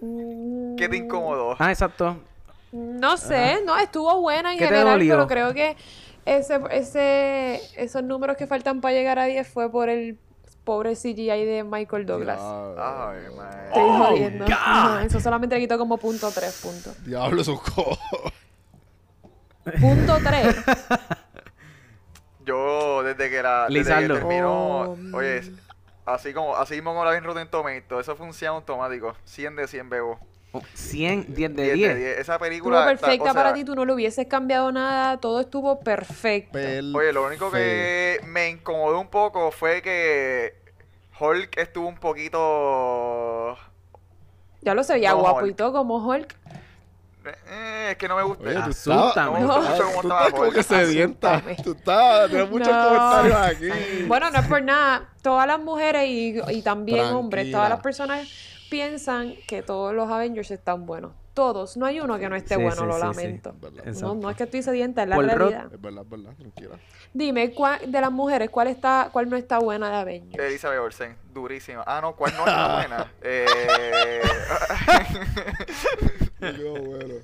Mm, 0.00 0.74
¿Qué 0.74 0.88
te 0.88 0.96
incomodó? 0.96 1.54
Ah, 1.60 1.70
exacto. 1.70 2.16
No 2.72 3.16
sé, 3.16 3.60
no, 3.64 3.78
estuvo 3.78 4.20
buena 4.20 4.52
en 4.52 4.58
¿Qué 4.58 4.66
te 4.66 4.74
general, 4.74 4.98
pero 4.98 5.26
creo 5.28 5.54
que 5.54 5.76
ese, 6.26 6.58
ese, 6.72 7.60
esos 7.76 8.02
números 8.02 8.36
que 8.36 8.48
faltan 8.48 8.80
para 8.80 8.92
llegar 8.92 9.20
a 9.20 9.26
10 9.26 9.46
fue 9.46 9.70
por 9.70 9.88
el 9.88 10.18
pobre 10.64 10.96
CGI 10.96 11.44
de 11.44 11.62
Michael 11.62 12.06
Douglas. 12.06 12.40
Ay, 12.76 13.20
Oh, 13.76 14.06
jodiendo. 14.06 14.46
Ajá, 14.46 15.04
eso 15.04 15.20
solamente 15.20 15.54
le 15.54 15.60
quitó 15.60 15.78
como 15.78 15.96
punto 15.96 16.28
3 16.32 16.60
puntos. 16.60 17.04
Diablo, 17.04 17.42
esos 17.42 17.60
co. 17.60 17.96
Punto 19.80 20.18
3. 20.24 20.56
Yo, 22.44 23.02
desde 23.02 23.30
que 23.30 23.42
la 23.42 23.66
desde 23.68 23.72
que 23.72 23.78
Lizardo. 24.00 24.14
terminó, 24.14 24.80
Oh, 24.82 24.96
oye, 25.14 25.42
así 26.06 26.32
como, 26.34 26.54
así 26.56 26.74
mismo 26.74 26.90
como 26.90 27.04
la 27.04 27.12
vi 27.12 27.18
en 27.18 27.24
Rotten 27.24 27.48
Tomatoes, 27.48 28.02
eso 28.06 28.16
funciona 28.16 28.54
automático. 28.56 29.14
100 29.24 29.56
de 29.56 29.66
100 29.68 29.88
bebo. 29.88 30.18
Oh, 30.52 30.62
100, 30.74 31.34
10 31.34 31.56
de 31.56 31.62
10 31.64 31.74
10. 31.74 31.94
de 31.94 32.00
10. 32.00 32.10
Esa 32.18 32.20
Estuvo 32.34 32.38
película. 32.38 32.78
ta- 32.80 32.86
perfecta 32.86 33.22
o 33.22 33.26
sea, 33.26 33.34
para 33.34 33.52
ti, 33.54 33.64
tú 33.64 33.74
no 33.74 33.84
le 33.84 33.92
hubieses 33.92 34.26
cambiado 34.28 34.70
nada, 34.70 35.18
todo 35.18 35.40
estuvo 35.40 35.80
perfecto. 35.80 36.58
Oye, 36.58 37.12
lo 37.12 37.26
único 37.26 37.50
que 37.50 38.20
me 38.26 38.50
incomodó 38.50 39.00
un 39.00 39.08
poco 39.08 39.50
fue 39.50 39.82
que 39.82 40.54
Hulk 41.18 41.56
estuvo 41.58 41.88
un 41.88 41.96
poquito. 41.96 43.56
Ya 44.60 44.74
lo 44.74 44.84
se 44.84 44.94
veía 44.94 45.10
No, 45.10 45.18
guapo 45.20 45.40
Hulk. 45.40 45.50
y 45.50 45.54
todo 45.54 45.72
como 45.72 45.96
Hulk. 46.06 46.36
Eh, 47.48 47.88
es 47.92 47.96
que 47.96 48.08
no 48.08 48.16
me 48.16 48.22
gusta. 48.22 48.44
Oye, 48.44 48.54
tú 48.54 48.60
Asústame. 48.70 49.08
estabas, 49.08 49.40
No, 49.42 50.00
tú 50.00 50.08
estás 50.08 50.32
como 50.32 50.50
que 50.50 50.62
sedienta. 50.62 51.42
Tú 51.62 51.72
estás, 51.72 52.28
tienes 52.28 52.50
muchos 52.50 52.68
No. 52.68 52.88
comentarios 52.88 53.36
aquí. 53.36 54.02
Bueno, 54.06 54.30
no 54.30 54.38
es 54.40 54.46
por 54.46 54.62
nada. 54.62 55.08
Todas 55.22 55.46
las 55.46 55.60
mujeres 55.60 56.06
y, 56.08 56.40
y 56.50 56.62
también 56.62 57.06
hombres, 57.06 57.50
todas 57.50 57.68
las 57.70 57.80
personas 57.80 58.28
piensan 58.70 59.34
que 59.46 59.62
todos 59.62 59.94
los 59.94 60.10
Avengers 60.10 60.50
están 60.50 60.84
buenos. 60.86 61.12
Todos. 61.32 61.76
No 61.76 61.86
hay 61.86 61.98
uno 61.98 62.16
que 62.18 62.28
no 62.28 62.36
esté 62.36 62.54
Sí, 62.54 62.62
bueno, 62.62 62.82
sí, 62.82 62.86
lo 62.86 62.94
sí, 62.94 63.00
lamento. 63.00 63.54
No, 64.00 64.14
no 64.14 64.30
es 64.30 64.36
que 64.36 64.44
estoy 64.44 64.62
sedienta, 64.62 65.02
es 65.02 65.08
la 65.08 65.16
Paul 65.16 65.28
realidad. 65.30 65.64
Es 65.72 65.80
verdad, 65.80 66.02
es 66.04 66.10
verdad, 66.10 66.32
tranquila. 66.38 66.76
Dime, 67.12 67.52
¿cuál, 67.52 67.90
de 67.90 68.00
las 68.00 68.12
mujeres, 68.12 68.50
¿cuál 68.50 68.68
está, 68.68 69.08
cuál 69.12 69.28
no 69.28 69.36
está 69.36 69.58
buena 69.58 69.90
de 69.90 69.96
Avengers? 69.96 70.44
Elizabeth 70.44 70.78
Olsen, 70.78 71.16
durísima. 71.32 71.82
Ah, 71.86 72.00
no, 72.00 72.14
¿cuál 72.14 72.32
no 72.36 72.46
está 72.46 72.74
buena? 72.76 73.12
Eh, 73.22 73.46
bueno. 76.52 77.14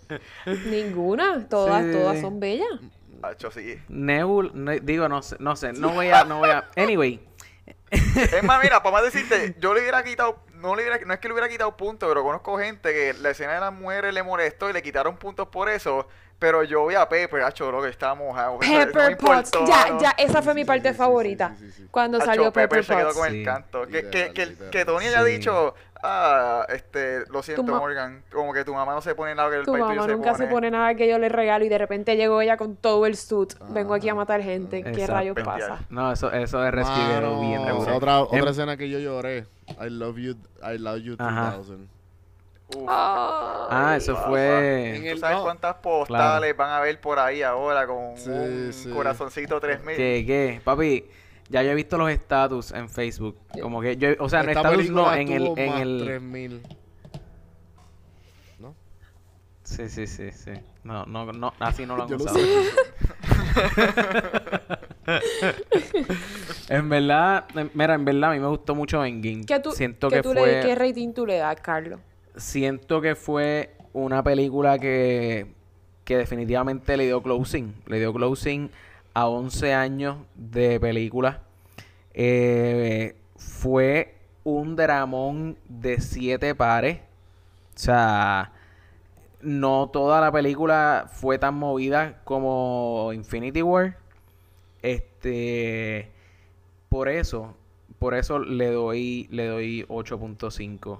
Ninguna. 0.66 1.46
Todas, 1.48 1.84
Sí. 1.84 1.92
todas 1.92 2.20
son 2.20 2.40
bellas. 2.40 2.68
Hacho, 3.22 3.50
sí. 3.50 3.78
Nebul, 3.88 4.50
ne- 4.54 4.80
digo, 4.80 5.08
no 5.08 5.22
sé, 5.22 5.36
no 5.40 5.54
sé, 5.56 5.72
no 5.72 5.90
voy 5.90 6.08
a, 6.08 6.24
no 6.24 6.38
voy 6.38 6.50
a. 6.50 6.68
Anyway, 6.76 7.20
Es 7.90 8.42
más, 8.44 8.62
mira, 8.62 8.82
para 8.82 8.96
más 8.96 9.02
decirte, 9.12 9.56
yo 9.58 9.74
le 9.74 9.80
hubiera 9.80 10.02
quitado, 10.04 10.38
no 10.54 10.74
le 10.76 10.82
hubiera, 10.82 11.04
no 11.04 11.12
es 11.12 11.20
que 11.20 11.28
le 11.28 11.34
hubiera 11.34 11.48
quitado 11.48 11.76
puntos, 11.76 12.08
pero 12.08 12.22
conozco 12.22 12.56
gente 12.58 12.92
que 12.92 13.14
la 13.20 13.30
escena 13.30 13.54
de 13.54 13.60
las 13.60 13.72
mujeres 13.72 14.14
le 14.14 14.22
molestó 14.22 14.70
y 14.70 14.72
le 14.72 14.80
quitaron 14.82 15.16
puntos 15.16 15.48
por 15.48 15.68
eso, 15.68 16.06
pero 16.41 16.64
yo 16.64 16.84
vi 16.86 16.97
a 16.97 17.09
Pepper, 17.09 17.43
hacho, 17.43 17.70
lo 17.70 17.80
que 17.82 17.91
estaba 17.91 18.14
mojado. 18.16 18.59
Pepper 18.59 19.16
Potts. 19.16 19.51
Ya, 19.68 19.97
ya, 20.01 20.11
esa 20.18 20.43
fue 20.43 20.55
mi 20.55 20.64
parte 20.64 20.88
sí, 20.88 20.95
sí, 20.95 20.99
favorita. 20.99 21.55
sí, 21.57 21.66
sí, 21.70 21.82
sí. 21.82 21.88
Cuando 21.91 22.20
salió 22.20 22.51
Pepper, 22.53 22.82
se 22.84 22.97
quedó 22.97 23.05
Potts. 23.09 23.18
con 23.18 23.28
Sí. 23.30 23.38
el 23.41 23.45
canto. 23.45 23.82
Que, 23.86 23.93
que, 23.93 24.03
Literal, 24.03 24.32
que, 24.32 24.47
literal. 24.47 24.70
que 24.70 24.84
Tony 24.86 25.07
haya 25.07 25.22
dicho, 25.22 25.74
ah, 26.03 26.64
este, 26.70 27.26
lo 27.30 27.43
siento, 27.43 27.62
Morgan, 27.64 28.22
como 28.32 28.53
que 28.55 28.64
tu 28.64 28.72
mamá 28.74 28.95
no 28.95 29.03
se 29.03 29.14
pone 29.14 29.34
nada 29.34 29.51
que 29.51 29.57
el 29.57 29.64
Tu 29.66 29.76
mamá 29.76 30.07
nunca 30.07 30.34
se 30.34 30.47
pone. 30.47 30.70
nada 30.70 30.95
que 30.95 31.07
yo 31.09 31.18
le 31.18 31.28
regalo 31.28 31.64
y 31.64 31.68
de 31.68 31.76
repente 31.78 32.16
llegó 32.16 32.41
ella 32.41 32.57
con 32.57 32.74
todo 32.76 33.05
el 33.05 33.16
suit. 33.16 33.53
Vengo 33.68 33.93
aquí 33.93 34.09
a 34.09 34.14
matar 34.14 34.41
gente. 34.43 34.82
¿Qué 34.82 35.07
rayos 35.07 35.36
pasa? 35.45 35.80
no, 35.91 36.11
eso, 36.11 36.32
eso 36.32 36.59
quedó 36.59 36.82
Mano, 36.82 37.41
bien 37.41 37.66
duro. 37.66 37.97
Otra, 37.97 38.16
Em, 38.20 38.41
otra 38.41 38.51
escena 38.51 38.76
que 38.78 38.88
yo 38.88 38.99
lloré. 38.99 39.47
I 39.80 39.91
love 39.91 40.16
you, 40.16 40.36
I 40.62 40.78
love 40.78 40.99
you 41.03 41.16
Ajá. 41.18 41.53
2000. 41.59 41.86
Uf. 42.76 42.86
Ah, 42.88 43.94
eso 43.96 44.14
papá. 44.14 44.28
fue. 44.28 44.96
En 44.96 45.14
¿Tú 45.14 45.18
sabes 45.20 45.36
no. 45.38 45.42
cuántas 45.44 45.74
postales 45.76 46.56
van 46.56 46.70
a 46.70 46.80
ver 46.80 47.00
por 47.00 47.18
ahí 47.18 47.42
ahora 47.42 47.86
con 47.86 48.16
Sí, 48.16 48.30
un 48.30 48.72
sí. 48.72 48.90
corazoncito 48.90 49.60
3000? 49.60 49.96
¿Qué, 49.96 50.24
qué? 50.26 50.60
Papi, 50.62 51.04
ya 51.48 51.62
yo 51.62 51.70
he 51.70 51.74
visto 51.74 51.98
los 51.98 52.10
estatus 52.10 52.72
en 52.72 52.88
Facebook. 52.88 53.36
Como 53.60 53.80
que 53.80 53.96
yo, 53.96 54.10
o 54.18 54.28
sea, 54.28 54.42
no 54.42 54.50
Esta 54.50 54.60
estatus 54.62 54.90
no, 54.90 55.12
en 55.12 55.28
el, 55.32 55.46
en 55.56 55.72
el. 55.78 56.00
3000. 56.04 56.62
¿No? 58.60 58.74
Sí, 59.64 59.88
sí, 59.88 60.06
sí, 60.06 60.30
sí. 60.32 60.52
No, 60.84 61.04
no, 61.06 61.26
no, 61.32 61.52
así 61.58 61.84
no 61.86 61.96
lo 61.96 62.04
han 62.04 62.08
Yo 62.08 62.18
lo 62.18 62.24
usado. 62.24 62.38
sé. 62.38 62.46
En 66.68 66.88
verdad, 66.88 67.44
en- 67.54 67.70
mira, 67.74 67.94
en 67.94 68.04
verdad 68.04 68.30
a 68.30 68.34
mí 68.34 68.38
me 68.40 68.46
gustó 68.46 68.74
mucho 68.76 69.04
Endgame. 69.04 69.44
¿Qué, 69.44 69.58
tú, 69.60 69.72
Siento 69.72 70.08
qué 70.08 70.16
que 70.16 70.22
tú 70.22 70.32
fue, 70.32 70.46
le, 70.46 70.60
¿Qué 70.60 70.74
rating 70.74 71.12
tú 71.12 71.26
le 71.26 71.38
das, 71.38 71.56
Carlos? 71.60 72.00
Siento 72.37 73.01
que 73.01 73.14
fue 73.14 73.74
una 73.93 74.22
película 74.22 74.78
que, 74.78 75.47
que 76.05 76.16
definitivamente 76.16 76.97
le 76.97 77.07
dio 77.07 77.22
closing. 77.22 77.74
Le 77.87 77.99
dio 77.99 78.12
closing 78.12 78.70
a 79.14 79.28
11 79.28 79.74
años 79.74 80.16
de 80.35 80.78
película. 80.81 81.41
Eh, 82.14 83.16
fue 83.37 84.16
un 84.45 84.76
dramón 84.76 85.57
de 85.68 86.01
siete 86.01 86.55
pares. 86.55 86.99
O 87.76 87.78
sea, 87.78 88.53
no 89.41 89.89
toda 89.93 90.20
la 90.20 90.33
película 90.33 91.09
fue 91.12 91.39
tan 91.39 91.55
movida 91.55 92.20
como 92.24 93.12
Infinity 93.14 93.62
War. 93.62 93.97
Este, 94.83 96.11
por 96.89 97.09
eso, 97.09 97.55
por 97.99 98.14
eso 98.14 98.39
le 98.39 98.70
doy, 98.70 99.28
le 99.31 99.47
doy 99.47 99.85
8.5 99.89 100.99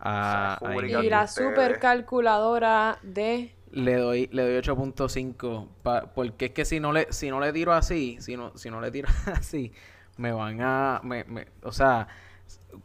a, 0.00 0.54
a. 0.54 0.74
Y 0.86 0.90
la 1.10 1.24
ustedes. 1.24 1.30
super 1.50 1.78
calculadora 1.78 2.98
de... 3.02 3.54
Le 3.72 3.94
doy, 3.96 4.28
le 4.32 4.42
doy 4.42 4.62
8.5 4.62 5.68
pa- 5.82 6.06
porque 6.12 6.46
es 6.46 6.50
que 6.50 6.64
si 6.64 6.80
no 6.80 6.92
le, 6.92 7.06
si 7.12 7.30
no 7.30 7.38
le 7.38 7.52
tiro 7.52 7.72
así, 7.72 8.16
si 8.20 8.36
no, 8.36 8.56
si 8.58 8.68
no 8.70 8.80
le 8.80 8.90
tiro 8.90 9.08
así, 9.26 9.72
me 10.16 10.32
van 10.32 10.60
a, 10.60 11.00
me, 11.04 11.22
me- 11.24 11.46
o 11.62 11.70
sea, 11.70 12.08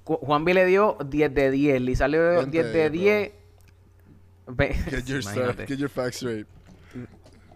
Ju- 0.06 0.20
Juanvi 0.20 0.54
le 0.54 0.66
dio 0.66 0.98
10 1.04 1.34
de 1.34 1.50
10, 1.52 1.82
Lisa 1.82 2.08
le 2.08 2.20
dio 2.20 2.30
20 2.38 2.52
10 2.52 2.66
de 2.74 2.80
de 2.80 2.90
10. 2.92 3.32
Ve- 4.48 4.74
Get 4.92 5.06
your, 5.06 5.24
stuff, 5.24 5.58
get 5.68 5.80
your 5.80 5.90
facts 5.90 6.18
straight. 6.18 6.46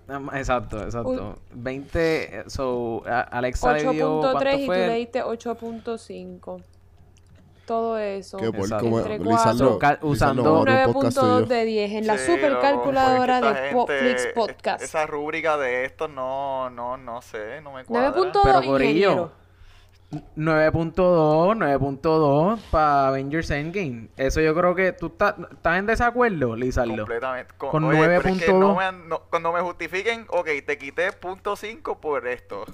Um, 0.08 0.28
Exacto, 0.34 0.84
exacto. 0.84 1.38
20, 1.54 2.46
so, 2.48 3.04
Alexa 3.06 3.74
le 3.74 3.92
dio, 3.92 4.22
8.3 4.24 4.32
¿cuánto 4.32 4.56
y 4.58 4.66
tú 4.66 4.72
le 4.72 4.96
diste 4.96 5.24
8.5. 5.24 6.64
Todo 7.70 7.98
eso. 8.00 8.38
Qué 8.38 8.52
por 8.52 8.62
Exacto. 8.62 8.84
como 8.86 9.00
Entre 9.00 9.18
cuatro. 9.20 9.80
Usando- 10.02 10.54
otro 10.56 10.74
podcast 10.92 11.18
9.2 11.18 11.40
tuyo. 11.40 11.46
de 11.46 11.66
10 11.66 11.92
en 11.92 12.08
la 12.08 12.18
Sí, 12.18 12.32
super 12.32 12.50
loco, 12.52 12.62
calculadora 12.64 13.40
porque 13.40 13.50
esta 13.50 13.62
de 13.62 13.70
gente- 13.70 13.94
Netflix 13.94 14.26
es- 14.26 14.34
Podcast. 14.34 14.82
Esa 14.84 15.06
rúbrica 15.06 15.58
de 15.58 15.86
estos 15.86 16.10
no, 16.10 16.70
no, 16.72 16.98
no 16.98 17.22
sé, 17.22 17.62
no 17.62 17.72
me 17.74 17.86
cuadra. 17.86 18.10
9.2 18.10 18.42
Pero, 18.44 18.62
Corillo, 18.64 18.90
ingeniero. 19.12 19.32
9.2, 20.36 21.56
9.2 21.56 22.60
para 22.72 23.10
Avengers 23.10 23.52
Endgame. 23.52 24.08
Eso 24.18 24.42
yo 24.42 24.56
creo 24.56 24.74
que 24.74 24.92
tú 24.94 25.06
estás, 25.08 25.36
estás 25.52 25.78
en 25.78 25.86
desacuerdo, 25.86 26.56
Lizardo. 26.56 26.96
Completamente. 26.98 27.54
Con, 27.58 27.70
Con 27.70 27.84
oye, 27.84 28.00
pero 28.00 28.14
es 28.14 28.22
que 28.24 28.48
9.2. 28.48 28.60
no 28.60 28.76
me 28.76 28.84
han- 28.84 29.08
no- 29.08 29.22
cuando 29.30 29.54
me 29.54 29.62
justifiquen, 29.62 30.26
ok, 30.30 30.48
te 30.66 30.78
quité 30.80 31.12
punto 31.12 31.56
.5 31.56 32.00
por 32.00 32.28
esto. 32.28 32.66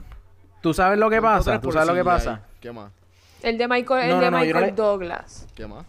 ¿Tú 0.61 0.73
sabes 0.73 0.97
lo 0.97 1.09
que 1.09 1.21
pasa? 1.21 1.59
¿Tú 1.59 1.71
sabes 1.73 1.87
lo 1.87 1.93
que 1.93 2.03
pasa? 2.05 2.41
¿Qué 2.61 2.71
más? 2.71 2.91
El 3.45 3.57
de 3.59 3.67
Michael, 3.67 4.03
el 4.05 4.09
No, 4.09 4.19
de 4.19 4.25
no, 4.25 4.31
no 4.31 4.43
Michael 4.43 4.65
le- 4.65 4.71
Douglas. 4.71 5.47
¿Qué 5.55 5.67
más? 5.67 5.85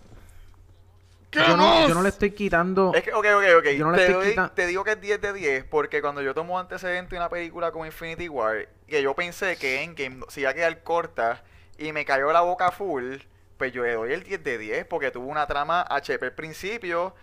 Yo 1.32 1.57
no, 1.57 1.88
yo 1.88 1.94
no 1.94 2.02
le 2.02 2.09
estoy 2.11 2.30
quitando... 2.30 2.92
Es 2.94 3.02
que, 3.02 3.12
ok, 3.12 3.26
ok, 3.36 3.44
ok. 3.59 3.64
Yo 3.76 3.84
no 3.86 3.90
le 3.92 3.96
te, 3.98 4.04
estoy 4.07 4.14
doy- 4.24 4.30
quita- 4.30 4.54
te 4.54 4.66
digo 4.66 4.84
que 4.84 4.92
es 4.92 5.00
10 5.00 5.20
de 5.20 5.32
10 5.32 5.64
porque 5.64 6.00
cuando 6.00 6.22
yo 6.22 6.32
tomo 6.34 6.59
antecedente 6.59 7.11
de 7.14 7.16
una 7.20 7.28
película 7.28 7.72
como 7.72 7.84
Infinity 7.84 8.28
War, 8.28 8.68
que 8.86 9.02
yo 9.02 9.14
pensé 9.14 9.57
que 9.57 9.82
Endgame 9.82 10.20
se 10.28 10.40
iba 10.42 10.50
a 10.50 10.54
quedar 10.54 10.82
corta 10.82 11.42
y 11.78 11.92
me 11.92 12.04
cayó 12.04 12.32
la 12.32 12.40
boca 12.42 12.70
full, 12.70 13.16
pues 13.59 13.72
yo 13.72 13.82
le 13.84 13.94
doy 13.94 14.12
el 14.12 14.22
10 14.22 14.44
de 14.44 14.59
10 14.59 14.84
porque 14.86 15.11
tuvo 15.11 15.26
una 15.28 15.46
trama 15.46 15.82
HP 15.88 16.26
al 16.26 16.32
principio 16.32 17.14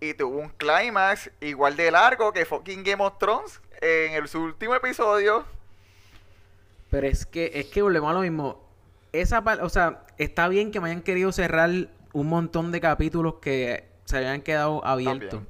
y 0.00 0.14
tuvo 0.14 0.38
un 0.38 0.48
clímax 0.48 1.30
igual 1.40 1.76
de 1.76 1.90
largo 1.90 2.32
que 2.32 2.44
fucking 2.44 2.82
Game 2.82 3.02
of 3.04 3.18
Thrones 3.18 3.60
en 3.80 4.12
el, 4.14 4.28
su 4.28 4.40
último 4.42 4.74
episodio. 4.74 5.44
Pero 6.90 7.06
es 7.06 7.26
que, 7.26 7.50
es 7.54 7.66
que 7.66 7.82
volvemos 7.82 8.10
a 8.10 8.14
lo 8.14 8.20
mismo. 8.20 8.60
Esa 9.12 9.42
o 9.62 9.68
sea, 9.68 10.04
está 10.18 10.48
bien 10.48 10.70
que 10.70 10.80
me 10.80 10.90
hayan 10.90 11.02
querido 11.02 11.32
cerrar 11.32 11.70
un 12.12 12.26
montón 12.28 12.72
de 12.72 12.80
capítulos 12.80 13.34
que 13.40 13.88
se 14.04 14.16
habían 14.16 14.42
quedado 14.42 14.84
abiertos. 14.84 15.42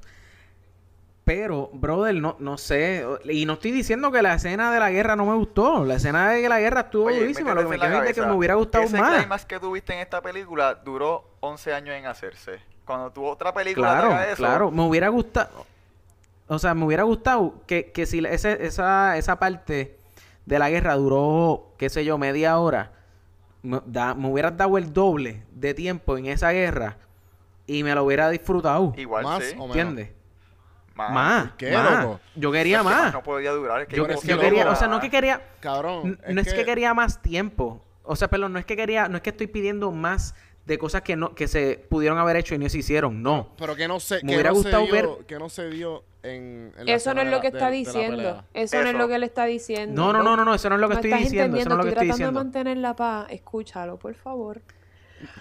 Pero, 1.24 1.70
brother, 1.72 2.16
no, 2.16 2.36
no 2.40 2.58
sé. 2.58 3.06
Y 3.24 3.46
no 3.46 3.52
estoy 3.52 3.70
diciendo 3.70 4.10
que 4.10 4.22
la 4.22 4.34
escena 4.34 4.72
de 4.72 4.80
la 4.80 4.90
guerra 4.90 5.14
no 5.14 5.24
me 5.24 5.34
gustó. 5.34 5.84
La 5.84 5.94
escena 5.94 6.30
de 6.30 6.48
la 6.48 6.58
guerra 6.58 6.80
estuvo 6.80 7.06
Oye, 7.06 7.20
durísima. 7.20 7.54
Lo 7.54 7.62
que 7.62 7.68
me 7.68 7.76
queda 7.76 7.86
es 7.86 7.92
que 7.92 8.14
cabeza, 8.14 8.26
me 8.26 8.34
hubiera 8.34 8.54
gustado 8.54 8.84
ese 8.84 8.98
más. 8.98 9.20
clímax 9.20 9.44
que 9.44 9.60
tuviste 9.60 9.92
en 9.92 10.00
esta 10.00 10.20
película 10.20 10.74
duró 10.74 11.36
11 11.40 11.74
años 11.74 11.94
en 11.94 12.06
hacerse. 12.06 12.58
Cuando 12.84 13.12
tuvo 13.12 13.30
otra 13.30 13.54
película 13.54 14.00
Claro, 14.00 14.22
eso, 14.24 14.36
claro. 14.36 14.70
Me 14.72 14.82
hubiera 14.82 15.08
gustado. 15.08 15.64
O 16.48 16.58
sea, 16.58 16.74
me 16.74 16.84
hubiera 16.84 17.04
gustado 17.04 17.54
que, 17.66 17.92
que 17.92 18.04
si 18.04 18.18
ese, 18.26 18.66
esa, 18.66 19.16
esa 19.16 19.38
parte 19.38 19.96
de 20.44 20.58
la 20.58 20.70
guerra 20.70 20.96
duró, 20.96 21.68
qué 21.78 21.88
sé 21.88 22.04
yo, 22.04 22.18
media 22.18 22.58
hora, 22.58 22.90
me, 23.62 23.80
da- 23.86 24.14
me 24.14 24.28
hubieras 24.28 24.56
dado 24.56 24.76
el 24.78 24.92
doble 24.92 25.42
de 25.52 25.74
tiempo 25.74 26.16
en 26.18 26.26
esa 26.26 26.50
guerra 26.50 26.96
y 27.66 27.82
me 27.84 27.94
lo 27.94 28.04
hubiera 28.04 28.28
disfrutado. 28.30 28.92
igual 28.96 29.24
¿Más 29.24 29.44
sí. 29.44 29.50
o 29.58 29.66
menos? 29.68 29.76
¿Entiendes? 29.76 30.10
Más. 30.94 31.10
Más. 31.12 31.44
¿por 31.48 31.56
qué, 31.56 31.72
más. 31.72 32.04
loco? 32.04 32.20
Yo 32.36 32.52
quería 32.52 32.76
Es 32.78 32.82
que 32.82 32.88
más. 32.88 33.12
No 33.14 33.22
podía 33.22 33.50
durar. 33.52 33.80
Es 33.82 33.88
que 33.88 33.96
Yo, 33.96 34.02
Pero 34.02 34.14
yo 34.14 34.20
es 34.20 34.26
que, 34.26 34.38
quería, 34.38 34.64
loco, 34.64 34.72
o 34.74 34.76
sea, 34.76 34.88
no 34.88 35.00
que 35.00 35.10
quería, 35.10 35.42
Cabrón. 35.60 36.20
No 36.28 36.40
es 36.40 36.52
que 36.52 36.64
quería 36.64 36.92
más 36.94 37.22
tiempo. 37.22 37.82
O 38.04 38.16
sea, 38.16 38.28
perdón, 38.28 38.52
no 38.52 38.58
es 38.58 38.66
que 38.66 38.76
quería, 38.76 39.08
no 39.08 39.16
es 39.16 39.22
que 39.22 39.30
estoy 39.30 39.46
pidiendo 39.46 39.90
más 39.92 40.34
de 40.66 40.78
cosas 40.78 41.02
que 41.02 41.16
no, 41.16 41.34
que 41.34 41.48
se 41.48 41.84
pudieron 41.88 42.18
haber 42.18 42.36
hecho 42.36 42.54
y 42.54 42.58
no 42.58 42.68
se 42.68 42.78
hicieron. 42.78 43.22
No. 43.22 43.50
Pero 43.58 43.74
que 43.74 43.88
no 43.88 43.98
se, 44.00 44.16
Me 44.16 44.20
que 44.20 44.26
hubiera 44.34 44.50
no 44.50 44.56
gustado 44.56 44.86
se 44.86 44.92
dio, 44.92 45.16
ver- 45.16 45.26
que 45.26 45.38
no 45.38 45.48
se 45.48 45.70
dio 45.70 46.04
en, 46.22 46.72
en 46.78 46.86
la 46.86 46.94
Eso 46.94 47.14
no 47.14 47.22
es 47.22 47.30
lo 47.30 47.40
que 47.40 47.50
de- 47.50 47.58
está 47.58 47.70
de 47.70 47.76
diciendo. 47.78 48.44
Eso, 48.54 48.82
no 48.82 48.88
es 48.88 48.94
lo 48.94 49.08
que 49.08 49.14
él 49.16 49.22
está 49.24 49.44
diciendo. 49.46 50.00
No, 50.00 50.12
no, 50.12 50.22
no, 50.22 50.36
no, 50.36 50.44
no, 50.44 50.54
eso 50.54 50.68
no 50.68 50.76
es 50.76 50.80
lo 50.80 50.88
que 50.88 50.94
No 50.94 51.00
estoy 51.00 51.10
estás 51.10 51.22
diciendo. 51.24 51.56
Eso 51.56 51.68
no 51.68 51.74
es 51.74 51.78
lo 51.78 51.82
que 51.84 51.88
estoy 51.90 52.06
tratando 52.08 52.12
de 52.24 52.30
diciendo. 52.30 52.40
mantener 52.44 52.76
la 52.78 52.94
paz. 52.96 53.26
Escúchalo, 53.30 53.98
por 53.98 54.14
favor. 54.14 54.62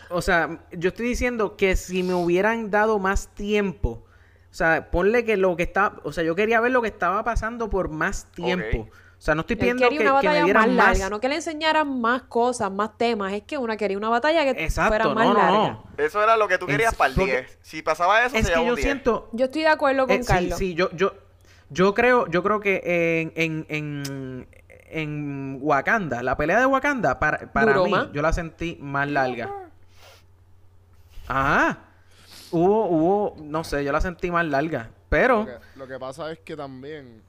O 0.09 0.21
sea, 0.21 0.59
yo 0.71 0.89
estoy 0.89 1.07
diciendo 1.07 1.55
que 1.55 1.75
si 1.75 2.03
me 2.03 2.13
hubieran 2.13 2.69
dado 2.71 2.99
más 2.99 3.27
tiempo, 3.33 4.03
o 4.49 4.53
sea, 4.53 4.89
ponle 4.91 5.23
que 5.23 5.37
lo 5.37 5.55
que 5.55 5.63
está, 5.63 5.97
o 6.03 6.11
sea, 6.11 6.23
yo 6.23 6.35
quería 6.35 6.59
ver 6.61 6.71
lo 6.71 6.81
que 6.81 6.87
estaba 6.89 7.23
pasando 7.23 7.69
por 7.69 7.89
más 7.89 8.25
tiempo. 8.31 8.87
O 9.21 9.23
sea, 9.23 9.35
no 9.35 9.41
estoy 9.41 9.55
pidiendo 9.55 9.83
quería 9.83 9.99
que, 9.99 10.09
una 10.09 10.19
que 10.19 10.27
me 10.29 10.33
batalla 10.33 10.39
más 10.39 10.45
dieran 10.45 10.75
más. 10.75 10.87
larga, 10.97 11.09
no 11.11 11.19
que 11.19 11.29
le 11.29 11.35
enseñaran 11.35 12.01
más 12.01 12.23
cosas, 12.23 12.71
más 12.71 12.97
temas. 12.97 13.31
Es 13.33 13.43
que 13.43 13.55
una 13.55 13.77
quería 13.77 13.95
una 13.95 14.09
batalla 14.09 14.43
que 14.45 14.53
fuera 14.53 14.63
Exacto, 14.65 15.13
más 15.13 15.27
no, 15.27 15.33
no, 15.35 15.39
larga. 15.39 15.57
no. 15.73 15.83
Eso 15.95 16.23
era 16.23 16.35
lo 16.37 16.47
que 16.47 16.57
tú 16.57 16.65
Es- 16.65 16.71
querías 16.71 16.95
para 16.95 17.09
el 17.11 17.15
porque- 17.15 17.31
10. 17.41 17.59
Si 17.61 17.83
pasaba 17.83 18.25
eso, 18.25 18.35
Es 18.35 18.47
se 18.47 18.53
que 18.53 18.59
un 18.59 18.65
yo 18.69 18.75
10. 18.75 18.83
siento, 18.83 19.29
Yo 19.33 19.45
estoy 19.45 19.61
de 19.61 19.67
acuerdo 19.67 20.07
con 20.07 20.15
Eh, 20.15 20.23
sí, 20.23 20.27
Carlos. 20.27 20.57
sí, 20.57 20.73
yo, 20.73 20.89
yo, 20.93 21.13
yo 21.69 21.93
creo, 21.93 22.25
yo 22.29 22.41
creo 22.41 22.59
que 22.61 22.81
en, 23.21 23.31
en, 23.35 23.65
en, 23.69 24.47
en 24.89 25.59
Wakanda, 25.61 26.23
la 26.23 26.35
pelea 26.35 26.59
de 26.59 26.65
Wakanda, 26.65 27.19
para, 27.19 27.51
para 27.53 27.73
¿Duró 27.73 27.85
mí, 27.85 28.09
yo 28.13 28.23
la 28.23 28.33
sentí 28.33 28.75
más 28.81 29.07
larga. 29.07 29.51
Ajá. 31.27 31.77
Hubo, 32.49 32.87
hubo, 32.87 33.35
no 33.43 33.63
sé, 33.63 33.83
yo 33.83 33.91
la 33.91 34.01
sentí 34.01 34.31
más 34.31 34.45
larga. 34.47 34.89
Pero, 35.09 35.39
Lo 35.41 35.45
que, 35.45 35.53
lo 35.75 35.87
que 35.87 35.99
pasa 35.99 36.31
es 36.31 36.39
que 36.39 36.55
también 36.55 37.21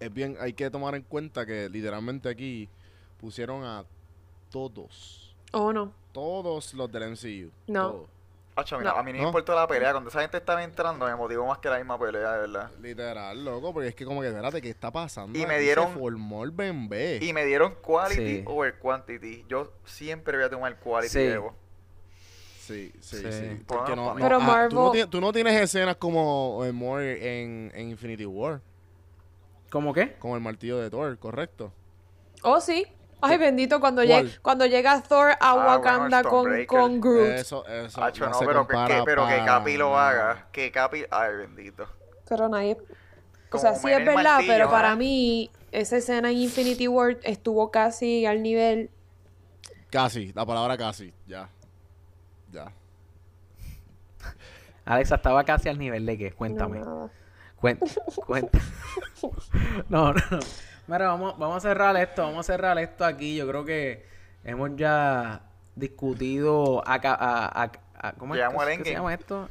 es 0.00 0.12
bien, 0.12 0.36
hay 0.40 0.52
que 0.52 0.70
tomar 0.70 0.94
en 0.94 1.02
cuenta 1.02 1.44
que 1.46 1.68
literalmente 1.68 2.28
aquí 2.28 2.68
pusieron 3.20 3.64
a 3.64 3.84
todos, 4.50 5.34
¿O 5.52 5.72
no? 5.72 5.92
todos 6.12 6.74
los 6.74 6.90
del 6.92 7.10
MCU. 7.10 7.50
No. 7.66 7.90
todos. 7.90 8.08
Mira, 8.78 8.92
No. 8.92 8.98
a 8.98 9.02
mí 9.02 9.10
no 9.10 9.16
me 9.18 9.22
¿No? 9.22 9.28
importó 9.30 9.52
la 9.52 9.66
pelea. 9.66 9.90
Cuando 9.90 10.10
esa 10.10 10.20
gente 10.20 10.36
estaba 10.36 10.62
entrando, 10.62 11.06
me 11.06 11.16
motivó 11.16 11.44
más 11.44 11.58
que 11.58 11.68
la 11.68 11.78
misma 11.78 11.98
pelea, 11.98 12.34
de 12.34 12.38
verdad. 12.42 12.70
Literal, 12.80 13.44
loco, 13.44 13.72
porque 13.72 13.88
es 13.88 13.94
que 13.96 14.04
como 14.04 14.20
que, 14.20 14.28
espérate, 14.28 14.62
¿qué 14.62 14.70
está 14.70 14.92
pasando? 14.92 15.36
Y 15.36 15.44
me 15.44 15.58
dieron- 15.58 15.92
Se 15.92 15.98
formó 15.98 16.44
el 16.44 16.52
bembé. 16.52 17.18
Y 17.20 17.32
me 17.32 17.44
dieron 17.44 17.74
quality 17.82 18.36
Sí. 18.38 18.44
over 18.46 18.78
quantity. 18.78 19.44
Yo 19.48 19.72
siempre 19.84 20.36
voy 20.36 20.46
a 20.46 20.50
tomar 20.50 20.78
quality 20.78 21.12
Sí. 21.12 21.18
Evo. 21.18 21.52
Sí, 22.60 22.92
sí, 23.00 23.16
Sí. 23.18 23.32
sí. 23.32 23.40
Bueno, 23.40 23.64
Porque 23.66 23.96
no, 23.96 24.14
Pero 24.14 24.36
ah, 24.36 24.38
tú, 24.38 24.44
Marvel- 24.44 24.74
no 24.74 24.90
tienes, 24.92 25.10
tú 25.10 25.20
no 25.20 25.32
tienes 25.32 25.60
escenas 25.60 25.96
como 25.96 26.62
eh, 26.64 26.70
More 26.72 27.42
en, 27.42 27.72
en 27.74 27.90
Infinity 27.90 28.24
War, 28.24 28.60
¿cómo 29.74 29.92
qué? 29.92 30.12
como 30.20 30.36
el 30.36 30.40
martillo 30.40 30.78
de 30.78 30.88
Thor, 30.88 31.18
¿correcto? 31.18 31.72
Oh, 32.44 32.60
sí. 32.60 32.86
Ay, 33.20 33.38
bendito, 33.38 33.80
cuando, 33.80 34.02
cuando 34.40 34.66
llega 34.66 35.02
Thor 35.02 35.30
a 35.32 35.36
Ah, 35.40 35.54
bueno, 35.54 35.70
Wakanda 35.70 36.22
con, 36.22 36.64
con 36.66 37.00
Groot. 37.00 37.30
Eso, 37.30 37.66
eso. 37.66 38.04
Acho, 38.04 38.28
no, 38.28 38.34
se 38.34 38.46
pero, 38.46 38.68
que, 38.68 39.02
pero 39.04 39.26
que 39.26 39.44
Capi 39.44 39.76
lo 39.76 39.98
haga. 39.98 40.46
Que 40.52 40.70
Capi. 40.70 41.04
Ay, 41.10 41.36
bendito. 41.38 41.88
Pero 42.28 42.48
nadie... 42.48 42.76
O 43.50 43.58
sea, 43.58 43.74
sí 43.74 43.88
es 43.88 44.04
verdad, 44.04 44.14
martillo, 44.14 44.52
pero 44.52 44.70
para 44.70 44.92
¿eh? 44.92 44.96
mí 44.96 45.50
esa 45.72 45.96
escena 45.96 46.30
en 46.30 46.36
Infinity 46.36 46.86
War 46.86 47.18
estuvo 47.24 47.70
casi 47.72 48.26
al 48.26 48.42
nivel... 48.42 48.90
Casi, 49.90 50.32
la 50.34 50.46
palabra 50.46 50.76
casi, 50.76 51.12
ya. 51.26 51.48
Ya. 52.52 52.72
Alexa 54.84 55.16
estaba 55.16 55.42
casi 55.44 55.68
al 55.68 55.78
nivel 55.78 56.06
de 56.06 56.18
que, 56.18 56.32
cuéntame. 56.32 56.80
No. 56.80 57.10
Cuenta, 57.64 57.86
cuenta. 58.26 58.58
No, 59.88 60.12
no, 60.12 60.20
no. 60.30 60.38
Mira, 60.86 61.08
vamos, 61.08 61.38
vamos 61.38 61.56
a 61.56 61.60
cerrar 61.68 61.96
esto, 61.96 62.20
vamos 62.24 62.40
a 62.40 62.52
cerrar 62.52 62.78
esto 62.78 63.06
aquí. 63.06 63.36
Yo 63.36 63.48
creo 63.48 63.64
que 63.64 64.04
hemos 64.44 64.76
ya 64.76 65.40
discutido 65.74 66.86
acá, 66.86 67.14
a, 67.14 67.62
a- 67.62 67.72
a- 68.02 68.12
¿cómo 68.18 68.34
es 68.34 68.40
Llegamos 68.40 68.62
al 68.66 68.76
qué 68.76 68.84
se 68.84 68.92
llama 68.92 69.14
esto? 69.14 69.48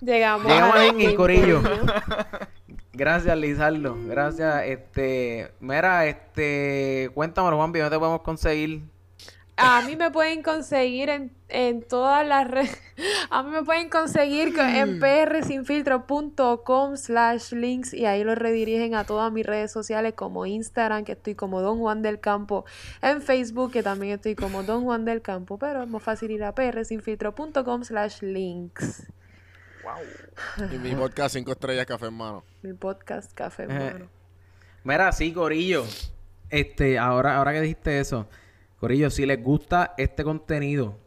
Llegamos, 0.00 0.46
Llegamos 0.50 0.76
al 0.76 1.14
corillo. 1.14 1.60
Gracias, 2.94 3.36
Lizardo. 3.36 3.96
Gracias, 4.06 4.62
este, 4.64 5.52
mira, 5.60 6.06
este, 6.06 7.10
cuéntame, 7.12 7.48
Juan, 7.50 7.70
¿dónde 7.70 7.90
te 7.90 7.98
podemos 7.98 8.22
conseguir? 8.22 8.80
A 9.64 9.82
mí 9.86 9.94
me 9.96 10.10
pueden 10.10 10.42
conseguir 10.42 11.08
en, 11.08 11.30
en 11.48 11.82
todas 11.82 12.26
las 12.26 12.50
redes. 12.50 12.76
A 13.30 13.42
mí 13.42 13.50
me 13.50 13.62
pueden 13.62 13.88
conseguir 13.88 14.54
co- 14.54 14.60
en 14.60 14.98
prsinfiltro.com 14.98 16.96
slash 16.96 17.52
links 17.52 17.94
y 17.94 18.06
ahí 18.06 18.24
los 18.24 18.36
redirigen 18.36 18.94
a 18.94 19.04
todas 19.04 19.32
mis 19.32 19.46
redes 19.46 19.70
sociales 19.72 20.14
como 20.14 20.46
Instagram, 20.46 21.04
que 21.04 21.12
estoy 21.12 21.34
como 21.34 21.60
Don 21.62 21.78
Juan 21.78 22.02
del 22.02 22.20
Campo, 22.20 22.64
en 23.00 23.22
Facebook, 23.22 23.72
que 23.72 23.82
también 23.82 24.14
estoy 24.14 24.34
como 24.34 24.62
Don 24.62 24.84
Juan 24.84 25.04
del 25.04 25.22
Campo, 25.22 25.58
pero 25.58 25.82
es 25.82 25.88
más 25.88 26.02
fácil 26.02 26.30
ir 26.32 26.44
a 26.44 26.54
prsinfiltro.com 26.54 27.84
slash 27.84 28.20
links. 28.22 29.06
Wow. 29.84 30.68
Y 30.72 30.78
mi 30.78 30.94
podcast 30.94 31.34
5 31.34 31.50
estrellas 31.52 31.86
café 31.86 32.06
en 32.06 32.14
mano. 32.14 32.44
Mi 32.62 32.72
podcast 32.74 33.32
Café, 33.32 33.64
Eh, 33.64 33.66
hermano. 33.70 34.08
Mira, 34.84 35.10
sí, 35.12 35.32
Corillo. 35.32 35.84
Este, 36.50 36.98
ahora, 36.98 37.36
ahora 37.36 37.52
que 37.52 37.60
dijiste 37.62 37.98
eso, 37.98 38.26
Corillo, 38.82 39.10
si 39.10 39.24
les 39.26 39.40
gusta 39.40 39.94
este 39.96 40.24
contenido, 40.24 40.98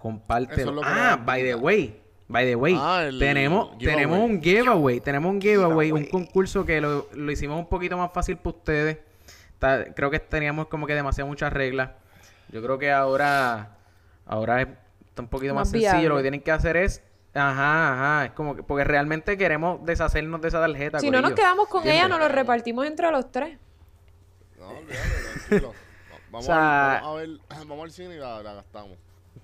compártelo. 0.00 0.80
es 0.80 0.88
Ah, 0.90 1.16
by 1.24 1.44
the 1.44 1.54
way, 1.54 2.02
by 2.26 2.44
the 2.44 2.56
way, 2.56 2.74
Ah, 2.76 3.08
tenemos, 3.16 3.70
giveaway. 3.78 3.94
tenemos 3.94 4.18
un 4.18 4.42
giveaway, 4.42 5.00
tenemos 5.00 5.30
un 5.32 5.40
giveaway, 5.40 5.92
un 5.92 6.06
concurso 6.06 6.66
que 6.66 6.80
lo, 6.80 7.06
lo 7.14 7.30
hicimos 7.30 7.56
un 7.56 7.68
poquito 7.68 7.96
más 7.96 8.10
fácil 8.12 8.36
para 8.38 8.56
ustedes. 8.56 8.98
Está- 9.52 9.94
creo 9.94 10.10
que 10.10 10.18
teníamos 10.18 10.66
como 10.66 10.88
que 10.88 10.94
demasiado 10.96 11.28
muchas 11.28 11.52
reglas. 11.52 11.90
Yo 12.48 12.60
creo 12.60 12.80
que 12.80 12.90
ahora, 12.90 13.76
ahora 14.26 14.62
es 14.62 14.68
está 15.06 15.22
un 15.22 15.28
poquito 15.28 15.54
más, 15.54 15.72
Más 15.72 15.80
sencillo. 15.82 16.08
Lo 16.08 16.16
que 16.16 16.22
tienen 16.22 16.40
que 16.40 16.50
hacer 16.50 16.76
es 16.76 17.00
Ajá, 17.32 17.92
ajá. 17.92 18.24
Es 18.26 18.32
como 18.32 18.56
que, 18.56 18.64
porque 18.64 18.82
realmente 18.82 19.38
queremos 19.38 19.86
deshacernos 19.86 20.40
de 20.40 20.48
esa 20.48 20.60
tarjeta. 20.60 20.98
Si 20.98 21.12
no 21.12 21.20
nos 21.22 21.30
quedamos 21.34 21.68
con 21.68 21.86
ella, 21.86 22.08
nos 22.08 22.18
lo 22.18 22.26
repartimos 22.28 22.84
entre 22.88 23.08
los 23.12 23.30
tres. 23.30 23.56
No, 24.58 24.68
olvídate, 24.70 24.98
tranquilo. 25.48 25.83
Va- 26.34 26.40
Vamos, 26.40 26.44
O 26.44 26.46
sea- 26.46 26.96
al, 26.96 27.02
vamos 27.02 27.16
a 27.16 27.20
ver, 27.20 27.28
vamos 27.68 27.84
al 27.84 27.90
cine 27.92 28.14
y 28.16 28.18
la, 28.18 28.42
la 28.42 28.54
gastamos. 28.54 28.96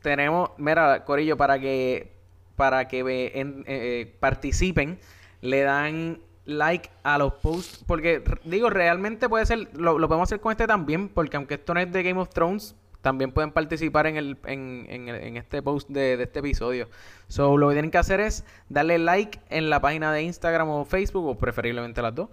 Tenemos, 0.02 0.50
mira, 0.56 1.04
Corillo, 1.04 1.36
para 1.36 1.58
que 1.58 2.12
para 2.56 2.86
que 2.88 3.32
en- 3.34 3.64
eh, 3.66 4.14
participen, 4.20 4.98
le 5.40 5.62
dan 5.62 6.18
like 6.44 6.90
a 7.04 7.16
los 7.16 7.32
posts, 7.34 7.84
porque 7.86 8.22
digo, 8.44 8.68
realmente 8.68 9.28
puede 9.30 9.46
ser, 9.46 9.68
lo, 9.74 9.98
lo 9.98 10.08
podemos 10.08 10.28
hacer 10.28 10.40
con 10.40 10.50
este 10.52 10.66
también, 10.66 11.08
porque 11.08 11.36
aunque 11.38 11.54
esto 11.54 11.72
no 11.72 11.80
es 11.80 11.90
de 11.90 12.02
Game 12.02 12.20
of 12.20 12.28
Thrones, 12.30 12.74
también 13.00 13.32
pueden 13.32 13.50
participar 13.52 14.06
en 14.08 14.16
el 14.18 14.36
en, 14.44 14.86
en, 14.90 15.08
en 15.08 15.36
este 15.38 15.62
post 15.62 15.88
de, 15.88 16.18
de 16.18 16.24
este 16.24 16.40
episodio. 16.40 16.88
So, 17.28 17.56
lo 17.56 17.68
que 17.68 17.74
tienen 17.76 17.90
que 17.90 17.96
hacer 17.98 18.20
es 18.20 18.44
darle 18.68 18.98
like 18.98 19.40
en 19.48 19.70
la 19.70 19.80
página 19.80 20.12
de 20.12 20.22
Instagram 20.22 20.68
o 20.68 20.84
Facebook, 20.84 21.26
o 21.26 21.38
preferiblemente 21.38 22.02
las 22.02 22.14
dos, 22.14 22.28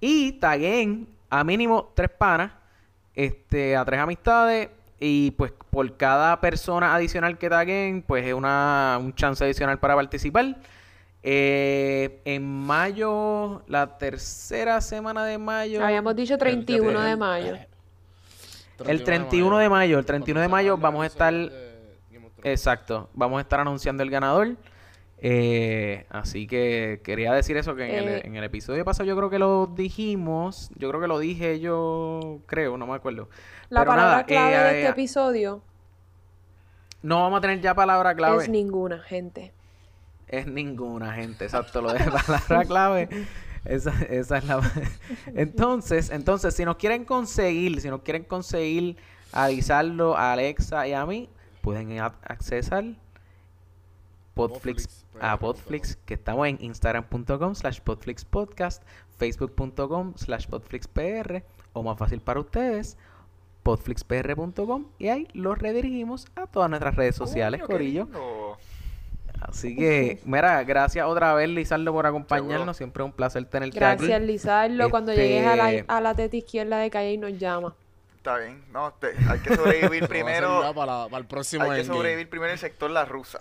y 0.00 0.32
taguen 0.32 1.06
a 1.30 1.44
mínimo 1.44 1.92
tres 1.94 2.10
panas 2.10 2.50
este, 3.18 3.74
a 3.76 3.84
tres 3.84 3.98
amistades 3.98 4.68
y 5.00 5.32
pues 5.32 5.52
por 5.70 5.96
cada 5.96 6.40
persona 6.40 6.94
adicional 6.94 7.36
que 7.36 7.50
taguen, 7.50 8.02
pues 8.02 8.24
es 8.24 8.32
una, 8.32 8.96
un 9.00 9.12
chance 9.12 9.42
adicional 9.44 9.78
para 9.80 9.96
participar. 9.96 10.56
Eh, 11.24 12.20
en 12.24 12.46
mayo, 12.46 13.62
la 13.66 13.98
tercera 13.98 14.80
semana 14.80 15.24
de 15.24 15.36
mayo. 15.36 15.84
Habíamos 15.84 16.14
dicho 16.14 16.38
31 16.38 17.00
de 17.00 17.10
el- 17.10 17.16
mayo. 17.18 17.56
El 18.86 19.02
31 19.02 19.58
de 19.58 19.68
mayo, 19.68 19.98
el 19.98 20.04
31 20.04 20.40
de 20.40 20.48
mayo 20.48 20.76
vamos 20.76 21.02
a 21.02 21.06
estar... 21.06 21.34
de. 21.34 21.68
Exacto, 22.44 23.10
vamos 23.14 23.38
a 23.38 23.40
estar 23.40 23.58
anunciando 23.58 24.04
el 24.04 24.10
ganador. 24.10 24.54
Eh, 25.20 26.06
así 26.10 26.46
que 26.46 27.00
quería 27.02 27.32
decir 27.32 27.56
eso, 27.56 27.74
que 27.74 27.84
en, 27.98 28.08
Eh. 28.08 28.20
el, 28.20 28.26
en 28.26 28.36
el 28.36 28.44
episodio 28.44 28.84
pasado 28.84 29.04
yo 29.08 29.16
creo 29.16 29.28
que 29.30 29.38
lo 29.40 29.66
dijimos, 29.66 30.70
yo 30.76 30.88
creo 30.88 31.00
que 31.00 31.08
lo 31.08 31.18
dije 31.18 31.58
yo, 31.58 32.40
creo, 32.46 32.76
no 32.78 32.86
me 32.86 32.94
acuerdo. 32.94 33.28
La 33.68 33.80
Pero 33.80 33.90
palabra 33.90 34.12
nada, 34.12 34.24
clave 34.26 34.54
eh, 34.54 34.58
de 34.58 34.70
eh, 34.70 34.78
este 34.80 34.90
episodio 34.92 35.62
No 37.02 37.22
vamos 37.22 37.38
a 37.38 37.40
tener 37.40 37.60
ya 37.60 37.74
palabra 37.74 38.14
clave. 38.14 38.44
es 38.44 38.48
ninguna, 38.48 39.00
gente. 39.00 39.52
Es 40.28 40.46
ninguna, 40.46 41.12
gente. 41.14 41.44
Exacto, 41.46 41.80
lo 41.82 41.92
de 41.92 41.98
palabra 41.98 42.64
clave. 42.64 43.08
Esa, 43.64 43.90
esa 44.08 44.38
es 44.38 44.44
la. 44.44 44.60
Entonces, 45.34 46.10
entonces, 46.10 46.54
si 46.54 46.64
nos 46.64 46.76
quieren 46.76 47.04
conseguir, 47.04 47.80
si 47.80 47.88
nos 47.88 48.02
quieren 48.02 48.22
conseguir 48.24 48.96
avisarlo 49.32 50.16
a 50.16 50.32
Alexa 50.32 50.86
y 50.86 50.92
a 50.92 51.04
mí, 51.04 51.28
pueden 51.60 51.98
a- 51.98 52.14
accesar 52.24 52.84
Podflix, 54.34 54.86
Podflix, 54.86 55.04
a. 55.20 55.38
Podflix, 55.38 55.96
que 56.04 56.14
estamos 56.14 56.46
en 56.48 56.58
instagram.com 56.60 57.54
slash 57.54 57.80
podflixpodcast, 57.80 58.82
facebook.com 59.16 60.14
slash 60.16 60.46
podflixpr, 60.46 61.42
o 61.72 61.82
más 61.82 61.98
fácil 61.98 62.20
para 62.20 62.40
ustedes, 62.40 62.96
podflixpr.com, 63.62 64.86
y 64.98 65.08
ahí 65.08 65.28
los 65.34 65.58
redirigimos 65.58 66.26
a 66.36 66.46
todas 66.46 66.70
nuestras 66.70 66.94
redes 66.96 67.16
sociales, 67.16 67.62
Corillo. 67.62 68.08
Así 69.40 69.76
que, 69.76 70.18
mira, 70.24 70.64
gracias 70.64 71.06
otra 71.06 71.32
vez, 71.34 71.48
Lizardo, 71.48 71.92
por 71.92 72.06
acompañarnos. 72.06 72.58
Seguro. 72.58 72.74
Siempre 72.74 73.02
es 73.04 73.06
un 73.06 73.12
placer 73.12 73.44
tenerte 73.44 73.78
Gracias, 73.78 74.10
aquí. 74.10 74.26
Lizardo. 74.26 74.90
Cuando 74.90 75.12
Este- 75.12 75.28
llegues 75.28 75.46
a 75.46 75.54
la, 75.56 75.84
a 75.86 76.00
la 76.00 76.14
teta 76.14 76.36
izquierda 76.36 76.78
de 76.78 76.90
calle 76.90 77.12
y 77.12 77.18
nos 77.18 77.38
llama. 77.38 77.72
Está 78.16 78.36
bien. 78.38 78.64
No, 78.72 78.92
te- 78.94 79.14
hay 79.28 79.38
que 79.38 79.54
sobrevivir 79.54 80.08
primero. 80.08 80.60
para, 80.74 81.04
para 81.04 81.18
el 81.18 81.26
próximo 81.26 81.70
Hay 81.70 81.82
que 81.82 81.86
sobrevivir 81.86 82.28
primero 82.28 82.52
el 82.52 82.58
sector 82.58 82.90
La 82.90 83.04
Rusa. 83.04 83.38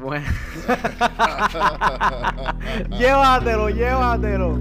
Bueno. 0.00 0.26
llévatelo, 2.98 3.70
llévatelo. 3.70 4.58